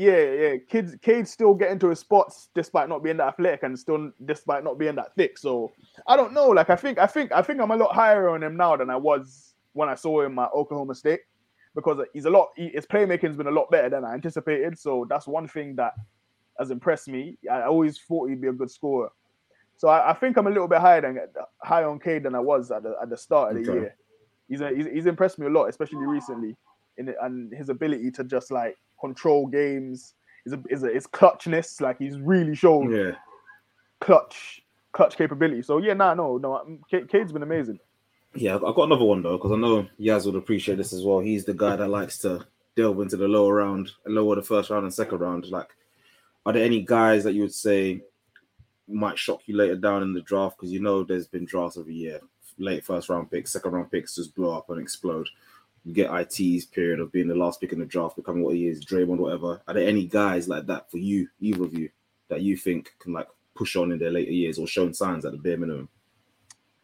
Yeah, 0.00 0.32
yeah. 0.32 0.56
Kids, 0.66 0.96
kids 1.02 1.30
still 1.30 1.52
get 1.52 1.70
into 1.70 1.90
his 1.90 1.98
spots 1.98 2.48
despite 2.54 2.88
not 2.88 3.02
being 3.02 3.18
that 3.18 3.28
athletic 3.28 3.64
and 3.64 3.78
still 3.78 4.10
despite 4.24 4.64
not 4.64 4.78
being 4.78 4.94
that 4.94 5.14
thick. 5.14 5.36
So 5.36 5.72
I 6.06 6.16
don't 6.16 6.32
know. 6.32 6.48
Like 6.48 6.70
I 6.70 6.76
think, 6.76 6.98
I 6.98 7.06
think, 7.06 7.32
I 7.32 7.42
think 7.42 7.60
I'm 7.60 7.70
a 7.70 7.76
lot 7.76 7.94
higher 7.94 8.30
on 8.30 8.42
him 8.42 8.56
now 8.56 8.76
than 8.76 8.88
I 8.88 8.96
was 8.96 9.54
when 9.74 9.90
I 9.90 9.94
saw 9.94 10.22
him 10.22 10.38
at 10.38 10.50
Oklahoma 10.54 10.94
State 10.94 11.20
because 11.74 11.98
he's 12.14 12.24
a 12.24 12.30
lot. 12.30 12.48
He, 12.56 12.68
his 12.68 12.86
playmaking's 12.86 13.36
been 13.36 13.46
a 13.46 13.50
lot 13.50 13.70
better 13.70 13.90
than 13.90 14.04
I 14.06 14.14
anticipated. 14.14 14.78
So 14.78 15.06
that's 15.06 15.26
one 15.26 15.46
thing 15.46 15.76
that 15.76 15.92
has 16.58 16.70
impressed 16.70 17.08
me. 17.08 17.36
I 17.50 17.62
always 17.64 17.98
thought 17.98 18.30
he'd 18.30 18.40
be 18.40 18.48
a 18.48 18.52
good 18.54 18.70
scorer. 18.70 19.10
So 19.76 19.88
I, 19.88 20.12
I 20.12 20.14
think 20.14 20.38
I'm 20.38 20.46
a 20.46 20.50
little 20.50 20.68
bit 20.68 20.80
higher 20.80 21.02
than 21.02 21.18
high 21.62 21.84
on 21.84 21.98
Cade 21.98 22.22
than 22.22 22.34
I 22.34 22.40
was 22.40 22.70
at 22.70 22.84
the 22.84 22.94
at 23.02 23.10
the 23.10 23.18
start 23.18 23.50
of 23.50 23.62
the 23.62 23.70
Okay. 23.70 23.80
year. 23.80 23.96
He's, 24.48 24.62
a, 24.62 24.70
he's 24.70 24.86
he's 24.86 25.06
impressed 25.06 25.38
me 25.38 25.46
a 25.46 25.50
lot, 25.50 25.66
especially 25.66 26.06
recently, 26.06 26.56
in 26.96 27.14
and 27.20 27.52
his 27.54 27.68
ability 27.68 28.10
to 28.12 28.24
just 28.24 28.50
like 28.50 28.76
control 29.00 29.46
games. 29.46 30.14
Is 30.46 30.52
a 30.54 30.62
is 30.70 30.80
his, 30.82 30.92
his 30.92 31.06
clutchness, 31.06 31.80
like 31.80 31.98
he's 31.98 32.18
really 32.18 32.54
shown 32.54 32.90
Yeah. 32.90 33.12
clutch 34.00 34.62
clutch 34.92 35.16
capability. 35.16 35.62
So 35.62 35.78
yeah, 35.78 35.94
nah, 35.94 36.14
no, 36.14 36.36
no, 36.38 36.56
um, 36.56 36.80
Cade- 36.90 37.08
Cade's 37.08 37.32
been 37.32 37.42
amazing. 37.42 37.78
Yeah, 38.34 38.54
I've 38.54 38.74
got 38.74 38.84
another 38.84 39.04
one 39.04 39.22
though, 39.22 39.36
because 39.36 39.52
I 39.52 39.56
know 39.56 39.86
Yaz 40.00 40.24
would 40.26 40.34
appreciate 40.36 40.76
this 40.78 40.92
as 40.92 41.04
well. 41.04 41.20
He's 41.20 41.44
the 41.44 41.54
guy 41.54 41.76
that 41.76 41.88
likes 41.88 42.18
to 42.18 42.46
delve 42.76 43.00
into 43.00 43.16
the 43.16 43.28
lower 43.28 43.54
round, 43.54 43.90
lower 44.06 44.36
the 44.36 44.42
first 44.42 44.70
round 44.70 44.84
and 44.84 44.94
second 44.94 45.18
round. 45.18 45.46
Like, 45.46 45.68
are 46.46 46.52
there 46.52 46.64
any 46.64 46.80
guys 46.82 47.24
that 47.24 47.34
you 47.34 47.42
would 47.42 47.54
say 47.54 48.02
might 48.88 49.18
shock 49.18 49.42
you 49.46 49.56
later 49.56 49.76
down 49.76 50.02
in 50.02 50.12
the 50.14 50.22
draft? 50.22 50.56
Because 50.56 50.72
you 50.72 50.80
know 50.80 51.02
there's 51.04 51.26
been 51.26 51.44
drafts 51.44 51.76
every 51.76 51.94
year, 51.94 52.20
late 52.58 52.84
first 52.84 53.08
round 53.08 53.30
picks, 53.30 53.52
second 53.52 53.72
round 53.72 53.90
picks 53.90 54.14
just 54.16 54.34
blow 54.34 54.56
up 54.56 54.70
and 54.70 54.80
explode. 54.80 55.28
You 55.84 55.94
get 55.94 56.10
IT's 56.12 56.66
period 56.66 57.00
of 57.00 57.10
being 57.10 57.26
the 57.28 57.34
last 57.34 57.60
pick 57.60 57.72
in 57.72 57.78
the 57.78 57.86
draft, 57.86 58.16
becoming 58.16 58.42
what 58.42 58.54
he 58.54 58.66
is, 58.68 58.84
Draymond, 58.84 59.16
whatever. 59.18 59.62
Are 59.66 59.74
there 59.74 59.88
any 59.88 60.06
guys 60.06 60.46
like 60.48 60.66
that 60.66 60.90
for 60.90 60.98
you, 60.98 61.28
either 61.40 61.64
of 61.64 61.72
you, 61.72 61.88
that 62.28 62.42
you 62.42 62.56
think 62.56 62.92
can 62.98 63.12
like 63.14 63.28
push 63.54 63.76
on 63.76 63.90
in 63.92 63.98
their 63.98 64.10
later 64.10 64.30
years 64.30 64.58
or 64.58 64.66
showing 64.66 64.92
signs 64.92 65.24
at 65.24 65.32
the 65.32 65.38
bare 65.38 65.56
minimum? 65.56 65.88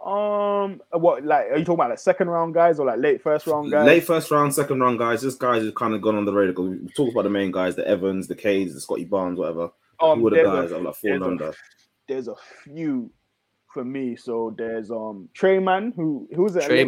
Um, 0.05 0.81
what 0.93 1.25
like 1.25 1.47
are 1.51 1.57
you 1.59 1.65
talking 1.65 1.75
about 1.81 1.91
like 1.91 1.99
second 1.99 2.29
round 2.29 2.55
guys 2.55 2.79
or 2.79 2.87
like 2.87 3.01
late 3.01 3.23
first 3.23 3.47
round 3.47 3.71
guys? 3.73 3.87
Late 3.87 4.05
first 4.05 4.31
round, 4.31 4.55
second 4.55 4.81
round 4.81 4.99
guys, 4.99 5.23
just 5.23 5.39
guys 5.41 5.63
who've 5.63 5.75
kind 5.75 5.95
of 5.95 6.03
gone 6.03 6.15
on 6.17 6.25
the 6.25 6.33
radar. 6.33 6.53
'cause 6.55 6.69
We 6.69 6.89
talked 6.97 7.13
about 7.13 7.23
the 7.25 7.31
main 7.31 7.51
guys, 7.51 7.75
the 7.77 7.87
Evans, 7.89 8.29
the 8.29 8.35
Cades, 8.37 8.73
the 8.75 8.81
Scottie 8.81 9.05
Barnes, 9.05 9.39
whatever. 9.39 9.71
Um, 10.01 10.21
Who 10.21 10.29
are 10.29 10.31
the 10.31 10.37
there's 10.37 10.49
a- 10.49 10.51
guys 10.53 10.69
that 10.71 10.77
have 10.77 10.85
like 10.85 10.95
fallen 10.97 11.19
there's 11.21 11.23
a- 11.23 11.31
under? 11.33 11.55
There's 12.09 12.29
a 12.29 12.35
few 12.65 13.11
for 13.73 13.85
me. 13.85 14.15
So 14.17 14.55
there's 14.57 14.91
um 14.91 15.29
Tre 15.35 15.59
Mann 15.59 15.93
who 15.97 16.29
who's 16.37 16.55
it? 16.57 16.65
Tre 16.65 16.85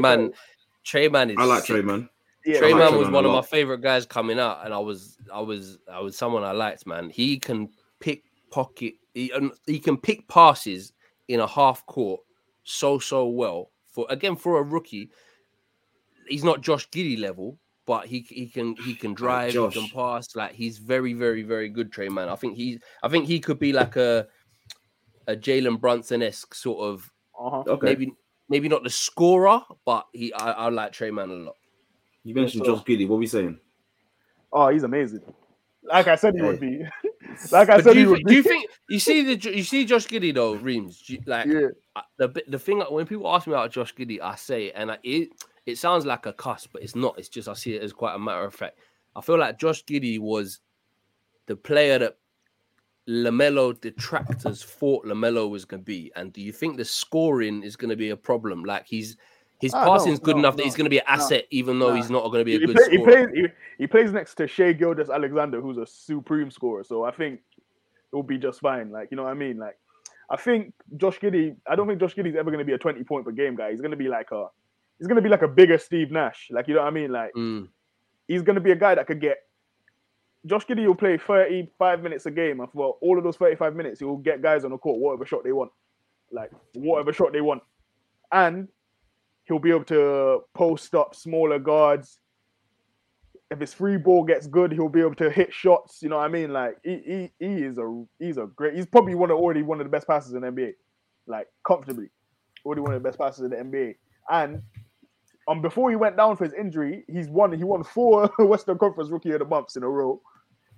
Man, 0.95 1.31
is. 1.31 1.37
I 1.39 1.45
like 1.45 1.61
sick. 1.61 1.69
Tre 1.69 1.83
Mann. 1.83 2.09
Yeah, 2.45 2.59
Tre 2.61 2.73
like 2.73 2.91
Tre 2.91 2.99
was 2.99 3.11
one 3.11 3.25
of 3.25 3.33
my 3.33 3.43
favorite 3.43 3.83
guys 3.83 4.07
coming 4.07 4.39
out, 4.39 4.65
and 4.65 4.73
I 4.73 4.79
was, 4.79 5.19
I 5.33 5.41
was, 5.41 5.79
I 5.91 6.01
was 6.01 6.17
someone 6.17 6.45
I 6.45 6.53
liked, 6.53 6.87
man. 6.87 7.11
He 7.11 7.39
can 7.39 7.69
pick 8.01 8.23
pocket, 8.51 8.95
he, 9.15 9.33
he 9.67 9.79
can 9.79 9.97
pick 9.97 10.27
passes 10.29 10.93
in 11.29 11.41
a 11.41 11.47
half 11.47 11.85
court 11.87 12.21
so 12.65 12.99
so 12.99 13.27
well. 13.27 13.71
For 13.87 14.07
again, 14.11 14.37
for 14.37 14.59
a 14.59 14.63
rookie, 14.63 15.11
he's 16.29 16.45
not 16.45 16.61
Josh 16.61 16.89
Giddey 16.91 17.19
level, 17.19 17.59
but 17.87 18.07
he 18.07 18.21
he 18.29 18.47
can 18.47 18.77
he 18.77 18.95
can 18.95 19.15
drive, 19.15 19.53
he 19.53 19.69
can 19.71 19.89
pass. 19.89 20.35
Like 20.37 20.53
he's 20.53 20.79
very 20.79 21.13
very 21.13 21.43
very 21.43 21.69
good, 21.69 21.91
Tre 21.93 22.09
Mann. 22.09 22.29
I 22.29 22.37
think 22.37 22.57
he's, 22.57 22.79
I 23.03 23.09
think 23.09 23.27
he 23.27 23.41
could 23.41 23.59
be 23.59 23.73
like 23.73 23.97
a 23.97 24.27
a 25.27 25.37
Jalen 25.37 25.81
Brunson 25.81 26.23
esque 26.23 26.55
sort 26.55 26.81
of 26.81 27.11
uh-huh. 27.39 27.65
Okay. 27.67 27.87
maybe 27.87 28.13
maybe 28.49 28.69
not 28.69 28.83
the 28.85 28.91
scorer, 28.91 29.61
but 29.85 30.07
he 30.13 30.33
I, 30.33 30.53
I 30.53 30.69
like 30.69 30.93
Tre 30.93 31.11
Mann 31.11 31.31
a 31.31 31.35
lot. 31.35 31.57
You 32.25 32.35
mentioned 32.35 32.65
So- 32.67 32.77
Josh 32.77 32.85
Giddey. 32.85 33.07
What 33.09 33.17
were 33.17 33.21
we 33.21 33.27
saying? 33.27 33.59
Oh, 34.53 34.69
he's 34.69 34.83
amazing. 34.83 35.21
Like 35.85 36.09
I 36.09 36.17
said, 36.17 36.35
he 36.35 36.43
would 36.43 36.61
be. 36.61 36.81
like 37.53 37.69
I 37.71 37.77
But 37.77 37.85
said, 37.85 37.93
do 37.93 37.99
he 37.99 38.01
you, 38.01 38.11
would 38.11 38.19
thi- 38.19 38.25
do 38.25 38.35
you 38.35 38.43
think 38.43 38.71
you 38.91 38.99
see 38.99 39.23
the 39.35 39.57
you 39.57 39.63
see 39.63 39.85
Josh 39.85 40.07
Giddey 40.07 40.35
though 40.35 40.57
Reemz 40.59 41.09
you- 41.09 41.23
like 41.27 41.47
Yeah. 41.47 41.69
uh, 41.97 42.03
the 42.19 42.29
bit- 42.29 42.51
the 42.51 42.59
thing 42.59 42.81
when 42.91 43.07
people 43.07 43.29
ask 43.33 43.47
me 43.47 43.53
about 43.55 43.71
Josh 43.71 43.95
Giddey 43.95 44.21
I 44.21 44.35
say 44.35 44.71
and 44.73 44.91
I, 44.93 44.99
it 45.03 45.31
it 45.65 45.79
sounds 45.79 46.05
like 46.05 46.27
a 46.27 46.33
cuss 46.33 46.67
but 46.67 46.83
it's 46.83 46.95
not 46.97 47.19
it's 47.19 47.29
just 47.29 47.49
I 47.49 47.55
see 47.55 47.75
it 47.75 47.83
as 47.83 47.93
quite 47.93 48.15
a 48.15 48.19
matter 48.19 48.45
of 48.45 48.55
fact 48.55 48.79
I 49.17 49.21
feel 49.23 49.39
like 49.39 49.59
Josh 49.59 49.85
Giddey 49.85 50.19
was 50.19 50.61
the 51.47 51.57
player 51.57 51.99
that 51.99 52.18
LaMelo 53.09 53.81
detractors 53.81 54.63
thought 54.63 55.07
LaMelo 55.07 55.49
was 55.49 55.65
going 55.65 55.81
to 55.81 55.85
be 55.85 56.13
and 56.15 56.33
do 56.33 56.43
you 56.43 56.53
think 56.53 56.77
the 56.77 56.85
scoring 56.85 57.63
is 57.63 57.75
going 57.75 57.89
to 57.89 57.97
be 57.97 58.11
a 58.11 58.17
problem 58.17 58.65
like 58.65 58.87
he's 58.87 59.17
his 59.61 59.73
Ah, 59.75 59.85
no, 59.97 60.17
good 60.19 60.37
no, 60.37 60.41
enough 60.41 60.57
that 60.57 60.65
he's 60.65 60.77
going 60.77 60.85
to 60.85 60.91
be 60.91 60.99
an 60.99 61.05
asset 61.09 61.45
even 61.51 61.79
though 61.79 61.95
he's 61.95 62.11
not 62.11 62.23
going 62.31 62.41
to 62.41 62.45
be 62.45 62.57
a 62.57 62.61
He, 62.61 62.67
good 62.67 62.77
play, 62.77 62.91
he 62.91 62.99
plays. 62.99 63.27
He, 63.35 63.47
he 63.79 63.87
plays 63.87 64.13
next 64.13 64.35
to 64.37 64.47
Shai 64.47 64.73
Gilgeous 64.73 65.09
Alexander, 65.11 65.61
who's 65.61 65.79
a 65.79 65.87
supreme 65.87 66.51
scorer. 66.51 66.85
So 66.85 67.05
I 67.05 67.11
think 67.11 67.41
it 67.57 68.17
will 68.17 68.23
be 68.23 68.39
just 68.39 68.61
fine. 68.61 68.91
Like 68.91 69.09
you 69.11 69.17
know 69.17 69.25
what 69.25 69.31
I 69.31 69.35
mean? 69.35 69.59
Like 69.59 69.77
I 70.31 70.37
think 70.37 70.75
Josh 70.97 71.19
Giddey. 71.19 71.57
I 71.67 71.75
don't 71.75 71.89
think 71.89 71.99
Josh 71.99 72.15
Giddey's 72.15 72.37
ever 72.37 72.51
going 72.51 72.59
to 72.61 72.65
be 72.65 72.75
a 72.75 72.79
twenty 72.79 73.03
point 73.03 73.25
per 73.25 73.33
game 73.33 73.57
guy. 73.57 73.71
He's 73.71 73.81
going 73.81 73.91
to 73.91 73.97
be 73.97 74.09
like 74.09 74.31
a. 74.31 74.47
He's 74.99 75.09
going 75.09 75.17
to 75.17 75.23
be 75.23 75.29
like 75.29 75.43
a 75.43 75.49
bigger 75.49 75.79
Steve 75.79 76.11
Nash. 76.11 76.49
Like 76.51 76.69
you 76.69 76.75
know 76.75 76.83
what 76.83 76.89
I 76.89 76.91
mean? 76.91 77.11
Like 77.11 77.33
Mm, 77.35 77.69
he's 78.29 78.43
going 78.43 78.57
to 78.57 78.61
be 78.61 78.73
a 78.73 78.77
guy 78.77 78.95
that 78.95 79.07
could 79.07 79.21
get. 79.21 79.39
Josh 80.47 80.67
Giddey 80.67 80.87
will 80.87 80.95
play 80.95 81.19
35 81.19 82.03
minutes 82.03 82.27
a 82.27 82.31
game, 82.31 82.61
and 82.61 82.71
for 82.71 82.97
all 83.01 83.19
of 83.19 83.25
those 83.25 83.37
35 83.37 83.75
minutes, 83.75 83.99
he 83.99 84.05
will 84.05 84.19
get 84.19 84.41
guys 84.43 84.65
on 84.65 84.71
the 84.71 84.79
court 84.79 85.01
whatever 85.01 85.27
shot 85.27 85.45
they 85.45 85.53
want, 85.53 85.71
like 86.31 86.51
whatever 86.75 87.13
shot 87.13 87.33
they 87.33 87.41
want, 87.41 87.63
and 88.33 88.69
he'll 89.45 89.59
be 89.59 89.71
able 89.71 89.85
to 89.85 90.41
post 90.55 90.95
up 90.95 91.15
smaller 91.15 91.59
guards. 91.59 92.21
if 93.51 93.61
his 93.61 93.73
free 93.73 93.97
ball 93.97 94.25
gets 94.25 94.47
good, 94.47 94.73
he'll 94.73 94.89
be 94.89 95.01
able 95.01 95.15
to 95.17 95.31
hit 95.31 95.53
shots. 95.53 96.03
You 96.03 96.11
know 96.11 96.17
what 96.17 96.25
I 96.25 96.29
mean? 96.29 96.53
Like 96.53 96.77
he 96.85 97.31
he, 97.39 97.47
he 97.47 97.65
is 97.65 97.79
a 97.79 98.05
he's 98.19 98.37
a 98.37 98.47
great. 98.47 98.75
He's 98.75 98.87
probably 98.87 99.15
one 99.15 99.31
of 99.31 99.39
already 99.39 99.63
one 99.63 99.81
of 99.81 99.87
the 99.87 99.91
best 99.91 100.07
passers 100.07 100.35
in 100.35 100.43
the 100.43 100.49
NBA, 100.49 100.75
like 101.27 101.49
comfortably, 101.67 102.11
already 102.65 102.83
one 102.83 102.93
of 102.93 103.03
the 103.03 103.09
best 103.09 103.19
passers 103.19 103.45
in 103.45 103.51
the 103.51 103.57
NBA. 103.57 103.97
And 104.31 104.63
um, 105.49 105.63
before 105.63 105.89
he 105.91 105.97
went 105.97 106.17
down 106.17 106.37
for 106.37 106.45
his 106.45 106.53
injury, 106.53 107.05
he's 107.09 107.29
won. 107.29 107.53
He 107.53 107.65
won 107.65 107.83
four 107.83 108.31
Western 108.39 108.77
Conference 108.79 109.11
Rookie 109.11 109.33
of 109.33 109.39
the 109.39 109.47
Months 109.47 109.77
in 109.77 109.83
a 109.83 109.89
row. 109.89 110.21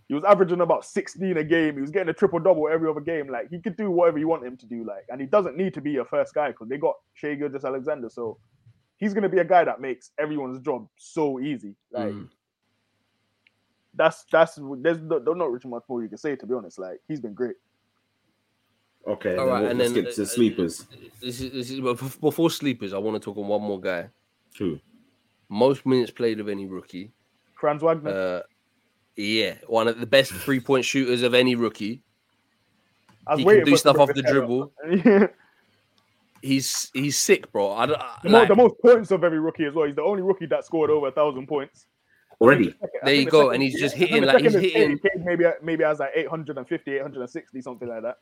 He 0.07 0.15
was 0.15 0.25
averaging 0.25 0.61
about 0.61 0.85
16 0.85 1.37
a 1.37 1.45
game. 1.45 1.75
He 1.75 1.81
was 1.81 1.91
getting 1.91 2.09
a 2.09 2.13
triple 2.13 2.39
double 2.41 2.69
every 2.69 2.89
other 2.89 3.01
game. 3.01 3.29
Like 3.29 3.49
he 3.51 3.61
could 3.61 3.77
do 3.77 3.91
whatever 3.91 4.19
you 4.19 4.29
want 4.29 4.45
him 4.45 4.57
to 4.57 4.67
do. 4.67 4.85
Like, 4.85 5.05
and 5.09 5.21
he 5.21 5.27
doesn't 5.27 5.57
need 5.57 5.75
to 5.75 5.81
be 5.81 5.97
a 5.99 6.05
first 6.05 6.35
guy 6.35 6.49
because 6.49 6.69
they 6.69 6.79
got 6.79 6.95
Shai 7.15 7.35
Gilgeous 7.35 7.65
Alexander. 7.65 8.09
So 8.11 8.39
he's 8.97 9.15
gonna 9.15 9.29
be 9.29 9.39
a 9.39 9.45
guy 9.45 9.65
that 9.65 9.81
makes 9.81 10.11
everyone's 10.19 10.61
job 10.61 10.89
so 10.97 11.41
easy. 11.41 11.75
Like 11.93 12.13
Mm. 12.13 12.29
that's 13.95 14.25
that's 14.33 14.59
there's 14.79 14.99
no, 15.01 15.19
there's 15.19 15.37
not 15.37 15.65
much 15.65 15.85
more 15.89 16.03
you 16.03 16.09
can 16.09 16.19
say 16.19 16.35
to 16.37 16.47
be 16.47 16.55
honest. 16.55 16.79
Like 16.79 17.01
he's 17.09 17.21
been 17.21 17.35
great. 17.35 17.57
Okay, 19.07 19.37
All 19.37 19.47
then 19.47 19.55
right, 19.55 19.61
we'll, 19.63 19.71
and 19.71 19.79
we'll 19.79 19.93
then 19.93 20.05
skip 20.05 20.15
to 20.17 20.23
uh, 20.23 20.27
sleepers. 20.27 20.87
This 21.23 21.41
is, 21.41 21.53
this 21.53 21.71
is 21.71 21.81
before 21.81 22.51
sleepers. 22.51 22.93
I 22.93 22.99
want 22.99 23.15
to 23.15 23.25
talk 23.25 23.39
on 23.39 23.47
one 23.49 23.63
more 23.63 23.81
guy. 23.81 24.11
Who? 24.59 24.79
Most 25.49 25.85
minutes 25.87 26.11
played 26.11 26.41
of 26.41 26.49
any 26.49 26.67
rookie. 26.67 27.13
Franz 27.59 27.83
Wagner. 27.83 28.11
Uh, 28.11 28.41
yeah, 29.17 29.55
one 29.67 29.89
of 29.89 29.99
the 30.01 30.07
best 30.07 30.33
three 30.33 30.61
point 30.61 30.85
shooters 30.91 31.23
of 31.23 31.35
any 31.35 31.55
rookie. 31.55 32.03
I 33.27 33.33
was 33.35 33.41
he 33.41 33.45
can 33.45 33.65
do 33.65 33.77
stuff 33.77 33.99
off 33.99 34.09
the 34.15 34.23
bring 34.23 34.33
dribble. 34.33 34.73
He's 36.43 36.91
he's 36.95 37.19
sick, 37.19 37.53
bro. 37.53 37.71
I, 37.73 37.85
I- 37.85 38.19
the, 38.23 38.29
mo- 38.31 38.39
like, 38.39 38.49
the 38.49 38.55
most 38.57 38.75
points 38.81 39.11
of 39.11 39.23
every 39.25 39.39
rookie 39.41 39.67
as 39.67 39.75
well. 39.75 39.87
He's 39.87 39.95
the 39.97 40.03
only 40.03 40.23
rookie 40.23 40.47
that 40.47 40.65
scored 40.65 40.89
over 40.89 41.09
a 41.09 41.13
thousand 41.13 41.47
points. 41.47 41.87
Already. 42.41 42.75
I 42.83 42.87
There 43.05 43.15
you 43.15 43.25
the 43.27 43.31
go, 43.31 43.41
second- 43.41 43.55
and 43.55 43.63
he's 43.63 43.79
just 43.79 43.95
hitting 43.95 44.25
like 44.25 44.43
he's 44.43 44.55
hitting, 44.55 44.71
Kane. 44.73 44.99
Kane 44.99 45.25
maybe 45.27 45.45
maybe 45.63 45.85
has 45.85 45.99
like 45.99 46.13
850, 46.17 46.93
860, 46.93 47.61
something 47.61 47.89
like 47.89 48.03
that. 48.03 48.19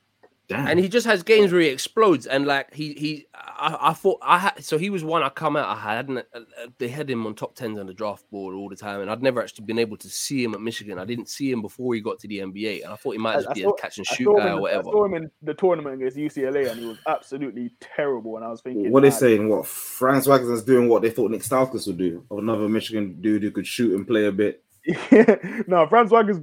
Damn. 0.48 0.66
and 0.66 0.80
he 0.80 0.88
just 0.88 1.06
has 1.06 1.22
games 1.22 1.52
where 1.52 1.60
he 1.60 1.68
explodes. 1.68 2.26
And 2.26 2.46
like 2.46 2.72
he 2.72 2.94
he, 2.94 3.26
I, 3.34 3.76
I 3.90 3.92
thought 3.92 4.18
I 4.22 4.38
had 4.38 4.64
so 4.64 4.78
he 4.78 4.88
was 4.88 5.04
one 5.04 5.22
I 5.22 5.28
come 5.28 5.56
out. 5.56 5.68
I 5.68 5.78
hadn't. 5.78 6.18
Uh, 6.18 6.22
uh, 6.38 6.68
they 6.78 6.88
had 6.88 7.10
him 7.10 7.26
on 7.26 7.34
top 7.34 7.54
tens 7.54 7.78
on 7.78 7.84
the 7.86 7.92
draft 7.92 8.24
board 8.30 8.54
all 8.54 8.70
the 8.70 8.74
time, 8.76 9.02
and 9.02 9.10
I'd 9.10 9.22
never 9.22 9.42
actually 9.42 9.66
been 9.66 9.78
able 9.78 9.98
to 9.98 10.08
see 10.08 10.42
him 10.42 10.54
at 10.54 10.62
Michigan. 10.62 10.98
I 10.98 11.04
didn't 11.04 11.28
see 11.28 11.50
him 11.50 11.60
before 11.60 11.92
he 11.94 12.00
got 12.00 12.18
to 12.20 12.28
the 12.28 12.38
NBA, 12.38 12.82
and 12.84 12.92
I 12.92 12.96
thought 12.96 13.10
he 13.12 13.18
might 13.18 13.34
just 13.34 13.48
I 13.50 13.52
be 13.52 13.62
saw- 13.64 13.70
a 13.70 13.76
catch 13.78 13.98
and 13.98 14.06
I 14.10 14.14
shoot 14.14 14.36
guy 14.38 14.46
or 14.46 14.50
I 14.50 14.54
whatever. 14.54 14.82
saw 14.84 15.04
him 15.04 15.14
in 15.14 15.30
the 15.42 15.52
tournament 15.52 15.96
against 16.00 16.16
UCLA, 16.16 16.70
and 16.70 16.80
he 16.80 16.86
was 16.86 16.98
absolutely 17.06 17.70
terrible. 17.80 18.36
And 18.36 18.44
I 18.44 18.48
was 18.48 18.62
thinking, 18.62 18.90
What 18.90 19.02
they 19.02 19.10
"Nah, 19.10 19.14
saying? 19.16 19.48
What 19.50 19.66
Franz 19.66 20.26
Wagner's 20.26 20.64
doing? 20.64 20.88
What 20.88 21.02
they 21.02 21.10
thought 21.10 21.30
Nick 21.30 21.42
Stauskas 21.42 21.86
would 21.88 21.98
do? 21.98 22.24
Another 22.30 22.70
Michigan 22.70 23.18
dude 23.20 23.42
who 23.42 23.50
could 23.50 23.66
shoot 23.66 23.94
and 23.94 24.06
play 24.06 24.24
a 24.24 24.32
bit. 24.32 24.62
no, 25.66 25.86
Franz 25.86 26.10
Wagner's 26.10 26.40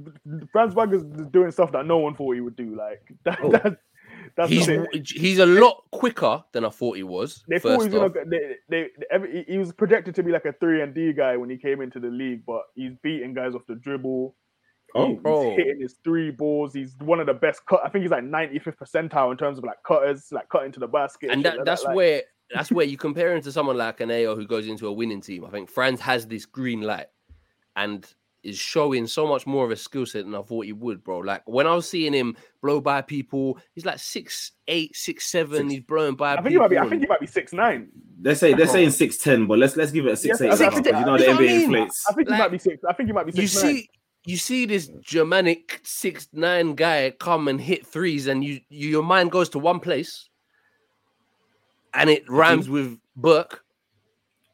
Franz 0.52 0.72
Wagner's 0.74 1.02
doing 1.30 1.50
stuff 1.50 1.72
that 1.72 1.84
no 1.86 1.98
one 1.98 2.14
thought 2.14 2.34
he 2.34 2.40
would 2.40 2.54
do. 2.54 2.76
Like 2.76 3.02
that, 3.24 3.38
Oh. 3.42 3.50
that- 3.50 3.78
that's 4.36 4.50
He's 4.50 4.66
the 4.66 4.86
he's 5.14 5.38
a 5.38 5.46
lot 5.46 5.84
quicker 5.92 6.44
than 6.52 6.64
I 6.64 6.68
thought 6.68 6.96
he 6.96 7.02
was. 7.02 7.42
They 7.48 7.58
thought 7.58 7.70
he 7.72 7.76
was 7.78 7.86
gonna. 7.88 8.06
off, 8.06 8.12
go- 8.14 8.24
They, 8.26 8.56
they, 8.68 8.88
every, 9.10 9.44
he- 9.46 9.52
he 9.52 9.58
was 9.58 9.72
projected 9.72 10.14
to 10.16 10.22
be 10.22 10.30
like 10.30 10.44
a 10.44 10.52
three 10.52 10.82
and 10.82 10.94
D 10.94 11.12
guy 11.12 11.36
when 11.36 11.48
he 11.48 11.56
came 11.56 11.80
into 11.80 11.98
the 12.00 12.08
league, 12.08 12.42
but 12.46 12.62
he's 12.74 12.92
beating 13.02 13.32
guys 13.34 13.54
off 13.54 13.62
the 13.66 13.74
dribble. 13.76 14.34
Oh, 14.94 15.08
He's 15.08 15.18
bro. 15.20 15.56
hitting 15.56 15.80
his 15.80 15.96
three 16.04 16.30
balls. 16.30 16.72
He's 16.72 16.94
one 17.00 17.18
of 17.20 17.26
the 17.26 17.34
best 17.34 17.66
cut. 17.66 17.80
I 17.84 17.88
think 17.88 18.02
he's 18.02 18.10
like 18.10 18.22
95th 18.24 18.76
percentile 18.78 19.30
in 19.32 19.36
terms 19.36 19.58
of 19.58 19.64
like 19.64 19.76
cutters, 19.86 20.28
like 20.32 20.48
cutting 20.48 20.72
to 20.72 20.80
the 20.80 20.86
basket. 20.86 21.30
and 21.30 21.40
shit 21.40 21.44
that, 21.52 21.56
like 21.58 21.66
that's 21.66 21.84
like- 21.84 21.96
where 21.96 22.22
that's 22.54 22.70
where 22.70 22.86
you 22.86 22.96
compare 22.96 23.34
him 23.34 23.42
to 23.42 23.50
someone 23.50 23.76
like 23.76 24.00
an 24.00 24.08
Ayo 24.10 24.36
who 24.36 24.46
goes 24.46 24.66
into 24.68 24.86
a 24.86 24.92
winning 24.92 25.20
team. 25.20 25.44
I 25.44 25.50
think 25.50 25.68
Franz 25.70 26.00
has 26.00 26.26
this 26.26 26.46
green 26.46 26.82
light 26.82 27.06
and 27.74 28.06
is 28.46 28.56
showing 28.58 29.06
so 29.06 29.26
much 29.26 29.46
more 29.46 29.64
of 29.64 29.70
a 29.70 29.76
skill 29.76 30.06
set 30.06 30.24
than 30.24 30.34
I 30.34 30.42
thought 30.42 30.64
he 30.64 30.72
would, 30.72 31.02
bro. 31.02 31.18
Like 31.18 31.42
when 31.46 31.66
I 31.66 31.74
was 31.74 31.88
seeing 31.88 32.12
him 32.12 32.36
blow 32.62 32.80
by 32.80 33.02
people, 33.02 33.58
he's 33.74 33.84
like 33.84 33.98
six 33.98 34.52
eight, 34.68 34.94
six 34.96 35.26
seven. 35.26 35.58
Six- 35.62 35.72
He's 35.72 35.80
blowing 35.82 36.14
by. 36.14 36.34
I 36.34 36.36
think 36.36 36.50
he 36.50 36.56
might 36.58 36.68
be. 36.68 36.78
I 36.78 36.88
think 36.88 37.02
he 37.02 37.08
might 37.08 37.20
be 37.20 37.26
six 37.26 37.52
nine. 37.52 37.88
They're 38.18 38.34
saying 38.34 38.56
they're 38.56 38.66
Bro. 38.66 38.74
saying 38.74 38.90
six 38.90 39.18
ten, 39.18 39.46
but 39.46 39.58
let's 39.58 39.76
let's 39.76 39.90
give 39.92 40.06
it 40.06 40.12
a 40.12 40.16
six 40.16 40.40
Yeah, 40.40 40.46
eight. 40.46 40.52
I 40.52 40.56
think- 40.56 40.74
because 40.74 40.86
I 40.86 40.90
think- 40.92 40.98
you 41.00 41.06
know 41.06 41.18
the 41.18 41.26
what 41.26 41.36
I 41.40 41.42
NBA 41.42 41.46
mean. 41.48 41.60
inflates. 41.62 42.04
I 42.08 42.12
think 42.14 42.28
he 42.28 42.32
Like, 42.32 42.40
might 42.40 42.52
be 42.52 42.58
six. 42.58 42.84
I 42.84 42.92
think 42.92 43.06
he 43.08 43.12
might 43.12 43.26
be 43.26 43.32
you 43.40 43.46
six 43.48 43.62
nine. 43.62 43.74
see, 43.74 43.90
you 44.24 44.36
see 44.36 44.66
this 44.66 44.88
Germanic 45.02 45.80
six 45.84 46.28
nine 46.32 46.74
guy 46.74 47.10
come 47.18 47.48
and 47.48 47.60
hit 47.60 47.86
threes, 47.86 48.26
and 48.26 48.44
you, 48.44 48.60
you 48.68 48.88
your 48.88 49.02
mind 49.02 49.30
goes 49.30 49.48
to 49.50 49.58
one 49.58 49.80
place, 49.80 50.28
and 51.94 52.10
it 52.10 52.24
mm-hmm. 52.24 52.34
rhymes 52.34 52.68
with 52.68 52.98
Burke. 53.16 53.62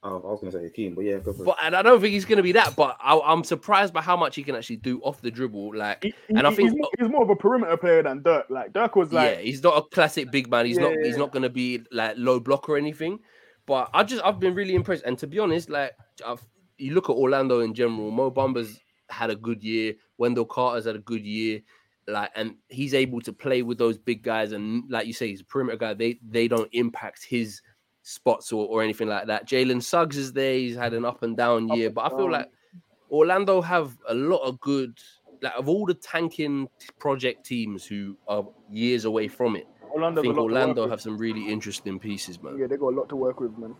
Oh, 0.04 0.16
I 0.16 0.26
was 0.32 0.40
gonna 0.40 0.50
say 0.50 0.64
Hakeem, 0.64 0.94
but 0.96 1.04
yeah, 1.04 1.18
go 1.18 1.32
for 1.32 1.42
it. 1.42 1.46
But 1.46 1.58
and 1.62 1.76
I 1.76 1.82
don't 1.82 2.00
think 2.00 2.12
he's 2.12 2.24
going 2.24 2.38
to 2.38 2.42
be 2.42 2.50
that. 2.52 2.74
But 2.74 2.96
I, 3.00 3.16
I'm 3.24 3.44
surprised 3.44 3.94
by 3.94 4.02
how 4.02 4.16
much 4.16 4.34
he 4.34 4.42
can 4.42 4.56
actually 4.56 4.76
do 4.78 5.00
off 5.02 5.20
the 5.20 5.30
dribble. 5.30 5.76
Like, 5.76 6.02
He- 6.02 6.14
and 6.30 6.44
I 6.44 6.50
think- 6.52 6.70
he's 6.70 6.76
more, 6.78 6.90
he's 6.98 7.08
more 7.08 7.22
of 7.22 7.30
a 7.30 7.36
perimeter 7.36 7.76
player 7.76 8.02
than 8.02 8.20
Dirk. 8.22 8.46
Like 8.50 8.72
Dirk 8.72 8.96
was 8.96 9.12
like, 9.12 9.36
yeah, 9.36 9.40
he's 9.42 9.62
not 9.62 9.76
a 9.78 9.82
classic 9.82 10.32
big 10.32 10.50
man. 10.50 10.66
He's 10.66 10.76
Yeah, 10.76 10.82
not. 10.84 10.92
yeah, 10.94 11.06
He's 11.06 11.16
not 11.16 11.30
going 11.30 11.44
to 11.44 11.48
be 11.50 11.82
like 11.92 12.14
low 12.16 12.40
block 12.40 12.68
or 12.68 12.76
anything. 12.76 13.20
But 13.64 13.90
I 13.94 14.02
just 14.02 14.24
I've 14.24 14.40
been 14.40 14.56
really 14.56 14.74
impressed. 14.74 15.04
And 15.04 15.16
to 15.18 15.28
be 15.28 15.38
honest, 15.38 15.70
like 15.70 15.92
I've, 16.26 16.42
you 16.78 16.94
look 16.94 17.08
at 17.08 17.14
Orlando 17.14 17.60
in 17.60 17.72
general, 17.72 18.10
Mo 18.10 18.28
Bamba's 18.28 18.80
had 19.08 19.30
a 19.30 19.36
good 19.36 19.62
year. 19.62 19.94
Wendell 20.18 20.46
Carter's 20.46 20.86
had 20.86 20.96
a 20.96 21.00
good 21.00 21.24
year. 21.24 21.60
Like, 22.08 22.30
and 22.34 22.56
he's 22.66 22.92
able 22.94 23.20
to 23.20 23.32
play 23.32 23.62
with 23.62 23.78
those 23.78 23.98
big 23.98 24.24
guys. 24.24 24.50
And 24.50 24.82
like 24.90 25.06
you 25.06 25.12
say, 25.12 25.28
he's 25.28 25.42
a 25.42 25.44
perimeter 25.44 25.76
guy. 25.78 25.94
They 25.94 26.18
they 26.28 26.48
don't 26.48 26.68
impact 26.72 27.24
his 27.24 27.62
spots 28.02 28.52
or, 28.52 28.66
or 28.66 28.82
anything 28.82 29.08
like 29.08 29.26
that. 29.26 29.46
Jalen 29.48 29.82
Suggs 29.82 30.16
is 30.16 30.32
there. 30.32 30.54
He's 30.54 30.76
had 30.76 30.94
an 30.94 31.04
up 31.04 31.22
and 31.22 31.36
down 31.36 31.68
year, 31.68 31.90
but 31.90 32.12
I 32.12 32.16
feel 32.16 32.30
like 32.30 32.50
Orlando 33.10 33.60
have 33.60 33.96
a 34.08 34.14
lot 34.14 34.42
of 34.42 34.60
good. 34.60 34.98
Like 35.40 35.54
of 35.56 35.68
all 35.68 35.86
the 35.86 35.94
tanking 35.94 36.68
project 37.00 37.44
teams 37.44 37.84
who 37.84 38.16
are 38.28 38.46
years 38.70 39.06
away 39.06 39.26
from 39.26 39.56
it, 39.56 39.66
Orlando 39.92 40.20
I 40.20 40.22
think 40.22 40.36
lot 40.36 40.42
to 40.42 40.44
work 40.44 40.52
Orlando 40.52 40.88
have 40.88 41.00
some 41.00 41.18
really 41.18 41.48
interesting 41.48 41.98
pieces, 41.98 42.40
man. 42.40 42.56
Yeah, 42.58 42.68
they 42.68 42.76
got 42.76 42.92
a 42.92 42.96
lot 42.96 43.08
to 43.08 43.16
work 43.16 43.40
with, 43.40 43.56
man. 43.58 43.74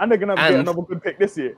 And 0.00 0.10
they're 0.10 0.18
gonna 0.18 0.36
get 0.36 0.52
And- 0.52 0.60
another 0.60 0.82
good 0.82 1.02
pick 1.02 1.18
this 1.18 1.36
year. 1.36 1.56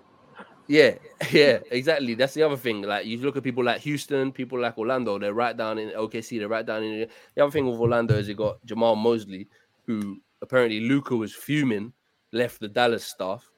Yeah, 0.66 0.94
yeah, 1.32 1.58
exactly. 1.70 2.14
That's 2.14 2.32
the 2.32 2.42
other 2.42 2.56
thing. 2.56 2.82
Like 2.82 3.04
you 3.04 3.18
look 3.18 3.36
at 3.36 3.42
people 3.42 3.64
like 3.64 3.80
Houston, 3.82 4.32
people 4.32 4.58
like 4.58 4.78
Orlando, 4.78 5.18
they're 5.18 5.34
right 5.34 5.56
down 5.56 5.78
in 5.78 5.90
OKC, 5.90 6.38
they're 6.38 6.48
right 6.48 6.64
down 6.64 6.82
in 6.82 7.08
the 7.34 7.42
other 7.42 7.50
thing 7.50 7.66
with 7.66 7.78
Orlando 7.78 8.14
is 8.14 8.28
you 8.28 8.34
got 8.34 8.64
Jamahl 8.66 8.96
Mosley, 8.96 9.48
who 9.86 10.20
apparently 10.42 10.80
Luka 10.80 11.14
was 11.16 11.34
fuming, 11.34 11.92
left 12.32 12.60
the 12.60 12.68
Dallas 12.68 13.04
staff, 13.04 13.48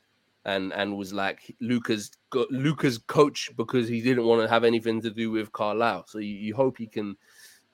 and 0.44 0.72
and 0.72 0.96
was 0.96 1.12
like 1.12 1.54
Luka's 1.60 2.10
Luka's 2.50 2.98
coach 2.98 3.50
because 3.56 3.88
he 3.88 4.00
didn't 4.00 4.26
want 4.26 4.42
to 4.42 4.48
have 4.48 4.64
anything 4.64 5.00
to 5.02 5.10
do 5.10 5.30
with 5.30 5.52
Carlisle. 5.52 6.06
So 6.08 6.18
you, 6.18 6.34
you 6.34 6.54
hope 6.54 6.78
he 6.78 6.86
can 6.86 7.16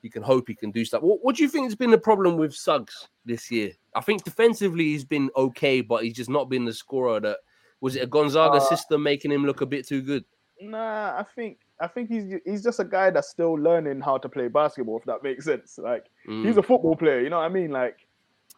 you 0.01 0.09
can 0.09 0.23
hope 0.23 0.47
he 0.47 0.55
can 0.55 0.71
do 0.71 0.85
stuff. 0.85 1.01
What, 1.01 1.19
what 1.23 1.35
do 1.35 1.43
you 1.43 1.49
think 1.49 1.65
has 1.65 1.75
been 1.75 1.91
the 1.91 1.97
problem 1.97 2.37
with 2.37 2.53
Suggs 2.55 3.09
this 3.25 3.51
year? 3.51 3.71
I 3.95 4.01
think 4.01 4.23
defensively 4.23 4.85
he's 4.85 5.03
been 5.03 5.29
okay, 5.35 5.81
but 5.81 6.03
he's 6.03 6.13
just 6.15 6.29
not 6.29 6.49
been 6.49 6.63
the 6.65 6.73
scorer 6.73 7.19
that 7.19 7.37
was 7.81 7.95
it 7.95 8.03
a 8.03 8.07
Gonzaga 8.07 8.57
Uh, 8.57 8.59
system 8.59 9.03
making 9.03 9.31
him 9.31 9.45
look 9.45 9.61
a 9.61 9.65
bit 9.65 9.87
too 9.87 10.01
good? 10.01 10.23
Nah, 10.61 11.17
I 11.17 11.25
think 11.35 11.59
I 11.79 11.87
think 11.87 12.09
he's 12.09 12.33
he's 12.45 12.61
just 12.61 12.79
a 12.79 12.85
guy 12.85 13.09
that's 13.09 13.29
still 13.29 13.53
learning 13.53 14.01
how 14.01 14.17
to 14.17 14.29
play 14.29 14.47
basketball. 14.49 14.97
If 14.97 15.05
that 15.05 15.23
makes 15.23 15.45
sense, 15.45 15.77
like 15.77 16.05
Mm. 16.27 16.45
he's 16.45 16.57
a 16.57 16.63
football 16.63 16.95
player. 16.95 17.21
You 17.21 17.29
know 17.29 17.37
what 17.39 17.45
I 17.45 17.49
mean? 17.49 17.71
Like, 17.71 18.05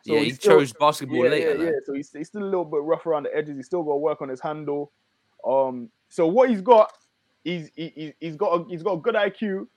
so 0.04 0.14
yeah, 0.14 0.20
he 0.22 0.32
still- 0.32 0.60
chose 0.60 0.74
basketball 0.74 1.24
yeah, 1.26 1.30
later. 1.32 1.56
Yeah, 1.56 1.64
yeah. 1.64 1.72
So 1.86 1.94
he's, 1.94 2.12
he's 2.12 2.28
still 2.28 2.44
a 2.44 2.46
little 2.46 2.66
bit 2.66 2.82
rough 2.82 3.06
around 3.06 3.24
the 3.24 3.36
edges. 3.36 3.56
He's 3.58 3.66
still 3.66 3.84
got 3.84 3.94
to 3.94 3.98
work 3.98 4.22
on 4.22 4.30
his 4.30 4.40
handle. 4.42 4.92
Um, 5.48 5.90
so 6.10 6.28
what 6.28 6.50
he's 6.50 6.62
got, 6.62 6.92
he's 7.44 7.70
he, 7.76 7.92
he- 7.96 8.14
he's 8.20 8.36
got 8.36 8.62
a, 8.62 8.66
he's 8.68 8.84
got 8.84 8.94
a 8.94 8.98
good 8.98 9.16
IQ. 9.16 9.68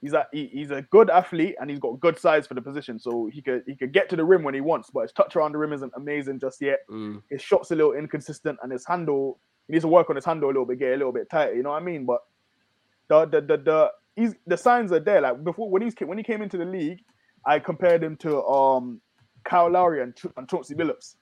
He's 0.00 0.12
a 0.12 0.26
he, 0.32 0.48
he's 0.52 0.70
a 0.70 0.82
good 0.82 1.08
athlete 1.08 1.56
and 1.58 1.70
he's 1.70 1.78
got 1.78 1.98
good 1.98 2.18
size 2.18 2.46
for 2.46 2.52
the 2.52 2.60
position. 2.60 2.98
So 2.98 3.30
he 3.32 3.40
could 3.40 3.62
he 3.66 3.74
could 3.74 3.92
get 3.92 4.10
to 4.10 4.16
the 4.16 4.24
rim 4.24 4.42
when 4.42 4.52
he 4.52 4.60
wants, 4.60 4.90
but 4.90 5.00
his 5.00 5.12
touch 5.12 5.34
around 5.34 5.52
the 5.52 5.58
rim 5.58 5.72
isn't 5.72 5.92
amazing 5.96 6.40
just 6.40 6.60
yet. 6.60 6.80
Mm. 6.90 7.22
His 7.30 7.40
shots 7.40 7.70
a 7.70 7.74
little 7.74 7.94
inconsistent 7.94 8.58
and 8.62 8.70
his 8.70 8.84
handle 8.86 9.38
he 9.66 9.72
needs 9.72 9.84
to 9.84 9.88
work 9.88 10.10
on 10.10 10.16
his 10.16 10.26
handle 10.26 10.48
a 10.48 10.52
little 10.52 10.66
bit, 10.66 10.78
get 10.78 10.92
a 10.92 10.96
little 10.96 11.12
bit 11.12 11.30
tighter. 11.30 11.54
You 11.54 11.62
know 11.62 11.70
what 11.70 11.80
I 11.80 11.84
mean? 11.84 12.04
But 12.04 12.20
the 13.08 13.24
the 13.24 13.40
the, 13.40 13.56
the 13.56 13.92
he's 14.14 14.34
the 14.46 14.58
signs 14.58 14.92
are 14.92 15.00
there. 15.00 15.22
Like 15.22 15.42
before 15.42 15.70
when 15.70 15.80
he's 15.80 15.94
when 16.00 16.18
he 16.18 16.24
came 16.24 16.42
into 16.42 16.58
the 16.58 16.66
league, 16.66 17.00
I 17.46 17.58
compared 17.58 18.02
him 18.04 18.16
to 18.18 18.42
um 18.44 19.00
Kyle 19.44 19.70
Lowry 19.70 20.02
and, 20.02 20.16
and 20.36 20.48
Chauncey 20.48 20.74
Billups, 20.74 21.16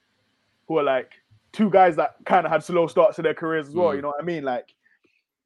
who 0.69 0.79
are 0.79 0.83
like 0.83 1.13
two 1.53 1.71
guys 1.71 1.97
that 1.97 2.17
kind 2.25 2.47
of 2.47 2.53
had 2.53 2.65
slow 2.65 2.87
starts 2.87 3.17
to 3.17 3.23
their 3.23 3.35
careers 3.35 3.69
as 3.69 3.75
well. 3.75 3.91
Mm. 3.91 3.97
You 3.97 4.03
know 4.03 4.09
what 4.09 4.23
I 4.23 4.25
mean? 4.25 4.45
Like, 4.45 4.75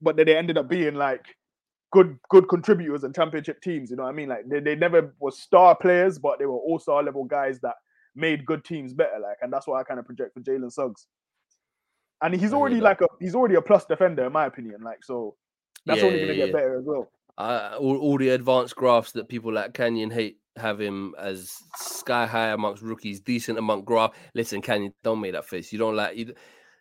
but 0.00 0.16
then 0.16 0.26
they 0.26 0.36
ended 0.36 0.58
up 0.58 0.68
being 0.68 0.94
like 0.94 1.36
good 1.92 2.18
good 2.28 2.48
contributors 2.48 3.04
and 3.04 3.14
championship 3.14 3.60
teams. 3.62 3.90
You 3.90 3.96
know 3.96 4.04
what 4.04 4.10
I 4.10 4.12
mean? 4.12 4.28
Like 4.28 4.48
they, 4.48 4.60
they 4.60 4.74
never 4.76 5.14
were 5.18 5.30
star 5.30 5.74
players, 5.74 6.18
but 6.18 6.38
they 6.38 6.46
were 6.46 6.58
all 6.58 6.78
star 6.78 7.02
level 7.02 7.24
guys 7.24 7.60
that 7.60 7.74
made 8.14 8.46
good 8.46 8.64
teams 8.64 8.92
better. 8.92 9.18
Like, 9.20 9.38
and 9.42 9.52
that's 9.52 9.66
what 9.66 9.80
I 9.80 9.84
kind 9.84 10.00
of 10.00 10.06
project 10.06 10.34
for 10.34 10.40
Jalen 10.40 10.72
Suggs. 10.72 11.06
And 12.22 12.34
he's 12.34 12.52
already 12.52 12.80
like 12.80 13.00
a 13.02 13.06
he's 13.20 13.34
already 13.34 13.56
a 13.56 13.62
plus 13.62 13.84
defender 13.84 14.26
in 14.26 14.32
my 14.32 14.46
opinion. 14.46 14.80
Like, 14.82 15.04
so 15.04 15.36
that's 15.84 16.00
Yeah, 16.00 16.06
only 16.06 16.20
gonna 16.20 16.32
yeah, 16.32 16.38
get 16.38 16.48
yeah. 16.48 16.52
better 16.52 16.78
as 16.78 16.84
well. 16.86 17.10
Uh, 17.38 17.76
all, 17.78 17.98
all 17.98 18.16
the 18.16 18.30
advanced 18.30 18.74
graphs 18.74 19.12
that 19.12 19.28
people 19.28 19.52
like 19.52 19.74
Canyon 19.74 20.10
hate 20.10 20.38
have 20.56 20.80
him 20.80 21.14
as 21.18 21.52
sky 21.76 22.26
high 22.26 22.48
amongst 22.48 22.82
rookies, 22.82 23.20
decent 23.20 23.58
among 23.58 23.84
graph. 23.84 24.12
Listen, 24.34 24.60
Canyon, 24.62 24.92
don't 25.02 25.20
make 25.20 25.32
that 25.32 25.44
face. 25.46 25.72
You 25.72 25.78
don't 25.78 25.96
like. 25.96 26.16
You, 26.16 26.34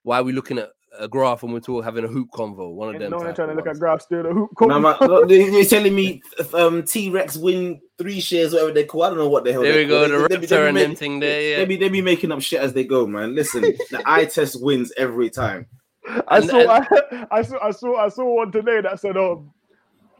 why 0.04 0.20
are 0.20 0.24
we 0.24 0.34
looking 0.34 0.60
at 0.60 0.70
a 0.98 1.08
graph 1.10 1.44
and 1.44 1.52
we're 1.52 1.60
talking 1.60 1.84
having 1.84 2.06
a 2.06 2.08
hoop 2.08 2.30
convo. 2.34 2.74
One 2.74 2.96
of 2.96 3.02
them. 3.02 3.12
no 3.12 3.18
one 3.18 3.26
trying 3.36 3.50
to 3.50 3.52
of 3.52 3.56
look 3.58 3.66
at 3.66 3.72
ones. 3.72 3.80
graphs 3.80 4.06
doing 4.06 4.26
a 4.28 4.34
hoop. 4.34 4.50
No, 4.62 4.80
man, 4.80 4.96
look, 5.02 5.28
they- 5.28 5.44
you're 5.52 5.66
telling 5.66 5.94
me 5.94 6.22
um, 6.54 6.84
T 6.84 7.10
Rex 7.10 7.36
win 7.36 7.82
three 7.98 8.22
shares, 8.22 8.54
whatever 8.54 8.72
they 8.72 8.86
call. 8.86 9.04
I 9.04 9.10
don't 9.10 9.18
know 9.18 9.28
what 9.28 9.44
the 9.44 9.52
hell. 9.52 9.62
There 9.64 9.74
they 9.74 9.84
we 9.84 9.90
go, 9.90 10.08
call 10.08 10.18
the 10.20 10.26
it. 10.26 10.30
They- 10.30 10.38
they 10.38 10.46
they 10.46 10.68
and 10.68 10.76
make- 10.76 10.98
thing 10.98 11.20
there. 11.20 11.42
Yeah. 11.42 11.58
They 11.58 11.66
be 11.66 11.76
they 11.76 11.90
be 11.90 12.02
making 12.02 12.32
up 12.32 12.42
shit 12.42 12.62
as 12.62 12.72
they 12.74 12.86
go, 12.86 13.06
man. 13.06 13.36
Listen, 13.36 13.62
the 13.92 14.02
eye 14.06 14.24
test 14.26 14.62
wins 14.64 14.94
every 14.96 15.30
time. 15.30 15.66
I 16.30 16.38
And- 16.38 16.46
saw, 16.50 16.60
I, 16.70 17.28
I 17.32 17.42
saw, 17.42 17.58
I 17.62 17.72
saw, 17.72 17.96
I 17.98 18.08
saw 18.10 18.36
one 18.36 18.52
today 18.54 18.80
that 18.80 19.00
said, 19.00 19.18
"Um, 19.18 19.52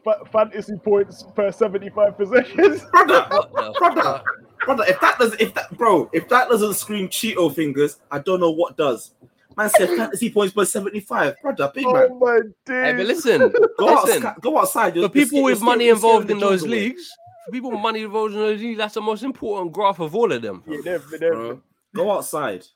fa- 0.06 0.24
fantasy 0.32 0.76
points 0.78 1.24
per 1.34 1.50
seventy-five 1.52 2.16
possessions." 2.16 2.82
Brother, 2.92 3.26
What 3.30 3.52
brother, 3.78 4.02
fuck? 4.02 4.24
brother, 4.64 4.84
if 4.88 5.00
that 5.00 5.18
does 5.18 5.34
if 5.40 5.52
that 5.54 5.76
bro, 5.76 6.08
if 6.12 6.28
that 6.28 6.48
doesn't 6.48 6.74
scream 6.74 7.08
Cheeto 7.08 7.54
fingers, 7.54 7.98
I 8.10 8.20
don't 8.20 8.40
know 8.40 8.50
what 8.52 8.76
does. 8.76 9.12
Man 9.56 9.70
said 9.70 9.88
fantasy 9.96 10.30
points 10.30 10.52
per 10.54 10.64
75. 10.66 11.34
Brother, 11.40 11.72
big 11.74 11.86
oh 11.86 11.92
man. 11.94 12.08
oh 12.10 12.18
my 12.18 12.40
days! 12.40 12.52
Hey, 12.66 12.92
but 12.96 13.06
listen, 13.06 13.38
Go, 13.78 13.86
listen. 13.86 14.22
outside, 14.26 14.40
go 14.42 14.58
outside. 14.58 14.94
For 14.94 15.08
people 15.08 15.42
with 15.42 15.60
money 15.62 15.88
involved 15.88 16.30
in 16.30 16.38
those 16.38 16.62
leagues, 16.66 17.10
for 17.46 17.52
people 17.52 17.70
with 17.70 17.80
money 17.80 18.02
involved 18.02 18.34
in 18.34 18.40
those 18.40 18.60
leagues, 18.60 18.76
that's 18.78 18.94
the 18.94 19.00
most 19.00 19.22
important 19.22 19.72
graph 19.72 19.98
of 19.98 20.14
all 20.14 20.30
of 20.30 20.42
them. 20.42 20.62
yeah, 20.66 20.78
they're, 20.84 20.98
they're 21.18 21.32
Bro, 21.32 21.62
go 21.94 22.10
outside. 22.12 22.66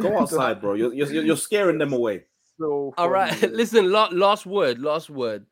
Go 0.00 0.18
outside, 0.20 0.60
bro. 0.62 0.72
You're, 0.72 0.94
you're, 0.94 1.10
you're 1.22 1.36
scaring 1.36 1.76
them 1.76 1.92
away. 1.92 2.24
so. 2.58 2.94
All 2.96 3.10
right, 3.10 3.42
listen. 3.52 3.92
La- 3.92 4.08
last 4.10 4.46
word. 4.46 4.78
Last 4.78 5.10
word. 5.10 5.44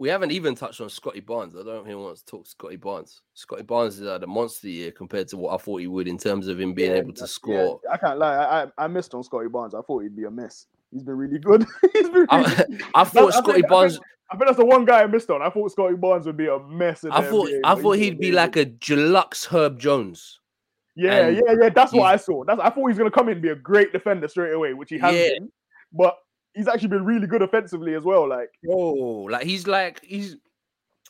We 0.00 0.08
haven't 0.08 0.30
even 0.30 0.54
touched 0.54 0.80
on 0.80 0.88
Scottie 0.90 1.20
Barnes. 1.20 1.54
I 1.56 1.58
don't 1.58 1.66
know 1.66 1.80
if 1.80 1.86
anyone 1.86 2.04
wants 2.04 2.22
to 2.22 2.26
talk 2.30 2.46
Scottie 2.46 2.76
Barnes. 2.76 3.20
Scottie 3.34 3.64
Barnes 3.64 3.98
is 3.98 4.08
had 4.08 4.22
a 4.22 4.26
monster 4.28 4.68
year 4.68 4.92
compared 4.92 5.26
to 5.28 5.36
what 5.36 5.52
I 5.54 5.56
thought 5.62 5.78
he 5.80 5.88
would 5.88 6.06
in 6.06 6.18
terms 6.18 6.46
of 6.46 6.60
him 6.60 6.72
being 6.72 6.92
Yeah, 6.92 6.98
able 6.98 7.12
to 7.14 7.26
score. 7.26 7.80
yeah, 7.84 7.92
I 7.92 7.96
can't 7.96 8.18
lie. 8.18 8.36
I, 8.36 8.62
I 8.62 8.66
I 8.78 8.86
missed 8.86 9.12
on 9.14 9.24
Scottie 9.24 9.48
Barnes. 9.48 9.74
I 9.74 9.80
thought 9.82 10.02
he'd 10.04 10.14
be 10.14 10.24
a 10.24 10.30
mess. 10.30 10.66
He's 10.92 11.02
been 11.02 11.16
really 11.16 11.38
good. 11.40 11.66
He's 11.92 12.08
been. 12.10 12.12
Really, 12.12 12.26
I, 12.30 12.64
I 12.94 13.04
thought 13.04 13.34
I 13.34 13.38
Scottie 13.38 13.52
think- 13.54 13.66
I 13.66 13.68
Barnes. 13.68 13.92
think- 13.94 14.04
I 14.30 14.36
think 14.36 14.46
that's 14.46 14.58
the 14.58 14.66
one 14.66 14.84
guy 14.84 15.00
I 15.02 15.06
missed 15.06 15.30
on. 15.30 15.40
I 15.40 15.48
thought 15.48 15.72
Scottie 15.72 15.96
Barnes 15.96 16.26
would 16.26 16.36
be 16.36 16.48
a 16.48 16.58
mess. 16.58 17.02
In 17.02 17.10
I 17.12 17.22
thought 17.22 17.48
NBA, 17.48 17.60
I 17.64 17.74
thought 17.80 17.92
he'd 17.96 18.20
be 18.20 18.30
like 18.30 18.56
a 18.56 18.66
deluxe 18.66 19.46
Herb 19.46 19.78
Jones. 19.80 20.38
Yeah, 20.94 21.28
and 21.28 21.36
yeah, 21.38 21.54
yeah. 21.62 21.68
That's 21.70 21.94
what 21.94 22.02
I 22.04 22.16
saw. 22.16 22.44
That's 22.44 22.60
I 22.60 22.64
thought 22.68 22.76
he 22.76 22.88
was 22.88 22.98
gonna 22.98 23.10
come 23.10 23.28
in 23.28 23.32
and 23.34 23.42
be 23.42 23.48
a 23.48 23.54
great 23.56 23.90
defender 23.90 24.28
straight 24.28 24.52
away, 24.52 24.74
which 24.74 24.90
he 24.90 24.98
has 24.98 25.14
Yeah. 25.14 25.28
been. 25.38 25.50
But 25.94 26.14
he's 26.58 26.66
actually 26.66 26.88
been 26.88 27.04
really 27.04 27.28
good 27.28 27.40
offensively 27.40 27.94
as 27.94 28.02
well. 28.02 28.28
Like 28.28 28.50
Oh, 28.68 29.28
like 29.30 29.44
he's 29.44 29.66
like 29.68 30.04
he's 30.04 30.36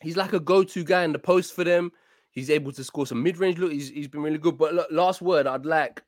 he's 0.03 0.17
like 0.17 0.35
a 0.35 0.41
go-to 0.41 0.85
guy 0.85 1.05
in 1.05 1.13
the 1.13 1.19
post 1.19 1.55
for 1.55 1.65
them. 1.65 1.91
He's 2.31 2.51
able 2.51 2.71
to 2.73 2.85
score 2.85 3.07
some 3.07 3.23
mid-range. 3.23 3.59
Look, 3.59 3.73
he's 3.73 3.89
he's 3.89 4.09
been 4.09 4.23
really 4.23 4.39
good. 4.39 4.59
But 4.59 4.75
look, 4.75 4.89
last 4.91 5.23
word, 5.23 5.47
I'd 5.47 5.65
like 5.65 6.03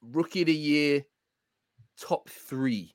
rookie 0.00 0.42
of 0.42 0.46
the 0.46 0.54
year, 0.54 1.04
top 2.00 2.28
three. 2.28 2.94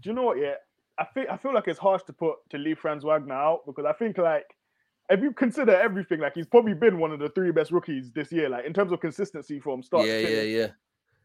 do 0.00 0.08
you 0.08 0.12
know 0.12 0.22
what? 0.22 0.38
Yeah, 0.38 0.54
I 0.96 1.04
think 1.06 1.28
I 1.28 1.36
feel 1.36 1.52
like 1.52 1.66
it's 1.66 1.78
harsh 1.78 2.04
to 2.04 2.12
put 2.12 2.36
to 2.50 2.58
leave 2.58 2.78
Franz 2.78 3.02
Wagner 3.04 3.34
out 3.34 3.66
because 3.66 3.84
I 3.84 3.92
think 3.94 4.16
like 4.16 4.46
if 5.10 5.20
you 5.20 5.32
consider 5.32 5.74
everything, 5.74 6.20
like 6.20 6.34
he's 6.34 6.46
probably 6.46 6.74
been 6.74 7.00
one 7.00 7.10
of 7.10 7.18
the 7.18 7.30
three 7.30 7.50
best 7.50 7.72
rookies 7.72 8.12
this 8.12 8.30
year, 8.30 8.48
like 8.48 8.64
in 8.64 8.72
terms 8.72 8.92
of 8.92 9.00
consistency 9.00 9.58
from 9.58 9.82
start. 9.82 10.06
yeah, 10.06 10.22
to 10.22 10.36
yeah, 10.36 10.42
yeah. 10.42 10.66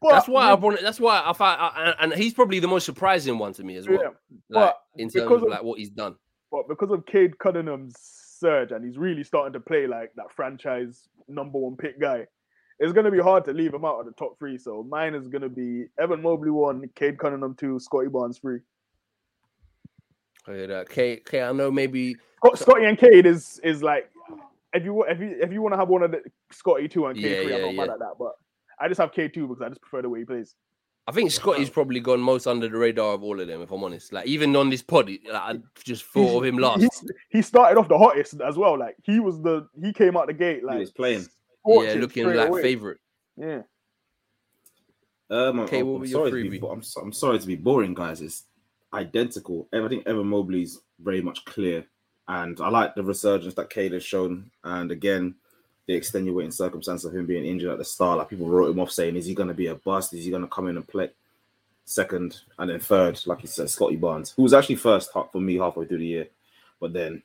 But 0.00 0.10
That's 0.12 0.28
why 0.28 0.50
I 0.50 0.54
it. 0.54 0.80
That's 0.82 1.00
why 1.00 1.18
I 1.20 1.32
I, 1.40 1.94
and 2.00 2.12
he's 2.12 2.34
probably 2.34 2.58
the 2.60 2.68
most 2.68 2.84
surprising 2.84 3.38
one 3.38 3.52
to 3.54 3.64
me 3.64 3.76
as 3.76 3.88
well. 3.88 3.98
yeah, 4.02 4.08
like 4.50 4.74
but 4.74 4.80
in 4.96 5.08
terms 5.08 5.30
of 5.30 5.42
of- 5.44 5.48
like 5.48 5.62
what 5.62 5.78
he's 5.78 5.90
done. 5.90 6.16
but 6.52 6.68
because 6.68 6.90
of 6.90 7.06
Cade 7.06 7.38
Cunningham's 7.38 7.94
surge 7.98 8.72
and 8.72 8.84
he's 8.84 8.98
really 8.98 9.24
starting 9.24 9.54
to 9.54 9.60
play 9.60 9.86
like 9.86 10.12
that 10.16 10.30
franchise 10.34 11.08
number 11.28 11.58
one 11.58 11.76
pick 11.76 11.98
guy, 11.98 12.26
it's 12.78 12.92
going 12.92 13.06
to 13.06 13.10
be 13.10 13.18
hard 13.20 13.44
to 13.46 13.52
leave 13.54 13.72
him 13.72 13.86
out 13.86 13.98
of 13.98 14.04
the 14.06 14.12
top 14.12 14.38
three. 14.38 14.58
So 14.58 14.82
mine 14.82 15.14
is 15.14 15.28
going 15.28 15.42
to 15.42 15.48
be 15.48 15.86
Evan 15.98 16.20
Mobley 16.20 16.50
one, 16.50 16.88
Cade 16.94 17.18
Cunningham 17.18 17.54
two, 17.54 17.78
Scottie 17.80 18.08
Barnes 18.08 18.38
three. 18.38 18.60
Oh, 20.48 20.52
okay, 20.52 20.66
that. 20.66 20.80
Okay, 20.90 21.16
okay, 21.18 21.42
I 21.42 21.52
know 21.52 21.70
maybe 21.70 22.16
Scottie 22.54 22.84
and 22.84 22.98
Cade 22.98 23.26
is 23.26 23.58
is 23.64 23.82
like 23.82 24.10
if 24.74 24.84
you 24.84 25.02
if 25.04 25.18
you 25.18 25.36
if 25.40 25.52
you 25.52 25.62
want 25.62 25.72
to 25.72 25.78
have 25.78 25.88
one 25.88 26.02
of 26.02 26.10
the 26.10 26.22
Scottie 26.52 26.86
two 26.88 27.06
and 27.06 27.16
Cade 27.18 27.24
Yeah, 27.24 27.42
three, 27.42 27.54
I'm 27.54 27.60
yeah, 27.60 27.66
not 27.66 27.74
mad 27.74 27.86
yeah. 27.86 27.92
at 27.94 27.98
that. 28.00 28.14
But 28.18 28.32
I 28.80 28.88
just 28.88 29.00
have 29.00 29.12
K2 29.12 29.48
because 29.48 29.62
I 29.62 29.68
just 29.68 29.80
prefer 29.80 30.02
the 30.02 30.08
way 30.08 30.20
he 30.20 30.24
plays. 30.24 30.54
I 31.08 31.12
think 31.12 31.30
Scottie's 31.30 31.70
probably 31.70 32.00
gone 32.00 32.20
most 32.20 32.48
under 32.48 32.68
the 32.68 32.76
radar 32.76 33.14
of 33.14 33.22
all 33.22 33.40
of 33.40 33.46
them. 33.46 33.62
If 33.62 33.70
I'm 33.70 33.84
honest, 33.84 34.12
like 34.12 34.26
even 34.26 34.56
on 34.56 34.70
this 34.70 34.82
pod, 34.82 35.08
like, 35.08 35.20
I 35.32 35.54
just 35.84 36.04
thought 36.04 36.38
of 36.38 36.44
him 36.44 36.58
last. 36.58 36.80
He, 36.80 36.88
he 37.38 37.42
started 37.42 37.78
off 37.78 37.88
the 37.88 37.96
hottest 37.96 38.40
as 38.40 38.56
well. 38.56 38.76
Like 38.76 38.96
he 39.04 39.20
was 39.20 39.40
the 39.40 39.68
he 39.80 39.92
came 39.92 40.16
out 40.16 40.26
the 40.26 40.32
gate 40.32 40.64
like 40.64 40.74
He 40.74 40.80
was 40.80 40.90
playing. 40.90 41.26
Yeah, 41.64 41.94
looking 41.94 42.26
like 42.26 42.48
away. 42.48 42.62
favorite. 42.62 42.98
Yeah. 43.36 43.62
Um, 45.30 45.60
Okay, 45.60 45.80
I'm, 45.80 45.86
what 45.86 45.94
I'm 45.94 46.00
were 46.00 46.06
your 46.06 46.28
sorry 46.28 46.42
to 46.44 46.50
be, 46.50 46.60
I'm, 46.68 46.82
so- 46.82 47.00
I'm 47.00 47.12
sorry 47.12 47.38
to 47.38 47.46
be 47.46 47.56
boring, 47.56 47.94
guys. 47.94 48.20
It's 48.20 48.44
identical. 48.92 49.68
I 49.72 49.86
think 49.88 50.06
Evan 50.06 50.26
Mobley's 50.26 50.80
very 51.00 51.20
much 51.22 51.44
clear, 51.44 51.84
and 52.28 52.60
I 52.60 52.68
like 52.68 52.94
the 52.94 53.02
resurgence 53.02 53.54
that 53.54 53.70
Cade 53.70 53.92
has 53.92 54.04
shown. 54.04 54.50
And 54.64 54.90
again, 54.90 55.34
the 55.86 55.94
extenuating 55.94 56.50
circumstance 56.50 57.04
of 57.04 57.14
him 57.14 57.26
being 57.26 57.44
injured 57.44 57.70
at 57.70 57.78
the 57.78 57.84
start, 57.84 58.18
like 58.18 58.28
people 58.28 58.48
wrote 58.48 58.70
him 58.70 58.80
off 58.80 58.90
saying, 58.90 59.16
"Is 59.16 59.26
he 59.26 59.34
going 59.34 59.48
to 59.48 59.54
be 59.54 59.68
a 59.68 59.74
bust? 59.74 60.12
Is 60.14 60.24
he 60.24 60.30
going 60.30 60.42
to 60.42 60.48
come 60.48 60.68
in 60.68 60.76
and 60.76 60.86
play?" 60.86 61.10
Second 61.84 62.40
and 62.58 62.68
then 62.68 62.80
third, 62.80 63.20
like 63.26 63.42
you 63.42 63.48
said, 63.48 63.70
Scottie 63.70 63.94
Barnes, 63.96 64.32
who 64.36 64.42
was 64.42 64.52
actually 64.52 64.74
first 64.74 65.12
for 65.12 65.40
me 65.40 65.56
halfway 65.56 65.86
through 65.86 65.98
the 65.98 66.06
year, 66.06 66.26
but 66.80 66.92
then, 66.92 67.22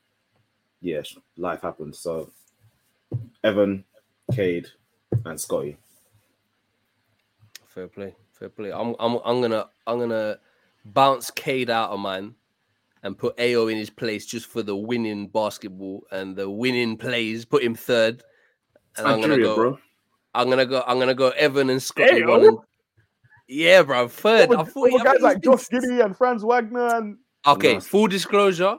yeah, 0.80 1.02
life 1.36 1.62
happened. 1.62 1.96
So, 1.96 2.30
Evan, 3.42 3.82
Cade, 4.32 4.68
and 5.24 5.40
Scottie. 5.40 5.76
Fair 7.66 7.88
play, 7.88 8.14
fair 8.32 8.48
play. 8.48 8.72
I'm, 8.72 8.94
I'm, 9.00 9.18
I'm 9.24 9.40
gonna, 9.40 9.66
I'm 9.86 9.98
gonna 9.98 10.38
bounce 10.84 11.30
Cade 11.32 11.70
out 11.70 11.90
of 11.90 11.98
mine 11.98 12.34
and 13.02 13.18
put 13.18 13.36
Ayo 13.38 13.70
in 13.70 13.76
his 13.76 13.90
place 13.90 14.26
just 14.26 14.46
for 14.46 14.62
the 14.62 14.76
winning 14.76 15.26
basketball 15.26 16.04
and 16.12 16.36
the 16.36 16.48
winning 16.48 16.96
plays. 16.96 17.44
Put 17.44 17.64
him 17.64 17.74
third, 17.74 18.22
and 18.96 19.06
I'm 19.06 19.20
gonna 19.20 19.38
go. 19.38 19.54
bro. 19.54 19.78
I'm 20.34 20.48
gonna 20.48 20.66
go. 20.66 20.82
I'm 20.86 20.98
gonna 20.98 21.14
go. 21.14 21.30
Evan 21.30 21.70
and 21.70 21.82
Scottie. 21.82 22.22
Ayo? 22.22 22.28
one 22.28 22.44
and- 22.44 22.58
oh. 22.58 22.64
Yeah, 23.48 23.82
bro. 23.82 24.08
Third. 24.08 24.50
Oh, 24.50 24.60
I 24.60 24.64
thought, 24.64 24.90
oh, 24.92 24.94
over 24.96 25.08
I 25.08 25.12
guys 25.12 25.20
like 25.22 25.40
been 25.42 25.52
Josh 25.52 25.68
Giddey 25.68 26.02
and 26.04 26.16
Franz 26.16 26.42
Wagner 26.44 26.94
and 26.96 27.18
Okay, 27.46 27.74
Nice. 27.74 27.86
full 27.86 28.06
disclosure. 28.06 28.78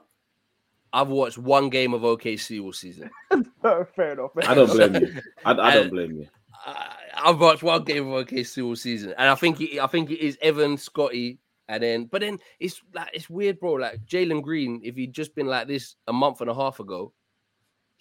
I've 0.93 1.09
watched 1.09 1.37
one 1.37 1.69
game 1.69 1.93
of 1.93 2.01
OKC 2.03 2.61
all 2.63 2.71
season. 2.73 3.09
fair 3.61 4.11
enough. 4.13 4.31
I 4.47 4.53
don't 4.53 4.67
blame 4.71 4.95
you. 4.95 5.21
I, 5.43 5.51
I 5.51 5.67
I- 5.69 5.73
don't 5.75 5.89
blame 5.91 6.17
you. 6.17 6.27
I, 6.65 6.95
I've 7.15 7.39
watched 7.39 7.61
one 7.63 7.83
game 7.83 8.07
of 8.11 8.25
OKC 8.25 8.63
all 8.63 8.75
season, 8.75 9.13
and 9.17 9.29
I 9.29 9.35
think 9.35 9.59
it, 9.59 9.79
I 9.79 9.87
think 9.87 10.09
it 10.11 10.19
is 10.25 10.37
Evan, 10.41 10.77
Scottie, 10.77 11.39
and 11.67 11.83
then 11.83 12.05
but 12.05 12.21
then 12.21 12.39
it's 12.59 12.81
like 12.93 13.09
it's 13.13 13.29
weird, 13.29 13.59
bro. 13.59 13.73
Like 13.73 14.05
Jalen 14.05 14.41
Green, 14.41 14.79
if 14.83 14.95
he'd 14.95 15.13
just 15.13 15.35
been 15.35 15.47
like 15.47 15.67
this 15.67 15.95
a 16.07 16.13
month 16.13 16.39
and 16.41 16.49
a 16.49 16.55
half 16.55 16.79
ago, 16.79 17.11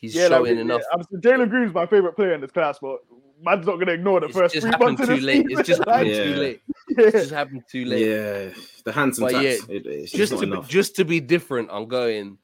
he's 0.02 0.14
Yeah, 0.14 0.28
showing 0.28 0.56
like, 0.56 0.60
enough. 0.60 0.82
Yeah, 0.92 1.02
I'm, 1.14 1.20
Jalen 1.20 1.48
Green's 1.48 1.72
my 1.72 1.86
favorite 1.86 2.14
player 2.16 2.34
in 2.34 2.40
this 2.42 2.50
class, 2.50 2.78
but 2.82 2.98
man's 3.40 3.66
not 3.66 3.78
gonna 3.78 3.92
ignore 3.92 4.20
the 4.20 4.26
It's 4.26 4.36
first 4.36 4.54
just 4.54 4.66
three 4.66 4.76
months 4.78 5.00
too 5.06 5.16
the 5.16 5.20
late. 5.22 5.46
It's 5.48 5.66
just 5.66 5.82
happened 5.88 6.10
Yeah. 6.10 6.24
too 6.24 6.34
late. 6.34 6.60
yeah. 6.90 7.04
It's 7.06 7.12
just 7.12 7.30
happened 7.32 7.62
too 7.70 7.84
late. 7.86 8.06
Yeah, 8.06 8.50
the 8.84 8.92
handsome 8.92 9.24
But 9.24 9.32
tax. 9.32 9.44
yeah, 9.44 9.74
it- 9.76 9.86
it's 9.86 10.12
just 10.12 10.32
not 10.32 10.40
to 10.40 10.46
be, 10.46 10.52
enough. 10.52 10.68
just 10.68 10.94
to 10.96 11.04
be 11.06 11.20
different, 11.20 11.70
I'm 11.72 11.86
going 11.88 12.36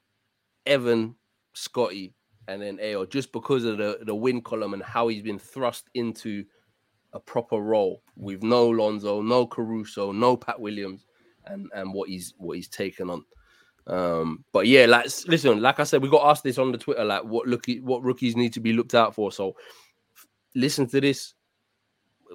Evan, 0.65 1.15
Scottie, 1.53 2.15
and 2.47 2.61
then 2.61 2.77
Ayo 2.77 3.07
just 3.09 3.31
because 3.31 3.63
of 3.63 3.77
the 3.77 3.99
the 4.01 4.15
win 4.15 4.41
column 4.41 4.73
and 4.73 4.81
how 4.83 5.07
he's 5.07 5.21
been 5.21 5.39
thrust 5.39 5.89
into 5.93 6.43
a 7.13 7.19
proper 7.19 7.57
role 7.57 8.03
with 8.15 8.43
no 8.43 8.67
Lonzo, 8.69 9.21
no 9.21 9.45
Caruso, 9.47 10.11
no 10.11 10.35
Pat 10.37 10.59
Williams, 10.59 11.05
and 11.45 11.69
and 11.73 11.93
what 11.93 12.09
he's 12.09 12.33
what 12.37 12.55
he's 12.55 12.67
taken 12.67 13.09
on. 13.09 13.23
Um, 13.87 14.43
but 14.51 14.67
yeah, 14.67 14.85
like 14.85 15.05
listen, 15.27 15.61
like 15.61 15.79
I 15.79 15.83
said, 15.83 16.01
we 16.01 16.09
got 16.09 16.29
asked 16.29 16.43
this 16.43 16.57
on 16.57 16.71
the 16.71 16.77
Twitter, 16.77 17.03
like 17.03 17.23
what 17.23 17.47
looky 17.47 17.79
what 17.79 18.03
rookies 18.03 18.35
need 18.35 18.53
to 18.53 18.59
be 18.59 18.73
looked 18.73 18.95
out 18.95 19.15
for. 19.15 19.31
So 19.31 19.55
f- 20.15 20.27
listen 20.55 20.87
to 20.87 21.01
this, 21.01 21.33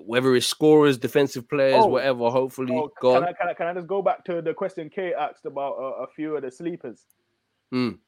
whether 0.05 0.35
it's 0.35 0.47
scorers, 0.47 0.99
defensive 0.99 1.49
players, 1.49 1.85
Oh, 1.85 1.89
whatever. 1.89 2.31
Hopefully, 2.31 2.77
Oh, 2.77 2.91
God, 3.01 3.21
can, 3.21 3.29
I, 3.29 3.33
can, 3.33 3.49
I, 3.49 3.55
can 3.55 3.67
I 3.69 3.75
just 3.75 3.87
go 3.87 4.03
back 4.03 4.25
to 4.25 4.43
the 4.43 4.53
question 4.55 4.91
Kate 4.91 5.15
asked 5.19 5.47
about 5.47 5.77
uh, 5.79 6.03
a 6.03 6.07
few 6.09 6.37
of 6.37 6.43
the 6.43 6.51
sleepers? 6.51 7.07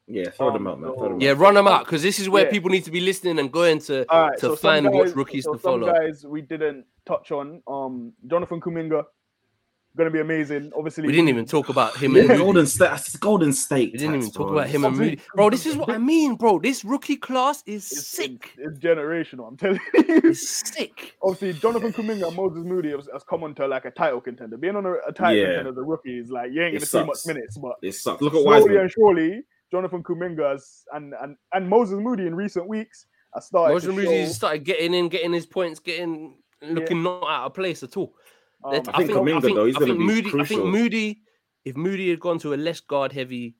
yeah, 0.07 0.29
throw 0.29 0.51
them 0.53 0.65
um, 0.65 0.73
out, 0.73 0.79
man. 0.79 0.93
Throw 0.93 1.09
them 1.09 1.21
Yeah, 1.21 1.31
out. 1.31 1.37
run 1.39 1.53
them 1.55 1.67
out 1.67 1.85
because 1.85 2.01
this 2.01 2.19
is 2.19 2.29
where 2.29 2.45
Yeah. 2.45 2.51
people 2.51 2.69
need 2.69 2.85
to 2.85 2.91
be 2.91 3.01
listening 3.01 3.37
and 3.39 3.51
going 3.51 3.79
to 3.79 4.05
All 4.09 4.29
right, 4.29 4.37
to 4.39 4.41
so 4.41 4.55
some 4.55 4.57
find 4.57 4.93
what 4.93 5.13
rookies 5.15 5.43
so 5.43 5.53
to 5.53 5.59
some 5.59 5.81
follow. 5.81 5.93
guys 5.93 6.25
we 6.25 6.41
didn't 6.41 6.85
touch 7.05 7.31
on. 7.31 7.61
Um, 7.67 8.13
Jonathan 8.27 8.61
Kuminga, 8.61 9.03
gonna 9.97 10.11
be 10.11 10.19
amazing. 10.21 10.71
Obviously, 10.75 11.05
We 11.05 11.11
didn't 11.11 11.29
even 11.29 11.45
talk 11.45 11.69
about 11.69 11.97
him 11.97 12.15
Yeah, 12.15 12.23
and 12.29 12.37
Golden 12.37 12.65
State. 12.65 12.91
Golden 13.19 13.51
State. 13.51 13.91
We 13.93 13.97
didn't 13.99 14.15
even 14.15 14.31
talk 14.31 14.47
bro. 14.49 14.57
about 14.59 14.67
him 14.69 14.85
and 14.85 14.95
Moody. 14.97 15.19
Bro, 15.35 15.49
this 15.49 15.65
is 15.65 15.75
what 15.81 15.89
I 15.89 15.97
mean, 15.97 16.35
bro. 16.35 16.59
This 16.59 16.85
rookie 16.85 17.17
class 17.17 17.63
is 17.65 17.91
It's, 17.91 18.07
sick. 18.07 18.53
It's, 18.57 18.77
it's 18.77 18.79
generational. 18.79 19.47
I'm 19.47 19.57
telling 19.57 19.79
you. 19.93 20.03
It's 20.23 20.47
sick. 20.47 21.15
Obviously, 21.21 21.59
Jonathan 21.59 21.91
Kuminga 21.91 22.27
and 22.27 22.35
Moses 22.37 22.63
Moody 22.63 22.91
has, 22.91 23.09
has 23.11 23.23
come 23.23 23.43
onto 23.43 23.65
like 23.65 23.85
a 23.85 23.91
title 23.91 24.21
contender. 24.21 24.55
Being 24.57 24.75
on 24.75 24.85
a, 24.85 24.93
a 25.07 25.11
title 25.11 25.35
Yeah. 25.35 25.45
contender 25.47 25.69
as 25.71 25.77
a 25.77 25.83
rookie 25.83 26.19
is 26.19 26.29
like 26.29 26.51
you 26.53 26.61
ain't 26.63 26.73
gonna 26.75 26.85
see 26.85 27.03
much 27.03 27.25
minutes, 27.25 27.57
but 27.57 27.75
It 27.81 27.93
sucks. 27.93 28.21
Look 28.21 28.33
at 28.35 28.41
slowly 28.41 28.59
Wiseman. 28.61 28.77
and 28.77 28.91
surely, 28.91 29.43
Jonathan 29.71 30.03
Kuminga 30.03 30.61
and, 30.93 31.13
and 31.21 31.35
and 31.53 31.67
Moses 31.69 31.99
Moody 31.99 32.27
in 32.27 32.35
recent 32.35 32.67
weeks 32.67 33.05
has 33.33 33.47
started 33.47 33.73
Motion 33.73 33.89
to 33.89 33.95
Moody 33.95 34.25
show- 34.25 34.31
started 34.31 34.63
getting 34.63 34.93
in, 34.93 35.09
getting 35.09 35.33
his 35.33 35.45
points, 35.45 35.79
getting 35.79 36.35
looking 36.61 37.03
not 37.03 37.23
out 37.29 37.45
of 37.47 37.53
place 37.53 37.83
at 37.83 37.97
all. 37.97 38.13
Um, 38.63 38.73
I 38.73 39.03
think 39.03 39.11
Kuminga, 39.11 39.53
though, 39.53 39.65
he's 39.65 39.75
I 39.75 39.79
think 39.79 39.97
be 39.97 40.03
Moody. 40.03 40.39
I 40.39 40.45
think. 40.45 40.65
Moody. 40.65 41.21
If 41.65 41.75
Moody 41.75 42.09
had 42.09 42.19
gone 42.19 42.39
to 42.39 42.53
a 42.53 42.55
less 42.55 42.79
guard 42.79 43.11
heavy 43.11 43.55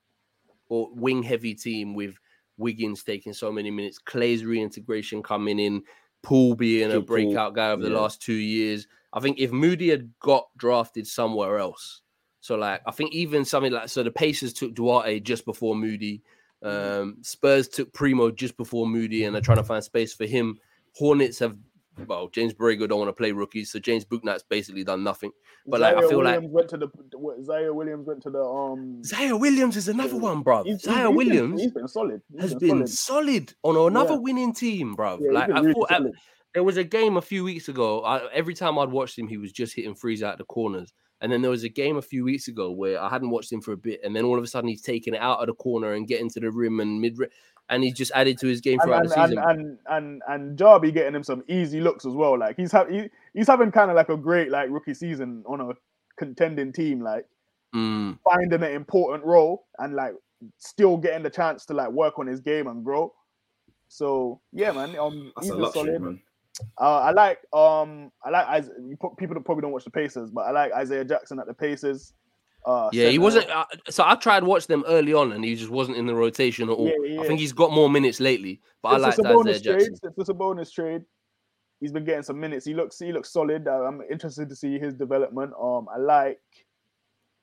or 0.69 0.89
wing 0.93 1.23
heavy 1.23 1.53
team 1.53 1.93
with 1.93 2.15
Wiggins 2.57 3.03
taking 3.03 3.33
so 3.33 3.51
many 3.51 3.69
minutes, 3.69 3.99
Clay's 3.99 4.45
reintegration 4.45 5.21
coming 5.21 5.59
in, 5.59 5.83
Poole 6.23 6.55
being 6.55 6.91
a 6.91 7.01
breakout 7.01 7.53
guy 7.53 7.71
over 7.71 7.83
the 7.83 7.89
yeah. 7.89 7.97
last 7.97 8.21
two 8.21 8.33
years, 8.33 8.87
I 9.13 9.19
think 9.19 9.39
if 9.39 9.51
Moody 9.51 9.89
had 9.89 10.09
got 10.19 10.47
drafted 10.57 11.05
somewhere 11.05 11.59
else, 11.59 12.01
so 12.39 12.55
like 12.55 12.81
I 12.87 12.91
think 12.91 13.13
even 13.13 13.43
something 13.43 13.73
like 13.73 13.89
so 13.89 14.03
the 14.03 14.11
Pacers 14.11 14.53
took 14.53 14.73
Duarte 14.73 15.19
just 15.19 15.45
before 15.45 15.75
Moody, 15.75 16.21
Mm-hmm. 16.63 17.01
um, 17.01 17.17
Spurs 17.21 17.67
took 17.67 17.93
Primo 17.93 18.31
just 18.31 18.57
before 18.57 18.87
Moody, 18.87 19.25
and 19.25 19.35
they're 19.35 19.41
trying 19.41 19.57
to 19.57 19.63
find 19.63 19.83
space 19.83 20.13
for 20.13 20.25
him. 20.25 20.57
Hornets 20.95 21.39
have 21.39 21.55
well, 22.05 22.27
James 22.29 22.53
Borrego 22.53 22.87
don't 22.87 22.99
want 22.99 23.09
to 23.09 23.13
play 23.13 23.31
rookies, 23.31 23.71
so 23.71 23.79
James 23.79 24.05
Bouknight's 24.05 24.43
basically 24.43 24.83
done 24.83 25.03
nothing. 25.03 25.31
But 25.65 25.81
like, 25.81 25.95
I 25.97 26.01
feel 26.07 26.23
like 26.23 26.35
Williams 26.41 26.53
went 26.53 26.69
to 26.69 26.77
the 26.77 26.87
what, 27.17 27.41
Ziaire 27.43 27.73
Williams 27.73 28.07
went 28.07 28.21
to 28.23 28.29
the 28.29 28.41
um. 28.43 29.01
Ziaire 29.03 29.39
Williams 29.39 29.75
is 29.77 29.87
another 29.87 30.17
one, 30.17 30.41
bro. 30.43 30.63
he's- 30.63 30.83
Ziaire 30.85 30.89
he's 30.89 31.03
been- 31.05 31.15
Williams 31.15 31.61
he's 31.61 31.71
been 31.71 31.87
solid. 31.87 32.21
He's 32.31 32.41
has 32.41 32.55
been 32.55 32.85
solid 32.87 33.53
on 33.63 33.75
another 33.91 34.13
Yeah. 34.13 34.19
winning 34.19 34.53
team, 34.53 34.93
bro. 34.95 35.17
Yeah, 35.21 35.31
like 35.31 35.49
I 35.49 35.59
really 35.59 35.73
thought, 35.73 35.91
I- 35.91 36.11
there 36.53 36.63
was 36.63 36.77
a 36.77 36.83
game 36.83 37.17
a 37.17 37.21
few 37.21 37.43
weeks 37.43 37.67
ago. 37.69 38.01
I, 38.03 38.27
every 38.33 38.53
time 38.53 38.79
I'd 38.79 38.89
watched 38.89 39.17
him, 39.19 39.27
he 39.27 39.37
was 39.37 39.51
just 39.51 39.75
hitting 39.75 39.95
threes 39.95 40.23
out 40.23 40.37
the 40.37 40.43
corners. 40.45 40.93
And 41.19 41.31
then 41.31 41.41
there 41.41 41.49
was 41.51 41.63
a 41.63 41.69
game 41.69 41.97
a 41.97 42.01
few 42.01 42.23
weeks 42.23 42.47
ago 42.47 42.71
where 42.71 43.01
I 43.01 43.09
hadn't 43.09 43.31
watched 43.31 43.51
him 43.51 43.59
for 43.59 43.71
a 43.71 43.77
bit, 43.77 43.99
and 44.03 44.15
then 44.15 44.23
all 44.23 44.37
of 44.37 44.43
a 44.43 44.47
sudden 44.47 44.67
he's 44.69 44.83
taking 44.83 45.15
it 45.15 45.19
out 45.21 45.39
of 45.39 45.47
the 45.47 45.53
corner 45.55 45.93
and 45.93 46.07
getting 46.07 46.29
to 46.29 46.39
the 46.39 46.51
rim 46.51 46.79
and 46.79 47.01
mid, 47.01 47.17
and 47.69 47.83
he's 47.83 47.93
just 47.95 48.11
added 48.15 48.37
to 48.39 48.47
his 48.47 48.61
game 48.61 48.79
and 48.79 48.87
throughout 48.87 49.01
and, 49.01 49.09
the 49.11 49.27
season. 49.27 49.37
and 49.39 49.77
and 49.89 50.21
and 50.27 50.57
Jarby 50.57 50.93
getting 50.93 51.15
him 51.15 51.23
some 51.23 51.43
easy 51.47 51.81
looks 51.81 52.05
as 52.05 52.13
well. 52.13 52.37
Like 52.37 52.55
he's 52.57 52.71
ha- 52.71 52.85
he, 52.85 53.09
he's 53.33 53.47
having 53.47 53.71
kind 53.71 53.89
of 53.91 53.95
like 53.95 54.09
a 54.09 54.17
great 54.17 54.49
like 54.51 54.69
rookie 54.69 54.93
season 54.93 55.43
on 55.47 55.61
a 55.61 55.73
contending 56.17 56.71
team. 56.73 57.01
Like 57.01 57.25
Mm, 57.75 58.17
finding 58.23 58.63
an 58.63 58.71
important 58.71 59.25
role 59.25 59.65
and 59.77 59.93
like 59.93 60.13
still 60.57 60.95
getting 60.95 61.21
the 61.21 61.29
chance 61.29 61.65
to 61.65 61.73
like 61.73 61.89
work 61.91 62.17
on 62.17 62.25
his 62.25 62.39
game 62.39 62.67
and 62.67 62.81
grow. 62.83 63.13
So 63.89 64.39
yeah, 64.53 64.71
man. 64.71 64.97
Um, 64.97 65.31
That's 65.35 65.47
he's 65.47 65.53
a 65.53 65.57
luxury, 65.57 65.83
solid. 65.83 66.01
man. 66.01 66.21
Uh, 66.79 66.99
I 66.99 67.11
like 67.11 67.39
um 67.53 68.11
I 68.23 68.29
like 68.29 68.63
Is- 68.63 68.71
you 68.87 68.95
pro- 68.97 69.11
people 69.15 69.35
that 69.35 69.43
probably 69.45 69.63
don't 69.63 69.71
watch 69.73 69.83
the 69.83 69.91
Pacers, 69.91 70.31
but 70.31 70.41
I 70.41 70.51
like 70.51 70.71
Isaiah 70.73 71.03
Jackson 71.05 71.39
at 71.39 71.45
the 71.45 71.53
Pacers. 71.53 72.13
Uh, 72.67 72.89
yeah, 72.91 73.07
he 73.07 73.17
wasn't. 73.17 73.49
Uh, 73.49 73.63
so 73.89 74.03
I 74.05 74.15
tried 74.15 74.41
to 74.41 74.45
watch 74.45 74.67
them 74.67 74.83
early 74.87 75.13
on, 75.13 75.31
and 75.31 75.41
he 75.41 75.55
just 75.55 75.69
wasn't 75.69 75.95
in 75.95 76.05
the 76.05 76.13
rotation 76.13 76.67
at 76.67 76.75
all. 76.75 76.91
Yeah, 77.01 77.21
I 77.21 77.25
think 77.25 77.39
he's 77.39 77.53
got 77.53 77.71
more 77.71 77.89
minutes 77.89 78.19
lately, 78.19 78.59
but 78.83 78.89
I 78.89 78.97
like 78.97 79.13
Isaiah 79.13 79.33
bonus 79.33 79.61
Jackson. 79.61 79.97
trade. 80.03 80.13
Since 80.17 80.27
the 80.27 80.33
bonus 80.33 80.69
trade, 80.71 81.03
he's 81.79 81.93
been 81.93 82.03
getting 82.03 82.23
some 82.23 82.37
minutes. 82.41 82.65
He 82.65 82.73
looks 82.73 82.99
he 82.99 83.13
looks 83.13 83.31
solid. 83.31 83.69
Uh, 83.69 83.83
I'm 83.83 84.01
interested 84.11 84.49
to 84.49 84.55
see 84.55 84.77
his 84.79 84.93
development. 84.93 85.53
Um, 85.57 85.87
I 85.89 85.97
like 85.97 86.41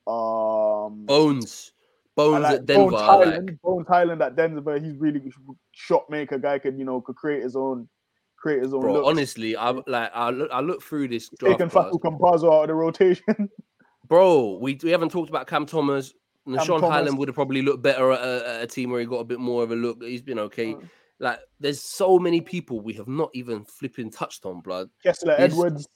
um 0.07 1.07
Bones, 1.07 1.73
Bones 2.17 2.43
like 2.43 2.57
at 2.57 2.67
Denver. 2.67 2.91
Bones 2.91 3.03
I 3.03 3.15
like. 3.15 3.27
Hyland. 3.27 3.59
Bones 3.63 3.87
Hyland 3.89 4.23
at 4.23 4.37
Denver. 4.37 4.79
He's 4.79 4.97
really 4.97 5.21
good 5.21 5.33
shot 5.73 6.05
maker 6.11 6.37
guy. 6.37 6.59
Could 6.59 6.79
you 6.79 6.85
know 6.85 7.01
could 7.01 7.17
create 7.17 7.43
his 7.43 7.57
own 7.57 7.89
create 8.37 8.63
his 8.63 8.75
own. 8.75 8.83
Bro, 8.83 8.93
looks. 8.93 9.09
honestly, 9.09 9.57
I 9.57 9.71
like 9.71 10.11
I 10.13 10.29
look 10.29 10.51
I 10.53 10.61
look 10.61 10.83
through 10.83 11.09
this 11.09 11.31
draft 11.39 11.61
taking. 11.61 11.71
Facu 11.71 11.99
Campazzo 11.99 12.53
out 12.53 12.65
of 12.65 12.69
the 12.69 12.75
rotation. 12.75 13.25
Bro, 14.07 14.59
we 14.61 14.79
we 14.83 14.91
haven't 14.91 15.11
talked 15.11 15.31
about 15.31 15.47
Cam 15.47 15.67
Thomas. 15.67 16.13
Nashawn 16.47 16.81
Thomas. 16.81 16.91
Hyland 16.91 17.19
would 17.19 17.29
have 17.29 17.35
probably 17.35 17.63
looked 17.63 17.83
better 17.83 18.13
at 18.13 18.21
a, 18.21 18.49
at 18.49 18.63
a 18.63 18.67
team 18.67 18.91
where 18.91 19.01
he 19.01 19.07
got 19.07 19.21
a 19.21 19.25
bit 19.25 19.41
more 19.41 19.63
of 19.63 19.71
a 19.71 19.75
look. 19.77 20.03
He's 20.03 20.21
been 20.21 20.39
okay. 20.41 20.75
Mm. 20.75 20.89
Like, 21.21 21.39
there's 21.59 21.81
so 21.81 22.19
many 22.19 22.41
people 22.43 22.81
we 22.81 22.93
have 22.95 23.09
not 23.09 23.31
even 23.33 23.65
flipping 23.65 24.11
touched 24.11 24.45
on, 24.45 24.61
blood. 24.61 24.91
Kessler. 25.03 25.37
Edwards. 25.39 25.89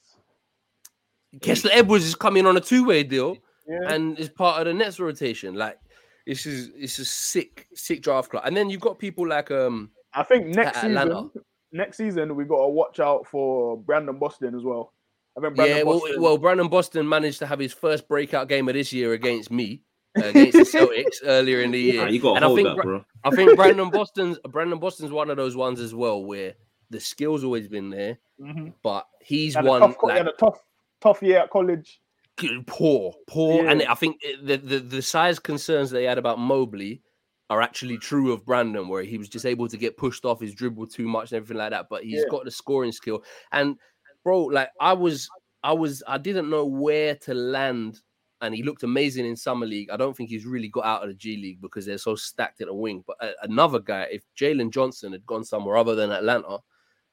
Kessler 1.42 1.70
Edwards 1.74 2.04
is 2.06 2.14
coming 2.14 2.46
on 2.46 2.56
a 2.56 2.60
two 2.60 2.84
way 2.86 3.02
deal 3.02 3.36
Yeah. 3.66 3.92
and 3.92 4.18
is 4.18 4.30
part 4.30 4.60
of 4.60 4.66
the 4.66 4.72
Nets 4.74 4.98
rotation. 4.98 5.54
Like, 5.54 5.78
this 6.26 6.46
is 6.46 6.70
it's 6.74 6.98
a 6.98 7.04
sick, 7.04 7.66
sick 7.74 8.00
draft 8.02 8.30
club. 8.30 8.44
And 8.46 8.56
then 8.56 8.70
you've 8.70 8.80
got 8.80 8.98
people 8.98 9.26
like 9.28 9.50
um 9.50 9.90
I 10.14 10.22
think 10.22 10.46
next 10.46 10.78
Atlanta. 10.82 11.24
season, 11.26 11.44
next 11.72 11.96
season 11.98 12.34
we 12.34 12.44
got 12.44 12.62
to 12.62 12.68
watch 12.68 13.00
out 13.00 13.26
for 13.26 13.76
Brandon 13.76 14.18
Boston 14.18 14.54
as 14.54 14.62
well. 14.62 14.94
I 15.38 15.40
think 15.40 15.56
Brandon 15.56 15.76
yeah, 15.78 15.82
well, 15.84 16.00
Boston. 16.00 16.22
well, 16.22 16.38
Brandon 16.38 16.68
Boston 16.68 17.08
managed 17.08 17.38
to 17.40 17.46
have 17.46 17.58
his 17.58 17.72
first 17.72 18.08
breakout 18.08 18.48
game 18.48 18.68
of 18.68 18.74
this 18.74 18.92
year 18.92 19.12
against 19.12 19.50
me, 19.50 19.82
against 20.16 20.52
the 20.52 20.78
Celtics 20.78 21.16
earlier 21.24 21.60
in 21.62 21.70
the 21.70 21.80
year. 21.80 22.02
Nah, 22.04 22.08
you 22.10 22.20
got 22.20 22.36
And 22.36 22.42
to 22.44 22.50
I 22.52 22.54
think 22.54 22.68
that, 22.76 22.82
bro. 22.82 23.04
I 23.24 23.30
think 23.30 23.56
Brandon 23.56 23.90
Boston's 23.90 24.38
Brandon 24.50 24.78
Boston's 24.78 25.10
one 25.12 25.30
of 25.30 25.36
those 25.36 25.56
ones 25.56 25.80
as 25.80 25.94
well 25.94 26.24
where 26.24 26.54
the 26.90 27.00
skill's 27.00 27.44
always 27.44 27.68
been 27.68 27.90
there, 27.90 28.18
Mhm. 28.40 28.72
but 28.82 29.06
he's 29.22 29.54
Had 29.54 29.64
a 29.64 29.68
one 29.68 29.80
tough, 29.80 29.98
co- 29.98 30.06
like 30.08 30.16
had 30.18 30.28
a 30.28 30.32
tough, 30.32 30.58
tough 31.00 31.22
year 31.22 31.38
at 31.40 31.50
college. 31.50 32.00
g- 32.38 32.62
poor, 32.66 33.14
poor, 33.28 33.66
and 33.68 33.82
I 33.82 33.94
think 33.94 34.20
the, 34.42 34.56
the 34.56 34.78
the 34.80 35.02
size 35.02 35.38
concerns 35.38 35.90
they 35.90 36.04
had 36.04 36.18
about 36.18 36.38
Mobley 36.38 37.02
are 37.50 37.62
actually 37.62 37.96
true 37.98 38.32
of 38.32 38.44
Brandon, 38.44 38.88
where 38.88 39.02
he 39.02 39.16
was 39.18 39.28
just 39.28 39.46
able 39.46 39.68
to 39.68 39.76
get 39.78 39.96
pushed 39.96 40.24
off 40.26 40.40
his 40.40 40.54
dribble 40.54 40.86
too 40.86 41.08
much 41.08 41.32
and 41.32 41.36
everything 41.38 41.56
like 41.56 41.70
that. 41.70 41.86
But 41.88 42.04
he's 42.04 42.20
Yeah. 42.20 42.28
got 42.30 42.44
the 42.44 42.50
scoring 42.50 42.92
skill, 42.92 43.22
and 43.52 43.76
bro, 44.24 44.44
like 44.44 44.70
I 44.80 44.92
was, 44.92 45.28
I 45.62 45.72
was, 45.72 46.02
I 46.06 46.18
didn't 46.18 46.50
know 46.50 46.64
where 46.64 47.14
to 47.16 47.34
land. 47.34 48.00
And 48.40 48.54
he 48.54 48.62
looked 48.62 48.84
amazing 48.84 49.26
in 49.26 49.34
summer 49.34 49.66
league. 49.66 49.90
I 49.90 49.96
don't 49.96 50.16
think 50.16 50.30
he's 50.30 50.46
really 50.46 50.68
got 50.68 50.84
out 50.84 51.02
of 51.02 51.08
the 51.08 51.14
G 51.14 51.36
League 51.36 51.60
because 51.60 51.84
they're 51.84 51.98
so 51.98 52.14
stacked 52.14 52.60
at 52.60 52.68
the 52.68 52.74
wing. 52.74 53.02
But 53.04 53.16
uh, 53.20 53.32
another 53.42 53.80
guy, 53.80 54.06
if 54.12 54.22
Jalen 54.40 54.70
Johnson 54.70 55.10
had 55.10 55.26
gone 55.26 55.42
somewhere 55.42 55.76
other 55.76 55.96
than 55.96 56.12
Atlanta, 56.12 56.58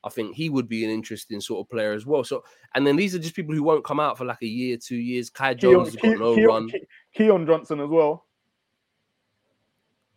I 0.03 0.09
think 0.09 0.35
he 0.35 0.51
would 0.51 0.69
be 0.69 0.85
an 0.85 0.91
interesting 0.91 1.41
sort 1.41 1.65
of 1.65 1.71
player 1.71 1.93
as 1.93 2.05
well. 2.05 2.23
So, 2.23 2.43
and 2.75 2.85
then 2.85 2.95
these 2.95 3.15
are 3.15 3.19
just 3.19 3.35
people 3.35 3.55
who 3.55 3.63
won't 3.63 3.83
come 3.83 3.99
out 3.99 4.19
for 4.19 4.25
like 4.25 4.43
a 4.43 4.47
year, 4.47 4.77
two 4.77 4.97
years. 4.97 5.31
Kai 5.31 5.55
Jones 5.55 5.87
has 5.87 5.95
got 5.95 6.19
no 6.19 6.35
Keon, 6.35 6.47
run. 6.47 6.71
Keon 7.15 7.47
Johnson 7.47 7.79
as 7.79 7.89
well. 7.89 8.27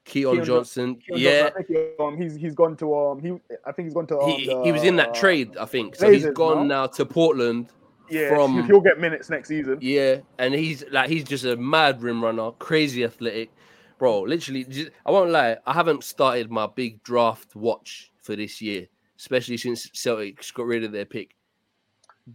Keon 0.09 0.35
Keon 0.35 0.45
Jo- 0.47 0.57
Johnson, 0.57 0.97
Keon 0.97 1.21
yeah, 1.21 1.51
Johnson, 1.51 1.91
um, 2.01 2.17
he's 2.17 2.35
he's 2.35 2.55
gone 2.55 2.77
to 2.79 2.97
um 2.97 3.21
he 3.21 3.39
I 3.65 3.73
think 3.73 3.87
he's 3.87 3.95
gone 3.95 4.07
to 4.09 4.19
um, 4.19 4.31
he, 4.31 4.45
he 4.65 4.73
was 4.73 4.83
in 4.83 4.97
that 4.97 5.13
the- 5.15 5.21
trade, 5.21 5.57
I 5.57 5.67
think. 5.67 5.95
So 5.97 6.11
he's 6.11 6.27
gone 6.31 6.67
now. 6.67 6.83
now 6.83 6.87
to 6.87 7.07
Portland. 7.07 7.69
Yeah, 8.11 8.31
from- 8.31 8.67
he'll 8.67 8.81
get 8.81 8.99
minutes 8.99 9.29
next 9.29 9.49
season. 9.49 9.79
Yeah, 9.83 10.21
and 10.39 10.55
he's 10.55 10.83
like 10.91 11.11
he's 11.11 11.25
just 11.25 11.45
a 11.45 11.57
mad 11.57 12.03
rim 12.03 12.25
runner, 12.25 12.51
crazy 12.53 13.05
athletic, 13.05 13.51
bro. 13.99 14.23
Literally, 14.23 14.65
just, 14.65 14.91
I 15.05 15.11
won't 15.11 15.31
lie. 15.31 15.59
I 15.67 15.73
haven't 15.75 16.05
started 16.05 16.51
my 16.51 16.67
big 16.67 17.03
draft 17.03 17.55
watch 17.55 18.11
for 18.23 18.35
this 18.35 18.63
year, 18.63 18.87
especially 19.19 19.59
since 19.59 19.89
Celtics 19.91 20.53
got 20.55 20.67
rid 20.67 20.85
of 20.85 20.93
their 20.93 21.05
pick. 21.05 21.35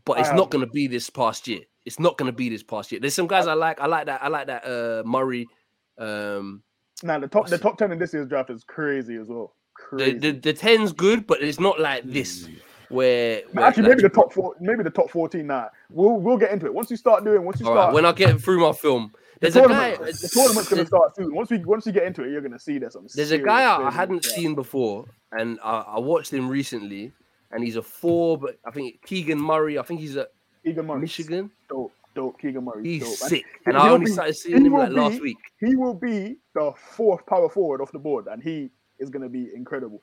But 0.05 0.19
it's 0.19 0.31
not 0.31 0.49
going 0.49 0.65
to 0.65 0.71
be 0.71 0.87
this 0.87 1.09
past 1.09 1.47
year. 1.47 1.61
It's 1.85 1.99
not 1.99 2.17
going 2.17 2.31
to 2.31 2.35
be 2.35 2.49
this 2.49 2.63
past 2.63 2.91
year. 2.91 3.01
There's 3.01 3.13
some 3.13 3.27
guys 3.27 3.45
I 3.47 3.53
like. 3.53 3.79
I 3.79 3.87
like 3.87 4.05
that. 4.05 4.23
I 4.23 4.27
like 4.27 4.47
that. 4.47 4.65
Uh, 4.65 5.03
Murray. 5.05 5.47
Um, 5.97 6.63
Now 7.03 7.19
the 7.19 7.27
top 7.27 7.47
the 7.47 7.57
top 7.57 7.77
ten 7.77 7.91
in 7.91 7.99
this 7.99 8.13
year's 8.13 8.27
draft 8.27 8.49
is 8.49 8.63
crazy 8.63 9.17
as 9.17 9.27
well. 9.27 9.53
Crazy. 9.75 10.13
the, 10.13 10.31
the 10.31 10.39
the 10.39 10.53
ten's 10.53 10.93
good, 10.93 11.27
but 11.27 11.43
it's 11.43 11.59
not 11.59 11.79
like 11.79 12.03
this 12.05 12.47
mm. 12.47 12.55
where. 12.89 13.41
where, 13.51 13.65
Actually, 13.65 13.83
like, 13.83 13.89
maybe 13.89 14.01
the 14.03 14.09
top 14.09 14.33
four, 14.33 14.55
maybe 14.61 14.83
the 14.83 14.89
top 14.89 15.09
fourteen. 15.09 15.47
Nah, 15.47 15.67
we'll 15.89 16.19
we'll 16.19 16.37
get 16.37 16.51
into 16.51 16.65
it 16.65 16.73
once 16.73 16.89
you 16.89 16.97
start 16.97 17.23
doing. 17.23 17.43
Once 17.43 17.59
you 17.59 17.65
start, 17.65 17.77
right, 17.77 17.93
when 17.93 18.05
I 18.05 18.13
get 18.13 18.39
through 18.41 18.61
my 18.61 18.71
film, 18.71 19.11
the 19.39 19.49
there's 19.49 19.55
a 19.57 19.67
guy. 19.67 19.95
the 19.95 20.29
tournament's 20.31 20.69
gonna 20.69 20.85
start 20.85 21.15
soon. 21.15 21.35
Once 21.35 21.49
we 21.49 21.57
once 21.59 21.85
we 21.85 21.91
get 21.91 22.03
into 22.05 22.23
it, 22.23 22.31
you're 22.31 22.41
gonna 22.41 22.59
see 22.59 22.77
there's 22.77 22.93
some. 22.93 23.07
There's 23.13 23.31
a 23.31 23.37
guy 23.37 23.63
I, 23.63 23.87
I 23.87 23.91
hadn't 23.91 24.23
this 24.23 24.33
seen 24.33 24.55
before, 24.55 25.05
and 25.31 25.59
I, 25.63 25.83
I 25.95 25.99
watched 25.99 26.31
him 26.31 26.47
recently, 26.47 27.11
and 27.51 27.63
he's 27.63 27.75
a 27.75 27.81
four, 27.81 28.37
but 28.37 28.57
I 28.65 28.71
think 28.71 29.01
Keegan 29.05 29.39
Murray. 29.39 29.77
I 29.77 29.83
think 29.83 29.99
he's 29.99 30.15
a 30.15 30.27
Keegan 30.63 30.85
Murray. 30.85 31.01
Michigan. 31.01 31.51
dope, 31.69 31.92
dope. 32.15 32.39
Keegan 32.39 32.63
Murray, 32.65 32.83
He's 32.83 33.03
dope. 33.03 33.29
Sick, 33.29 33.45
he- 33.45 33.45
and 33.67 33.77
I 33.77 33.89
only 33.89 34.05
be- 34.05 34.11
started 34.11 34.33
he 34.35 34.39
seeing 34.39 34.65
him 34.65 34.73
will 34.73 34.79
like 34.83 34.91
last 34.91 35.15
be- 35.15 35.21
week. 35.21 35.37
He 35.59 35.75
will 35.75 35.93
be 35.93 36.37
the 36.53 36.71
fourth 36.75 37.25
power 37.25 37.49
forward 37.49 37.81
off 37.81 37.91
the 37.91 37.99
board, 37.99 38.27
and 38.27 38.41
he 38.41 38.69
is 38.99 39.09
gonna 39.09 39.29
be 39.29 39.49
incredible. 39.55 40.01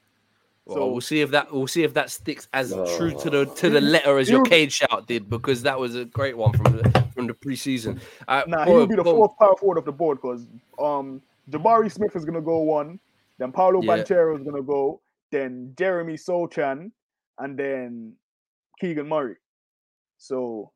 Well, 0.67 0.77
So- 0.77 0.91
we'll 0.93 1.01
see 1.01 1.21
if 1.21 1.31
that 1.31 1.51
we'll 1.53 1.67
see 1.67 1.83
if 1.85 1.95
that 1.95 2.11
sticks 2.11 2.49
as 2.53 2.73
true 2.97 3.13
to 3.13 3.31
the 3.31 3.47
to 3.47 3.71
the 3.71 3.81
letter 3.81 4.19
as 4.19 4.29
your 4.29 4.45
cage 4.45 4.73
shout 4.73 5.07
did, 5.07 5.29
because 5.31 5.63
that 5.63 5.79
was 5.79 5.95
a 5.97 6.05
great 6.05 6.37
one 6.37 6.53
from 6.53 6.77
the 6.77 7.07
from 7.15 7.27
the 7.27 7.35
preseason. 7.35 8.01
Uh, 8.29 8.43
Nah, 8.47 8.65
he 8.67 8.73
will 8.73 8.87
be 8.87 8.95
the 8.95 9.03
bro, 9.03 9.13
fourth 9.15 9.39
power 9.39 9.57
forward 9.57 9.79
of 9.79 9.85
the 9.85 9.93
board 9.93 10.19
because 10.21 10.47
um 10.79 11.23
Jabari 11.51 11.91
Smith 11.91 12.15
is 12.15 12.25
gonna 12.25 12.41
go 12.41 12.59
one, 12.59 13.01
then 13.39 13.51
Paolo 13.51 13.83
Yeah. 13.83 13.97
Banchero 13.97 14.37
is 14.39 14.45
gonna 14.45 14.63
go, 14.63 15.01
then 15.31 15.75
Jeremy 15.77 16.15
Sochan, 16.15 16.93
and 17.39 17.59
then 17.59 18.15
Keegan 18.79 19.09
Murray. 19.09 19.37
So 20.19 20.71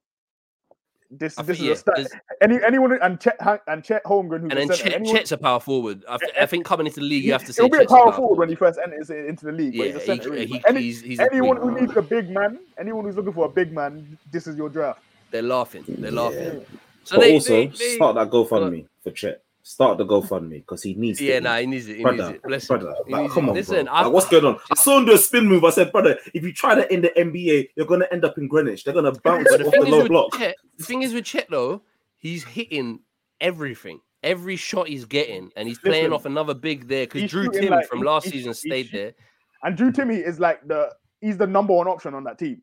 this 1.19 1.35
this 1.37 1.47
think, 1.47 1.61
is 1.61 1.67
a 1.69 1.77
start. 1.77 1.97
there's- 1.97 2.11
Any 2.41 2.59
anyone 2.63 2.99
and 3.01 3.21
Chet 3.21 3.39
and 3.67 3.85
Chet 3.85 4.05
Holmgren 4.05 4.41
who's 4.43 4.51
and 4.51 4.59
then 4.61 4.71
a 4.71 4.77
Chet, 4.77 4.93
anyone- 4.95 5.17
Chet's 5.17 5.33
a 5.33 5.39
power 5.39 5.61
forward. 5.61 6.05
I, 6.09 6.17
th- 6.19 6.33
I 6.41 6.47
think 6.47 6.65
coming 6.65 6.87
into 6.87 7.01
the 7.01 7.07
league, 7.07 7.25
you 7.25 7.33
have 7.33 7.45
to 7.45 7.53
say 7.53 7.63
He'll 7.63 7.71
be 7.71 7.79
a 7.79 7.81
Chet's 7.81 7.93
a 7.93 7.95
power 7.95 8.05
power 8.05 8.13
forward 8.17 8.39
when 8.39 8.49
he 8.49 8.55
first 8.55 8.79
enters 8.83 9.11
into 9.11 9.47
the 9.47 9.53
league. 9.53 9.77
but 9.77 9.87
Yeah, 9.89 9.99
he's 9.99 10.27
a 10.27 10.35
he, 10.37 10.47
he, 10.47 10.63
any- 10.67 10.81
he's, 10.83 11.01
he's 11.03 11.21
anyone 11.21 11.59
queen. 11.59 11.75
who 11.75 11.81
needs 11.81 11.97
a 11.97 12.03
big 12.03 12.31
man, 12.31 12.59
anyone 12.79 13.05
who's 13.05 13.17
looking 13.17 13.33
for 13.33 13.47
a 13.47 13.51
big 13.51 13.73
man, 13.73 14.19
this 14.33 14.47
is 14.47 14.57
your 14.57 14.69
draft. 14.69 15.01
They're 15.31 15.43
laughing. 15.43 15.85
They're 15.89 16.11
laughing. 16.11 16.59
Yeah. 16.61 16.79
So 17.05 17.17
but 17.17 17.23
they, 17.23 17.35
also 17.35 17.49
they, 17.53 17.67
they, 17.67 17.95
start 17.97 18.15
that 18.17 18.31
GoFundMe 18.31 18.87
for 19.03 19.11
Chet. 19.11 19.43
Start 19.67 19.97
the 19.97 20.05
GoFundMe 20.05 20.51
because 20.61 20.83
he 20.83 20.93
needs. 20.93 21.19
to 21.21 21.25
Yeah, 21.25 21.39
eat. 21.39 21.43
nah, 21.43 21.57
he 21.57 21.65
needs 21.67 21.87
it. 21.89 21.97
He 21.97 22.05
needs 22.05 22.17
brother, 22.19 22.35
it. 22.35 22.43
Bless 22.43 22.67
brother, 22.69 22.95
He 23.07 23.13
like, 23.15 23.23
needs 23.23 23.33
come 23.35 23.47
it. 23.47 23.49
on, 23.49 23.55
Listen, 23.55 23.85
bro. 23.87 23.95
I- 23.95 24.03
Like, 24.03 24.13
what's 24.13 24.29
going 24.29 24.45
on? 24.45 24.59
I 24.71 24.75
saw 24.75 24.99
him 24.99 25.07
do 25.07 25.13
a 25.15 25.19
spin 25.19 25.47
move. 25.47 25.65
I 25.65 25.71
said, 25.71 25.91
brother, 25.91 26.19
if 26.35 26.43
you 26.45 26.53
try 26.53 26.75
that 26.75 26.91
in 26.91 27.01
the 27.01 27.09
NBA, 27.19 27.71
you're 27.75 27.87
gonna 27.87 28.07
end 28.13 28.27
up 28.27 28.37
in 28.37 28.47
Greenwich. 28.47 28.85
They're 28.85 28.93
gonna 28.93 29.13
bounce 29.13 29.49
the 29.49 29.55
off 29.55 29.59
the 29.65 29.71
thing, 29.71 29.83
is 29.85 29.89
low 29.89 29.99
with 30.01 30.09
block. 30.09 30.37
Chet, 30.37 30.57
the 30.77 30.85
thing 30.85 31.01
is 31.03 31.15
with 31.15 31.25
Chet 31.25 31.49
though, 31.49 31.81
he's 32.19 32.45
hitting 32.45 33.01
everything. 33.41 34.01
Every 34.23 34.57
shot 34.57 34.89
he's 34.89 35.07
getting, 35.07 35.51
and 35.57 35.67
he's 35.67 35.79
playing 35.79 36.05
Listen, 36.05 36.13
off 36.13 36.25
another 36.27 36.53
big 36.55 36.87
there 36.89 37.07
because 37.07 37.31
Drew 37.31 37.45
shooting 37.45 37.63
Timme 37.63 37.71
like- 37.71 37.89
from 37.89 38.01
last 38.03 38.25
he- 38.27 38.33
season 38.33 38.51
he 38.51 38.55
stayed 38.69 38.87
shoot- 38.89 38.93
there. 38.93 39.15
And 39.63 39.77
Drew 39.79 39.91
Timme 39.93 40.23
is 40.23 40.39
like 40.39 40.67
the 40.69 40.91
he's 41.23 41.39
the 41.39 41.47
number 41.47 41.73
one 41.73 41.89
option 41.89 42.13
on 42.13 42.25
that 42.25 42.39
team. 42.39 42.61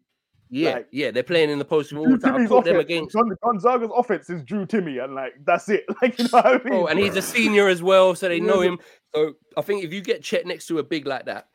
Yeah, 0.54 0.74
like- 0.74 0.88
yeah, 0.92 1.12
they're 1.12 1.24
playing 1.24 1.50
in 1.50 1.60
the 1.60 1.66
post 1.66 1.94
all 1.94 2.04
Drew 2.04 2.18
the 2.18 2.28
time. 2.28 2.36
I 2.36 2.38
Timme's 2.40 2.50
put 2.50 2.66
them 2.66 2.76
offense, 2.76 2.86
against 2.86 3.16
Gon- 3.16 3.36
Gonzaga's 3.42 3.90
offense 3.96 4.30
is 4.30 4.44
Drew 4.44 4.66
Timme, 4.66 5.02
and 5.04 5.16
like 5.16 5.34
that's 5.46 5.70
it. 5.70 5.86
Like 6.02 6.20
you 6.20 6.26
know 6.26 6.30
what 6.34 6.46
I 6.46 6.52
mean? 6.52 6.62
bro, 6.64 6.88
and 6.88 7.00
he's 7.00 7.16
a 7.16 7.22
senior 7.22 7.68
as 7.70 7.82
well, 7.82 8.14
so 8.16 8.28
they 8.28 8.42
know 8.42 8.60
him. 8.60 8.78
So 9.16 9.34
I 9.56 9.62
think 9.62 9.84
if 9.86 9.94
you 9.94 10.02
get 10.02 10.22
Chet 10.24 10.46
next 10.46 10.68
to 10.68 10.80
a 10.80 10.84
big 10.84 11.08
like 11.08 11.26
that, 11.26 11.48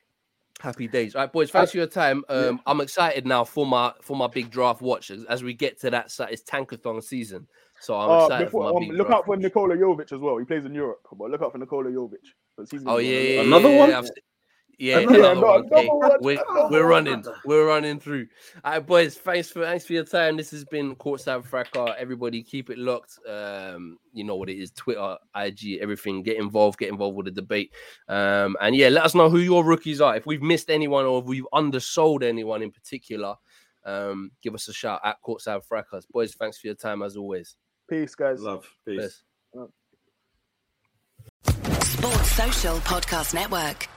happy 0.61 0.89
days. 0.89 1.15
All 1.15 1.21
right, 1.21 1.33
boys, 1.33 1.51
thanks 1.51 1.73
for 1.73 1.77
your 1.77 1.87
time. 1.87 2.25
Um, 2.31 2.59
I'm 2.67 2.81
excited 2.81 3.27
now 3.27 3.45
for 3.45 3.67
my 3.67 3.93
for 4.01 4.17
my 4.17 4.29
big 4.29 4.51
draft 4.51 4.81
watch 4.81 5.11
as, 5.11 5.25
as 5.25 5.45
we 5.45 5.53
get 5.53 5.79
to 5.83 5.91
that. 5.91 6.11
side. 6.11 6.29
It's 6.33 6.43
tankathon 6.43 7.03
season, 7.05 7.47
so 7.81 7.95
I'm 8.01 8.09
Uh, 8.11 8.25
excited 8.25 8.45
before, 8.47 8.63
for 8.63 8.73
my 8.73 8.77
um, 8.79 8.83
big 8.89 8.93
look 8.97 9.09
draft 9.09 9.19
out 9.21 9.25
for 9.27 9.31
watch. 9.33 9.41
Nikola 9.41 9.77
Jovic 9.77 10.13
as 10.13 10.21
well. 10.21 10.39
He 10.39 10.47
plays 10.47 10.65
in 10.65 10.75
Europe, 10.75 11.01
but 11.19 11.31
look 11.31 11.43
out 11.43 11.53
for 11.53 11.59
Nikola 11.59 11.91
Jovic. 11.91 12.25
'cause 12.57 12.73
Oh 12.87 12.97
yeah, 12.97 13.19
yeah, 13.19 13.41
Another 13.43 13.69
yeah, 13.69 13.79
one? 13.79 13.91
yeah, 13.91 13.99
I've 13.99 14.07
se- 14.07 14.13
Yeah, 14.79 14.99
Another 14.99 15.19
another 15.19 15.41
one? 15.41 15.69
one. 15.69 15.83
Hey, 15.83 15.89
we're, 16.21 16.43
we're 16.71 16.87
running, 16.87 17.25
we're 17.47 17.67
running 17.67 17.99
through. 17.99 18.27
All 18.63 18.73
right, 18.73 18.87
boys. 18.87 19.17
Thanks 19.17 19.51
for 19.51 19.65
thanks 19.65 19.87
for 19.87 19.95
your 19.95 20.05
time. 20.05 20.37
This 20.37 20.51
has 20.51 20.67
been 20.67 20.95
Courtside 20.97 21.45
Fracas. 21.47 21.95
Everybody, 21.99 22.43
keep 22.43 22.69
it 22.69 22.77
locked. 22.77 23.19
Um, 23.27 23.97
you 24.13 24.23
know 24.23 24.37
what 24.37 24.51
it 24.51 24.59
is: 24.59 24.73
Twitter, 24.73 25.17
IG, 25.35 25.79
everything. 25.81 26.23
Get 26.23 26.37
involved. 26.37 26.79
Get 26.79 26.91
involved 26.91 27.17
with 27.17 27.25
the 27.25 27.33
debate. 27.33 27.73
Um, 28.09 28.55
and 28.61 28.77
yeah, 28.77 28.89
let 28.89 29.05
us 29.05 29.15
know 29.15 29.31
who 29.31 29.39
your 29.39 29.65
rookies 29.65 30.03
are. 30.03 30.15
If 30.15 30.27
we've 30.27 30.43
missed 30.43 30.69
anyone 30.69 31.07
or 31.07 31.21
if 31.21 31.25
we've 31.25 31.47
undersold 31.55 32.23
anyone 32.23 32.61
in 32.63 32.71
particular, 32.71 33.35
um, 33.87 34.31
give 34.43 34.55
us 34.55 34.69
a 34.69 34.75
shout 34.75 35.01
at 35.05 35.17
Courtside 35.27 35.65
Fracas. 35.65 36.05
Boys, 36.05 36.35
thanks 36.35 36.59
for 36.59 36.67
your 36.67 36.77
time 36.77 37.03
as 37.03 37.17
always. 37.17 37.57
Peace, 37.89 38.15
guys. 38.15 38.43
Love, 38.43 38.69
peace. 38.87 39.23
Yes. 39.55 39.67
Sports 41.87 42.33
Social 42.33 42.77
Podcast 42.81 43.33
Network. 43.33 43.89